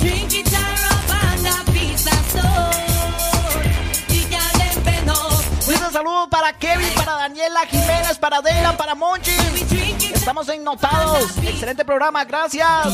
Dice 0.00 0.63
saludos 5.94 6.28
para 6.28 6.52
Kevin, 6.52 6.90
para 6.96 7.12
Daniela 7.12 7.64
Jiménez, 7.66 8.18
para 8.18 8.40
Delan, 8.42 8.76
para 8.76 8.96
Monchi. 8.96 9.30
Estamos 10.12 10.48
en 10.48 10.64
Notados. 10.64 11.38
Excelente 11.38 11.84
programa, 11.84 12.24
gracias. 12.24 12.88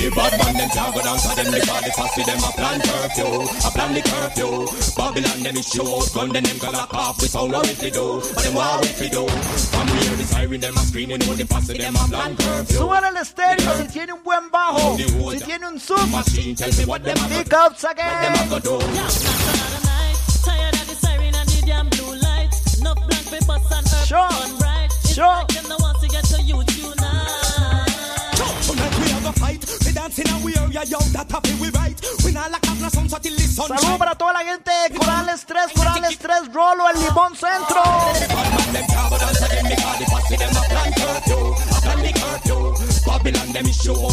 The 0.00 0.08
bad 0.16 0.32
man 0.40 0.54
them 0.56 0.70
can't 0.70 0.94
go 0.94 1.00
down 1.02 1.18
to 1.18 1.28
them 1.36 1.52
because 1.52 1.84
the 1.84 1.92
fussy 1.92 2.22
them 2.24 2.40
a 2.40 2.50
plan 2.56 2.80
curfew, 2.80 3.30
a 3.44 3.68
plan 3.70 3.92
the 3.94 4.00
curfew. 4.00 4.64
Babylon 4.96 5.38
them 5.44 5.56
is 5.56 5.68
show, 5.68 6.00
gun 6.16 6.28
them 6.32 6.42
them 6.42 6.58
go 6.58 6.70
lock 6.70 6.94
off. 6.94 7.20
We 7.20 7.28
sound 7.28 7.52
what 7.52 7.68
we 7.68 7.90
do, 7.90 8.20
but 8.34 8.42
them 8.42 8.54
what 8.54 8.80
we 8.98 9.08
do. 9.10 9.28
From 9.28 9.86
here 9.88 10.16
the 10.16 10.24
siren 10.24 10.60
them 10.60 10.76
a 10.76 10.80
screaming, 10.80 11.18
know 11.20 11.34
the 11.36 11.44
fussy 11.46 11.76
them 11.76 11.94
a 11.96 12.04
plan 12.08 12.36
curfew. 12.36 12.78
Suban 12.80 13.04
el 13.04 13.16
estéreo 13.20 13.76
si 13.76 13.86
tiene 13.92 14.12
un 14.14 14.22
buen 14.24 14.48
bajo, 14.50 14.96
si 14.96 15.38
tiene 15.44 15.66
un 15.68 15.78
sub. 15.78 16.08
Machine 16.10 16.54
tell 16.56 16.72
me 16.72 16.84
what 16.86 17.04
them 17.04 17.16
a 17.20 17.28
Pick 17.28 17.52
ups 17.52 17.82
what 17.84 17.96
them 17.96 18.08
again. 18.08 18.46
a 18.46 18.48
go 18.48 18.58
do. 18.58 18.78
Tired 18.80 20.74
of 20.80 20.86
the 20.88 20.96
siren 20.96 21.34
and 21.34 21.48
the 21.48 21.62
damn 21.66 21.88
blue 21.90 22.14
light. 22.24 22.50
Enough 22.80 22.96
black 23.06 23.24
papers 23.28 23.68
and 23.68 23.84
earth 23.86 24.06
Sure. 24.08 24.28
burn 24.32 24.56
bright. 24.58 24.90
It's 25.04 25.12
Sure. 25.14 25.44
Saludos 33.68 33.98
para 33.98 34.14
toda 34.14 34.32
la 34.32 34.40
gente 34.40 34.70
de 34.70 34.98
Corales 34.98 35.44
3, 35.46 35.72
Corales 35.74 36.18
3, 36.18 36.52
Rolo, 36.52 36.88
el 36.88 37.00
Limón 37.00 37.36
Centro. 37.36 37.82
Babylon 43.06 43.52
them 43.52 43.66
is 43.66 43.76
show 43.82 44.10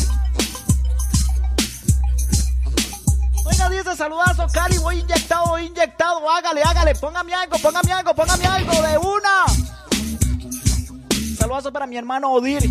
Oiga, 3.44 3.68
dice 3.70 3.96
saludazo, 3.96 4.46
Cali, 4.52 4.78
voy 4.78 4.98
inyectado, 4.98 5.46
voy 5.46 5.66
inyectado. 5.66 6.28
Hágale, 6.30 6.62
hágale, 6.62 6.94
póngame 6.94 7.34
algo, 7.34 7.58
póngame 7.58 7.92
algo, 7.92 8.14
póngame 8.14 8.46
algo 8.46 8.72
de 8.82 8.98
una. 8.98 9.46
Saludazo 11.38 11.72
para 11.72 11.86
mi 11.86 11.96
hermano 11.96 12.32
Odir. 12.32 12.62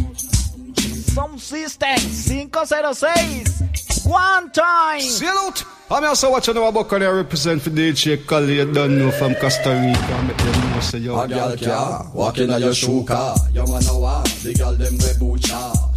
Sound 1.13 1.39
System 1.39 1.97
506. 1.97 4.05
One 4.05 4.51
time. 4.51 5.01
Salute. 5.01 5.65
I'm 5.91 6.03
also 6.03 6.29
watching 6.29 6.55
our 6.55 6.71
Buccaneer 6.71 7.15
represent 7.15 7.63
for 7.63 7.71
DJ 7.71 8.23
Khaled. 8.25 8.49
You 8.49 8.71
don't 8.71 8.97
know 8.99 9.09
from 9.11 9.33
Costa 9.35 9.69
Rica. 9.69 10.23
Make 10.23 10.37
them 10.37 10.71
know 10.71 10.79
say 10.81 10.99
yo. 10.99 11.19
A 11.19 11.27
girl 11.27 11.57
can 11.57 12.13
walk 12.13 12.37
in 12.37 12.51
on 12.51 12.61
your 12.61 12.75
shoe 12.75 13.03
car. 13.05 13.35
Your 13.51 13.65
man 13.67 13.83
know 13.85 14.03
ah, 14.05 14.21
the 14.43 14.53
girl 14.53 14.75
them 14.75 14.97
we. 15.19 15.39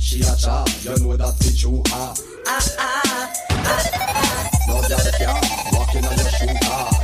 She 0.00 0.20
a 0.20 0.34
cha, 0.36 0.64
you 0.82 0.96
know 1.04 1.16
that 1.16 1.34
fit 1.38 1.62
you 1.62 1.82
ah. 1.88 2.14
No 3.64 4.11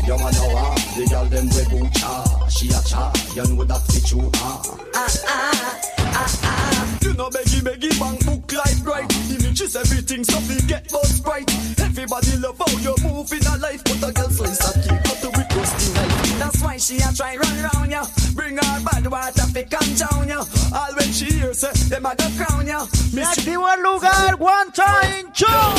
car. 0.08 0.16
Your 0.16 0.18
man 0.18 0.32
know 0.32 0.56
ah, 0.56 0.74
the 0.96 1.06
girl 1.06 1.24
them 1.26 1.46
we 1.48 1.80
boot 1.80 1.92
cha. 1.94 2.48
She 2.48 2.68
a 2.68 2.80
cha, 2.82 3.12
you 3.34 3.54
know 3.54 3.64
that 3.64 3.80
fit 3.86 4.10
you 4.12 4.30
ah. 4.34 4.62
ah 4.94 5.08
ah 5.26 6.38
ah. 6.44 6.98
You 7.02 7.12
no 7.14 7.28
beggy 7.30 7.60
beggy 7.60 7.90
bang 7.98 8.18
book 8.24 8.52
like 8.52 8.84
right. 8.86 9.12
Image 9.30 9.60
is 9.60 9.76
everything, 9.76 10.24
so 10.24 10.38
we 10.48 10.60
get 10.66 10.88
both 10.90 11.06
sprite. 11.06 11.50
Everybody 11.78 12.36
love 12.38 12.58
how 12.58 12.72
you 12.78 12.94
move 13.02 13.32
in 13.32 13.46
a 13.46 13.56
life, 13.58 13.82
but 13.84 14.08
a 14.08 14.12
girl 14.12 14.30
slice 14.30 14.60
a 14.64 14.72
kick 14.80 15.04
cut 15.04 15.18
to 15.20 15.28
with 15.28 15.56
rusty 15.56 15.92
knife. 15.94 16.38
That's 16.38 16.62
why 16.62 16.76
she 16.78 16.96
a 16.98 17.12
try 17.14 17.36
run 17.36 17.70
round 17.74 17.90
ya. 17.90 18.04
Bring 18.34 18.56
her 18.56 18.80
bad 18.84 19.06
water, 19.06 19.44
pick 19.52 19.72
and 19.74 19.98
down 19.98 20.28
ya. 20.28 20.44
All 20.74 20.92
when 20.96 21.12
she 21.12 21.26
hears 21.26 21.58
say, 21.58 21.72
them 21.88 22.06
a 22.06 22.14
go 22.16 22.26
crown 22.36 22.66
ya. 22.66 22.86
Me 23.12 23.22
activo 23.22 23.68
el 23.68 23.82
lugar, 23.82 24.36
one 24.38 24.72
time, 24.72 25.32
show. 25.34 25.74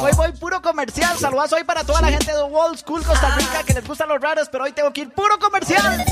Hoy 0.00 0.12
voy 0.16 0.32
puro 0.32 0.62
comercial. 0.62 1.18
Saludos 1.18 1.52
hoy 1.52 1.64
para 1.64 1.82
toda 1.82 2.00
la 2.02 2.08
gente 2.08 2.32
de 2.32 2.42
Wall 2.42 2.78
School 2.78 3.02
Costa 3.04 3.34
Rica 3.36 3.64
que 3.64 3.74
les 3.74 3.86
gustan 3.86 4.08
los 4.08 4.20
raros, 4.20 4.48
pero 4.50 4.64
hoy 4.64 4.72
tengo 4.72 4.92
que 4.92 5.00
ir 5.02 5.10
puro 5.10 5.38
comercial. 5.38 6.04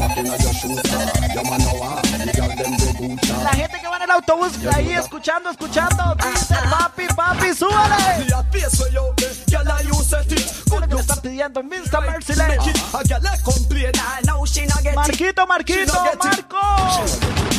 La 3.42 3.50
gente 3.50 3.80
que 3.80 3.88
va 3.88 3.96
en 3.96 4.02
el 4.02 4.10
autobús 4.10 4.52
ahí 4.74 4.92
escuchando, 4.92 5.50
escuchando. 5.50 6.16
Dice 6.16 6.54
papi, 6.70 7.06
papi, 7.14 7.54
súbale. 7.54 7.96
The 8.26 8.60
face 8.60 8.82
where 8.82 8.92
you 8.92 9.14
eh, 9.22 9.44
girl 9.46 9.68
I 9.68 9.86
you 9.86 10.02
set 10.02 10.32
it. 10.32 10.38
¿Qué 10.38 10.74
es 10.74 10.80
lo 10.80 10.88
que 10.88 10.94
me 10.94 11.00
está 11.00 11.16
pidiendo 11.22 11.62
Mr. 11.62 12.00
Merciless? 12.00 12.58
Marquito, 14.94 15.46
Marquito. 15.46 15.92
Marco. 16.18 17.55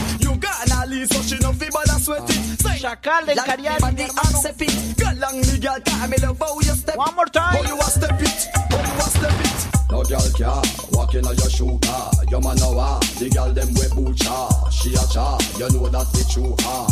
You 0.87 0.93
got 0.93 0.93
an 0.93 0.99
leave, 0.99 1.07
so 1.11 1.21
she 1.21 1.37
no 1.41 1.51
feel 1.53 1.69
bad 1.71 2.01
sweat 2.01 2.29
it. 2.29 2.59
Say, 2.59 2.79
Chacal 2.79 3.25
de 3.25 3.35
like 3.35 3.45
Cariari, 3.45 3.79
body 3.81 3.95
mi 3.95 4.01
hermano. 4.03 4.37
accept 4.37 4.61
it. 4.61 4.97
Girl, 4.97 5.15
long 5.19 5.37
me 5.41 5.59
girl, 5.59 5.79
call 5.85 6.07
me 6.07 6.17
love 6.17 6.39
how 6.39 6.59
you 6.59 6.75
step. 6.75 6.95
One 6.97 7.15
more 7.15 7.25
time. 7.25 7.55
How 7.55 7.63
you 7.67 7.77
a 7.77 7.83
step 7.83 8.21
it? 8.21 8.47
How 8.71 8.77
you 8.77 8.97
a 8.97 9.01
step 9.01 9.31
it? 9.31 9.91
No 9.91 10.03
girl 10.03 10.29
can 10.35 10.61
walking 10.91 11.25
on 11.25 11.35
your 11.35 11.49
shoe 11.49 11.79
car. 11.83 12.11
Your 12.29 12.41
man 12.41 12.55
know 12.57 12.79
how. 12.79 12.99
The 13.19 13.29
girl 13.29 13.51
them 13.53 13.67
we 13.69 13.87
butcha. 13.95 14.71
She 14.71 14.93
a 14.93 15.03
cha, 15.11 15.37
you 15.57 15.69
know 15.69 15.87
that 15.89 16.07
it 16.19 16.29
true. 16.31 16.55
Ah. 16.61 16.87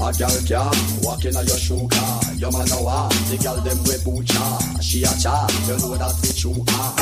A 0.00 0.12
girl 0.12 0.36
can 0.46 1.02
walking 1.02 1.36
on 1.36 1.46
your 1.46 1.58
shoe 1.58 1.88
car. 1.88 2.20
Your 2.36 2.52
man 2.52 2.66
know 2.68 2.86
how. 2.86 3.08
The 3.08 3.36
girl 3.42 3.56
them 3.56 3.78
we 3.84 3.96
butcha. 4.04 4.82
She 4.82 5.02
a 5.02 5.12
cha, 5.20 5.46
you 5.66 5.76
know 5.78 5.96
that 5.96 6.14
it 6.24 6.36
true. 6.36 6.64
Ah. 6.68 6.94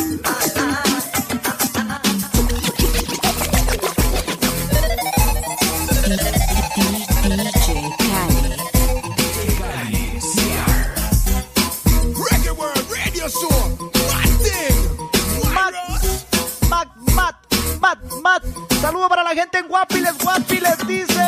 DJ 1.28 1.41
Matt. 18.22 18.44
Saludo 18.80 19.08
para 19.08 19.22
la 19.22 19.30
gente 19.30 19.58
en 19.58 19.68
Guapiles, 19.68 20.16
Guapiles, 20.18 20.86
dice. 20.86 21.12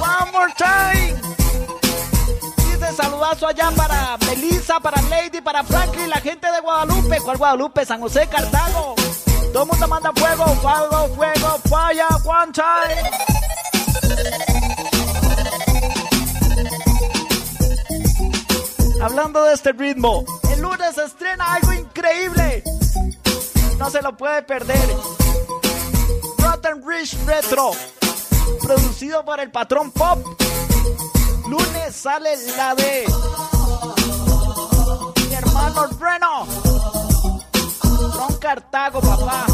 One 0.00 0.32
more 0.32 0.52
time. 0.56 1.14
Dice 2.56 2.92
saludazo 2.96 3.46
allá 3.46 3.70
para 3.76 4.16
Melissa, 4.26 4.80
para 4.80 5.00
Lady, 5.02 5.40
para 5.40 5.62
Franklin, 5.64 6.10
la 6.10 6.20
gente 6.20 6.50
de 6.50 6.60
Guadalupe. 6.60 7.20
¿Cuál 7.20 7.36
Guadalupe? 7.38 7.84
San 7.84 8.00
José, 8.00 8.26
Cartago. 8.28 8.94
Todo 9.52 9.64
el 9.64 9.68
mundo 9.68 9.88
manda 9.88 10.12
fuego, 10.14 10.46
fuego, 10.56 11.08
fuego, 11.14 11.58
fire, 11.68 12.06
one 12.24 12.52
time. 12.52 13.51
Hablando 19.02 19.42
de 19.42 19.54
este 19.54 19.72
ritmo, 19.72 20.24
el 20.54 20.62
lunes 20.62 20.94
se 20.94 21.02
estrena 21.04 21.54
algo 21.54 21.72
increíble. 21.72 22.62
No 23.76 23.90
se 23.90 24.00
lo 24.00 24.16
puede 24.16 24.42
perder. 24.42 24.78
Rotten 26.38 26.86
Rich 26.86 27.16
Retro, 27.26 27.72
producido 28.62 29.24
por 29.24 29.40
el 29.40 29.50
patrón 29.50 29.90
Pop. 29.90 30.24
Lunes 31.48 31.96
sale 31.96 32.36
la 32.56 32.76
de 32.76 33.04
mi 35.28 35.34
hermano 35.34 35.86
Reno. 35.98 36.46
Ron 38.14 38.36
Cartago, 38.38 39.00
papá. 39.00 39.46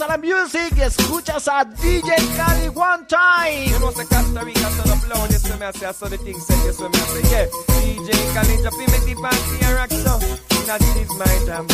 Vamos 0.00 0.14
a 0.14 0.16
la 0.16 0.34
music 0.34 0.76
y 0.78 0.80
escuchas 0.80 1.46
a 1.48 1.62
DJ 1.62 2.14
Cali 2.34 2.68
One 2.68 3.04
Time. 3.06 3.66
You 3.66 3.78
know, 3.80 3.90
say 3.90 4.06
Costa 4.06 4.42
Rica 4.44 4.60
to 4.60 4.88
the 4.88 4.96
flow, 4.96 5.26
this 5.26 5.44
way 5.50 5.58
me 5.58 5.66
I 5.66 5.72
say, 5.72 5.86
I 5.86 5.92
saw 5.92 6.08
the 6.08 6.16
thing 6.16 6.40
said, 6.40 6.56
this 6.64 6.80
way 6.80 6.88
me 6.88 6.94
I 6.94 7.04
say, 7.04 7.22
yeah. 7.30 7.46
DJ 7.82 8.10
Khalid, 8.32 8.62
drop 8.62 8.74
him 8.80 8.94
in 8.94 9.04
the 9.04 9.14
party 9.20 9.64
and 9.66 9.74
rock 9.76 9.90
so. 9.90 10.18
That 10.64 10.80
is 10.96 11.10
my 11.18 11.26
jam. 11.44 11.66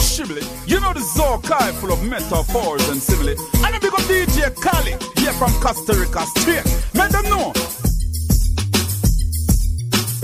Shibli. 0.00 0.42
You 0.66 0.80
know 0.80 0.94
the 0.94 1.00
Zorkai 1.00 1.72
full 1.72 1.92
of 1.92 2.02
metaphors 2.04 2.88
and 2.88 3.02
simile. 3.02 3.36
And 3.66 3.76
a 3.76 3.80
big 3.80 3.92
up 3.92 4.00
DJ 4.08 4.54
Cali, 4.62 4.92
here 5.20 5.32
from 5.34 5.52
Costa 5.60 5.92
Rica 5.92 6.24
straight. 6.38 6.64
Let 6.94 7.12
them 7.12 7.24
know. 7.24 7.52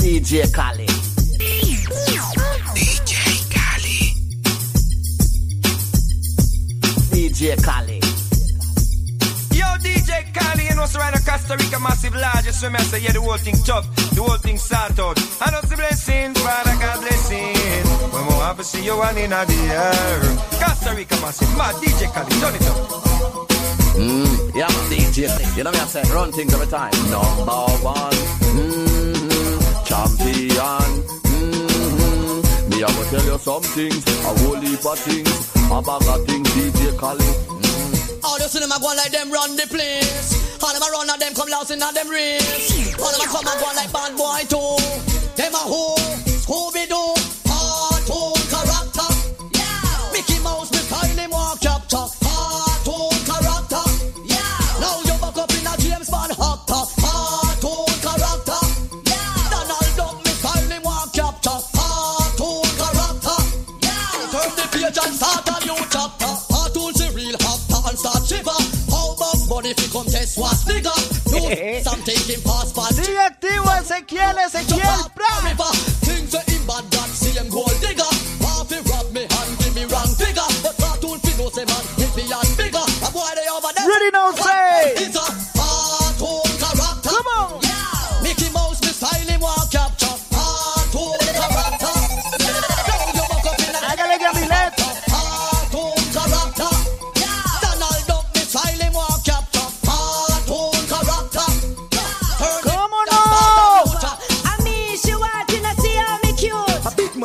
DJ 0.00 0.50
Cali. 0.54 1.07
DJ 7.28 7.62
Cali. 7.62 8.00
Yo, 9.52 9.66
DJ 9.84 10.32
Kali, 10.32 10.64
you 10.64 10.74
know, 10.74 10.86
so 10.86 10.98
right 10.98 11.12
Costa 11.12 11.56
Rica 11.58 11.78
massive 11.78 12.14
large, 12.14 12.44
just 12.44 12.62
way 12.62 12.70
I 12.72 12.78
say, 12.78 13.00
yeah, 13.02 13.12
the 13.12 13.20
whole 13.20 13.36
thing 13.36 13.54
tough, 13.66 13.84
the 14.16 14.22
whole 14.22 14.38
thing 14.38 14.56
sort 14.56 14.98
out. 14.98 15.18
I 15.42 15.50
know 15.50 15.60
the 15.60 15.76
blessings, 15.76 16.40
Father 16.40 16.76
God 16.80 17.00
blessing. 17.02 17.84
When 18.12 18.26
we 18.26 18.32
have 18.32 18.56
to 18.56 18.64
see 18.64 18.82
you 18.82 18.96
one 18.96 19.18
in 19.18 19.28
the 19.28 19.36
air. 19.36 20.20
Costa 20.56 20.94
Rica 20.96 21.20
massive, 21.20 21.54
mad 21.58 21.74
DJ 21.76 22.08
Kali, 22.14 22.32
turn 22.40 22.54
it 22.54 22.66
up. 22.66 22.76
Mm, 23.92 24.54
yeah, 24.56 24.72
DJ. 24.88 25.28
You 25.54 25.64
know 25.64 25.70
me, 25.70 25.78
I 25.80 25.84
say 25.84 26.02
run 26.10 26.32
things 26.32 26.54
every 26.54 26.66
time. 26.68 26.92
Number 27.10 27.68
one, 27.84 28.16
mm-hmm, 28.56 29.84
champion. 29.84 31.27
Mm-hmm. 32.78 32.86
Me, 32.86 32.86
I 32.86 32.98
will 32.98 33.10
tell 33.10 33.26
you 33.26 33.38
some 33.38 33.62
things, 33.74 34.06
a 34.06 34.32
whole 34.38 34.60
heap 34.60 34.86
of 34.86 34.98
things, 34.98 35.50
a 35.70 35.82
bag 35.82 36.06
of 36.06 36.26
things, 36.26 36.48
DJ 36.54 36.96
Khaled. 36.98 38.22
All 38.24 38.38
you 38.38 38.48
see 38.48 38.60
them 38.60 38.70
a 38.70 38.78
go 38.78 38.94
like 38.94 39.10
them 39.10 39.30
run 39.30 39.56
the 39.56 39.66
place. 39.66 40.62
All 40.62 40.72
them 40.72 40.82
a 40.82 40.90
run 40.90 41.10
and 41.10 41.20
them 41.20 41.34
come 41.34 41.48
lousing 41.48 41.82
at 41.82 41.94
them 41.94 42.08
race. 42.08 42.94
All 42.98 43.10
them 43.10 43.22
a 43.22 43.26
come 43.26 43.46
and 43.46 43.58
go 43.58 43.66
like 43.74 43.90
bad 43.92 44.14
boy 44.16 44.42
too. 44.46 44.78
Them 45.34 45.54
a 45.54 45.62
who, 45.66 45.94
Scooby 46.38 46.86
Doo, 46.86 47.17
Bunny 69.68 69.74
fi 69.74 69.92
come 69.92 70.06
test 70.06 70.38
what's 70.38 70.64
nigga. 70.64 70.94
No, 71.28 71.82
some 71.82 72.02
taking 72.02 72.40
pass. 72.42 72.72
Sigue 72.96 73.20
activo 73.20 73.68
Ezequiel, 73.76 74.38
Ezequiel, 74.38 75.10
River. 75.44 75.72
Things 76.08 76.30
say 76.30 76.42
him 76.48 76.64
bad 76.66 76.84
see 77.12 77.36
him 77.36 77.48
gold 77.50 77.76
digger. 77.80 78.08
Half 78.40 78.70
he 78.72 78.80
rob 78.88 79.12
me 79.12 79.28
and 79.28 79.58
give 79.58 79.74
me 79.74 79.84
wrong 79.84 80.08
figure. 80.16 80.48
But 80.62 80.76
cartoon 80.78 81.20
fi 81.20 81.36
know 81.36 81.50
say 81.50 81.64
man 81.68 81.84
hit 82.00 82.12
me 82.16 82.24
and 82.32 82.56
bigger. 82.56 82.80
A 82.80 83.10
boy 83.12 83.28
they 83.36 83.48
over 83.52 83.72
there. 83.76 83.88
Ready 83.88 84.10
now, 84.10 84.32
say. 84.32 85.04
It's 85.04 85.16
a 85.16 85.37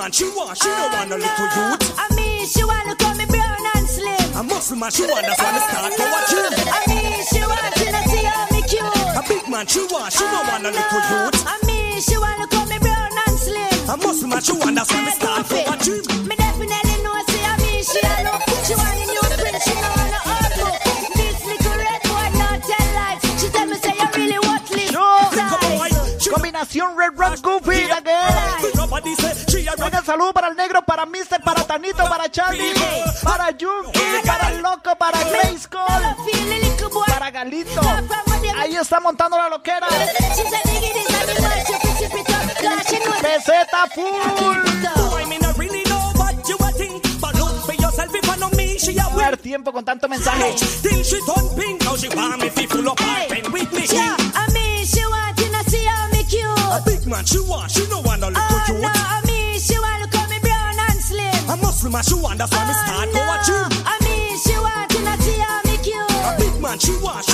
man, 0.04 0.12
she 0.12 0.26
want, 0.36 0.58
she 0.58 0.68
don't 0.68 0.92
want 0.92 1.10
no 1.10 1.16
little 1.16 1.50
youth. 1.56 1.96
I 1.96 2.08
mean, 2.16 2.46
she 2.46 2.64
want 2.66 2.90
to 2.90 2.96
call 3.00 3.16
me 3.16 3.26
brown 3.26 3.64
and 3.76 3.88
slim. 3.88 4.36
A 4.36 4.44
muscle 4.44 4.76
man, 4.76 4.92
she 4.92 5.04
want, 5.08 5.24
that's 5.24 5.40
why 5.40 5.52
they 5.56 5.64
start 5.64 5.96
to 5.96 6.06
watch 6.12 6.32
him. 6.36 6.52
I 6.68 6.80
mean, 6.92 7.24
she 7.32 7.40
want 7.40 7.72
to 7.72 8.00
see 8.12 8.26
how 8.28 8.44
me 8.52 8.62
cute. 8.68 8.84
A 9.16 9.24
big 9.32 9.48
man, 9.48 9.66
she 9.66 9.80
want, 9.88 10.12
she 10.12 10.28
don't 10.28 10.48
want 10.48 10.64
no 10.64 10.70
little 10.76 11.04
youth. 11.08 11.40
I 11.48 11.56
mean, 11.66 12.02
she 12.02 12.18
want 12.18 12.36
to 12.44 12.48
call 12.52 12.66
me 12.68 12.78
brown 12.80 13.12
and 13.16 13.38
slim. 13.40 13.72
A 13.88 13.96
muscle 13.96 14.28
man, 14.28 14.42
she 14.42 14.52
want, 14.52 14.76
that's 14.76 14.92
why 14.92 15.10
start 15.12 15.48
to 15.48 15.73
Venga, 30.04 30.14
saludo 30.14 30.34
para 30.34 30.50
el 30.50 30.58
negro, 30.58 30.82
para 30.82 31.06
Mister, 31.06 31.42
para 31.42 31.64
Tanito, 31.64 32.04
para 32.10 32.30
Charlie, 32.30 32.74
para 33.24 33.52
Yuki, 33.52 34.00
para 34.26 34.50
el 34.50 34.62
loco, 34.62 34.96
para 34.98 35.24
Grace 35.24 35.68
Cole, 35.70 36.16
para 37.08 37.32
Galito. 37.32 37.82
Ahí 38.58 38.76
está 38.76 39.00
montando 39.00 39.38
la 39.38 39.48
loquera. 39.50 39.88
Peseta 43.22 43.88
full. 43.94 44.14
No 48.40 49.20
dar 49.20 49.38
tiempo 49.38 49.72
con 49.72 49.86
tanto 49.86 50.10
mensaje. 50.10 50.54
Cute. 56.24 56.64
A 56.74 56.82
big 56.84 57.06
man, 57.06 57.24
she 57.24 57.40
want, 57.40 57.70
she 57.70 57.86
no 57.90 58.02
want 58.02 58.22
no, 58.22 58.43
free 61.84 61.92
my 61.92 62.02
shoe 62.02 62.26
and 62.28 62.40
that's 62.40 62.52
why 62.52 62.66
me 62.66 62.74
start 62.74 63.12
go 63.12 63.20
a 63.20 63.38
tune. 63.46 63.84
I 63.86 63.98
mean, 64.04 64.38
she 64.38 64.56
want 64.58 64.90
to 64.90 64.98
see 65.22 65.36
tea, 65.36 65.44
I 65.44 65.62
make 65.66 65.86
you. 65.86 66.02
A 66.02 66.36
big 66.40 66.62
man, 66.62 66.80
she 66.80 66.96
want. 66.98 67.33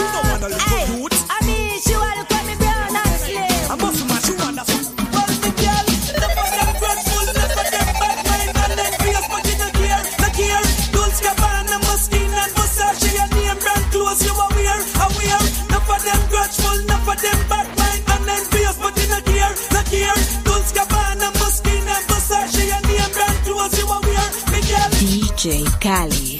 Cali. 25.79 26.39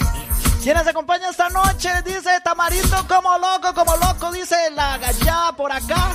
¿Quiénes 0.62 0.86
acompañan 0.86 1.32
esta 1.32 1.50
noche? 1.50 1.90
Dice 2.06 2.30
Tamarindo 2.44 3.08
como 3.08 3.38
loco, 3.38 3.74
como 3.74 3.96
loco, 3.96 4.32
dice 4.32 4.56
la 4.76 4.98
gallada 4.98 5.54
por 5.54 5.72
acá. 5.72 6.12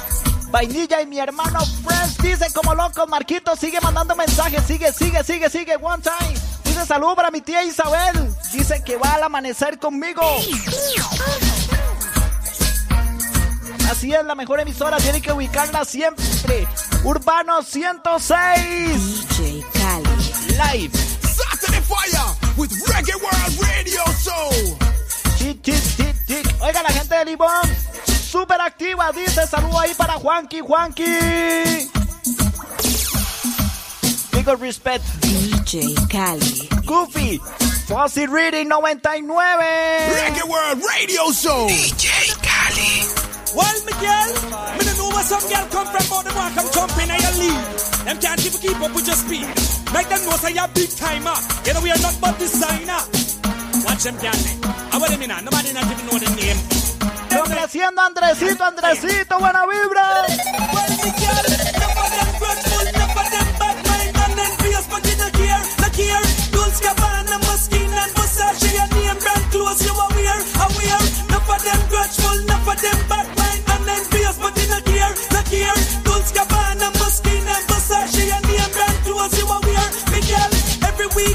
Vainilla 0.51 1.01
y 1.01 1.07
mi 1.07 1.19
hermano 1.19 1.59
Fresh 1.85 2.19
dice 2.19 2.47
como 2.55 2.75
loco, 2.75 3.07
Marquito 3.07 3.57
sigue 3.57 3.81
mandando 3.81 4.15
mensajes, 4.15 4.63
sigue, 4.65 4.93
sigue, 4.93 5.25
sigue, 5.25 5.51
sigue, 5.51 5.77
one 5.77 6.03
time. 6.03 6.39
Dice 6.65 6.87
salud 6.87 7.15
para 7.17 7.31
mi 7.31 7.41
tía 7.41 7.65
Isabel, 7.65 8.33
dice 8.53 8.83
que 8.85 8.97
va 8.97 9.15
al 9.15 9.23
amanecer 9.23 9.79
conmigo. 9.79 10.23
Así 13.91 14.13
es, 14.13 14.25
la 14.25 14.35
mejor 14.35 14.61
emisora, 14.61 14.99
tiene 14.99 15.21
que 15.23 15.33
ubicarla 15.33 15.85
siempre. 15.85 16.69
Urbano 17.03 17.63
106. 17.63 19.29
DJ 19.29 19.65
Cali. 19.73 20.79
Live. 20.79 20.99
Saturday 21.23 21.81
Fire 21.83 22.44
with 22.57 22.71
Reggae 22.87 23.17
World 23.21 23.55
Radio 23.61 24.03
Show. 24.23 24.51
Tic, 25.39 25.63
tic, 25.63 25.83
tic, 25.97 26.17
tic. 26.27 26.47
Oiga, 26.63 26.83
la 26.83 26.91
gente 26.91 27.15
de 27.15 27.25
Limón, 27.25 27.69
súper 28.07 28.61
activa, 28.61 29.11
dice 29.13 29.47
saludo 29.47 29.79
ahí 29.81 29.95
para 29.95 30.15
Juanqui, 30.15 30.61
Juanqui. 30.61 31.05
Big 34.33 34.49
respect. 34.61 35.05
DJ 35.21 35.95
Cali. 36.09 36.69
Goofy, 36.85 37.41
Fuzzy 37.87 38.27
Reading 38.27 38.69
99. 38.69 39.65
Reggae 40.13 40.45
World 40.49 40.83
Radio 40.85 41.33
Show. 41.33 41.67
DJ 41.69 42.35
Cali. 42.43 43.24
Well, 43.55 43.79
me 43.87 43.95
girl, 44.03 44.31
me 44.77 44.83
don't 44.85 44.99
know 44.99 45.09
where 45.15 45.23
some 45.25 45.47
girl 45.47 45.67
come 45.71 45.87
from, 45.87 46.05
but 46.11 46.23
them 46.27 46.35
want 46.35 46.55
come 46.55 46.69
jumping 46.75 47.11
in 47.11 47.21
your 47.23 47.37
league. 47.39 47.65
Them 48.05 48.19
can't 48.19 48.45
even 48.45 48.61
keep 48.61 48.81
up 48.83 48.95
with 48.95 49.07
your 49.07 49.17
speed. 49.17 49.47
Make 49.95 50.09
them 50.11 50.21
know 50.27 50.37
say 50.43 50.53
you're 50.53 50.69
big 50.75 50.91
timer. 50.91 51.39
You 51.65 51.73
know 51.75 51.81
we 51.81 51.91
are 51.91 52.03
not 52.03 52.19
but 52.21 52.39
designer. 52.39 53.01
Watch 53.87 54.03
them 54.03 54.17
girl. 54.19 54.35
I 54.91 54.99
what 54.99 55.11
them 55.11 55.23
in 55.23 55.31
Nobody 55.45 55.73
not 55.73 55.87
even 55.87 56.07
know 56.07 56.19
the 56.19 56.31
name. 56.35 56.59
Complaciendo 57.35 58.01
a 58.01 58.07
Andresito, 58.07 58.63
Andresito, 58.65 59.39
buena 59.39 59.67
vibra. 59.67 60.27
Well, 60.71 60.91
me 61.03 61.11
girl, 61.19 61.47
enough 61.51 61.99
of 61.99 62.11
them 62.15 62.31
grateful, 62.39 62.87
enough 62.87 63.17
of 63.19 63.27
them 63.35 63.49
bad 63.59 63.77
mind, 63.87 64.15
and 64.15 64.35
then 64.39 64.53
fierce, 64.63 64.87
but 64.87 65.03
you 65.03 65.17
no 65.19 65.29
care, 65.35 65.63
no 65.83 65.89
care. 65.91 66.23
Dolce 66.55 66.81
Gabbana, 66.85 67.37
Moschino, 67.43 67.99
and 67.99 68.13
Versace, 68.15 68.71
your 68.71 68.87
name 68.95 69.19
brand 69.19 69.45
clothes 69.51 69.83
you 69.83 69.93
are 69.95 70.11
wear, 70.15 70.39
are 70.63 70.73
wear. 70.79 71.01
Enough 71.27 71.51
of 71.51 71.61
them 71.67 71.81
grateful, 71.91 72.39
enough 72.39 72.69
of 72.71 72.79
them 72.81 72.99
bad 73.11 73.27
mind, 73.37 73.44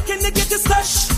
can 0.09 0.19
they 0.23 0.31
get 0.31 0.49
your 0.49 0.57
stash? 0.57 1.08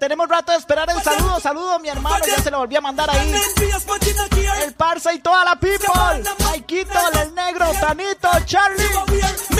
Tenemos 0.00 0.28
rato 0.28 0.50
de 0.50 0.58
esperar 0.58 0.88
el 0.90 1.00
saludo, 1.02 1.38
saludo 1.38 1.78
mi 1.78 1.90
hermano, 1.90 2.24
ya 2.26 2.42
se 2.42 2.50
lo 2.50 2.58
volví 2.58 2.74
a 2.74 2.80
mandar 2.80 3.10
ahí. 3.10 3.32
El 4.62 4.72
Parsa 4.72 5.12
y 5.12 5.18
toda 5.20 5.44
la 5.44 5.56
people. 5.56 5.78
Maikito, 6.42 6.98
el 7.22 7.34
negro, 7.34 7.66
Tanito, 7.78 8.28
Charlie. 8.46 9.59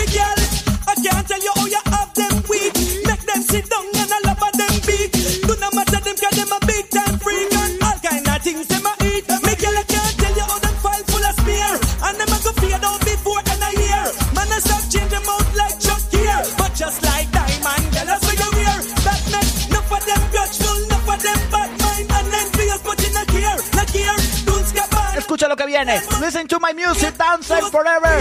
Viene. 25.85 26.01
Listen 26.21 26.47
to 26.49 26.59
my 26.61 26.73
music, 26.73 27.17
dance 27.17 27.51
like 27.51 27.71
forever. 27.71 28.19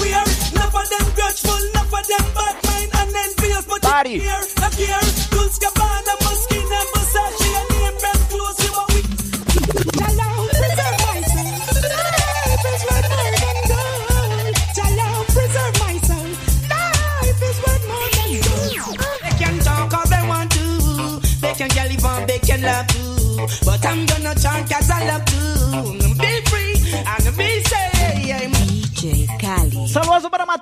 We 0.00 0.12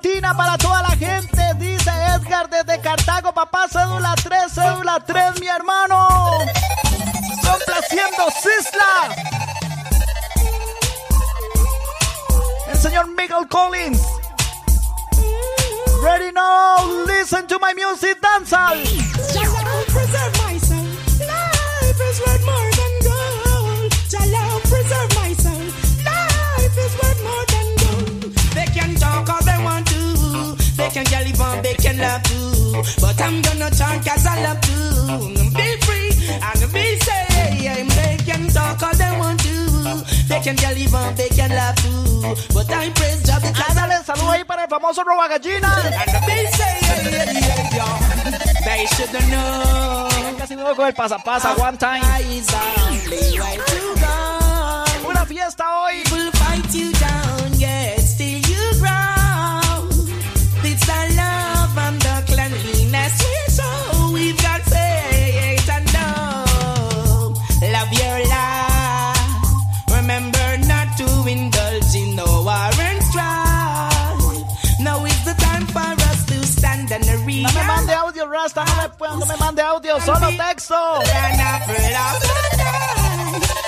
Para 0.02 0.56
toda 0.56 0.82
la 0.82 0.96
gente. 0.96 1.42
Dice 1.58 1.90
Edgar 1.90 2.48
desde 2.48 2.80
Cartago, 2.80 3.32
papá, 3.34 3.66
cédula 3.68 4.14
3, 4.14 4.50
cédula 4.50 4.98
3, 5.00 5.38
mi 5.40 5.46
hermano. 5.46 6.08
Complaciendo 7.42 8.24
Sisla. 8.40 9.14
El 12.68 12.78
señor 12.78 13.08
Miguel 13.08 13.46
Collins. 13.48 14.00
Ready 16.02 16.32
now, 16.32 17.04
listen 17.06 17.46
to 17.46 17.58
my 17.58 17.74
music, 17.74 18.18
dancehall. 18.22 18.78
They 30.90 31.04
can 31.04 31.04
get 31.04 31.24
live 31.24 31.40
on, 31.40 31.62
they 31.62 31.74
can 31.74 31.98
love 31.98 32.22
too. 32.24 32.82
But 33.00 33.20
I'm 33.22 33.40
gonna 33.42 33.70
talk 33.70 34.04
as 34.10 34.26
I 34.26 34.42
love 34.42 34.60
to. 34.60 34.74
Be 35.54 35.76
free 35.86 36.10
and 36.34 36.72
be 36.72 36.98
safe. 36.98 37.94
They 37.94 38.16
can 38.26 38.48
talk 38.48 38.82
all 38.82 38.92
they 38.98 39.12
want 39.16 39.38
to. 39.38 40.02
They 40.26 40.40
can 40.40 40.56
get 40.56 40.74
live 40.76 40.92
on, 40.96 41.14
they 41.14 41.28
can 41.28 41.50
love 41.50 41.76
too. 41.76 42.34
But 42.52 42.68
I 42.72 42.90
praise 42.90 43.22
God 43.22 43.40
because 43.40 43.76
I 43.76 43.86
Ándale, 43.86 44.04
saludo 44.04 44.30
ahí 44.32 44.42
para 44.42 44.64
el 44.64 44.68
famoso 44.68 45.04
roba 45.04 45.28
gallina. 45.28 45.70
And 45.78 46.26
be 46.26 46.46
safe. 46.58 46.90
I 48.66 48.86
should 48.86 49.12
know. 49.30 50.08
Casi 50.38 50.56
me 50.56 50.64
voy 50.64 50.74
con 50.74 50.86
el 50.88 50.92
pasapasa, 50.94 51.54
one 51.56 51.78
time. 51.78 52.02
Una 55.06 55.24
fiesta 55.24 55.64
hoy. 55.82 56.02
Will 56.10 56.32
fight 56.32 56.74
you 56.74 56.90
down, 56.94 57.29
Rasta, 79.10 79.18
no 79.18 79.18
me, 79.18 79.18
puedo- 79.18 79.18
no 79.18 79.26
me 79.26 79.36
mande 79.36 79.62
audio, 79.62 80.00
solo 80.00 80.30
texto. 80.36 80.74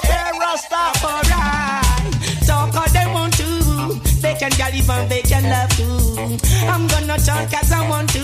Hey, 0.03 0.33
Rastafari, 0.41 1.31
talk 2.47 2.75
all 2.75 2.89
they 2.93 3.07
want 3.13 3.37
to. 3.37 3.49
They 4.21 4.35
can 4.35 4.51
gallop 4.51 4.89
and 4.91 5.09
they 5.11 5.23
can 5.23 5.45
love 5.49 5.71
too. 5.77 6.39
I'm 6.69 6.87
gonna 6.89 7.17
talk 7.19 7.53
as 7.55 7.73
I 7.73 7.89
want 7.89 8.11
to. 8.11 8.21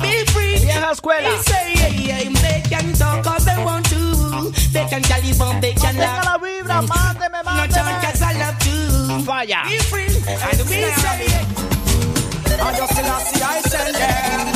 Be 0.00 0.24
free. 0.32 0.56
Vieja 0.58 0.90
escuela. 0.92 1.30
They 1.30 1.42
say, 1.42 1.72
yeah, 1.74 1.88
yeah, 2.22 2.40
they 2.42 2.60
can 2.68 2.92
talk 2.94 3.26
all 3.26 3.40
they 3.40 3.56
want 3.64 3.86
to. 3.90 4.52
They 4.72 4.84
can 4.86 5.02
gallop 5.02 5.40
and 5.40 5.62
they 5.62 5.74
can 5.74 5.96
love. 5.96 6.24
la 6.24 6.38
vibra, 6.38 6.82
mándeme, 6.82 7.42
No 7.44 7.66
talk 7.66 7.86
mándeme. 7.86 8.12
as 8.12 8.22
I 8.22 8.32
love 8.38 8.58
to. 8.58 8.72
Falla. 9.24 9.62
Be 9.68 9.78
free. 9.90 10.06
And 10.26 10.60
we 10.68 10.82
say, 11.02 11.28
I 12.64 12.66
just 12.76 12.94
see 12.94 13.42
I 13.42 13.44
send 13.62 13.94
them 13.96 14.51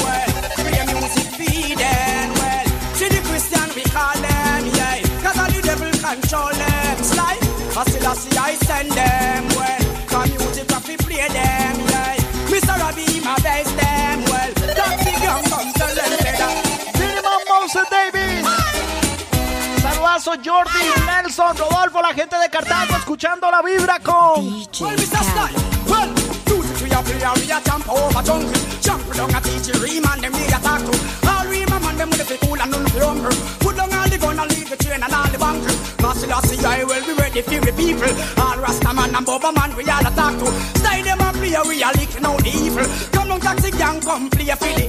control 6.07 6.53
them. 6.55 6.97
Slide. 7.03 7.43
I 7.77 8.15
see 8.15 8.39
I 8.39 8.55
send 8.55 8.93
them 8.93 9.43
well. 9.59 9.83
Come 10.07 10.31
music 10.31 10.69
play 11.03 11.27
them, 11.29 11.75
yeah. 11.91 12.17
Mr. 12.47 12.75
Robbie, 12.79 13.21
my 13.27 13.35
best 13.43 13.75
them 13.77 14.23
well. 14.31 14.53
Taxi 14.79 15.13
gang 15.19 15.45
come 15.51 15.71
tell 15.75 15.95
them 15.99 16.13
better. 16.23 16.51
Minimum 16.99 17.43
Moses 17.51 17.89
Davis. 17.91 18.47
Saludazo 19.83 20.35
Jordi, 20.47 20.87
Nelson, 21.07 21.57
Rodolfo, 21.59 22.01
la 22.01 22.15
gente 22.15 22.37
de 22.39 22.49
Cartago, 22.49 22.97
escuchando 22.97 23.51
la 23.51 23.61
vibra 23.63 23.99
con 24.01 24.47
Well, 24.81 24.97
Mr. 24.97 25.23
Style, 25.31 25.57
well, 25.91 26.11
music 26.47 26.83
we 26.83 26.91
a 26.91 27.03
play 27.03 27.23
and 27.23 27.39
we 27.39 27.51
a 27.51 27.61
jump 27.67 27.89
over 27.89 28.23
jungle. 28.23 28.53
Jump 28.81 29.03
down 29.15 29.35
a 29.35 29.41
teach 29.41 29.69
you 29.69 30.03
them 30.23 30.33
we 30.33 30.47
a 30.47 30.59
talk. 30.63 30.83
All 31.29 31.47
ream 31.49 31.69
man 31.69 31.97
them 31.97 32.11
with 32.11 32.29
the 32.29 32.39
cool 32.47 32.61
and 32.61 32.71
none 32.71 32.87
for 32.87 33.05
hunger. 33.05 33.31
Put 33.61 33.77
down 33.77 33.93
all 33.93 34.09
the 34.09 34.19
gun 34.19 34.39
and 34.39 34.51
leave 34.53 34.71
the 34.71 34.77
train 34.77 35.03
and 35.03 35.13
all 35.13 35.29
the 35.29 35.39
bunker. 35.39 35.96
Master 36.17 36.29
Lassie, 36.29 36.65
I 36.65 36.83
will 36.85 37.05
be 37.05 37.13
ready 37.21 37.43
for 37.43 37.61
the 37.61 37.73
people. 37.77 38.09
All 38.43 38.57
Rasta 38.57 38.95
man 38.95 39.15
and 39.15 39.27
Bubba 39.27 39.55
man 39.55 39.77
we 39.77 39.85
all 39.85 40.01
a 40.01 40.11
talk 40.17 40.33
to. 40.39 40.47
Style 40.81 41.05
them 41.05 41.21
a 41.21 41.31
play, 41.33 41.55
we 41.69 41.83
a 41.83 41.89
licking 41.93 42.25
out 42.25 42.41
the 42.41 42.49
evil. 42.49 42.87
Come 43.13 43.29
down 43.29 43.41
taxi 43.41 43.71
gang, 43.73 44.01
come 44.01 44.31
play 44.31 44.49
a 44.49 44.57
filly. 44.57 44.89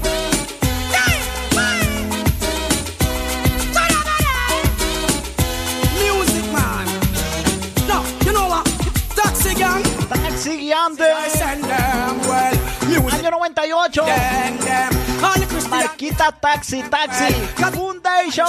Music 6.00 6.46
man. 6.56 6.88
No, 7.92 7.98
you 8.24 8.32
know 8.32 8.48
what? 8.48 8.66
Taxi 9.20 9.54
gang. 9.56 9.84
Taxi 10.08 10.56
Guiante. 10.64 11.12
I 11.12 11.28
send 11.28 11.64
them 11.66 12.20
well. 12.24 12.56
Music. 12.88 13.20
Año 13.20 13.32
98. 13.32 13.94
Them, 14.06 14.58
them. 14.60 15.07
Marquita 15.70 16.32
Taxi 16.42 16.82
Taxi 16.84 17.34
Foundation. 17.56 18.46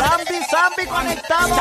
Zambi 0.00 0.38
Zambi 0.50 0.86
conectado. 0.86 1.54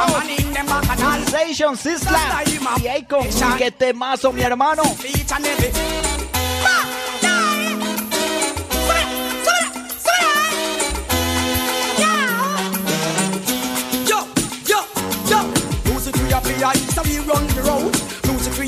Station 1.27 1.75
Sisla. 1.77 2.43
Y 2.81 2.87
Aikon, 2.87 3.27
que 3.57 3.71
temazo, 3.71 4.31
mi 4.31 4.41
hermano. 4.41 4.83
So 16.93 17.01
we 17.03 17.17
run 17.19 17.47
the 17.47 17.61
road, 17.63 17.95
for 17.95 18.63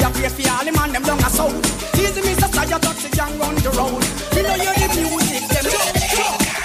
all 0.50 0.66
the 0.66 0.72
man 0.72 0.92
them. 0.92 1.73
Easy 3.04 3.10
Mr. 3.10 3.18
Gang 3.18 3.40
run 3.40 3.56
the 3.56 3.70
road. 3.72 4.04
We 4.34 4.42
know 4.44 4.56
you're 4.56 4.74
the 4.74 4.88
music 4.96 5.44
them. 5.50 5.66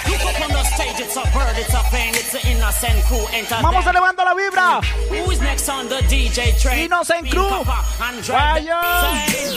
Look 0.09 0.23
up 0.23 0.41
on 0.41 0.51
the 0.51 0.63
stage, 0.63 1.01
it's 1.01 1.17
a 1.17 1.23
bird, 1.35 1.57
it's 1.57 1.75
a 1.75 1.83
plane, 1.91 2.15
it's 2.15 2.35
an 2.35 2.41
innocent 2.47 3.05
crew. 3.07 3.27
Enter 3.33 3.57
Vamos 3.61 3.85
them. 3.85 3.95
elevando 3.97 4.25
la 4.25 4.35
vibra. 4.35 4.81
Who 5.09 5.31
is 5.33 5.41
next 5.41 5.69
on 5.69 5.89
the 5.89 5.97
DJ 6.07 6.61
train? 6.61 6.85
Innocent 6.85 7.31
crew. 7.31 7.49
Papa 7.49 7.85
and 8.05 8.23
drive 8.23 8.63
the 8.63 8.71
Fire. 8.71 9.49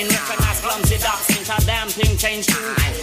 Plane, 0.00 0.16
recognize 0.16 0.60
clumsy 0.60 0.98
ducks, 0.98 1.26
think 1.26 1.48
a 1.48 1.56
damn 1.66 1.88
thing 1.88 2.16
change 2.16 2.46
too. 2.46 2.56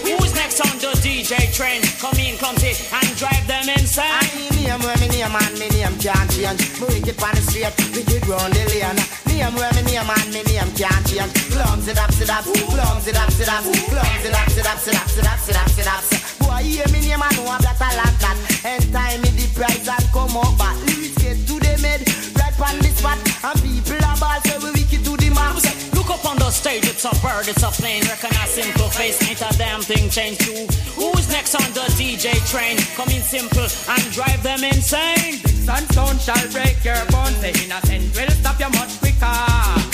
Who's 0.06 0.34
next 0.34 0.62
on 0.62 0.78
the 0.80 0.92
DJ 1.02 1.54
train? 1.54 1.82
Come 2.02 2.18
in, 2.18 2.38
clumsy, 2.38 2.74
and 2.74 3.10
drive 3.18 3.46
them 3.48 3.70
insane. 3.70 4.10
Me 4.36 4.50
name 4.50 4.80
where 4.82 4.98
me 4.98 5.08
name 5.08 5.36
and 5.36 5.56
me 5.60 5.68
name 5.70 5.98
can't 6.00 6.30
change. 6.32 6.62
Me 6.82 6.86
wicked 6.88 7.22
on 7.22 7.36
the 7.36 7.42
street, 7.42 7.74
wicked 7.94 8.26
round 8.28 8.54
the 8.54 8.64
lane. 8.72 9.00
Name 9.30 9.54
where 9.56 9.74
me 9.74 9.82
name 9.86 10.10
and 10.10 10.30
me 10.34 10.42
name 10.50 10.72
can't 10.74 11.04
change. 11.06 11.34
Clumsy 11.54 11.94
sit 11.94 12.30
up, 12.30 12.46
clumsy 12.46 13.12
sit 13.12 13.50
up, 13.50 13.64
clumsy 13.64 14.30
sit 14.54 14.66
up, 14.66 14.78
sit 14.80 14.96
up, 14.96 15.70
sit 15.70 15.88
up. 15.88 16.04
Boy, 16.42 16.64
hear 16.64 16.88
me 16.90 17.00
name 17.02 17.22
and 17.22 17.36
know 17.38 17.52
black 17.62 17.82
a 17.82 17.90
like 17.94 18.18
that. 18.24 18.38
And 18.66 18.86
time 18.94 19.22
me 19.22 19.30
the 19.36 19.46
price 19.54 19.88
and 19.88 20.08
come 20.14 20.38
up 20.38 20.58
back. 20.58 20.78
Lyrics 20.88 21.18
get 21.20 21.38
to 21.46 21.56
the 21.60 21.74
med, 21.82 22.02
right 22.40 22.56
on 22.58 22.80
the 22.80 22.90
spot. 22.96 23.20
And 23.44 23.60
people 23.62 24.02
are 24.02 24.18
ball, 24.18 24.40
so 24.46 24.56
we 24.64 24.72
wicked 24.72 25.04
to 25.06 25.14
the 25.18 25.30
max. 25.36 25.87
Look 26.08 26.20
up 26.20 26.32
on 26.32 26.38
the 26.38 26.50
stage, 26.52 26.86
it's 26.86 27.04
a 27.04 27.10
bird, 27.22 27.50
it's 27.50 27.64
a 27.64 27.68
plane, 27.68 28.02
recognize 28.04 28.52
simple 28.52 28.88
face, 28.88 29.22
ain't 29.30 29.42
a 29.42 29.58
damn 29.58 29.82
thing 29.82 30.10
change 30.10 30.38
too. 30.38 30.66
Who's 30.96 31.28
next 31.28 31.54
on 31.54 31.70
the 31.74 31.84
DJ 32.00 32.32
train? 32.50 32.78
Come 32.96 33.10
in 33.10 33.22
simple 33.22 33.68
and 33.90 34.04
drive 34.14 34.42
them 34.42 34.64
insane. 34.64 35.34
Sunstone 35.68 36.18
shall 36.20 36.48
break 36.54 36.82
your 36.86 37.04
bones. 37.12 37.42
The 37.42 37.50
innocent 37.50 38.16
will 38.16 38.32
stop 38.40 38.58
you 38.58 38.70
much 38.70 38.98
quicker. 39.00 39.87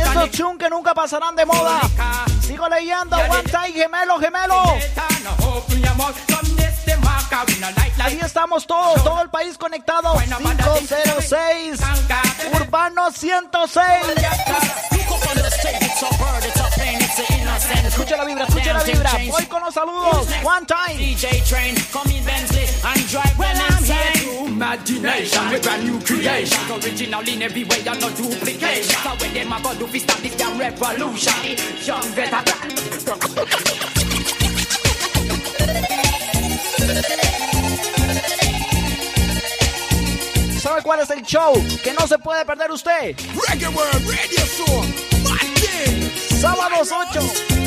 Esos 0.00 0.30
chun 0.30 0.58
que 0.58 0.68
nunca 0.70 0.94
pasarán 0.94 1.36
de 1.36 1.44
moda. 1.46 1.80
Sigo 2.40 2.68
leyendo. 2.68 3.16
One 3.16 3.42
time, 3.44 3.72
gemelo, 3.72 4.18
gemelo. 4.18 4.62
Ahí 8.02 8.18
estamos 8.24 8.66
todos, 8.66 9.04
todo 9.04 9.22
el 9.22 9.28
país 9.30 9.56
conectado. 9.58 10.14
506, 10.78 11.80
Urbano 12.54 13.10
106. 13.12 13.84
Escucha 17.86 18.16
la 18.16 18.24
vibra, 18.24 18.44
escucha 18.44 18.72
la 18.72 18.82
vibra. 18.82 19.10
Voy 19.30 19.46
con 19.46 19.62
los 19.62 19.74
saludos. 19.74 20.26
One 20.44 20.66
time. 20.66 20.98
DJ 20.98 21.42
train, 21.44 21.74
come 21.92 22.10
in 22.10 22.24
Bentley 22.24 22.66
and 22.84 23.08
drive 23.08 23.36
them 23.36 23.56
I'm 23.70 23.84
here 23.84 24.40
imagination, 24.60 25.54
a 25.54 25.58
brand 25.58 25.84
new 25.84 25.98
creation. 26.00 26.60
Original 26.70 27.26
in 27.26 27.42
every 27.42 27.64
way, 27.64 27.80
and 27.86 28.00
no 28.00 28.10
duplication. 28.10 28.96
So 29.02 29.10
when 29.16 29.32
them 29.32 29.52
a 29.52 29.60
go 29.62 29.74
do 29.74 29.86
fi 29.86 29.98
stop 29.98 30.18
this 30.18 30.36
damn 30.36 30.58
revolution, 30.58 31.32
young 31.80 32.04
veteran. 32.14 32.44
¿Sabe 40.60 40.82
cuál 40.82 41.00
es 41.00 41.10
el 41.10 41.22
show 41.22 41.54
que 41.82 41.94
no 41.94 42.06
se 42.06 42.18
puede 42.18 42.44
perder 42.44 42.70
usted? 42.70 43.16
Reggae 43.48 43.68
World 43.68 44.06
Radio 44.06 44.44
Show. 44.44 45.19
Sábados 46.40 46.88
8. 46.90 47.20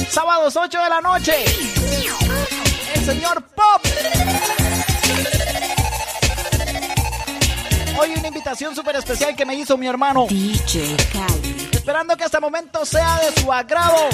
Sábados 0.10 0.56
8 0.58 0.84
de 0.84 0.90
la 0.90 1.00
noche. 1.00 1.46
El 2.96 3.06
señor 3.06 3.44
Pop. 3.44 3.86
Hoy 8.00 8.14
una 8.18 8.28
invitación 8.30 8.76
súper 8.76 8.96
especial 8.96 9.36
que 9.36 9.46
me 9.46 9.54
hizo 9.54 9.78
mi 9.78 9.86
hermano. 9.86 10.26
DJ 10.28 10.98
Cali. 11.12 11.70
Esperando 11.72 12.18
que 12.18 12.24
este 12.24 12.40
momento 12.40 12.84
sea 12.84 13.20
de 13.20 13.40
su 13.40 13.54
agrado. 13.54 14.10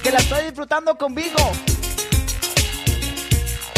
que 0.00 0.12
la 0.12 0.18
estoy 0.18 0.44
disfrutando 0.44 0.96
conmigo. 0.96 1.50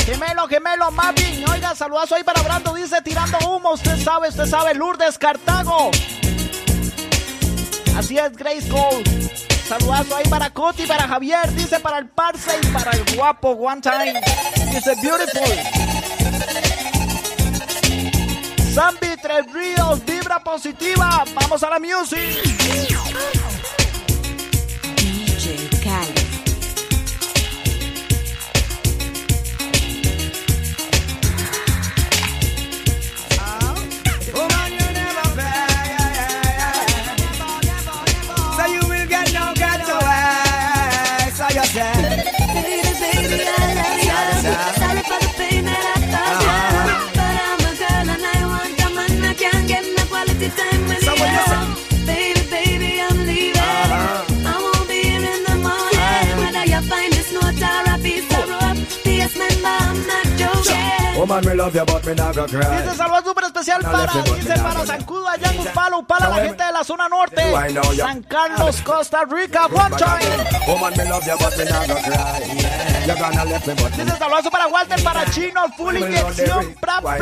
Gemelo, 0.04 0.46
gemelo, 0.46 0.90
Marvin. 0.90 1.48
Oiga, 1.48 1.74
saludazo 1.74 2.16
ahí 2.16 2.22
para 2.22 2.42
Brando. 2.42 2.74
Dice 2.74 3.00
tirando 3.00 3.38
humo. 3.48 3.72
Usted 3.72 3.98
sabe, 4.04 4.28
usted 4.28 4.44
sabe. 4.44 4.74
Lourdes 4.74 5.16
Cartago. 5.16 5.90
Así 8.00 8.16
es, 8.16 8.34
Grace 8.34 8.66
Cole. 8.66 9.04
Saludazo 9.68 10.16
ahí 10.16 10.24
para 10.30 10.48
Coti, 10.48 10.86
para 10.86 11.06
Javier. 11.06 11.52
Dice 11.52 11.78
para 11.80 11.98
el 11.98 12.08
Parse 12.08 12.50
y 12.62 12.66
para 12.68 12.92
el 12.92 13.04
guapo 13.14 13.50
One 13.50 13.82
Time. 13.82 14.18
Dice 14.72 14.94
beautiful. 15.02 15.42
Zambi 18.72 19.08
Tres 19.20 19.52
Ríos, 19.52 20.02
vibra 20.06 20.42
positiva. 20.42 21.24
Vamos 21.34 21.62
a 21.62 21.68
la 21.68 21.78
music. 21.78 22.42
DJ 24.96 25.68
Cali. 25.84 26.14
Woman, 34.32 34.79
Woman, 61.20 61.44
me 61.44 61.52
love 61.52 61.74
you, 61.74 61.84
but 61.84 62.06
me 62.06 62.14
not 62.14 62.34
go 62.34 62.46
cry. 62.46 62.80
Dice 62.80 62.96
saludo 62.96 63.22
súper 63.22 63.44
especial 63.44 63.82
No, 63.82 63.92
para, 63.92 64.10
dice 64.22 64.54
para 64.54 64.86
Zancudo, 64.86 65.28
allá 65.28 65.52
en 65.52 65.60
Upala, 65.60 65.96
Upala, 65.98 66.28
la 66.30 66.44
gente 66.46 66.64
de 66.64 66.72
la 66.72 66.82
zona 66.82 67.08
norte. 67.10 67.42
San 67.94 68.22
Carlos, 68.22 68.80
Costa 68.80 69.26
Rica, 69.30 69.66
one 69.66 69.90
time. 69.98 70.46
Woman, 70.66 70.94
me 70.96 71.04
love 71.04 71.26
you, 71.26 71.36
but 71.38 71.58
me 71.58 71.64
not 71.64 71.86
go 71.86 71.94
cry. 71.96 72.40
Yeah. 72.56 73.06
You're 73.06 73.16
gonna 73.16 73.44
left 73.44 73.66
me, 73.66 73.74
but 73.74 73.98
me 73.98 74.04
Dice 74.04 74.16
saludo 74.16 74.50
para 74.50 74.66
Walter, 74.68 75.02
para 75.02 75.30
Chino, 75.30 75.68
full 75.76 75.94
inyección, 75.94 76.74
pra, 76.80 77.02
pra. 77.02 77.20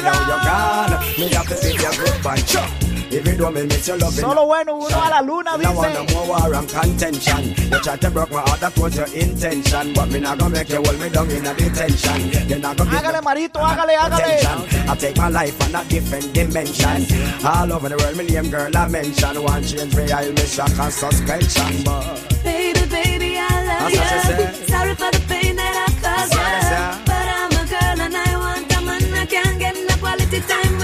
Now 3.11 3.17
you 3.17 3.17
gone? 3.17 3.17
Me 3.17 3.17
have 3.17 3.17
to 3.17 3.17
give 3.17 3.27
you 3.27 3.35
a 3.35 3.39
goodbye. 3.39 3.39
Sure. 3.39 3.39
Even 3.39 3.39
though 3.39 3.51
me 3.51 3.63
miss 3.67 3.89
your 3.89 3.99
love. 3.99 4.13
Solo 4.15 4.47
bueno, 4.47 4.77
uno 4.77 4.87
a 4.89 5.09
la 5.11 5.21
luna, 5.21 5.51
I 5.51 5.73
want 5.75 5.95
no 5.95 6.03
dice. 6.05 6.15
more 6.15 6.27
war 6.29 6.55
and 6.55 6.69
contention. 6.69 7.45
You 7.73 7.79
try 7.81 7.97
to 7.97 8.11
break 8.11 8.31
my 8.31 8.41
heart, 8.41 8.61
that 8.61 8.79
was 8.79 8.97
your 8.97 9.07
intention. 9.15 9.93
But 9.95 10.09
me 10.11 10.21
not 10.21 10.39
gonna 10.39 10.55
make 10.55 10.69
you 10.71 10.83
hold 10.83 10.99
me 11.01 11.09
down 11.09 11.31
in 11.31 11.47
a 11.47 11.55
detention. 11.55 12.49
You're 12.49 12.59
not 12.59 12.77
gonna 12.77 12.91
give 12.91 13.01
Hágale, 13.01 13.21
me 13.21 13.25
Marito, 13.25 13.61
hágale, 13.61 13.97
hágale. 13.97 14.39
attention. 14.39 14.89
I 14.91 14.95
take 14.97 15.17
my 15.17 15.29
life 15.29 15.61
on 15.63 15.75
a 15.75 15.85
different 15.89 16.33
dimension. 16.33 17.07
All 17.45 17.73
over 17.73 17.89
the 17.89 17.97
world, 17.97 18.17
me 18.17 18.25
name 18.27 18.51
girl 18.51 18.77
I 18.77 18.89
mention. 18.89 19.43
One 19.43 19.65
change 19.65 19.95
me, 19.97 20.11
I'll 20.11 20.33
miss 20.33 20.55
shock 20.55 20.71
and 20.79 20.93
suspension. 20.93 21.85
But 21.85 22.43
Baby, 22.45 22.81
baby, 22.89 23.39
I 23.39 23.49
love 23.65 23.93
That's 23.93 23.99
what 23.99 24.57
she 24.57 24.63
you. 24.63 24.67
Sorry 24.69 24.95
for 24.95 25.11
the 25.11 25.21
pain 25.29 25.57
that 25.57 25.75
I 25.75 25.93
caused 26.01 26.33
That's 26.33 26.35
what 26.35 26.73
I 26.73 26.99
you. 26.99 27.05
But 27.07 27.29
I'm 27.29 27.53
a 27.53 27.65
girl 27.69 28.01
and 28.07 28.17
I 28.17 28.39
want 28.39 28.73
a 28.77 28.81
man. 28.83 29.15
I 29.15 29.27
can't 29.27 29.59
get 29.59 29.75
no 29.75 29.97
quality 29.97 30.41
time 30.41 30.78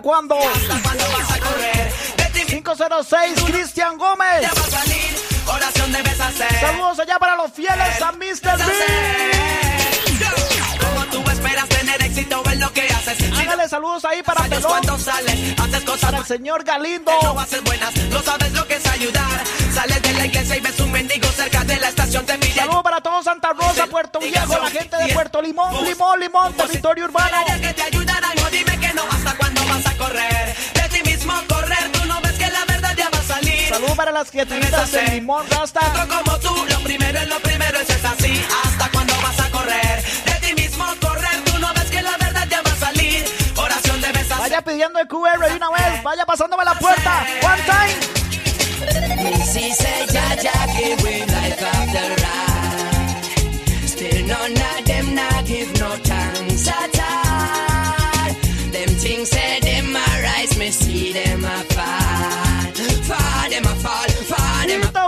¿Hasta 0.00 0.08
cuándo? 0.08 0.38
¿Hasta 0.38 0.82
cuándo 0.82 1.04
vas 1.12 1.30
a 1.30 1.38
correr? 1.40 1.92
506, 2.46 3.44
Cristian 3.44 3.98
Gómez. 3.98 4.40
Ya 4.40 4.48
va 4.48 4.66
a 4.66 4.70
salir, 4.70 5.16
oración 5.46 5.92
debes 5.92 6.18
hacer. 6.18 6.60
Saludos 6.60 7.00
allá 7.00 7.18
para 7.18 7.36
los 7.36 7.52
fieles 7.52 8.00
a 8.00 8.10
Mr. 8.12 8.64
B. 8.66 8.72
Como 10.80 11.04
tú 11.06 11.30
esperas 11.30 11.68
tener 11.68 12.02
éxito 12.02 12.42
en 12.50 12.60
lo 12.60 12.72
que 12.72 12.88
haces. 12.88 13.38
Hágale 13.38 13.68
saludos 13.68 14.04
ahí 14.06 14.22
para 14.22 14.44
Pelón. 14.44 14.62
cuando 14.62 14.98
sales, 14.98 15.54
haces 15.58 15.84
cosas 15.84 16.10
Para 16.10 16.18
el 16.18 16.24
señor 16.24 16.64
Galindo. 16.64 17.12
no 17.22 17.38
haces 17.38 17.62
buenas, 17.62 17.94
no 17.96 18.22
sabes 18.22 18.52
lo 18.52 18.66
que 18.66 18.76
es 18.76 18.86
ayudar. 18.86 19.44
Sales 19.74 20.02
de 20.02 20.12
la 20.14 20.26
iglesia 20.26 20.56
y 20.56 20.60
ves 20.60 20.80
un 20.80 20.92
mendigo 20.92 21.28
cerca 21.28 21.62
de 21.64 21.76
la 21.78 21.88
estación, 21.90 22.24
te 22.24 22.38
pide 22.38 22.54
Saludos 22.54 22.82
para 22.82 23.02
todos 23.02 23.24
Santa 23.24 23.52
Rosa, 23.52 23.86
Puerto 23.86 24.18
Viejo, 24.18 24.58
la 24.58 24.70
gente 24.70 24.96
de 24.96 25.12
Puerto 25.12 25.42
Limón, 25.42 25.84
Limón, 25.84 26.18
Limón, 26.20 26.54
territorio 26.54 27.04
urbano. 27.04 27.36
que 27.60 27.74
te 27.74 27.82
ayudarán, 27.82 28.32
dime 28.50 28.69
para 34.00 34.12
las 34.12 34.30
criaturitas 34.30 34.92
de 34.92 35.02
Limón, 35.08 35.44
Rasta. 35.50 35.80
Otro 35.92 36.08
como 36.08 36.38
tú, 36.38 36.64
lo 36.70 36.78
primero 36.80 37.18
es 37.18 37.28
lo 37.28 37.38
primero, 37.40 37.78
eso 37.80 37.92
es 37.92 38.02
así. 38.02 38.42
¿Hasta 38.64 38.88
cuándo 38.92 39.12
vas 39.22 39.38
a 39.40 39.50
correr? 39.50 40.02
De 40.24 40.46
ti 40.46 40.54
mismo 40.54 40.86
correr, 41.02 41.44
tú 41.44 41.58
no 41.58 41.68
ves 41.74 41.90
que 41.90 42.00
la 42.00 42.16
verdad 42.16 42.48
ya 42.48 42.62
va 42.62 42.72
a 42.72 42.76
salir. 42.76 43.26
Oración 43.58 44.00
debes 44.00 44.24
hacer. 44.24 44.38
Vaya 44.38 44.62
pidiendo 44.62 45.00
el 45.00 45.06
QR 45.06 45.38
de 45.46 45.54
una 45.54 45.70
vez, 45.70 46.02
vaya 46.02 46.24
pasándome 46.24 46.64
la 46.64 46.78
puerta. 46.78 47.26
One 47.42 47.62
time. 47.66 48.00
Missy 49.22 49.70
say 49.72 50.06
Jaja 50.06 50.66
give 50.78 51.02
we 51.02 51.20
life 51.20 51.62
after 51.62 52.08
ride. 52.24 53.86
Still 53.86 54.26
none 54.28 54.52
of 54.52 54.84
them 54.86 55.14
not 55.14 55.44
give 55.44 55.78
no 55.78 55.90
thanks 56.08 56.68
at 56.68 57.00
all. 57.00 58.32
Them 58.72 58.88
things 58.96 59.28
say 59.28 59.60
them 59.60 59.94
a 59.94 60.22
rise, 60.22 60.56
me 60.56 60.70
see 60.70 61.12
them 61.12 61.44
a 61.44 61.69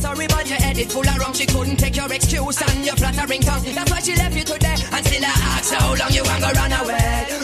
sorry, 0.00 0.26
but 0.26 0.48
your 0.48 0.58
head 0.58 0.78
is 0.78 0.92
full 0.92 1.06
of 1.06 1.18
wrong. 1.18 1.32
She 1.32 1.46
couldn't 1.46 1.76
take 1.76 1.96
your 1.96 2.12
excuse 2.12 2.62
and 2.62 2.84
your 2.84 2.96
flattering 2.96 3.42
tongue. 3.42 3.62
That's 3.62 3.90
why 3.90 4.00
she 4.00 4.14
left 4.16 4.36
you 4.36 4.44
today, 4.44 4.76
and 4.92 5.06
still 5.06 5.24
I 5.24 5.34
ask 5.56 5.72
how 5.72 5.94
long 5.94 6.12
you 6.12 6.24
want 6.24 6.42
to 6.42 6.50
run 6.58 6.72
away. 6.72 7.39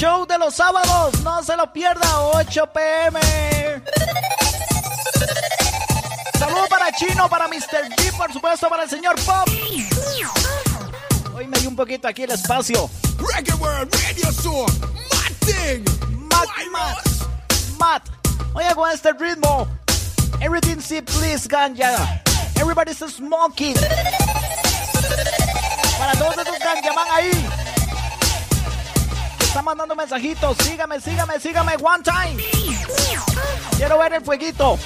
Show 0.00 0.24
de 0.24 0.38
los 0.38 0.54
sábados, 0.54 1.20
no 1.20 1.42
se 1.42 1.54
lo 1.54 1.70
pierda, 1.70 2.22
8 2.32 2.66
pm. 2.72 3.20
Saludos 6.38 6.68
para 6.70 6.90
Chino, 6.92 7.28
para 7.28 7.46
Mr. 7.46 7.90
G, 7.96 8.16
por 8.16 8.32
supuesto, 8.32 8.70
para 8.70 8.84
el 8.84 8.88
señor 8.88 9.14
Pop. 9.26 9.46
Hoy 11.34 11.46
me 11.46 11.58
di 11.58 11.66
un 11.66 11.76
poquito 11.76 12.08
aquí 12.08 12.22
el 12.22 12.30
espacio. 12.30 12.88
Reggae 13.18 13.52
World 13.56 13.94
Radio 13.94 14.32
Show. 14.42 14.64
Matt. 15.10 15.34
Matt, 16.30 16.48
Matt, 16.72 17.06
Matt. 17.78 18.08
Oye, 18.54 18.74
con 18.74 18.90
este 18.90 19.12
ritmo. 19.12 19.68
Everything 20.40 20.80
see 20.80 21.02
please, 21.02 21.46
ganja. 21.46 22.22
Everybody's 22.56 22.96
smoking. 22.96 23.74
Para 25.98 26.12
todos 26.14 26.38
esos 26.38 26.58
ganjaman 26.58 27.06
ahí. 27.12 27.59
Están 29.50 29.64
mandando 29.64 29.96
mensajitos. 29.96 30.56
Sígame, 30.58 31.00
sígame, 31.00 31.40
sígame. 31.40 31.76
One 31.82 32.04
time. 32.04 32.40
Quiero 33.76 33.98
ver 33.98 34.12
el 34.12 34.22
fueguito. 34.22 34.78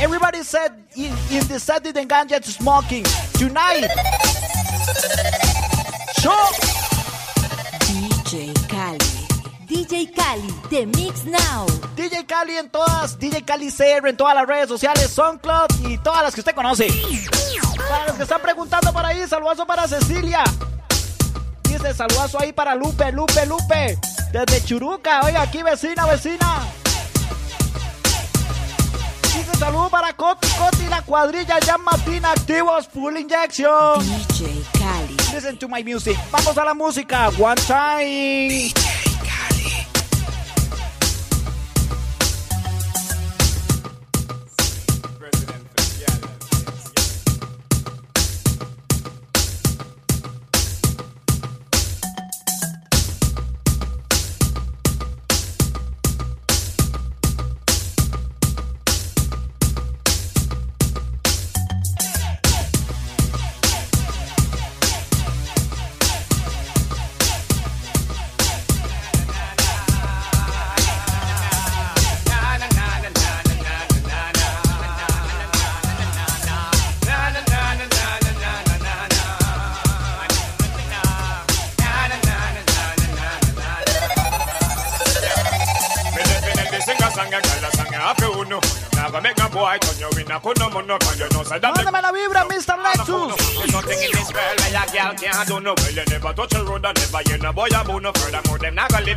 Everybody 0.00 0.42
said 0.42 0.72
in, 0.96 1.14
in 1.30 1.46
the 1.46 1.60
set 1.60 1.84
didn't 1.84 2.08
ganja 2.08 2.42
smoking. 2.42 3.04
Tonight. 3.34 3.88
Show. 6.20 6.32
DJ 7.86 8.52
Cali. 8.66 8.98
DJ 9.68 10.12
Cali, 10.12 10.52
the 10.68 10.86
mix 10.86 11.24
now. 11.24 11.64
DJ 11.94 12.26
Cali 12.26 12.56
en 12.56 12.68
todas, 12.68 13.16
DJ 13.16 13.44
Cali 13.44 13.70
CR 13.70 14.08
en 14.08 14.16
todas 14.16 14.34
las 14.34 14.44
redes 14.48 14.66
sociales, 14.66 15.08
SoundCloud 15.12 15.86
y 15.88 15.98
todas 15.98 16.24
las 16.24 16.34
que 16.34 16.40
usted 16.40 16.56
conoce. 16.56 16.88
Para 17.88 18.06
los 18.08 18.16
que 18.16 18.24
están 18.24 18.42
preguntando 18.42 18.92
por 18.92 19.06
ahí, 19.06 19.24
saludazo 19.28 19.64
para 19.64 19.86
Cecilia. 19.86 20.42
Dice 21.82 21.94
saludazo 21.94 22.40
ahí 22.40 22.52
para 22.52 22.76
Lupe, 22.76 23.10
Lupe, 23.10 23.44
Lupe. 23.44 23.98
Desde 24.30 24.64
Churuca, 24.64 25.22
oye, 25.24 25.36
aquí 25.36 25.64
vecina, 25.64 26.06
vecina. 26.06 26.60
Dice 29.24 29.58
saludo 29.58 29.88
para 29.88 30.12
Coti, 30.12 30.46
Coti, 30.50 30.86
la 30.88 31.02
cuadrilla 31.02 31.58
ya 31.58 31.78
matina 31.78 32.30
activos, 32.30 32.86
full 32.86 33.16
injection. 33.16 33.98
DJ 33.98 34.62
Cali. 34.78 35.16
Listen 35.34 35.58
to 35.58 35.68
my 35.68 35.82
music. 35.82 36.16
Vamos 36.30 36.56
a 36.56 36.64
la 36.64 36.74
música. 36.74 37.30
One 37.36 37.60
time. 37.66 39.01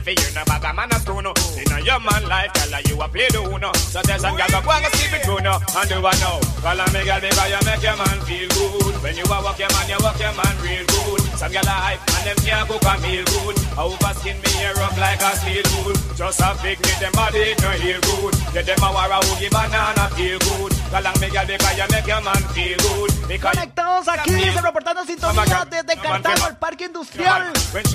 For 0.06 0.14
you, 0.14 0.30
no 0.38 0.46
bag 0.46 0.62
a 0.62 0.72
man 0.72 0.94
a 0.94 0.98
no. 1.02 1.34
In 1.58 1.72
a 1.74 1.82
your 1.82 2.00
man 2.00 2.24
life, 2.30 2.54
girl, 2.54 2.78
you 2.86 3.02
a 3.02 3.08
play 3.10 3.28
the 3.34 3.42
uno. 3.42 3.74
So 3.90 4.06
there's 4.06 4.22
some 4.22 4.38
girl 4.38 4.46
go 4.54 4.62
go 4.62 4.72
and 4.78 4.86
sleep 4.94 5.18
it 5.18 5.26
through 5.26 5.42
no. 5.42 5.58
And 5.58 5.90
do 5.90 5.98
I 5.98 6.14
know? 6.22 6.38
Call 6.62 6.78
me 6.94 7.02
girl 7.02 7.20
because 7.20 7.50
you 7.50 7.62
make 7.66 7.82
your 7.82 7.98
man 7.98 8.20
feel 8.30 8.48
good. 8.54 8.94
When 9.02 9.18
you 9.18 9.26
a 9.26 9.38
walk 9.42 9.58
your 9.58 9.72
man, 9.74 9.90
you 9.90 9.98
walk 10.06 10.22
your 10.22 10.36
man 10.38 10.56
real 10.62 10.86
good. 10.86 11.22
Some 11.34 11.52
girl 11.52 11.66
a 11.66 11.76
hype 11.90 12.06
and 12.06 12.24
them 12.30 12.38
can't 12.46 12.70
cook 12.70 12.86
and 12.86 13.02
meal 13.02 13.26
good. 13.26 13.58
Over 13.74 14.14
skin 14.22 14.38
me 14.46 14.50
hair 14.62 14.78
up 14.78 14.94
like 15.02 15.26
a 15.26 15.34
steel 15.42 15.66
wool. 15.82 15.98
Just 16.16 16.40
a 16.40 16.56
big 16.64 16.80
me 16.80 16.92
them 17.00 17.12
body 17.12 17.54
no 17.62 17.70
heal 17.72 18.00
good. 18.00 18.34
Yeah, 18.54 18.62
them 18.62 18.84
a 18.84 18.92
war 18.92 19.12
a 19.12 19.20
woogie 19.28 19.52
banana 19.52 20.08
feel 20.16 20.40
good. 20.40 20.72
Call 20.90 21.04
me 21.20 21.28
girl 21.30 21.46
because 21.46 21.78
you 21.78 21.88
make 21.92 22.08
your 22.08 22.22
man 22.22 22.42
feel 22.56 22.78
good. 22.78 23.12
Because 23.28 23.56
Conectados 23.56 24.08
aquí, 24.08 24.34
dice 24.34 24.62
reportando 24.62 25.06
sintonía 25.06 25.66
desde 25.70 25.98
Cartago, 25.98 26.48
el 26.48 26.56
Parque 26.56 26.86
Industrial. 26.86 27.52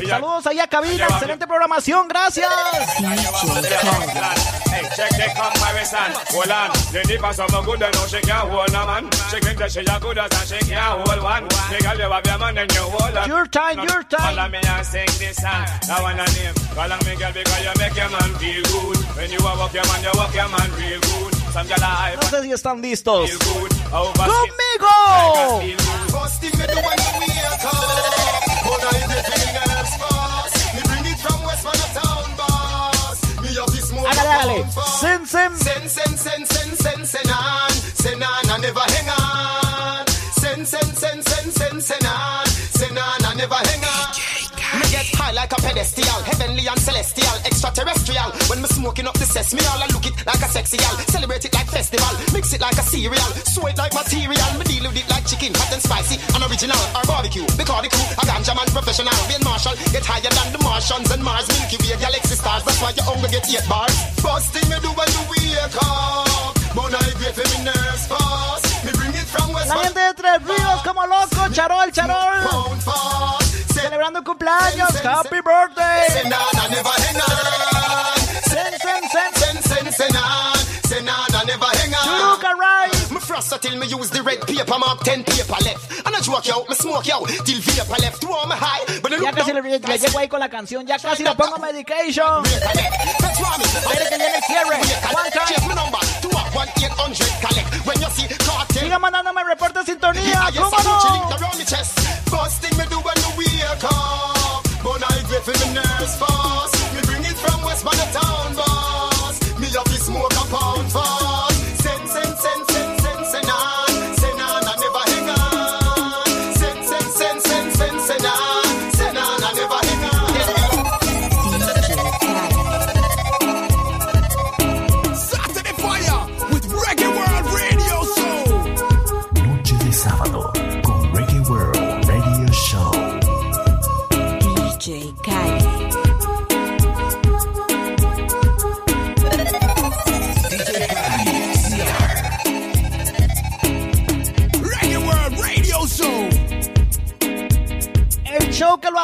Saludos 0.07 0.47
ahí 0.47 0.61
a 0.61 0.67
cabina, 0.67 1.07
excelente 1.07 1.47
programación, 1.47 2.09
gracias. 2.09 2.51
Hey, 4.71 4.87
check 4.95 5.11
the 5.17 5.27
comparison. 5.35 6.13
Hold 6.31 6.51
on. 6.51 6.71
The 6.93 7.03
nip 7.09 7.25
of 7.25 7.35
some 7.35 7.65
good 7.65 7.83
and 7.83 7.95
no 7.95 8.07
she 8.07 8.21
can't 8.21 8.49
hold 8.49 8.69
a 8.69 8.87
man. 8.87 9.11
She 9.31 9.41
think 9.41 9.59
that 9.59 9.73
she 9.73 9.81
a 9.81 9.99
good 9.99 10.19
as 10.19 10.31
and 10.31 10.49
she 10.49 10.71
can't 10.71 11.01
hold 11.01 11.23
one. 11.23 11.45
The 11.49 11.79
girl 11.83 11.99
you 11.99 12.11
have 12.13 12.27
your 12.27 12.39
man 12.39 12.59
and 12.59 12.73
you 12.73 12.83
hold 12.83 13.17
on. 13.17 13.29
Your 13.29 13.47
time, 13.47 13.79
your 13.79 14.03
time. 14.05 14.37
Call 14.37 14.49
me 14.49 14.59
and 14.63 14.87
sing 14.87 15.11
this 15.19 15.37
song. 15.39 15.67
That 15.89 16.03
one 16.03 16.21
a 16.21 16.27
name. 16.39 16.55
Call 16.75 16.93
me 17.03 17.17
girl 17.19 17.33
because 17.33 17.65
you 17.65 17.73
make 17.79 17.97
your 17.97 18.10
man 18.11 18.31
feel 18.39 18.63
good. 18.65 18.97
When 19.17 19.31
you 19.31 19.39
a 19.39 19.57
walk 19.57 19.73
your 19.75 19.85
man, 19.87 20.03
you 20.03 20.13
walk 20.15 20.35
your 20.35 20.49
man 20.49 20.71
real 20.79 21.01
good. 21.01 21.35
Some 21.53 21.67
girl 21.67 21.83
a 21.83 21.87
hype. 21.87 22.17
No 22.21 22.29
sé 22.29 22.43
si 22.43 22.53
están 22.53 22.81
listos. 22.83 23.31
Over 23.93 24.27
¡Conmigo! 24.31 24.95
First 26.15 26.41
thing 26.41 26.57
me 26.59 26.67
do 26.67 26.77
when 26.77 26.99
you 27.05 27.13
wake 27.21 27.65
up, 27.65 28.43
but 28.67 28.83
I 28.87 28.99
the. 29.99 30.53
Me 30.75 30.81
bring 30.89 31.07
it 31.13 31.19
from 31.19 31.39
West 31.45 31.65
Man 31.65 31.81
town, 31.99 32.27
boss. 32.39 33.19
Me 33.43 33.49
have 33.59 33.71
this 33.73 33.89
smoke 33.89 34.07
Hágale, 34.07 34.31
hágale. 34.31 34.59
up 34.61 34.73
fast. 34.73 35.01
Sen, 35.01 35.27
sen. 35.27 35.57
Sen, 35.57 35.89
sen, 35.89 36.17
sen, 36.17 36.47
sen, 36.47 36.77
sen, 36.77 37.07
sen 37.07 37.31
on. 37.31 37.71
Sen 38.03 38.23
on, 38.23 38.51
I 38.51 38.59
never 38.61 38.87
hang 38.95 39.11
on. 39.19 40.07
Sen, 40.41 40.65
sen, 40.67 40.89
sen, 40.95 41.23
sen, 41.23 41.51
sen, 41.51 41.81
sen 41.81 42.07
on. 42.07 42.47
Sen 42.79 42.99
on, 42.99 43.25
I 43.25 43.35
never 43.37 43.55
hang 43.57 43.85
on. 43.85 43.90
Like 45.41 45.57
a 45.57 45.61
pedestal, 45.65 46.21
heavenly 46.29 46.69
and 46.69 46.77
celestial, 46.77 47.33
extraterrestrial. 47.49 48.29
When 48.53 48.61
me 48.61 48.69
smoking 48.69 49.09
up 49.09 49.17
the 49.17 49.25
sesame, 49.25 49.65
all 49.73 49.81
I 49.81 49.89
look 49.89 50.05
it 50.05 50.13
like 50.29 50.45
a 50.45 50.49
sexy 50.53 50.77
al. 50.85 50.93
Celebrate 51.09 51.49
it 51.49 51.55
like 51.57 51.65
festival, 51.65 52.13
mix 52.37 52.53
it 52.53 52.61
like 52.61 52.77
a 52.77 52.85
cereal, 52.85 53.25
sew 53.49 53.65
it 53.65 53.81
like 53.81 53.97
material. 53.97 54.37
Me 54.61 54.69
deal 54.69 54.85
with 54.85 55.01
it 55.01 55.09
like 55.09 55.25
chicken, 55.25 55.57
hot 55.57 55.73
and 55.73 55.81
spicy, 55.81 56.21
and 56.37 56.45
original 56.45 56.77
or 56.93 57.09
barbecue. 57.09 57.49
Because 57.57 57.81
the 57.81 57.89
crew, 57.89 58.05
a 58.21 58.25
ganja 58.29 58.53
man 58.53 58.69
professional, 58.69 59.17
being 59.33 59.41
marshal, 59.41 59.73
get 59.97 60.05
higher 60.05 60.29
than 60.29 60.53
the 60.53 60.61
Martians 60.61 61.09
and 61.09 61.25
Mars, 61.25 61.49
Milky 61.57 61.81
Way, 61.89 61.97
galaxy 61.97 62.37
stars. 62.37 62.61
That's 62.69 62.77
why 62.85 62.93
you 62.93 63.01
hunger 63.01 63.33
get 63.33 63.49
eight 63.49 63.65
bars. 63.65 63.97
First 64.21 64.53
thing 64.53 64.69
me 64.69 64.77
do 64.85 64.93
when 64.93 65.09
you 65.09 65.25
wake 65.25 65.77
up, 65.81 66.53
but 66.77 66.93
I 66.93 67.17
get 67.17 67.41
me 67.41 67.65
nerves 67.65 68.05
fast. 68.05 68.85
Me 68.85 68.93
bring 68.93 69.17
it 69.17 69.25
from 69.25 69.57
West 69.57 69.73
La 69.73 69.89
gente 69.89 70.05
de 70.05 70.13
Tres 70.21 70.45
Ríos 70.45 70.85
como 70.85 71.09
loco, 71.09 71.49
Charol, 71.49 71.89
Charol. 71.97 73.40
Celebrando 73.83 74.23
cumpleaños, 74.23 74.91
happy 75.05 75.41
birthday. 75.41 76.07
Sen 76.09 76.33
on, 76.33 76.41
on. 76.59 76.71
Sen, 78.45 78.73
sen, 78.79 79.03
sen. 79.11 79.63
Sen, 79.63 79.63
sen, 79.63 79.93
sen 79.93 80.17
on. 80.17 81.35
On, 81.35 81.47
never 81.47 81.65
hang 81.65 81.95
on. 81.95 82.05
Churuca 82.05 82.53
right. 82.59 83.11
Me 83.11 83.21
frost 83.21 83.53
till 83.63 83.77
me 83.79 83.87
use 83.87 84.11
the 84.11 84.23
red 84.23 84.41
paper 84.47 84.79
mark, 84.79 85.01
ten 85.03 85.25
paper 85.25 85.57
left. 85.65 86.07
And 86.07 86.15
I 86.15 86.21
joke 86.21 86.49
out, 86.51 86.69
me 86.69 86.75
smoke 86.75 87.09
out 87.09 87.27
till 87.47 87.61
vapor 87.61 87.97
left. 88.03 88.21
Throw 88.21 88.45
me 88.47 88.55
high, 88.57 89.01
but 89.03 89.13
I 89.13 89.17
Ya 89.17 89.23
look 89.31 89.37
casi 89.37 89.53
down. 89.53 89.63
le, 89.65 89.79
le 89.79 89.99
llego 89.99 90.19
ahí 90.19 90.29
con 90.29 90.41
la 90.41 90.49
canción, 90.49 90.87
ya 90.87 90.99
casi 90.99 91.23
le 91.23 91.35
pongo 91.35 91.59
medication. 91.59 92.45
Espere 92.45 94.09
que 94.09 94.17
viene 94.19 94.37
el 94.37 94.43
cierre. 94.45 94.77
One 94.77 95.31
time. 95.31 96.10
hundred 97.01 97.33
collect. 97.41 97.87
When 97.87 98.01
you 98.01 98.11
see 98.11 98.29
cartel. 98.29 98.83
Siga 98.83 98.99
mandándome 98.99 99.43
reportes 99.45 99.87
sintonía. 99.87 100.49
¿Cómo 100.57 100.79
no? 100.85 101.31
Busting 102.31 102.77
me 102.77 102.85
do 102.87 102.99
when 103.01 103.17
you 103.17 103.31
wake 103.39 103.85
up. 103.85 104.63
But 104.83 105.01
the 105.01 105.67
nurse 105.75 106.30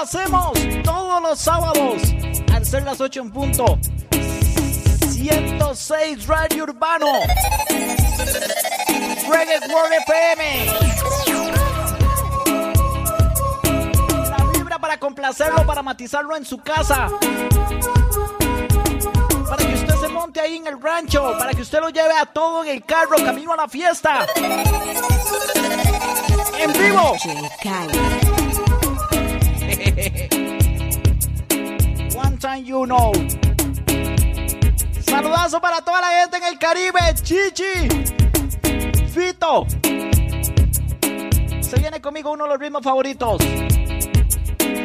hacemos 0.07 0.53
todos 0.85 1.21
los 1.21 1.37
sábados 1.37 2.01
al 2.55 2.65
ser 2.65 2.85
las 2.85 3.01
8 3.01 3.23
en 3.23 3.33
punto. 3.33 3.77
106 5.11 6.27
Radio 6.29 6.63
Urbano. 6.63 7.07
Reggae 9.29 9.59
World 9.69 9.93
FM. 10.07 10.67
La 14.31 14.37
vibra 14.53 14.79
para 14.79 14.97
complacerlo, 15.01 15.67
para 15.67 15.83
matizarlo 15.83 16.37
en 16.37 16.45
su 16.45 16.59
casa. 16.59 17.09
Para 19.49 19.67
que 19.67 19.75
usted 19.75 19.95
se 19.97 20.09
monte 20.09 20.41
ahí 20.41 20.55
en 20.55 20.69
el 20.69 20.81
rancho, 20.81 21.35
para 21.37 21.53
que 21.53 21.63
usted 21.63 21.81
lo 21.81 21.89
lleve 21.89 22.17
a 22.17 22.27
todo 22.27 22.63
en 22.63 22.71
el 22.71 22.85
carro, 22.85 23.17
camino 23.17 23.55
a 23.55 23.57
la 23.57 23.67
fiesta. 23.67 24.25
En 26.61 26.73
vivo. 26.75 27.17
One 32.47 32.59
time 32.59 32.65
you 32.65 32.87
know. 32.87 33.13
Saludazo 35.01 35.61
para 35.61 35.81
toda 35.81 36.01
la 36.01 36.11
gente 36.21 36.37
en 36.37 36.45
el 36.45 36.59
Caribe. 36.59 37.01
Chichi. 37.21 37.89
Fito. 39.09 39.67
Se 41.61 41.77
viene 41.81 42.01
conmigo 42.01 42.31
uno 42.31 42.45
de 42.45 42.51
los 42.51 42.61
ritmos 42.61 42.85
favoritos. 42.85 43.39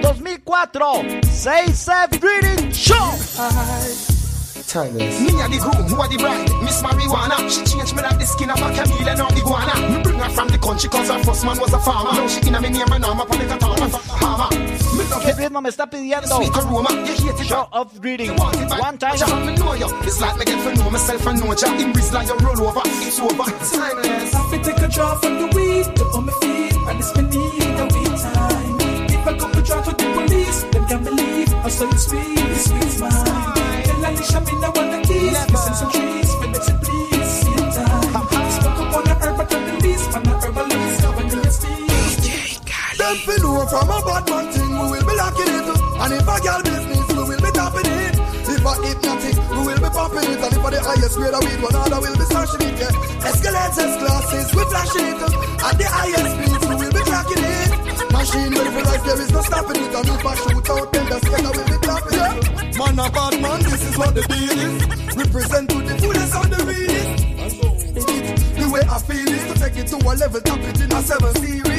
2004. 0.02 1.22
Say 1.32 1.72
Set 1.72 2.20
Reading 2.24 2.72
Show. 2.72 2.96
Timeless. 4.68 5.22
Me 5.22 5.42
a 5.44 5.48
the 5.48 5.58
groom, 5.60 5.86
who 5.88 6.02
a 6.02 6.08
the 6.08 6.18
bride, 6.18 6.50
Miss 6.64 6.82
Marijuana. 6.82 7.48
She 7.48 7.64
changed 7.66 7.96
me 7.96 8.02
like 8.02 8.18
the 8.18 8.26
skin 8.26 8.50
of 8.50 8.60
a 8.60 8.72
chameleon 8.74 9.22
or 9.22 9.30
the 9.30 9.42
guana. 9.42 9.76
Me 9.88 10.02
bring 10.02 10.18
her 10.18 10.30
from 10.32 10.48
the 10.48 10.58
country 10.58 10.90
cause 10.90 11.10
her 11.10 11.24
first 11.24 11.46
man 11.46 11.60
was 11.60 11.74
a 11.74 11.80
farmer. 11.80 12.12
Now 12.14 12.28
she 12.28 12.40
in 12.48 12.56
a 12.56 12.62
me 12.62 12.70
name 12.70 12.92
and 12.92 13.06
I'm 13.06 13.20
up 13.20 13.32
on 13.32 13.38
the 13.38 13.46
katana 13.46 13.88
hammer. 14.18 14.81
Me 15.12 15.18
love 15.18 15.26
¿Qué 15.26 15.34
ritmo 15.34 15.62
me 15.62 15.70
está 15.70 15.90
pidiendo? 15.90 16.38
Sweet 16.38 16.56
aroma, 16.56 16.90
you 16.92 17.14
hate 17.14 17.42
it. 17.42 17.48
Show 17.48 17.68
of 17.74 17.92
reading. 18.00 18.34
Want 18.38 18.56
it 18.56 18.70
back. 18.70 18.80
One 18.80 18.98
time. 18.98 19.18
Jah, 19.18 19.46
me 19.46 19.56
know 19.56 19.74
you. 19.74 19.88
It's 20.04 20.22
like 20.22 20.38
me 20.38 20.46
get 20.46 20.64
to 20.64 20.74
know 20.80 20.90
myself 20.90 21.28
and 21.28 21.40
know 21.40 21.54
Jah. 21.54 21.76
In 21.80 21.92
breeze 21.92 22.14
like 22.14 22.28
you 22.28 22.38
roll 22.38 22.68
over, 22.68 22.82
it's 22.86 23.20
over. 23.20 23.44
Timeless. 23.44 24.34
I 24.34 24.50
fit 24.50 24.64
take 24.64 24.78
a 24.78 24.88
draw 24.88 25.16
from 25.16 25.38
the 25.38 25.48
weed, 25.54 25.88
up 26.00 26.16
on 26.16 26.26
my 26.28 26.34
feet, 26.40 26.76
and 26.88 27.00
it's 27.00 27.14
me 27.16 27.24
need 27.24 27.80
a 27.80 27.86
weed 27.92 28.18
time. 28.18 28.78
If 29.12 29.28
I 29.28 29.38
come 29.38 29.52
to 29.52 29.62
draw 29.62 29.82
to 29.82 29.92
the 29.92 30.12
police, 30.14 30.64
them 30.72 30.88
can't 30.88 31.04
believe 31.04 31.48
how 31.50 31.68
so 31.68 31.90
it's 31.90 32.08
sweet, 32.08 32.40
it's 32.40 32.70
sweet 32.70 33.00
mine. 33.02 33.84
Tell 33.84 34.06
Alicia 34.06 34.40
me 34.42 34.54
now 34.62 34.72
want 34.72 34.92
the 34.92 35.02
keys, 35.08 35.38
missing 35.52 35.74
some 35.76 35.92
trees, 35.92 36.32
when 36.40 36.50
it's 36.56 36.81
from 43.72 43.88
a 43.88 44.00
bad 44.04 44.28
man 44.28 44.46
thing, 44.52 44.68
we 44.68 44.86
will 44.92 45.06
be 45.08 45.16
locking 45.16 45.48
it. 45.48 45.68
And 45.72 46.12
if 46.12 46.28
a 46.28 46.36
girl 46.44 46.60
business, 46.60 47.08
we 47.08 47.24
will 47.24 47.40
be 47.40 47.52
tapping 47.56 47.88
it. 47.88 48.16
If 48.52 48.68
a 48.68 48.74
hypnotic, 48.84 49.36
we 49.48 49.62
will 49.64 49.80
be 49.80 49.90
popping 49.96 50.28
it. 50.28 50.44
And 50.44 50.52
if 50.52 50.60
a 50.60 50.70
the 50.76 50.80
highest 50.84 51.16
grade 51.16 51.32
of 51.32 51.40
weed, 51.40 51.60
one 51.64 51.76
other 51.80 52.00
will 52.04 52.18
be 52.20 52.26
smashing 52.28 52.68
it. 52.68 52.76
Yeah. 52.76 53.30
Escalators, 53.32 53.96
classes, 53.96 54.48
we 54.52 54.64
flashing 54.68 55.08
it. 55.08 55.24
At 55.64 55.76
the 55.80 55.88
highest 55.88 56.32
speeds, 56.36 56.64
we 56.68 56.76
will 56.84 56.92
be 56.92 57.04
cracking 57.08 57.44
it. 57.48 57.72
Machine 58.12 58.52
ready 58.52 58.72
for 58.76 58.84
life, 58.84 59.04
there 59.08 59.22
is 59.24 59.32
no 59.32 59.42
stopping 59.42 59.80
it. 59.80 59.94
And 59.96 60.08
if 60.12 60.26
I 60.28 60.34
shoot 60.36 60.68
out, 60.68 60.88
then 60.92 61.06
the 61.08 61.18
skater 61.24 61.52
will 61.56 61.70
be 61.72 61.78
clapping 61.80 62.20
it. 62.28 62.76
Man 62.76 63.00
a 63.00 63.08
bad 63.08 63.34
man, 63.40 63.60
this 63.64 63.82
is 63.88 63.96
what 63.96 64.12
the 64.12 64.24
deal 64.28 64.58
is. 64.68 64.84
Represent 65.16 65.66
to 65.72 65.78
the 65.80 65.96
fullest 65.96 66.36
of 66.36 66.48
the 66.52 66.60
realest. 66.68 67.24
The 68.60 68.68
way 68.68 68.84
I 68.84 68.98
feel 69.00 69.32
is 69.32 69.44
to 69.48 69.56
take 69.64 69.78
it 69.80 69.88
to 69.96 69.98
a 70.04 70.12
level, 70.12 70.42
tap 70.44 70.60
it 70.60 70.76
in 70.76 70.92
a 70.92 71.00
seven 71.08 71.36
series. 71.40 71.71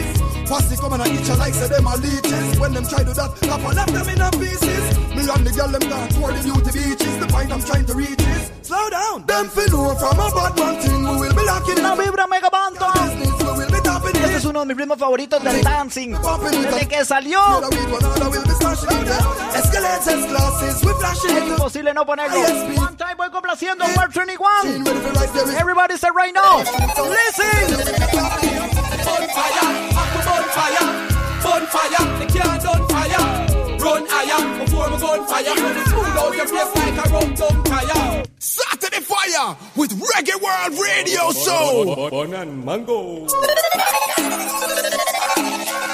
Posse 0.52 0.76
come 0.76 0.92
and 0.92 1.08
eat 1.08 1.24
you 1.26 1.34
like 1.40 1.54
say 1.54 1.66
them 1.66 1.88
leeches. 2.04 2.60
When 2.60 2.74
them 2.74 2.84
try 2.84 3.00
to 3.00 3.14
that, 3.16 3.32
tap 3.40 3.64
and 3.64 3.72
left 3.72 3.88
them 3.88 4.08
in 4.12 4.20
a 4.20 4.28
pieces. 4.36 4.84
Me 5.16 5.24
and 5.24 5.46
the 5.48 5.52
girl 5.56 5.72
them 5.72 5.80
gone 5.88 6.08
toward 6.12 6.36
the 6.36 6.44
beauty 6.44 6.70
beaches. 6.76 7.14
The 7.16 7.26
point 7.32 7.48
I'm 7.48 7.64
trying 7.64 7.86
to 7.88 7.94
reach 7.96 8.20
is 8.20 8.52
slow 8.60 8.84
down. 8.92 9.24
Them 9.24 9.48
feel 9.48 9.72
know 9.72 9.96
from 9.96 10.20
a 10.20 10.28
bad 10.28 10.52
man 10.60 10.76
thing. 10.76 11.08
We 11.08 11.24
will 11.24 11.32
be 11.32 11.44
locking 11.48 11.80
La 11.80 11.96
it. 11.96 12.04
vibra 12.04 12.28
Mega 12.28 12.52
Banto. 12.52 12.84
Business, 12.84 13.32
we 13.32 13.48
will 13.48 13.72
be 13.72 13.80
tapping 13.80 14.12
Este 14.12 14.36
es 14.36 14.44
uno 14.44 14.60
de 14.60 14.66
mis 14.66 14.76
ritmos 14.76 14.98
favoritos 14.98 15.42
del 15.42 15.64
dancing. 15.64 16.12
Desde 16.20 16.84
que 16.86 17.00
salió. 17.06 17.40
Grade 17.40 17.64
of 17.64 17.72
weed, 17.72 17.88
one 17.88 18.04
other 18.04 18.28
will 18.28 18.44
be 18.44 18.52
smashing 18.60 18.92
it. 18.92 19.08
Yeah. 19.08 19.56
Escalators, 19.56 20.28
flashing 20.28 21.32
Es 21.32 21.48
imposible 21.48 21.94
no 21.94 22.04
ponerlo. 22.04 22.36
One 22.76 22.94
time 22.98 23.16
voy 23.16 23.30
complaciendo 23.30 23.86
World 23.96 24.12
21. 24.12 24.84
Ready 24.84 25.00
for 25.00 25.12
life, 25.16 25.32
there 25.32 25.48
is 25.48 25.56
Everybody 25.56 25.96
say 25.96 26.10
right 26.12 26.34
now. 26.34 26.60
Listen. 27.08 27.72
Bonfire, 30.54 30.76
up 30.76 30.84
a 30.84 31.42
bonfire, 31.42 31.96
bonfire, 31.96 32.18
they 32.18 32.26
can't 32.26 32.62
done 32.62 32.88
fire. 32.88 33.24
Run 33.78 34.06
higher, 34.06 34.64
before 34.64 34.90
we 34.90 34.96
gun 35.00 35.26
fire, 35.26 35.54
gonna 35.56 35.84
school 35.86 36.04
out 36.04 36.36
your 36.36 36.46
face 36.46 36.74
like 36.76 37.06
a 37.06 37.08
rum 37.08 37.34
tum 37.34 37.64
tire. 37.64 38.24
Saturday 38.38 39.00
Fire 39.00 39.56
with 39.76 39.98
Reggae 39.98 40.36
World 40.42 40.78
Radio 40.78 41.32
Show. 41.32 42.10
Bon 42.10 42.34
and 42.34 42.64
mango. 42.66 43.26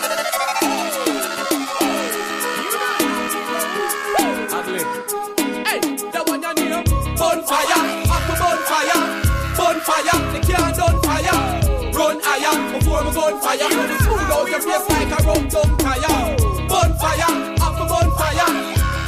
face 14.63 14.89
like 14.91 15.13
a 15.13 15.23
rum 15.25 15.49
tum 15.49 15.77
tire. 15.79 16.37
Bonfire, 16.69 17.31
a 17.55 17.69
bonfire, 17.91 18.49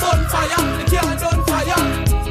bonfire, 0.00 0.60
they 0.78 0.86
can't 0.96 1.20
done 1.20 1.42
fire. 1.44 1.82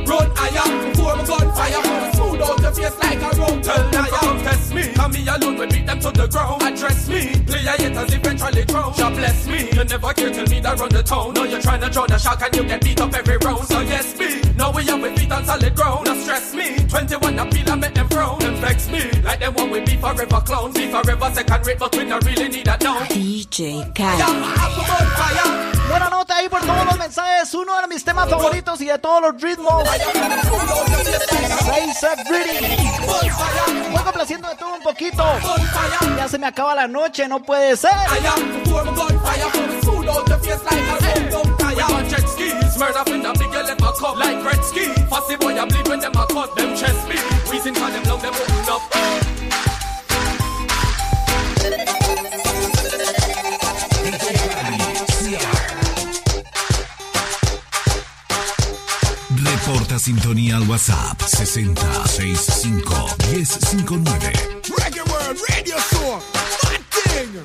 Run 0.09 0.29
higher, 0.35 0.67
before 0.89 1.15
we 1.17 1.23
gun 1.25 1.47
fire, 1.53 1.81
gonna 1.83 2.13
smooth 2.13 2.41
out 2.41 2.61
your 2.61 2.71
face 2.71 2.97
like 2.99 3.21
a 3.21 3.29
rum 3.37 3.61
tum 3.61 3.91
tire. 3.91 4.43
Test 4.43 4.73
me, 4.73 4.83
and 4.93 5.13
me 5.13 5.27
alone 5.27 5.57
will 5.57 5.67
beat 5.67 5.85
them 5.85 5.99
to 5.99 6.11
the 6.11 6.27
ground. 6.27 6.61
Address 6.61 7.09
me, 7.09 7.21
play 7.45 7.65
a 7.65 7.75
eventually 8.39 8.65
drown. 8.65 8.93
God 8.97 9.13
bless 9.15 9.47
me, 9.47 9.69
you 9.71 9.83
never 9.83 10.13
care 10.13 10.31
till 10.31 10.47
me 10.47 10.59
that 10.61 10.79
run 10.79 10.89
the 10.89 11.03
town. 11.03 11.33
Now 11.33 11.43
you're 11.43 11.61
trying 11.61 11.81
to 11.81 11.89
draw 11.89 12.05
the 12.05 12.17
shark 12.17 12.41
and 12.41 12.55
you 12.55 12.63
get 12.63 12.81
beat 12.83 13.01
up 13.01 13.13
every 13.13 13.37
round. 13.37 13.65
So 13.67 13.79
yes, 13.81 14.17
me, 14.17 14.41
now 14.55 14.71
we 14.71 14.83
have 14.85 15.01
with 15.01 15.17
feet 15.17 15.31
on 15.31 15.45
solid 15.45 15.75
ground. 15.75 16.05
Now 16.05 16.15
stress 16.15 16.53
me, 16.53 16.77
21 16.87 17.39
appeal 17.39 17.68
vex 18.59 18.87
me, 18.89 19.01
like 19.23 19.39
them 19.39 19.53
one 19.55 19.71
we 19.71 19.79
be 19.81 19.95
forever 19.97 20.41
clown. 20.41 20.71
Be 20.73 20.87
forever 20.87 21.31
second 21.33 21.65
rate, 21.65 21.79
but 21.79 21.95
we 21.95 22.05
not 22.05 22.23
really 22.23 22.49
need 22.49 22.65
that 22.65 22.79
down. 22.79 23.05
DJ 23.07 23.85
bonfire. 23.95 25.79
Buena 25.89 26.09
nota 26.09 26.35
ahí 26.35 26.47
por 26.49 26.61
todos 26.61 26.85
los 26.85 26.97
mensajes. 26.97 27.53
Uno 27.53 27.81
de 27.81 27.87
mis 27.87 28.03
temas 28.03 28.29
favoritos 28.29 28.79
y 28.81 28.85
de 28.85 28.99
todos 28.99 29.21
los 29.21 29.41
ritmos. 29.41 29.83
Voy 33.91 34.03
complaciendo 34.03 34.49
de 34.49 34.55
todo 34.55 34.75
un 34.75 34.83
poquito. 34.83 35.23
Ya 36.17 36.27
se 36.27 36.37
me 36.37 36.47
acaba 36.47 36.75
la 36.75 36.87
noche, 36.87 37.27
no 37.27 37.41
puede 37.41 37.75
ser. 37.75 37.91
Murder 42.79 43.03
big 43.03 43.51
left 43.51 43.81
a 43.81 43.91
cup 43.99 44.15
like 44.15 44.41
red 44.43 44.63
ski. 44.63 44.85
Fussy 45.11 45.35
boy 45.35 45.53
I 45.53 45.65
bleed 45.65 45.87
when 45.87 45.99
them 45.99 46.13
a 46.13 46.25
cut 46.27 46.55
them 46.55 46.75
chest 46.75 47.07
beat. 47.09 47.21
Reason 47.51 47.75
for 47.75 47.91
them 47.91 48.03
love 48.03 48.21
them 48.21 48.33
open 48.33 48.69
up. 48.69 48.81
Reporta 59.43 59.99
sintonía 59.99 60.55
al 60.55 60.65
WhatsApp 60.67 61.21
6065 61.21 63.17
1059. 63.31 64.33
Reggae 64.77 65.03
World 65.11 65.37
Radio 65.49 65.77
Show. 65.79 66.21
Thing. 66.89 67.43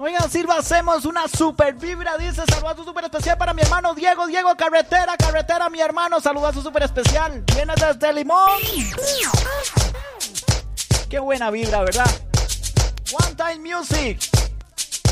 Oigan, 0.00 0.30
Silva, 0.30 0.58
hacemos 0.58 1.04
una 1.06 1.26
super 1.26 1.74
vibra. 1.74 2.16
Dice 2.16 2.44
saludazo 2.48 2.84
super 2.84 3.02
especial 3.02 3.36
para 3.36 3.52
mi 3.52 3.62
hermano 3.62 3.94
Diego. 3.94 4.28
Diego 4.28 4.56
Carretera, 4.56 5.16
Carretera, 5.16 5.68
mi 5.68 5.80
hermano. 5.80 6.20
Saludazo 6.20 6.62
super 6.62 6.84
especial. 6.84 7.42
Viene 7.52 7.74
desde 7.74 8.12
Limón. 8.12 8.60
Qué 11.10 11.18
buena 11.18 11.50
vibra, 11.50 11.80
¿verdad? 11.80 12.08
One 13.12 13.34
Time 13.34 13.76
Music. 13.76 14.20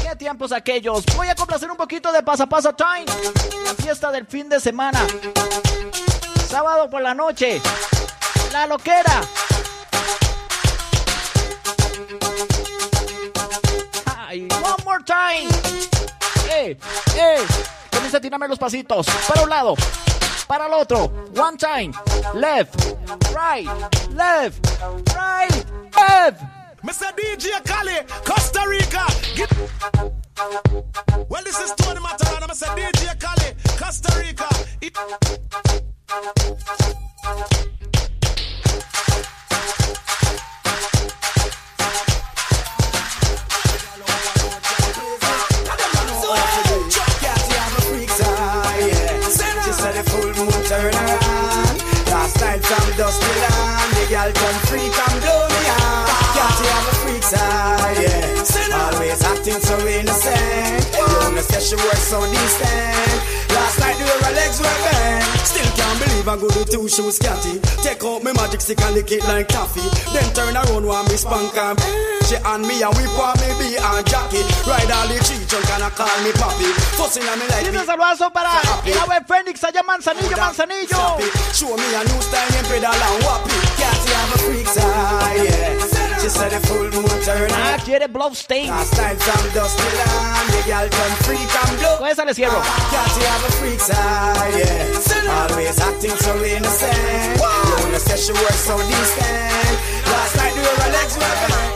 Qué 0.05 0.15
tiempos 0.15 0.53
aquellos. 0.53 1.05
Voy 1.17 1.27
a 1.27 1.35
complacer 1.35 1.69
un 1.69 1.77
poquito 1.77 2.13
de 2.13 2.23
Pasa 2.23 2.47
Pasa 2.47 2.73
Time. 2.73 3.07
La 3.65 3.75
fiesta 3.75 4.13
del 4.13 4.25
fin 4.25 4.49
de 4.49 4.61
semana. 4.61 5.05
Sábado 6.49 6.89
por 6.89 7.03
la 7.03 7.13
noche. 7.13 7.61
La 8.53 8.69
loquera. 8.69 9.21
One 14.43 14.85
more 14.85 15.03
time. 15.03 15.49
Eh, 16.51 16.77
eh. 17.17 17.47
Comienza 17.91 18.19
a 18.19 18.21
tirarme 18.21 18.49
los 18.49 18.59
pasitos. 18.59 19.07
Para 19.29 19.43
un 19.43 19.49
lado. 19.49 19.75
Para 20.47 20.67
el 20.67 20.73
otro. 20.75 21.11
One 21.35 21.57
time. 21.57 21.93
Left. 22.35 22.75
Right. 23.35 23.67
Left. 24.15 24.67
Right. 25.15 25.65
Left. 25.97 26.43
Mr. 26.83 27.13
DJ 27.17 27.63
Kali, 27.65 27.97
Costa 28.25 28.61
Rica. 28.69 29.07
Get... 29.35 29.51
Well, 31.29 31.43
this 31.43 31.59
is 31.59 31.75
Tony 31.75 32.01
Matarana, 32.01 32.47
Mr. 32.47 32.69
DJ 32.77 33.19
Kali, 33.19 33.55
Costa 33.79 34.13
Rica. 34.19 34.47
She 37.57 37.76
Last 52.27 52.41
night 52.41 52.59
from 52.59 52.97
Dusty 52.99 53.33
Land, 53.39 53.93
the 53.95 54.05
girl 54.11 54.33
come 54.35 54.59
free 54.67 54.91
from 54.91 55.15
Domian. 55.23 56.11
Can't 56.35 56.59
you 56.59 56.67
have 56.75 56.87
a 56.91 56.95
freak 57.07 57.23
side? 57.23 58.03
Yeah. 58.03 58.83
Always 58.83 59.23
acting 59.23 59.63
so 59.63 59.79
innocent. 59.87 60.91
You 60.91 61.07
know, 61.07 61.41
say 61.41 61.63
she 61.63 61.77
works 61.77 62.03
so 62.03 62.19
decent. 62.27 63.23
Last 63.55 63.79
night 63.79 63.95
her 64.03 64.35
legs 64.35 64.59
were 64.59 64.79
bent. 64.91 65.23
Still 65.47 65.66
believe 66.27 66.41
go 66.43 66.49
to 66.51 66.65
two 66.67 66.89
shoes 66.89 67.19
catty. 67.19 67.61
Take 67.87 68.03
out 68.03 68.23
my 68.25 68.33
magic 68.35 68.61
stick 68.61 68.81
and 68.83 68.95
lick 68.95 69.11
it 69.13 69.23
like 69.31 69.49
toffee. 69.49 69.87
Then 70.11 70.27
turn 70.35 70.57
around 70.57 70.85
while 70.87 71.05
me 71.07 71.17
spunk 71.17 71.55
and 71.57 71.79
she 72.27 72.35
and 72.35 72.67
me 72.67 72.83
and 72.83 72.91
whip 72.99 73.15
on 73.15 73.39
me 73.39 73.49
be 73.63 73.79
and 73.79 74.03
Jackie. 74.11 74.43
Ride 74.67 74.91
all 74.91 75.07
the 75.07 75.19
tree 75.23 75.47
trunk 75.47 75.71
and 75.71 75.85
I 75.87 75.91
call 75.95 76.11
me 76.27 76.33
papi. 76.35 76.67
Fussing 76.99 77.23
on 77.31 77.39
me 77.39 77.47
like 77.47 77.63
Y 77.67 77.71
me. 77.71 77.79
saludazo 77.87 78.31
para 78.35 78.59
el 78.85 78.99
ave 78.99 79.23
Fénix 79.29 79.63
allá 79.63 79.83
Manzanillo, 79.87 80.37
Manzanillo. 80.37 81.19
Show 81.55 81.77
me 81.77 81.87
a 81.95 82.03
new 82.03 82.21
style 82.23 82.55
and 82.59 82.67
pedal 82.67 82.91
and 82.91 83.23
whop 83.23 83.47
it. 83.47 83.63
Can't 83.79 84.09
have 84.11 84.35
a 84.35 84.39
freak 84.43 84.67
side? 84.67 85.47
Yeah. 85.47 85.79
She 86.21 86.29
said 86.29 86.51
the 86.51 86.61
full 86.67 86.91
moon 86.91 87.23
turn 87.23 87.51
Ah, 87.53 87.79
quiere 87.85 88.09
Bloodstain. 88.09 88.69
Last 88.69 88.95
time 88.97 89.17
from 89.17 89.47
Dusty 89.55 89.89
Land, 89.95 90.49
the 90.51 90.63
girl 90.67 90.89
come 90.91 91.17
free 91.23 91.47
from 91.47 91.77
blow. 91.79 91.97
Con 91.99 92.09
esa 92.09 92.25
le 92.25 92.35
cierro. 92.35 92.61
Can't 92.91 93.23
have 93.23 93.45
a 93.45 93.53
freak 93.61 93.79
side? 93.81 94.55
Yeah. 94.59 95.16
Always 95.29 95.79
acting 95.81 96.17
so 96.17 96.33
innocent. 96.45 96.97
You 97.37 97.91
know, 97.91 97.99
say 97.99 98.17
she 98.17 98.33
works 98.33 98.63
so 98.63 98.77
decent. 98.79 99.77
Last 100.07 100.37
night, 100.37 100.55
the 100.55 100.63
her 100.63 100.91
legs 100.97 101.15
were 101.19 101.37
bent. 101.43 101.75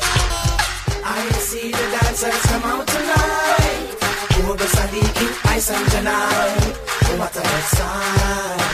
I 1.05 1.33
see 1.39 1.71
the 1.71 1.87
dancers 1.99 2.43
come 2.47 2.65
out 2.65 2.87
tonight. 2.87 4.01
Who 4.41 4.57
the 4.57 4.65
Sadiki, 4.65 5.27
Ice 5.57 5.71
and 5.71 5.87
Janai. 5.93 7.19
What 7.19 7.37
a 7.37 7.41
excitement. 7.41 8.71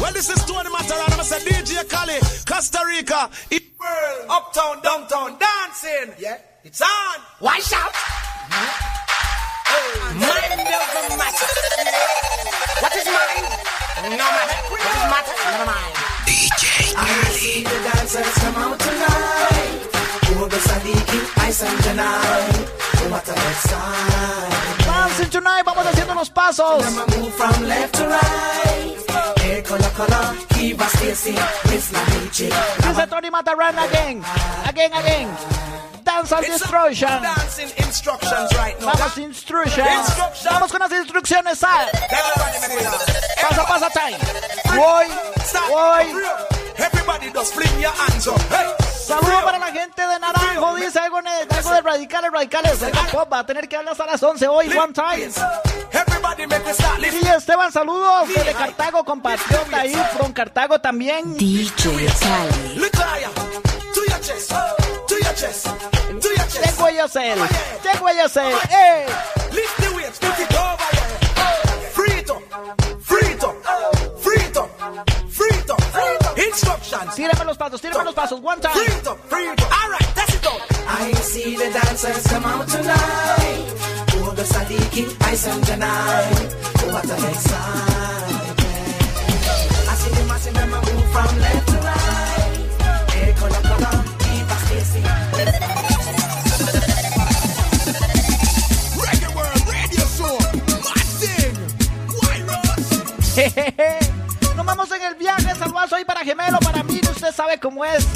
Well, 0.00 0.12
this 0.12 0.28
is 0.30 0.44
Tony 0.44 0.70
Mataran. 0.70 1.12
I'm 1.18 1.24
say 1.24 1.40
DJ 1.40 1.88
Kali, 1.88 2.18
Costa 2.46 2.80
Rica. 2.86 3.30
It 3.50 3.62
world, 3.78 4.26
uptown, 4.30 4.80
downtown, 4.82 5.38
dancing. 5.38 6.14
Yeah, 6.18 6.38
it's 6.64 6.80
on. 6.80 7.20
Why 7.40 7.58
shout? 7.58 7.92
Mind 10.16 10.52
doesn't 10.94 11.18
matter. 11.18 11.48
What 12.82 12.94
is 12.96 13.06
mine? 13.06 13.46
No 14.02 14.28
matter. 14.36 14.56
What 14.70 14.80
is 14.80 15.04
matter? 15.12 15.34
Never 15.44 15.66
mind. 15.66 15.94
DJ 16.26 16.64
I 16.96 17.08
see 17.32 17.64
the 17.64 17.78
dancers 17.88 18.34
come 18.42 18.56
out 18.56 18.78
tonight. 18.78 19.92
The 20.42 20.58
Sadiki, 20.58 21.20
and 21.62 21.78
Janai. 21.84 23.10
What 23.10 23.28
a 23.28 23.32
excitement. 23.32 24.84
Dancing 24.84 25.30
tonight, 25.30 25.62
vamos 25.64 25.86
haciendo 25.86 26.12
unos 26.12 26.30
pasos. 26.30 26.82
Move 27.16 27.32
from 27.32 27.62
left 27.68 27.94
to 27.94 28.08
right. 28.08 29.40
Hey, 29.40 29.62
color, 29.62 29.90
color. 29.94 30.34
Kiva 30.50 30.88
Stacy. 30.88 31.34
Miss 31.70 31.92
Lamichi. 31.92 32.48
Dice 32.50 33.06
Tony 33.08 33.30
Matarán 33.30 33.78
again. 33.78 34.24
Again, 34.66 34.92
again. 34.92 35.61
Dance 36.12 36.32
and 36.32 36.46
Destruction. 36.46 37.08
Dancing 37.22 37.70
instructions 37.78 38.52
right 38.58 38.78
now. 38.80 38.92
Vamos, 38.92 39.16
instructions. 39.16 40.44
Vamos 40.44 40.70
con 40.70 40.80
las 40.80 40.92
instrucciones. 40.92 41.58
Pasa, 43.40 43.66
pasa, 43.66 43.88
time. 43.90 44.18
Voy, 44.76 45.06
voy. 45.70 46.06
Everybody 46.76 47.30
just 47.32 47.54
fling 47.54 47.80
your 47.80 47.92
hands 47.92 48.26
up. 48.26 48.38
Hey. 48.50 48.66
Saludo 49.06 49.42
para 49.44 49.58
la 49.58 49.72
gente 49.72 50.06
de 50.06 50.18
Naranjo. 50.18 50.76
Dice 50.76 50.98
algo, 50.98 51.22
ne- 51.22 51.46
algo 51.48 51.70
de 51.70 51.80
radicales, 51.80 52.30
radicales. 52.30 52.78
Va 53.32 53.38
a 53.38 53.46
tener 53.46 53.68
que 53.68 53.76
hablar 53.76 53.92
hasta 53.92 54.06
las 54.06 54.22
11 54.22 54.48
hoy. 54.48 54.68
One 54.76 54.92
time. 54.92 55.30
Y 57.10 57.26
Esteban, 57.28 57.72
saludos 57.72 58.28
desde 58.28 58.52
Cartago, 58.52 59.04
compatriota 59.04 59.80
ahí, 59.80 59.94
from 60.16 60.32
Cartago 60.32 60.78
también. 60.80 61.36
DJ 61.36 62.06
Cali. 62.20 62.76
Look 62.76 62.94
higher. 62.96 63.30
To 63.94 64.00
your 64.08 64.20
chest. 64.20 64.50
To 65.08 65.14
your 65.18 65.34
chest. 65.34 66.01
To 66.52 66.58
your 66.58 66.64
chest. 66.64 66.76
Tengo 66.76 66.88
ellos 66.88 67.16
él. 67.16 67.38
Tengo 67.82 68.08
ellos 68.08 68.36
él. 68.36 68.52
¡Eh! 68.70 69.06
Lift 69.52 69.76
the 69.78 69.96
weights. 69.96 70.18
Put 70.18 70.38
it 70.38 70.54
over 70.54 70.76
there. 70.92 71.18
Free 71.92 72.18
it 72.18 72.30
up. 72.30 72.42
Free 73.00 73.32
it 73.32 73.44
up. 73.44 73.56
Free 74.18 74.42
it 74.42 74.56
up. 74.56 74.70
Free 75.30 75.56
it 75.56 75.70
up. 75.70 76.38
Instructions. 76.38 77.14
Tírame 77.14 77.44
los 77.44 77.56
pasos, 77.56 77.80
tírame 77.80 78.04
los 78.04 78.14
pasos. 78.14 78.40
One 78.40 78.60
time. 78.60 78.74
Free 78.74 78.94
it 78.94 79.06
up. 79.06 79.18
Free 79.28 79.48
it 79.48 79.60
up. 79.62 79.82
All 79.82 79.90
right. 79.90 80.14
That's 80.14 80.34
it 80.34 80.46
out. 80.46 80.60
I 80.88 81.12
see 81.14 81.56
the 81.56 81.70
dancers 81.70 82.26
come 82.26 82.44
out 82.44 82.68
tonight. 82.68 83.72
Who 84.12 84.30
the 84.34 84.42
Sadiki, 84.42 85.06
Ice 85.32 85.46
and 85.48 85.64
Janai. 85.64 86.92
What 86.92 87.08
a 87.08 87.14
excitement. 87.30 88.60
I 89.88 89.94
see 89.94 90.10
them, 90.10 90.30
I 90.30 90.38
see 90.38 90.50
them 90.50 90.70
move 90.70 91.12
from 91.12 91.38
left 91.40 91.71
Nos 104.56 104.66
vamos 104.66 104.90
en 104.92 105.02
el 105.02 105.14
viaje, 105.16 105.54
saludazo 105.56 105.96
ahí 105.96 106.04
para 106.04 106.20
Gemelo, 106.20 106.58
para 106.60 106.82
mí, 106.84 107.00
usted 107.10 107.32
sabe 107.34 107.58
cómo 107.58 107.84
es. 107.84 108.06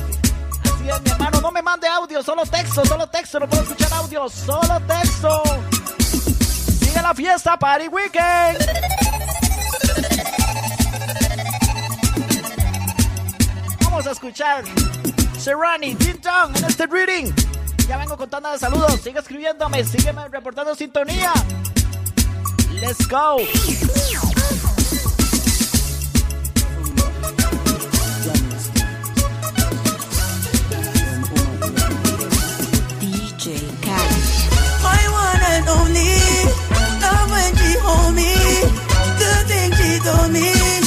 Así 0.62 0.88
es, 0.88 1.02
mi 1.02 1.10
hermano, 1.10 1.40
no 1.40 1.50
me 1.50 1.62
mande 1.62 1.88
audio, 1.88 2.22
solo 2.22 2.44
texto, 2.44 2.84
solo 2.84 3.08
texto, 3.08 3.40
no 3.40 3.48
puedo 3.48 3.62
escuchar 3.62 3.92
audio, 3.94 4.28
solo 4.28 4.80
texto. 4.86 5.42
Sigue 6.78 7.02
la 7.02 7.14
fiesta, 7.14 7.58
Party 7.58 7.88
Weekend. 7.88 8.58
Vamos 13.82 14.06
a 14.06 14.10
escuchar 14.12 14.64
Serrani, 15.38 15.94
Tin 15.96 16.20
Tong 16.20 16.56
en 16.56 16.64
este 16.66 16.86
reading. 16.86 17.32
Ya 17.88 17.96
vengo 17.96 18.16
con 18.16 18.28
tanda 18.28 18.52
de 18.52 18.58
saludos, 18.58 19.00
sigue 19.02 19.18
escribiéndome, 19.18 19.82
sígueme 19.84 20.28
reportando 20.28 20.74
sintonía. 20.74 21.32
Let's 22.80 23.08
go. 23.08 23.38
Only. 35.68 36.14
Love 37.02 37.30
when 37.30 37.50
she 37.56 37.70
hold 37.84 38.14
me. 38.14 38.34
The 39.20 39.32
thing 39.48 39.72
she 39.78 39.98
told 40.00 40.32
me. 40.32 40.85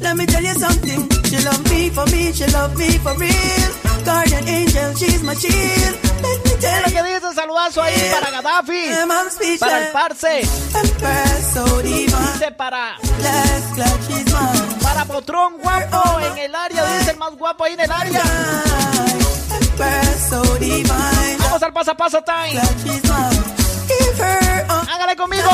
Let 0.00 0.16
me 0.16 0.26
tell 0.26 0.42
you 0.42 0.54
something. 0.54 1.08
She 1.24 1.38
love 1.44 1.62
me 1.70 1.90
for 1.90 2.06
me. 2.06 2.32
She 2.32 2.46
love 2.46 2.76
me 2.76 2.98
for 2.98 3.14
real. 3.18 3.70
Guardian 4.04 4.48
angel. 4.48 4.94
She's 4.94 5.22
my 5.22 5.34
shield. 5.34 5.94
Let 6.22 6.44
me 6.44 6.50
tell 6.60 6.82
Lo 6.82 6.90
que 6.90 7.02
dice, 7.02 7.34
saludazo 7.34 7.82
ahí 7.82 8.10
para 8.12 8.30
Gaddafi, 8.30 8.90
para 9.58 9.78
el 9.78 9.92
Parce, 9.92 10.42
dice 11.82 12.50
para, 12.56 12.96
para 14.82 15.04
Potrón 15.06 15.58
guapo 15.58 16.20
en 16.20 16.38
el 16.38 16.54
área, 16.54 16.84
dice 16.98 17.10
el 17.12 17.16
más 17.18 17.36
guapo 17.36 17.64
ahí 17.64 17.74
en 17.74 17.80
el 17.80 17.90
área. 17.90 18.22
Vamos 21.38 21.62
al 21.62 21.72
paso 21.72 21.90
a 21.92 21.96
paso 21.96 22.22
time. 22.22 22.60
Hágale 24.90 25.16
conmigo. 25.16 25.50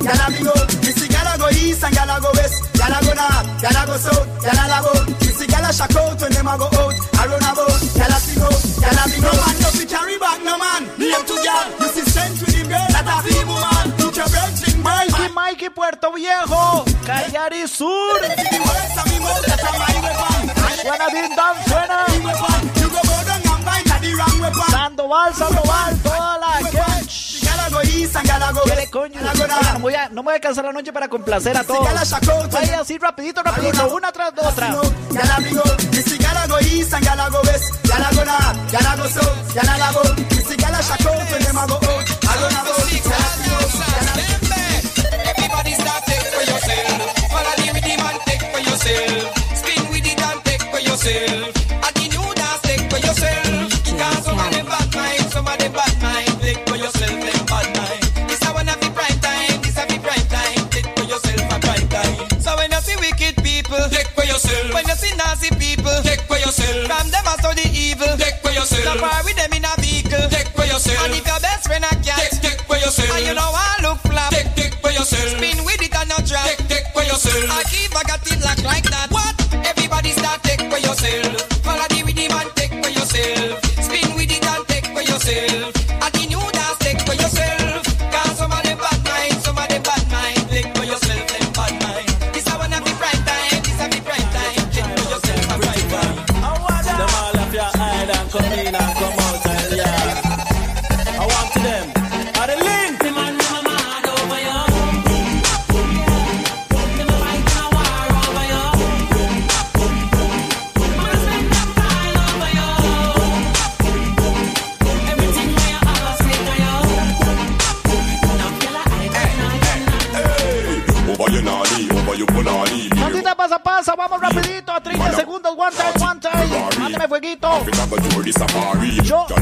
Yalla 0.00 0.26
me 0.32 0.40
go. 0.44 0.54
You 0.84 0.92
see, 0.96 1.08
yalla 1.12 1.34
go 1.38 1.48
east 1.50 1.84
and 1.84 1.94
yalla 1.94 2.16
go 2.20 2.30
west. 2.34 2.56
Yalla 2.80 2.98
go 3.04 3.12
north, 3.12 3.62
yalla 3.62 3.82
go 3.86 3.96
south, 3.96 4.26
yalla 4.44 4.64
la 4.72 4.78
go. 4.84 4.92
You 5.20 5.32
see, 5.36 5.46
yalla 5.52 5.70
shack 5.72 5.94
out 5.96 6.20
when 6.20 6.32
them 6.32 6.48
a 6.48 6.54
go 6.58 6.66
out. 6.66 6.94
I 7.20 7.26
run 7.28 7.44
a 7.44 7.50
boat. 7.54 7.80
Yalla 8.00 8.18
see 8.24 8.36
go, 8.40 8.48
yalla 8.80 9.02
me 9.10 9.16
go. 9.20 9.30
No 9.30 9.36
man 9.44 9.56
no 9.60 9.68
fi 9.76 9.84
carry 9.84 10.16
back, 10.18 10.38
no 10.44 10.54
man. 10.58 10.82
Name 10.98 11.24
to 11.28 11.36
gal. 11.44 11.66
You 11.80 11.88
see, 11.94 12.04
strength 12.10 12.40
with 12.40 12.54
him 12.56 12.68
girl 12.68 12.86
that 12.94 13.06
a 13.06 13.16
fi 13.24 13.36
woman. 13.44 13.86
Put 14.00 14.16
your 14.16 14.28
brains 14.32 14.60
boy. 14.64 14.80
Mikey, 14.82 15.28
Mikey, 15.34 15.68
Puerto 15.70 16.08
Viejo, 16.16 16.84
Cagliari 17.04 17.66
Sur. 17.68 18.16
Buena 20.80 21.06
din 21.12 21.28
dan 21.36 21.54
suena. 21.68 21.98
Sandoval, 24.70 25.34
Sandoval. 25.34 25.69
No, 29.74 29.78
voy 29.80 29.94
a, 29.94 30.08
no 30.08 30.16
me 30.16 30.22
voy 30.22 30.32
a 30.32 30.34
alcanzar 30.36 30.64
la 30.64 30.72
noche 30.72 30.92
para 30.92 31.08
complacer 31.08 31.56
a 31.56 31.64
todos. 31.64 31.80
Vaya 32.50 32.80
así 32.80 32.98
rapidito, 32.98 33.42
rapidito, 33.42 33.94
una 33.94 34.12
tras 34.12 34.34
de 34.34 34.40
otra. 34.42 34.68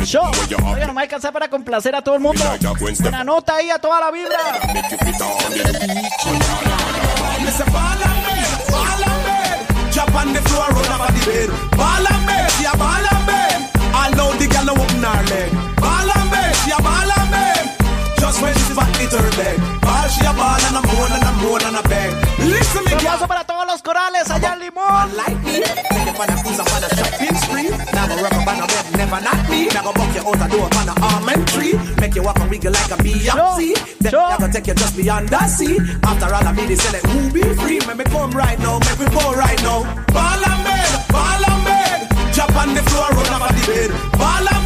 Yo, 0.05 0.23
oye, 0.23 0.87
no 0.87 0.93
me 0.93 1.09
para 1.09 1.49
complacer 1.49 1.95
a 1.95 2.03
todo 2.03 2.15
el 2.15 2.21
mundo. 2.21 2.43
Una 3.07 3.25
nota 3.25 3.57
ahí 3.57 3.71
a 3.71 3.79
toda 3.79 4.01
la 4.01 4.11
vibra. 4.11 4.39
Un 22.81 22.89
aplauso 22.95 23.27
para 23.27 23.45
todos 23.45 23.67
los 23.67 23.83
corales 23.83 24.31
allá 24.31 24.55
en 24.55 24.61
Limón. 24.61 25.11
ever 29.09 29.25
not 29.25 29.51
me. 29.51 29.67
Now 29.69 29.83
go 29.83 29.93
buck 29.93 30.15
your 30.15 30.27
out 30.29 30.51
door 30.51 30.69
on 30.69 30.87
the 30.87 30.97
almond 31.03 31.49
tree. 31.49 31.75
Make 32.01 32.15
you 32.15 32.23
walk 32.23 32.39
and 32.41 32.51
wiggle 32.51 32.73
like 32.73 32.91
a 32.91 32.99
Beyonce. 33.01 33.77
Sure. 33.77 33.97
Then 34.01 34.13
sure. 34.13 34.21
I 34.21 34.37
go 34.39 34.49
take 34.51 34.67
you 34.67 34.75
just 34.75 34.97
beyond 34.97 35.29
the 35.29 35.47
sea. 35.47 35.79
After 36.05 36.35
all, 36.35 36.47
I 36.47 36.53
be 36.53 36.67
the 36.67 36.77
select 36.77 37.07
who 37.07 37.33
be 37.33 37.43
free. 37.61 37.81
Make 37.87 37.99
me 37.99 38.05
come 38.05 38.31
right 38.33 38.59
now, 38.59 38.79
make 38.79 39.01
me 39.01 39.07
go 39.09 39.33
right 39.33 39.61
now. 39.63 39.83
Ball 40.13 40.43
and 40.51 40.61
bed, 40.65 40.93
ball 41.09 41.43
and 41.51 41.61
bed. 41.65 42.35
Jump 42.35 42.55
on 42.57 42.75
the 42.75 42.83
floor, 42.91 43.09
run 43.11 43.43
off 43.43 43.55
the 43.57 43.65
bed. 43.67 43.91
Ball 44.19 44.49
and 44.53 44.58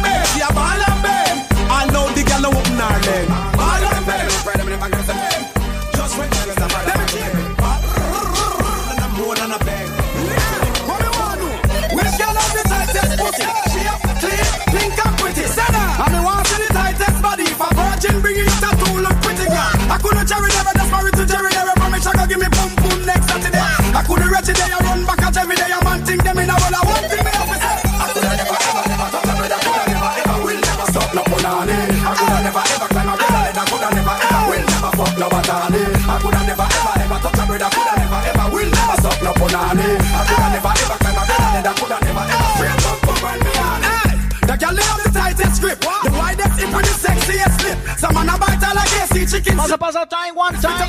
that 45.43 45.55
script. 45.55 45.85
What? 45.85 46.03
The 46.03 46.11
widest 46.15 46.55
it 46.59 46.69
with 46.71 46.85
the 46.87 46.95
sexiest 46.95 47.53
slip. 47.59 47.77
Some 47.99 48.13
man 48.15 48.29
a 48.29 48.37
bite 48.39 48.63
all 48.63 48.75
like 48.75 48.89
KC 48.89 49.27
chicken. 49.29 49.55
Vamos 49.57 49.71
a 49.71 49.77
pasar 49.77 50.07
time 50.09 50.35
one 50.35 50.55
time. 50.55 50.87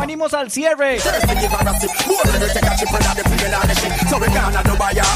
Venimos 0.00 0.34
al 0.34 0.50
cierre. 0.50 0.98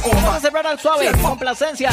Vamos 0.05 0.35
a 0.35 0.41
cerrar 0.41 0.67
al 0.67 0.79
suave, 0.79 1.13
complacencia. 1.23 1.91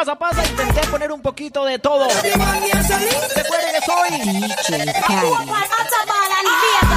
pasa, 0.00 0.16
pasa, 0.16 0.42
intenté 0.46 0.80
poner 0.88 1.12
un 1.12 1.20
poquito 1.20 1.62
de 1.66 1.78
todo. 1.78 2.08
Recuerden 2.08 2.62
que 2.62 3.86
soy... 3.86 4.10
DJ 6.40 6.89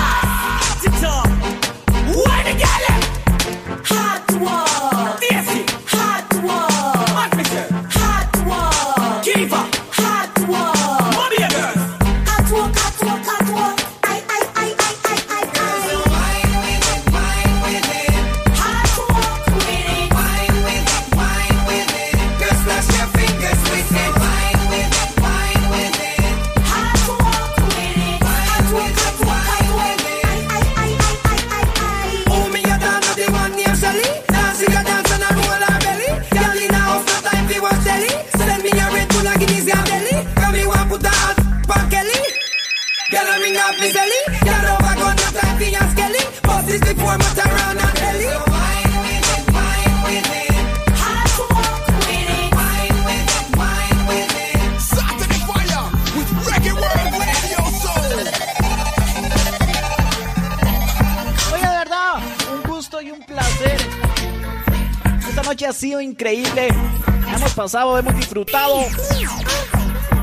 pasado, 67.63 67.97
hemos 67.97 68.13
disfrutado. 68.17 68.81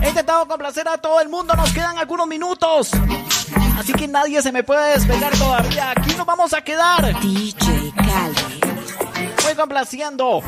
He 0.03 0.09
intentado 0.11 0.47
complacer 0.47 0.87
a 0.87 0.99
todo 0.99 1.23
el 1.23 1.31
mundo. 1.31 1.55
Nos 1.55 1.73
quedan 1.73 1.97
algunos 1.97 2.27
minutos. 2.27 2.91
Así 3.79 3.95
que 3.95 4.07
nadie 4.07 4.43
se 4.43 4.53
me 4.53 4.63
puede 4.63 4.93
despegar 4.93 5.33
todavía. 5.39 5.93
Aquí 5.93 6.15
nos 6.17 6.27
vamos 6.27 6.53
a 6.53 6.61
quedar. 6.63 7.19
DJ 7.23 7.95
Cali. 7.97 8.61
Voy 9.43 9.55
complaciendo. 9.57 10.43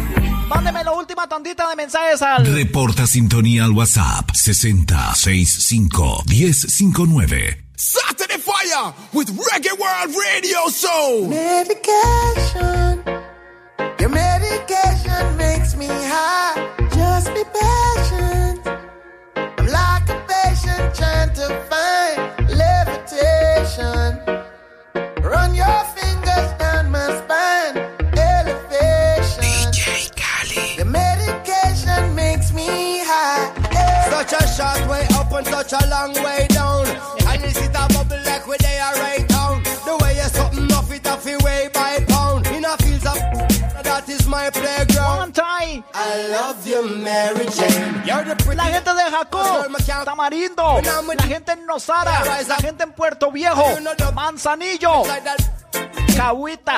Mándeme 0.48 0.84
la 0.84 0.92
última 0.92 1.26
tandita 1.26 1.66
de 1.70 1.76
mensajes 1.76 2.20
al. 2.20 2.44
Reporta 2.44 3.06
sintonía 3.06 3.64
al 3.64 3.70
WhatsApp 3.70 4.30
6065 4.34 6.24
1059. 6.26 7.64
Saturday 7.74 8.36
Fire 8.36 8.92
with 9.14 9.30
Reggae 9.30 9.72
World 9.78 10.14
Radio 10.14 10.68
Soul. 10.68 11.28
Medication. 11.28 13.02
Your 13.98 14.10
medication 14.10 15.36
makes 15.36 15.76
me 15.76 15.86
high. 15.86 16.81
Just 17.42 17.54
be 17.54 17.58
patient. 17.58 18.66
I'm 19.36 19.66
like 19.66 20.08
a 20.08 20.24
patient 20.28 20.94
trying 20.94 21.32
to 21.34 21.46
find 21.70 22.48
levitation. 22.48 24.08
Run 25.22 25.54
your 25.54 25.84
fingers 25.96 26.52
down 26.58 26.90
my 26.90 27.06
spine. 27.18 27.76
Elevation. 28.16 29.72
DJ 29.72 30.14
Kali. 30.16 30.76
Your 30.76 30.86
medication 30.86 32.14
makes 32.14 32.52
me 32.52 33.00
high. 33.04 33.52
Such 34.10 34.32
a 34.40 34.46
short 34.46 34.88
way 34.88 35.06
up 35.14 35.32
and 35.32 35.46
such 35.46 35.72
a 35.72 35.86
long 35.88 36.14
way 36.22 36.46
down. 36.48 36.86
And 37.26 37.42
this 37.42 37.56
is 37.56 37.68
a 37.68 37.88
bubble 37.88 38.22
like 38.24 38.46
where 38.46 38.58
they 38.58 38.78
are 38.78 38.94
right 38.94 39.31
my 44.32 44.48
playground. 44.50 45.18
One 45.18 45.32
time. 45.32 45.84
I 45.94 46.28
love 46.28 46.66
you, 46.66 46.80
Mary 47.04 47.46
Jane. 47.56 48.02
You're 48.08 48.24
the 48.24 48.36
pretty 48.42 48.56
La 48.56 48.64
gente 48.64 48.90
de 48.90 49.10
Jacob, 49.10 50.04
Tamarindo, 50.04 50.80
la 50.82 51.24
gente 51.24 51.52
en 51.52 51.66
Nosara, 51.66 52.24
la 52.48 52.56
gente 52.56 52.82
en 52.82 52.92
Puerto 52.92 53.30
Viejo, 53.30 53.64
Manzanillo, 54.14 55.02
Cahuita, 56.16 56.76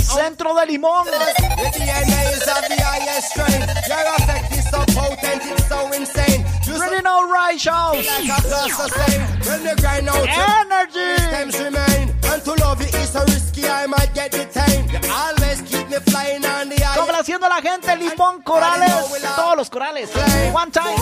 Centro 0.00 0.54
de 0.54 0.66
Limón. 0.66 1.06
The 1.06 1.78
DNA 1.78 2.20
is 2.32 2.46
of 2.48 2.68
the 2.68 2.82
highest 2.82 3.30
strain. 3.30 3.60
Your 3.88 4.04
effect 4.16 4.52
is 4.52 4.68
so 4.70 4.78
potent, 4.94 5.42
it's 5.50 5.68
so 5.68 5.92
insane. 5.92 6.44
You 6.66 6.80
Ready 6.80 7.02
now, 7.02 7.28
right 7.30 7.58
shows. 7.60 8.06
like 8.06 8.38
a 8.38 8.42
plus 8.42 8.72
sustain. 8.76 9.20
When 9.46 9.64
you 9.64 9.76
grind 9.76 10.08
out 10.08 10.28
Energy. 10.28 11.22
Times 11.30 11.58
remain. 11.60 12.14
And 12.24 12.42
to 12.44 12.52
love 12.64 12.80
you 12.80 12.88
is 12.88 13.10
so 13.10 13.20
risky, 13.24 13.66
I 13.66 13.86
might 13.86 14.14
get 14.14 14.32
detained. 14.32 14.90
You 14.90 15.00
always 15.12 15.60
keep 15.62 15.81
Complaciendo 16.96 17.46
a 17.46 17.48
la 17.48 17.62
gente, 17.62 17.96
Corales, 18.42 18.92
todos 19.36 19.56
los 19.56 19.70
corales. 19.70 20.10
One 20.52 20.70
time. 20.70 20.96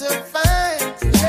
To 0.00 1.19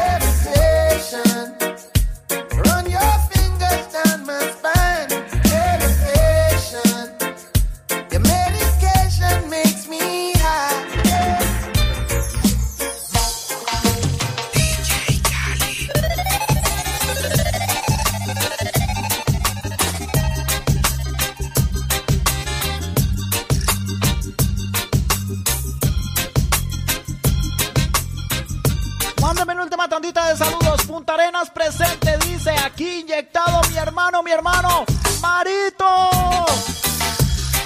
Punta 31.02 31.15
Arenas 31.15 31.49
presente, 31.49 32.15
dice 32.28 32.52
aquí 32.64 32.99
inyectado 32.99 33.60
mi 33.72 33.78
hermano, 33.78 34.22
mi 34.22 34.30
hermano, 34.30 34.86
Marito. 35.19 36.10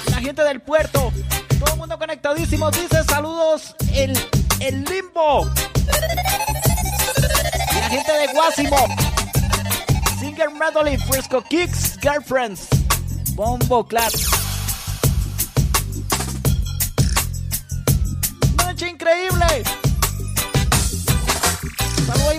La 0.08 0.16
gente 0.22 0.42
del 0.42 0.60
puerto, 0.60 1.12
todo 1.58 1.70
el 1.70 1.76
mundo 1.76 1.98
conectadísimo, 1.98 2.70
dice 2.70 3.04
saludos 3.04 3.76
el, 3.92 4.18
el 4.60 4.84
limbo. 4.84 5.44
La 7.74 7.90
gente 7.90 8.10
de 8.10 8.26
Guásimo, 8.28 8.78
Singer 10.18 10.50
Medley, 10.52 10.96
Fresco 10.96 11.42
Kicks, 11.42 11.98
Girlfriends, 12.00 12.68
Bombo 13.34 13.86
Clap. 13.86 14.14
Noche 18.56 18.88
increíble. 18.88 19.85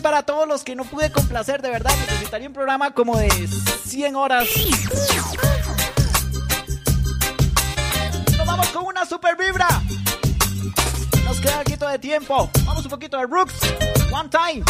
Para 0.08 0.24
todos 0.24 0.48
los 0.48 0.64
que 0.64 0.74
no 0.74 0.86
pude 0.86 1.12
complacer, 1.12 1.62
de 1.62 1.70
verdad. 1.70 1.92
Necesitaría 2.10 2.48
un 2.48 2.54
programa 2.54 2.92
como 2.92 3.18
de 3.18 3.30
100 3.30 4.16
horas. 4.16 4.48
Nos 8.38 8.48
vamos 8.48 8.70
con 8.70 8.86
una 8.86 9.06
super 9.06 9.36
vibra. 9.36 9.68
Nos 11.26 11.42
queda 11.42 11.58
un 11.58 11.64
poquito 11.66 11.90
de 11.90 12.00
tiempo. 12.00 12.50
Vamos 12.66 12.86
un 12.86 12.90
poquito 12.90 13.18
de 13.18 13.26
Rooks. 13.26 13.56
One 14.10 14.30
time. 14.30 14.64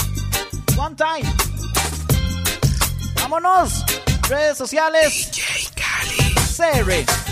One 0.75 0.95
time. 0.95 1.31
Vámonos. 3.21 3.85
Redes 4.27 4.57
sociales. 4.57 5.29
CR. 6.57 7.26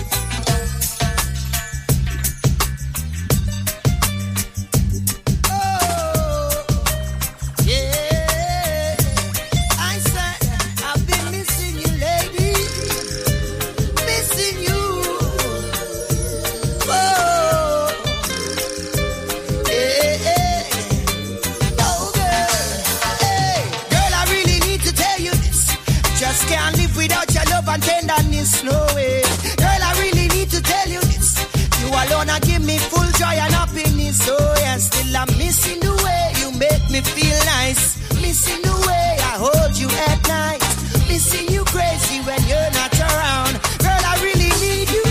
Missing 35.55 35.79
the 35.79 35.95
way 36.03 36.23
you 36.41 36.51
make 36.59 36.83
me 36.91 36.99
feel 37.15 37.37
nice. 37.45 37.95
Missing 38.21 38.61
the 38.61 38.75
way 38.87 39.07
I 39.31 39.33
hold 39.39 39.73
you 39.77 39.87
at 39.87 40.19
night. 40.27 40.59
Missing 41.07 41.47
you 41.47 41.63
crazy 41.71 42.19
when 42.27 42.41
you're 42.49 42.71
not 42.75 42.91
around. 42.99 43.53
Girl, 43.79 44.03
I 44.11 44.13
really 44.19 44.51
need 44.59 44.89
you. 44.91 45.05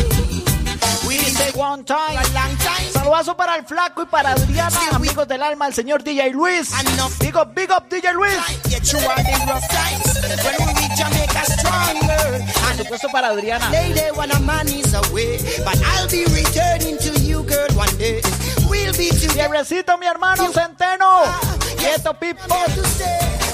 We 1.08 1.16
take 1.40 1.56
one 1.56 1.84
time. 1.84 2.16
A 2.20 2.24
long 2.36 2.54
time. 2.60 2.88
Saludazo 2.92 3.36
para 3.36 3.56
el 3.56 3.64
flaco 3.64 4.02
y 4.02 4.06
para 4.06 4.32
Adriana, 4.32 4.80
amigos 4.92 5.26
del 5.26 5.42
alma, 5.42 5.66
el 5.66 5.74
señor 5.74 6.02
DJ 6.04 6.30
Luis. 6.30 6.72
Big 7.20 7.36
up, 7.36 7.54
big 7.54 7.70
up, 7.70 7.88
DJ 7.88 8.12
Luis. 8.12 8.36
Get 8.68 8.84
you 8.92 8.98
out 9.08 9.20
in 9.20 9.48
rough 9.48 9.68
times. 9.68 10.04
When 10.44 10.74
we 10.76 10.84
Jamaica 10.94 11.42
stronger. 11.56 11.93
Ah, 12.10 12.72
Por 12.76 12.76
supuesto 12.76 13.08
para 13.12 13.28
Adriana. 13.28 13.70
Lady, 13.70 14.00
when 14.16 14.30
a 14.30 14.40
man 14.40 14.68
is 14.68 14.92
away. 14.94 15.38
But 15.64 15.80
I'll 15.82 16.08
be 16.08 16.24
returning 16.26 16.98
to 16.98 17.20
you, 17.20 17.42
girl, 17.44 17.68
one 17.74 17.94
day. 17.98 18.20
We'll 18.68 18.92
be 18.94 19.10
together. 19.10 19.96
Mi 19.98 20.06
hermano 20.06 20.50
Centeno. 20.52 21.24
Ah, 21.24 21.40
Quieto, 21.76 22.12
Pipo. 22.14 22.54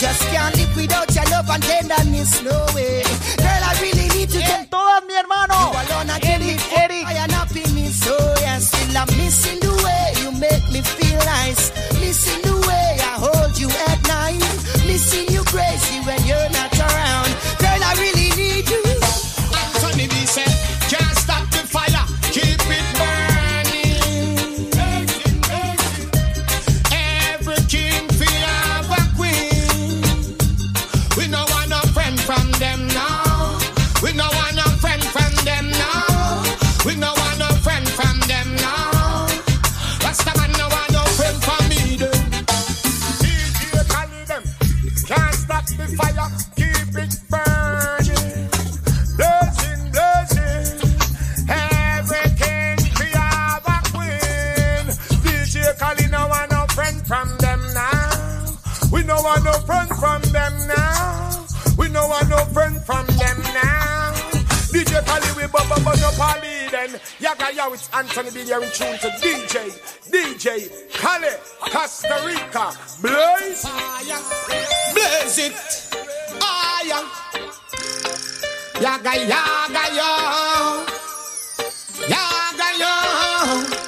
Just 0.00 0.22
can't 0.30 0.54
live 0.56 0.74
without 0.76 1.12
your 1.14 1.24
love 1.30 1.48
and 1.50 1.62
tenderness, 1.62 2.42
no 2.42 2.66
way. 2.74 3.02
Girl, 3.38 3.62
I 3.64 3.74
really 3.80 4.08
need 4.16 4.30
to 4.30 4.40
tell 4.40 4.64
todas, 4.66 5.04
mi 5.06 5.14
hermano. 5.14 5.54
you 5.54 5.94
alone 5.94 6.10
again. 6.10 6.42
Eric, 6.42 6.78
Eric. 6.78 7.06
I 7.06 7.12
am 7.24 7.30
happiness, 7.30 8.00
so 8.04 8.14
yeah, 8.40 8.58
still 8.58 8.96
I'm 8.96 9.08
missing 9.16 9.58
the 9.60 9.72
way 9.82 10.12
you 10.22 10.30
make 10.38 10.64
me 10.72 10.82
feel 10.82 11.18
nice. 11.24 11.72
Again. 66.18 67.00
Yaga 67.20 67.54
yo, 67.54 67.72
it's 67.72 67.88
Anthony 67.94 68.30
B. 68.30 68.42
You're 68.42 68.62
in 68.62 68.70
tune 68.70 68.98
to 68.98 69.08
DJ, 69.20 69.70
DJ, 70.10 70.90
Cali, 70.92 71.28
Costa 71.60 72.22
Rica, 72.24 72.72
Blaze. 73.00 73.64
Blaze 74.94 75.38
it. 75.38 75.54
Aya. 76.42 77.04
Yaga 78.80 79.14
yaga 79.26 79.84
yo. 79.96 80.84
Yaga 82.08 82.68
yo. 82.78 83.87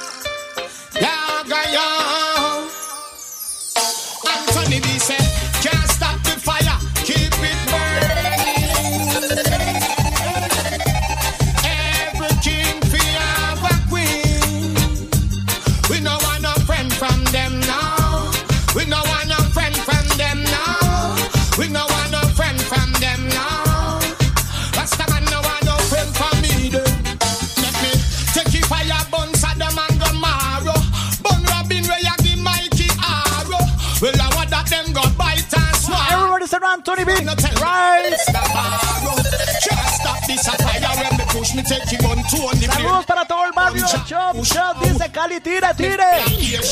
On 42.05 42.17
to 42.29 42.37
on 42.37 42.59
the 42.59 42.67
Saludos 42.67 43.05
para 43.05 43.25
todo 43.25 43.45
el 43.45 43.51
barrio. 43.53 43.85
Chop, 43.87 44.35
chop, 44.43 44.83
dice 44.83 45.11
Cali, 45.11 45.39
tire, 45.39 45.73
tire. 45.75 46.23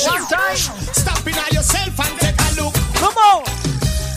One 0.07 0.25
time. 0.27 0.55
Stop 0.55 1.27
in 1.27 1.33
on 1.35 1.51
yourself 1.51 1.99
and 1.99 2.19
take 2.19 2.39
a 2.39 2.61
look. 2.61 2.73
Come 2.95 3.17
on. 3.17 3.43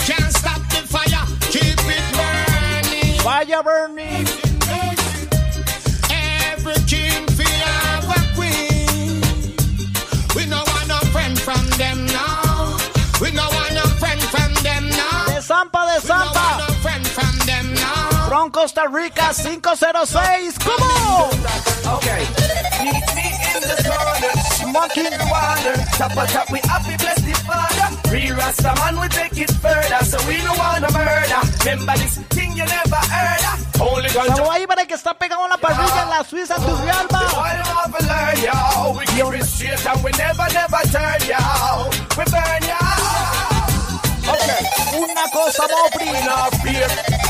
Can't 0.07 0.33
stop 0.33 0.61
the 0.71 0.83
fire, 0.89 1.27
keep 1.51 1.79
it 1.79 2.05
burning. 2.17 3.21
Fire 3.21 3.63
burning. 3.63 4.22
Costa 18.53 18.87
Rica, 18.87 19.33
506. 19.33 20.59
Come 20.59 20.83
on. 20.83 21.33
Okay. 21.97 22.23
Meet 22.85 23.09
me 23.17 23.27
in 23.49 23.63
the 23.65 23.77
corner, 23.89 24.33
smoking 24.61 25.11
the 25.11 25.27
water. 25.33 25.75
Top 25.97 26.17
of 26.17 26.29
top, 26.31 26.51
we 26.53 26.61
happy 26.61 26.97
bless 26.97 27.21
the 27.23 27.35
father. 27.49 27.89
Real 28.13 28.37
Rasta 28.37 28.75
man, 28.77 29.01
we 29.01 29.09
take 29.09 29.39
it 29.39 29.51
further, 29.51 30.05
so 30.05 30.19
we 30.29 30.37
don't 30.37 30.59
wanna 30.59 30.93
murder. 30.93 31.41
Remember 31.65 31.97
this 31.97 32.19
thing 32.29 32.53
you 32.53 32.65
never 32.65 32.97
heard 32.97 33.43
ganja. 34.13 34.37
Saludos 34.37 34.49
ahí 34.51 34.67
para 34.67 34.83
el 34.83 34.89
que 34.89 34.95
está 34.95 35.15
pegado 35.15 35.45
en 35.45 35.51
la 35.51 35.57
parrilla 35.57 36.03
en 36.03 36.11
la 36.11 36.25
Suiza, 36.25 36.57
en 36.57 36.63
Turrialba. 36.63 37.21
We 38.95 39.07
keep 39.07 39.35
it 39.35 39.45
straight 39.45 39.87
and 39.87 40.05
we 40.05 40.11
never, 40.13 40.47
never 40.53 40.83
turn, 40.91 41.21
yo. 41.27 41.91
We 42.17 42.25
burn, 42.25 42.63
yo. 42.63 43.02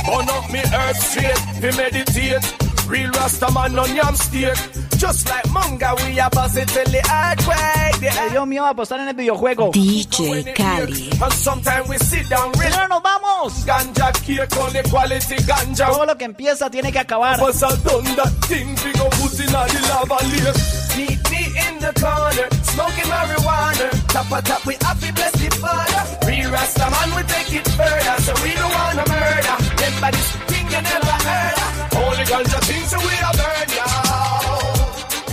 Burn 0.07 0.29
up 0.29 0.51
me 0.51 0.61
earth 0.61 0.97
straight. 0.97 1.39
We 1.61 1.71
meditate. 1.77 2.63
Real 2.89 3.11
Rasta 3.13 3.51
man 3.53 3.79
on 3.79 3.95
yam 3.95 4.15
steak. 4.17 4.57
Just 4.99 5.29
like 5.29 5.51
manga, 5.53 5.95
we 5.97 6.19
a 6.19 6.29
buzz 6.31 6.57
it 6.57 6.69
till 6.69 6.85
the 6.85 6.99
earthquake. 6.99 8.01
The 8.01 8.23
Me 8.23 8.31
dio 8.31 8.47
miedo 8.47 8.67
apostar 8.67 9.01
en 9.01 9.09
el 9.09 9.15
videojuego. 9.15 9.71
DJ 9.73 10.55
Cali. 10.55 11.11
And 11.21 11.33
sometimes 11.33 11.89
we 11.89 11.99
sit 11.99 12.29
down, 12.29 12.53
nos 12.53 13.03
vamos. 13.03 13.65
ganja 13.65 14.13
cake 14.13 14.57
on 14.59 14.73
the 14.73 14.83
quality 14.91 15.37
ganja. 15.45 15.87
Todo 15.87 16.07
lo 16.07 16.17
que 16.17 16.25
empieza 16.25 16.71
tiene 16.71 16.93
que 16.93 16.99
acabar. 16.99 17.41
Was 17.41 17.63
I 17.63 17.77
done 17.83 18.17
that 18.17 18.33
thing, 18.47 18.69
we 18.85 18.93
go 18.93 19.09
put 19.11 19.39
in 19.41 19.55
all 19.55 19.67
the 19.67 19.81
lava 19.89 20.19
lake. 20.29 21.32
In 21.73 21.79
the 21.79 21.93
corner, 21.99 22.49
smoking 22.65 23.09
marijuana. 23.09 23.89
Top 24.13 24.31
of 24.31 24.45
top, 24.45 24.67
we 24.67 24.75
happy 24.75 25.11
bless 25.13 25.33
the 25.33 25.49
father. 25.57 26.03
Real 26.27 26.51
Rasta 26.51 26.91
man, 26.91 27.09
we 27.17 27.23
take 27.23 27.53
it 27.55 27.67
further, 27.79 28.17
so 28.21 28.33
we 28.45 28.53
don't 28.53 28.75
wanna 28.79 29.05
murder. 29.09 29.57
Remember 29.81 30.11
this 30.13 30.31
thing 30.51 30.67
you 30.69 30.83
never 30.93 31.17
heard. 31.29 31.57
Only 31.97 32.25
ganja 32.31 32.61
things 32.69 32.91
so 32.91 32.99
we 32.99 33.15
are 33.25 33.35
burn. 33.41 33.69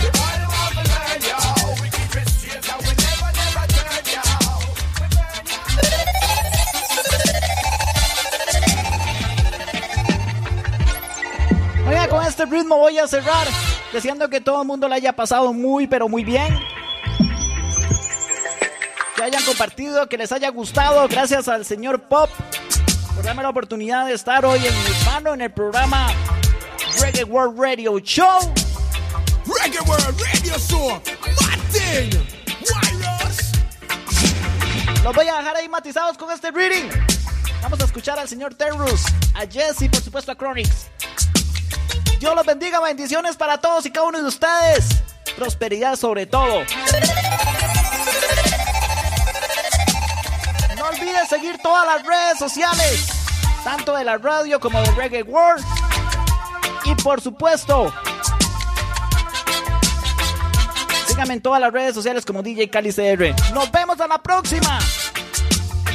We 0.00 0.08
we 0.08 1.28
yo. 1.28 1.38
Oiga, 11.90 12.08
con 12.08 12.24
este 12.24 12.46
ritmo 12.46 12.78
voy 12.78 12.98
a 12.98 13.06
cerrar 13.06 13.46
deseando 13.92 14.28
que 14.28 14.40
todo 14.40 14.62
el 14.62 14.66
mundo 14.66 14.88
le 14.88 14.94
haya 14.96 15.14
pasado 15.14 15.52
muy, 15.52 15.86
pero 15.86 16.08
muy 16.08 16.24
bien. 16.24 16.58
Que 19.16 19.22
hayan 19.22 19.42
compartido, 19.44 20.08
que 20.08 20.16
les 20.16 20.32
haya 20.32 20.48
gustado. 20.50 21.06
Gracias 21.08 21.48
al 21.48 21.64
señor 21.64 22.02
Pop 22.02 22.30
por 23.14 23.24
darme 23.24 23.42
la 23.42 23.50
oportunidad 23.50 24.06
de 24.06 24.14
estar 24.14 24.44
hoy 24.44 24.58
en 24.66 24.74
mi 24.74 25.04
mano 25.06 25.34
en 25.34 25.42
el 25.42 25.52
programa 25.52 26.08
Reggae 27.00 27.24
World 27.24 27.60
Radio 27.60 27.98
Show. 27.98 28.52
Reggae 29.62 29.80
World 29.80 30.20
Radio 30.20 30.58
Show. 30.58 31.02
Martin. 31.40 32.26
Wireless. 32.60 33.52
Los 35.02 35.14
voy 35.14 35.28
a 35.28 35.36
dejar 35.36 35.56
ahí 35.56 35.68
matizados 35.68 36.16
con 36.16 36.30
este 36.30 36.50
reading. 36.50 36.88
Vamos 37.62 37.80
a 37.80 37.84
escuchar 37.84 38.18
al 38.18 38.28
señor 38.28 38.54
Terrus, 38.54 39.04
a 39.34 39.46
Jesse 39.46 39.82
y 39.82 39.88
por 39.88 40.00
supuesto 40.00 40.32
a 40.32 40.36
Chronix. 40.36 40.88
Dios 42.20 42.36
los 42.36 42.44
bendiga, 42.44 42.80
bendiciones 42.80 43.34
para 43.34 43.56
todos 43.56 43.86
y 43.86 43.90
cada 43.90 44.06
uno 44.06 44.18
de 44.18 44.28
ustedes. 44.28 45.02
Prosperidad 45.36 45.96
sobre 45.96 46.26
todo. 46.26 46.64
No 50.76 50.84
olvides 50.84 51.28
seguir 51.30 51.56
todas 51.62 51.86
las 51.86 52.04
redes 52.04 52.38
sociales, 52.38 53.06
tanto 53.64 53.96
de 53.96 54.04
la 54.04 54.18
radio 54.18 54.60
como 54.60 54.82
de 54.82 54.90
Reggae 54.90 55.22
World. 55.22 55.64
Y 56.84 56.94
por 56.96 57.22
supuesto, 57.22 57.90
síganme 61.06 61.32
en 61.32 61.40
todas 61.40 61.58
las 61.58 61.72
redes 61.72 61.94
sociales 61.94 62.26
como 62.26 62.42
DJ 62.42 62.68
Cali 62.68 62.92
CR. 62.92 63.34
Nos 63.54 63.72
vemos 63.72 63.98
a 63.98 64.06
la 64.06 64.18
próxima. 64.18 64.78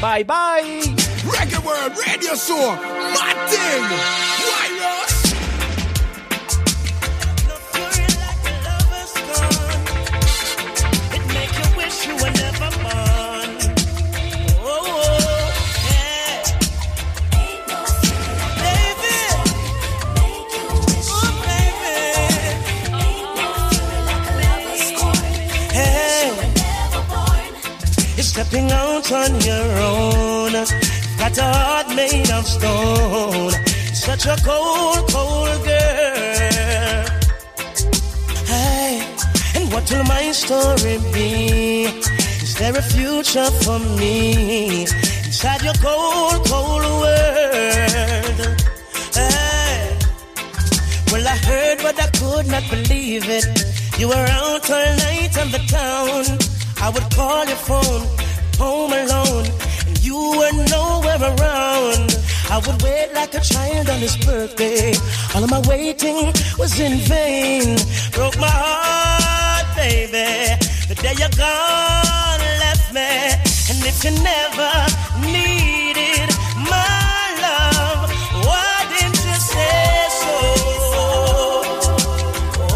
Bye 0.02 0.23
bye. 0.23 0.95
Reggae 1.38 1.60
World 1.60 1.95
Radio 2.03 2.35
Show. 2.35 2.72
Martin. 3.14 4.26
Wireless. 4.39 4.55
Stepping 28.36 28.70
out 28.70 29.10
on 29.14 29.32
your 29.49 29.70
own. 29.80 30.52
Got 31.18 31.38
a 31.38 31.48
heart 31.57 31.88
made 31.95 32.30
of 32.32 32.45
stone. 32.45 33.52
Such 33.94 34.26
a 34.26 34.36
cold, 34.44 35.07
cold 35.10 35.60
girl. 35.64 37.06
Hey, 38.52 38.91
and 39.56 39.72
what 39.72 39.90
will 39.90 40.03
my 40.03 40.34
story 40.34 40.98
be? 41.14 41.86
Is 42.45 42.56
there 42.60 42.76
a 42.76 42.82
future 42.82 43.49
for 43.64 43.80
me 43.99 44.82
inside 44.82 45.62
your 45.62 45.78
cold, 45.88 46.45
cold 46.52 46.84
world? 47.03 48.40
Hey, 49.16 49.98
well, 51.10 51.26
I 51.36 51.38
heard, 51.48 51.78
but 51.86 51.95
I 52.06 52.07
could 52.20 52.48
not 52.48 52.66
believe 52.70 53.30
it. 53.30 53.45
You 53.98 54.10
were 54.10 54.28
out 54.41 54.70
all 54.70 54.91
night 55.07 55.34
on 55.41 55.52
the 55.52 55.64
town. 55.80 56.56
I 56.86 56.90
would 56.90 57.10
call 57.16 57.45
your 57.45 57.56
phone, 57.56 58.06
home 58.57 58.94
alone, 58.94 59.48
and 59.88 60.03
you 60.03 60.15
were 60.15 60.53
nowhere 60.69 61.22
around. 61.22 62.10
I 62.49 62.61
would 62.65 62.82
wait 62.82 63.10
like 63.14 63.34
a 63.34 63.41
child 63.41 63.90
on 63.90 63.99
his 63.99 64.18
birthday. 64.18 64.94
All 65.34 65.44
of 65.44 65.49
my 65.49 65.61
waiting 65.68 66.32
was 66.57 66.80
in 66.80 66.99
vain. 66.99 67.77
Broke 68.11 68.38
my 68.38 68.48
heart, 68.48 69.65
baby. 69.76 70.56
The 70.88 70.95
day 70.95 71.15
you're 71.18 71.36
gone, 71.36 72.40
left 72.64 72.94
me. 72.94 73.11
And 73.72 73.80
if 73.91 74.03
you 74.06 74.11
never 74.23 74.72
needed 75.26 76.30
my 76.69 77.26
love, 77.45 78.10
why 78.45 78.86
didn't 78.94 79.19
you 79.26 79.38
say 79.53 80.07
so? 80.22 80.36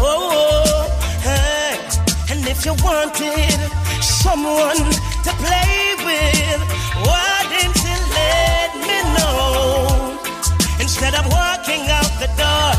Oh, 0.02 0.88
hey. 1.22 1.78
And 2.30 2.46
if 2.46 2.66
you 2.66 2.74
wanted 2.82 3.58
someone 4.02 5.09
to 5.26 5.32
play 5.44 5.94
with. 6.06 6.60
Why 7.06 7.34
didn't 7.52 7.80
you 7.86 7.98
let 8.20 8.70
me 8.88 8.98
know 9.16 10.18
instead 10.80 11.14
of 11.14 11.24
walking 11.30 11.84
out 11.88 12.12
the 12.22 12.30
door? 12.40 12.70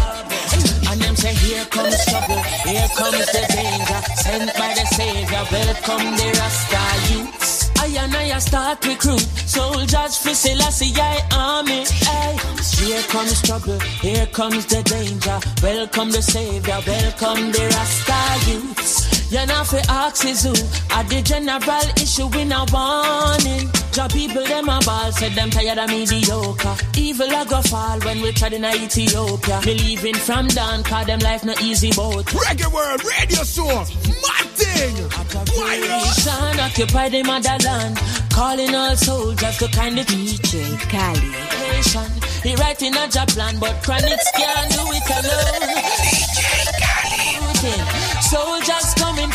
And 0.91 1.01
them 1.01 1.15
say, 1.15 1.33
here 1.33 1.65
comes 1.65 1.97
trouble, 2.05 2.41
here 2.67 2.89
comes 2.97 3.25
the 3.35 3.43
danger. 3.55 3.99
Sent 4.23 4.53
by 4.57 4.73
the 4.73 4.85
Savior, 4.97 5.43
welcome 5.51 6.05
the 6.19 6.27
Rasta 6.39 6.83
youths. 7.13 7.71
I 7.79 7.87
and 8.03 8.15
I 8.15 8.39
start 8.39 8.85
recruit 8.85 9.25
soldiers 9.45 10.17
for 10.17 10.33
army. 11.33 11.85
Here 12.81 13.03
comes 13.03 13.41
trouble, 13.41 13.79
here 14.01 14.25
comes 14.27 14.65
the 14.65 14.83
danger. 14.83 15.39
Welcome 15.63 16.11
the 16.11 16.21
Savior, 16.21 16.79
welcome 16.85 17.51
the 17.51 17.63
Rasta 17.73 18.49
youths. 18.49 19.20
You're 19.31 19.45
not 19.45 19.65
for 19.67 19.79
axes 19.87 20.43
who 20.43 20.49
are 20.93 21.05
the 21.05 21.21
general 21.23 21.87
issue 21.95 22.27
in 22.37 22.51
a 22.51 22.65
warning. 22.67 23.71
Job 23.93 24.11
people 24.11 24.43
them 24.43 24.67
a 24.67 24.77
ball, 24.83 25.09
said 25.13 25.31
them 25.31 25.49
tired 25.49 25.77
of 25.77 25.89
mediocre. 25.89 26.75
Evil 26.97 27.31
a 27.31 27.45
go 27.45 27.61
fall 27.61 27.97
when 28.01 28.21
we 28.21 28.33
tried 28.33 28.51
in 28.51 28.65
Ethiopia. 28.65 29.61
Believing 29.63 30.15
from 30.15 30.47
down, 30.47 30.83
cause 30.83 31.05
them 31.05 31.19
life 31.19 31.45
no 31.45 31.53
easy 31.61 31.91
boat. 31.93 32.25
Reggae 32.25 32.67
World 32.73 33.01
Radio 33.05 33.43
Show, 33.43 33.71
my 34.19 34.43
thing. 34.59 34.95
Nation 34.99 36.59
occupy 36.59 37.07
the 37.07 37.23
motherland, 37.23 37.97
calling 38.33 38.75
all 38.75 38.97
soldiers 38.97 39.57
to 39.59 39.67
kind 39.69 39.97
of 39.97 40.05
DJ 40.07 40.77
Kali. 40.91 41.31
nation. 41.71 42.11
He 42.43 42.53
writing 42.55 42.97
a 42.97 43.07
job 43.07 43.29
plan, 43.29 43.59
but 43.59 43.81
chronics 43.81 44.29
can't 44.35 44.71
do 44.71 44.83
it 44.91 45.09
alone. 45.23 46.30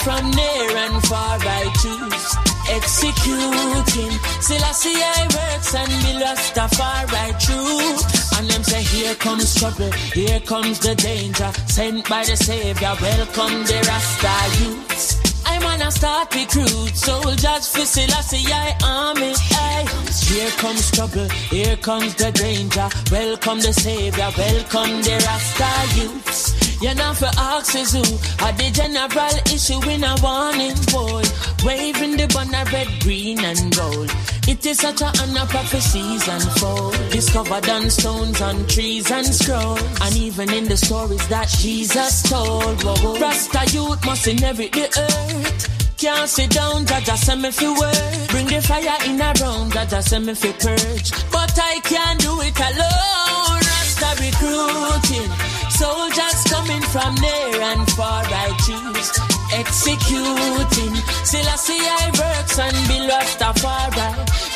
From 0.06 0.30
near 0.30 0.70
and 0.84 1.02
far, 1.08 1.36
I 1.40 1.64
choose. 1.82 2.26
Executing, 2.70 4.14
Selassie 4.40 5.02
I 5.02 5.22
works 5.34 5.74
and 5.74 5.90
be 6.02 6.12
Rastafari 6.22 7.26
true. 7.44 8.38
And 8.38 8.48
them 8.48 8.62
say, 8.62 8.82
here 8.82 9.16
comes 9.16 9.56
trouble, 9.56 9.90
here 10.14 10.38
comes 10.38 10.78
the 10.78 10.94
danger. 10.94 11.50
Sent 11.66 12.08
by 12.08 12.22
the 12.24 12.36
Savior, 12.36 12.94
welcome 13.02 13.64
the 13.64 13.78
Rasta 13.88 14.36
youths. 14.62 15.35
On 15.66 15.82
a 15.82 15.90
start 15.90 16.34
recruit, 16.34 16.94
soldiers 16.94 17.68
for 17.68 17.84
Selassie 17.84 18.46
I 18.52 18.76
army. 18.84 19.34
Aye. 19.52 19.86
Here 20.28 20.50
comes 20.62 20.90
trouble, 20.90 21.28
here 21.50 21.76
comes 21.76 22.14
the 22.14 22.30
danger. 22.32 22.88
Welcome 23.10 23.60
the 23.60 23.72
Savior, 23.72 24.30
welcome 24.38 25.02
the 25.02 25.16
Rasta 25.26 26.00
youths. 26.00 26.82
You're 26.82 26.94
not 26.94 27.16
for 27.16 27.30
axes 27.36 27.92
who 27.92 28.04
are 28.44 28.52
the 28.52 28.70
general 28.70 29.36
issue 29.54 29.80
in 29.88 30.04
a 30.04 30.14
warning 30.22 30.76
boy. 30.92 31.24
Waving 31.64 32.16
the 32.16 32.26
banner 32.28 32.64
red, 32.70 32.88
green 33.00 33.40
and 33.44 33.74
gold. 33.74 34.10
It 34.48 34.64
is 34.64 34.78
such 34.78 35.02
a 35.02 35.06
honor 35.06 35.46
prophecies 35.46 36.28
unfold. 36.28 36.94
Discovered 37.10 37.68
on 37.68 37.90
stones, 37.90 38.40
on 38.40 38.64
trees 38.68 39.10
and 39.10 39.26
scrolls. 39.26 39.82
And 40.00 40.16
even 40.16 40.52
in 40.52 40.66
the 40.66 40.76
stories 40.76 41.26
that 41.28 41.48
Jesus 41.48 42.22
told. 42.22 42.80
Whoa, 42.84 42.94
whoa. 42.94 43.18
Rasta 43.18 43.66
youth 43.74 44.04
must 44.06 44.28
inherit 44.28 44.70
the 44.70 44.86
earth. 44.86 45.96
Can't 45.98 46.28
sit 46.28 46.50
down, 46.50 46.84
Jaja 46.86 47.16
send 47.16 47.42
me 47.42 47.50
fi 47.50 47.68
work. 47.68 48.28
Bring 48.28 48.46
the 48.46 48.60
fire 48.62 48.98
in 49.08 49.20
a 49.20 49.32
room, 49.42 49.70
Jaja 49.70 50.00
send 50.02 50.26
me 50.26 50.34
fi 50.34 50.52
purge. 50.52 51.10
But 51.32 51.58
I 51.58 51.80
can't 51.82 52.20
do 52.20 52.38
it 52.42 52.58
alone. 52.60 53.58
Rasta 53.66 54.10
recruiting. 54.22 55.30
Soldiers 55.70 56.44
coming 56.44 56.82
from 56.82 57.14
near 57.16 57.62
and 57.62 57.90
far, 57.92 58.22
I 58.24 58.54
choose. 58.64 59.35
Executing. 59.52 60.94
Selassie 61.24 61.78
I 61.78 62.06
works 62.18 62.58
and 62.58 62.76
be 62.88 62.98
Rastafari. 63.08 64.08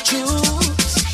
Choose. 0.03 0.61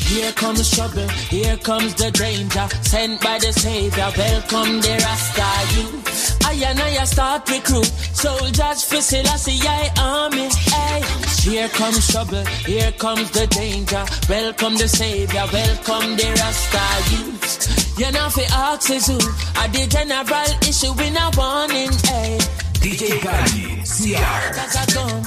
Here 0.08 0.32
comes 0.32 0.70
trouble, 0.70 1.06
here 1.28 1.56
comes 1.58 1.94
the 1.94 2.10
danger. 2.10 2.66
Sent 2.82 3.20
by 3.20 3.38
the 3.38 3.52
Savior, 3.52 4.10
welcome 4.16 4.80
the 4.80 4.94
Rasta 5.04 5.76
youth. 5.76 6.38
I 6.46 6.54
and 6.54 6.80
I 6.80 7.04
start 7.04 7.48
recruit 7.50 7.84
soldiers 7.84 8.84
for 8.84 9.02
Selassie 9.02 9.60
I 9.62 9.90
army. 10.00 10.48
Ay. 10.72 11.02
Here 11.42 11.68
comes 11.68 12.08
trouble, 12.08 12.44
here 12.64 12.90
comes 12.92 13.30
the 13.32 13.46
danger. 13.48 14.04
Welcome 14.30 14.76
the 14.76 14.88
Savior, 14.88 15.44
welcome 15.52 16.16
the 16.16 16.28
Rasta 16.40 16.86
youth. 17.12 17.98
You're 17.98 18.12
not 18.12 18.32
for 18.32 18.48
axes 18.50 19.08
who 19.08 19.18
are 19.60 19.68
the 19.68 19.86
general 19.88 20.50
issue 20.66 20.94
in 21.04 21.16
a 21.16 21.30
warning. 21.36 21.90
Ay. 22.06 22.67
DJ 22.80 23.20
Kali, 23.20 23.82
CR. 23.82 24.42
As 24.54 24.76
I 24.76 24.84
come, 24.94 25.22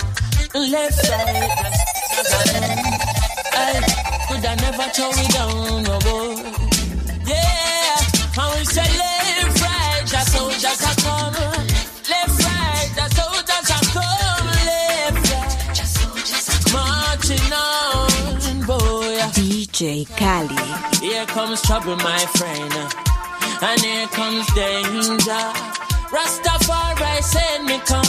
left 0.72 0.94
side, 0.94 1.52
I 3.54 3.84
could 4.28 4.46
I 4.46 4.56
never 4.56 4.88
throw 4.96 5.12
it 5.12 5.30
down, 5.32 5.84
no 5.84 6.00
boy. 6.00 6.36
Yeah, 7.28 7.98
I 8.38 8.56
will 8.56 8.66
say 8.66 8.88
left, 8.98 9.62
right, 9.62 10.04
the 10.08 10.22
soldiers 10.32 10.82
are 10.90 10.98
come. 11.04 11.34
Left, 12.10 12.38
right, 12.48 12.90
the 12.96 13.08
soldiers 13.20 13.70
are 13.76 13.86
come. 13.96 14.48
Left, 14.70 15.22
right, 15.32 15.76
the 15.76 15.86
soldiers 15.86 16.48
are 16.50 16.64
marching 16.74 17.52
on, 17.52 18.66
boy. 18.66 19.20
DJ 19.36 20.08
Kali. 20.18 20.56
Here 21.06 21.26
comes 21.26 21.62
trouble, 21.62 21.98
my 21.98 22.26
friend, 22.38 22.74
and 23.62 23.82
here 23.82 24.08
comes 24.08 24.48
danger. 24.54 25.91
Rastafari 26.12 27.22
send 27.24 27.66
me 27.66 27.80
come. 27.86 28.04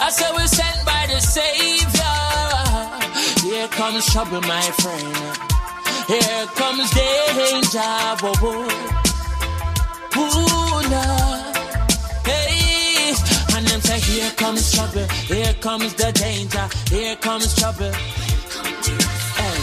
I 0.00 0.08
say 0.10 0.30
we're 0.36 0.46
sent 0.46 0.86
by 0.86 1.06
the 1.10 1.20
Savior. 1.20 2.18
Here 3.42 3.68
comes 3.68 4.06
trouble, 4.12 4.40
my 4.42 4.62
friend. 4.80 5.16
Here 6.06 6.46
comes 6.54 6.88
danger. 6.90 7.80
Whoa, 8.22 8.34
whoa. 8.42 8.68
Ooh, 10.16 10.80
Lord. 10.94 11.56
Hey, 12.24 13.12
and 13.56 13.66
them 13.66 13.80
say, 13.80 13.98
here 13.98 14.30
comes 14.36 14.72
trouble. 14.72 15.06
Here 15.26 15.54
comes 15.54 15.94
the 15.94 16.12
danger. 16.12 16.68
Here 16.88 17.16
comes 17.16 17.54
trouble. 17.56 17.92
Hey. 19.38 19.60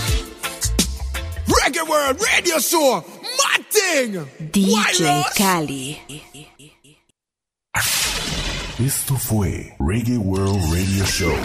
Reggae 1.48 1.88
World 1.88 2.22
Radio 2.22 2.60
Show, 2.60 3.04
mad 3.40 3.66
thing. 3.72 4.14
DJ 4.52 5.24
Kali. 5.38 6.02
Esto 8.80 9.16
fue 9.18 9.76
Reggae 9.80 10.18
World 10.18 10.62
Radio 10.74 11.06
Show. 11.06 11.36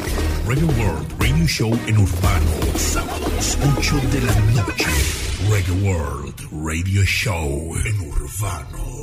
Reggae 0.46 0.64
World 0.64 1.12
Radio 1.18 1.46
Show 1.46 1.78
en 1.88 1.98
Urbano, 1.98 2.50
sábados 2.76 3.58
8 3.76 3.96
de 4.12 4.20
la 4.20 4.34
noche. 4.62 4.86
Reggae 5.50 5.72
World 5.82 6.40
Radio 6.52 7.02
Show 7.04 7.76
en 7.84 8.00
Urbano. 8.00 8.99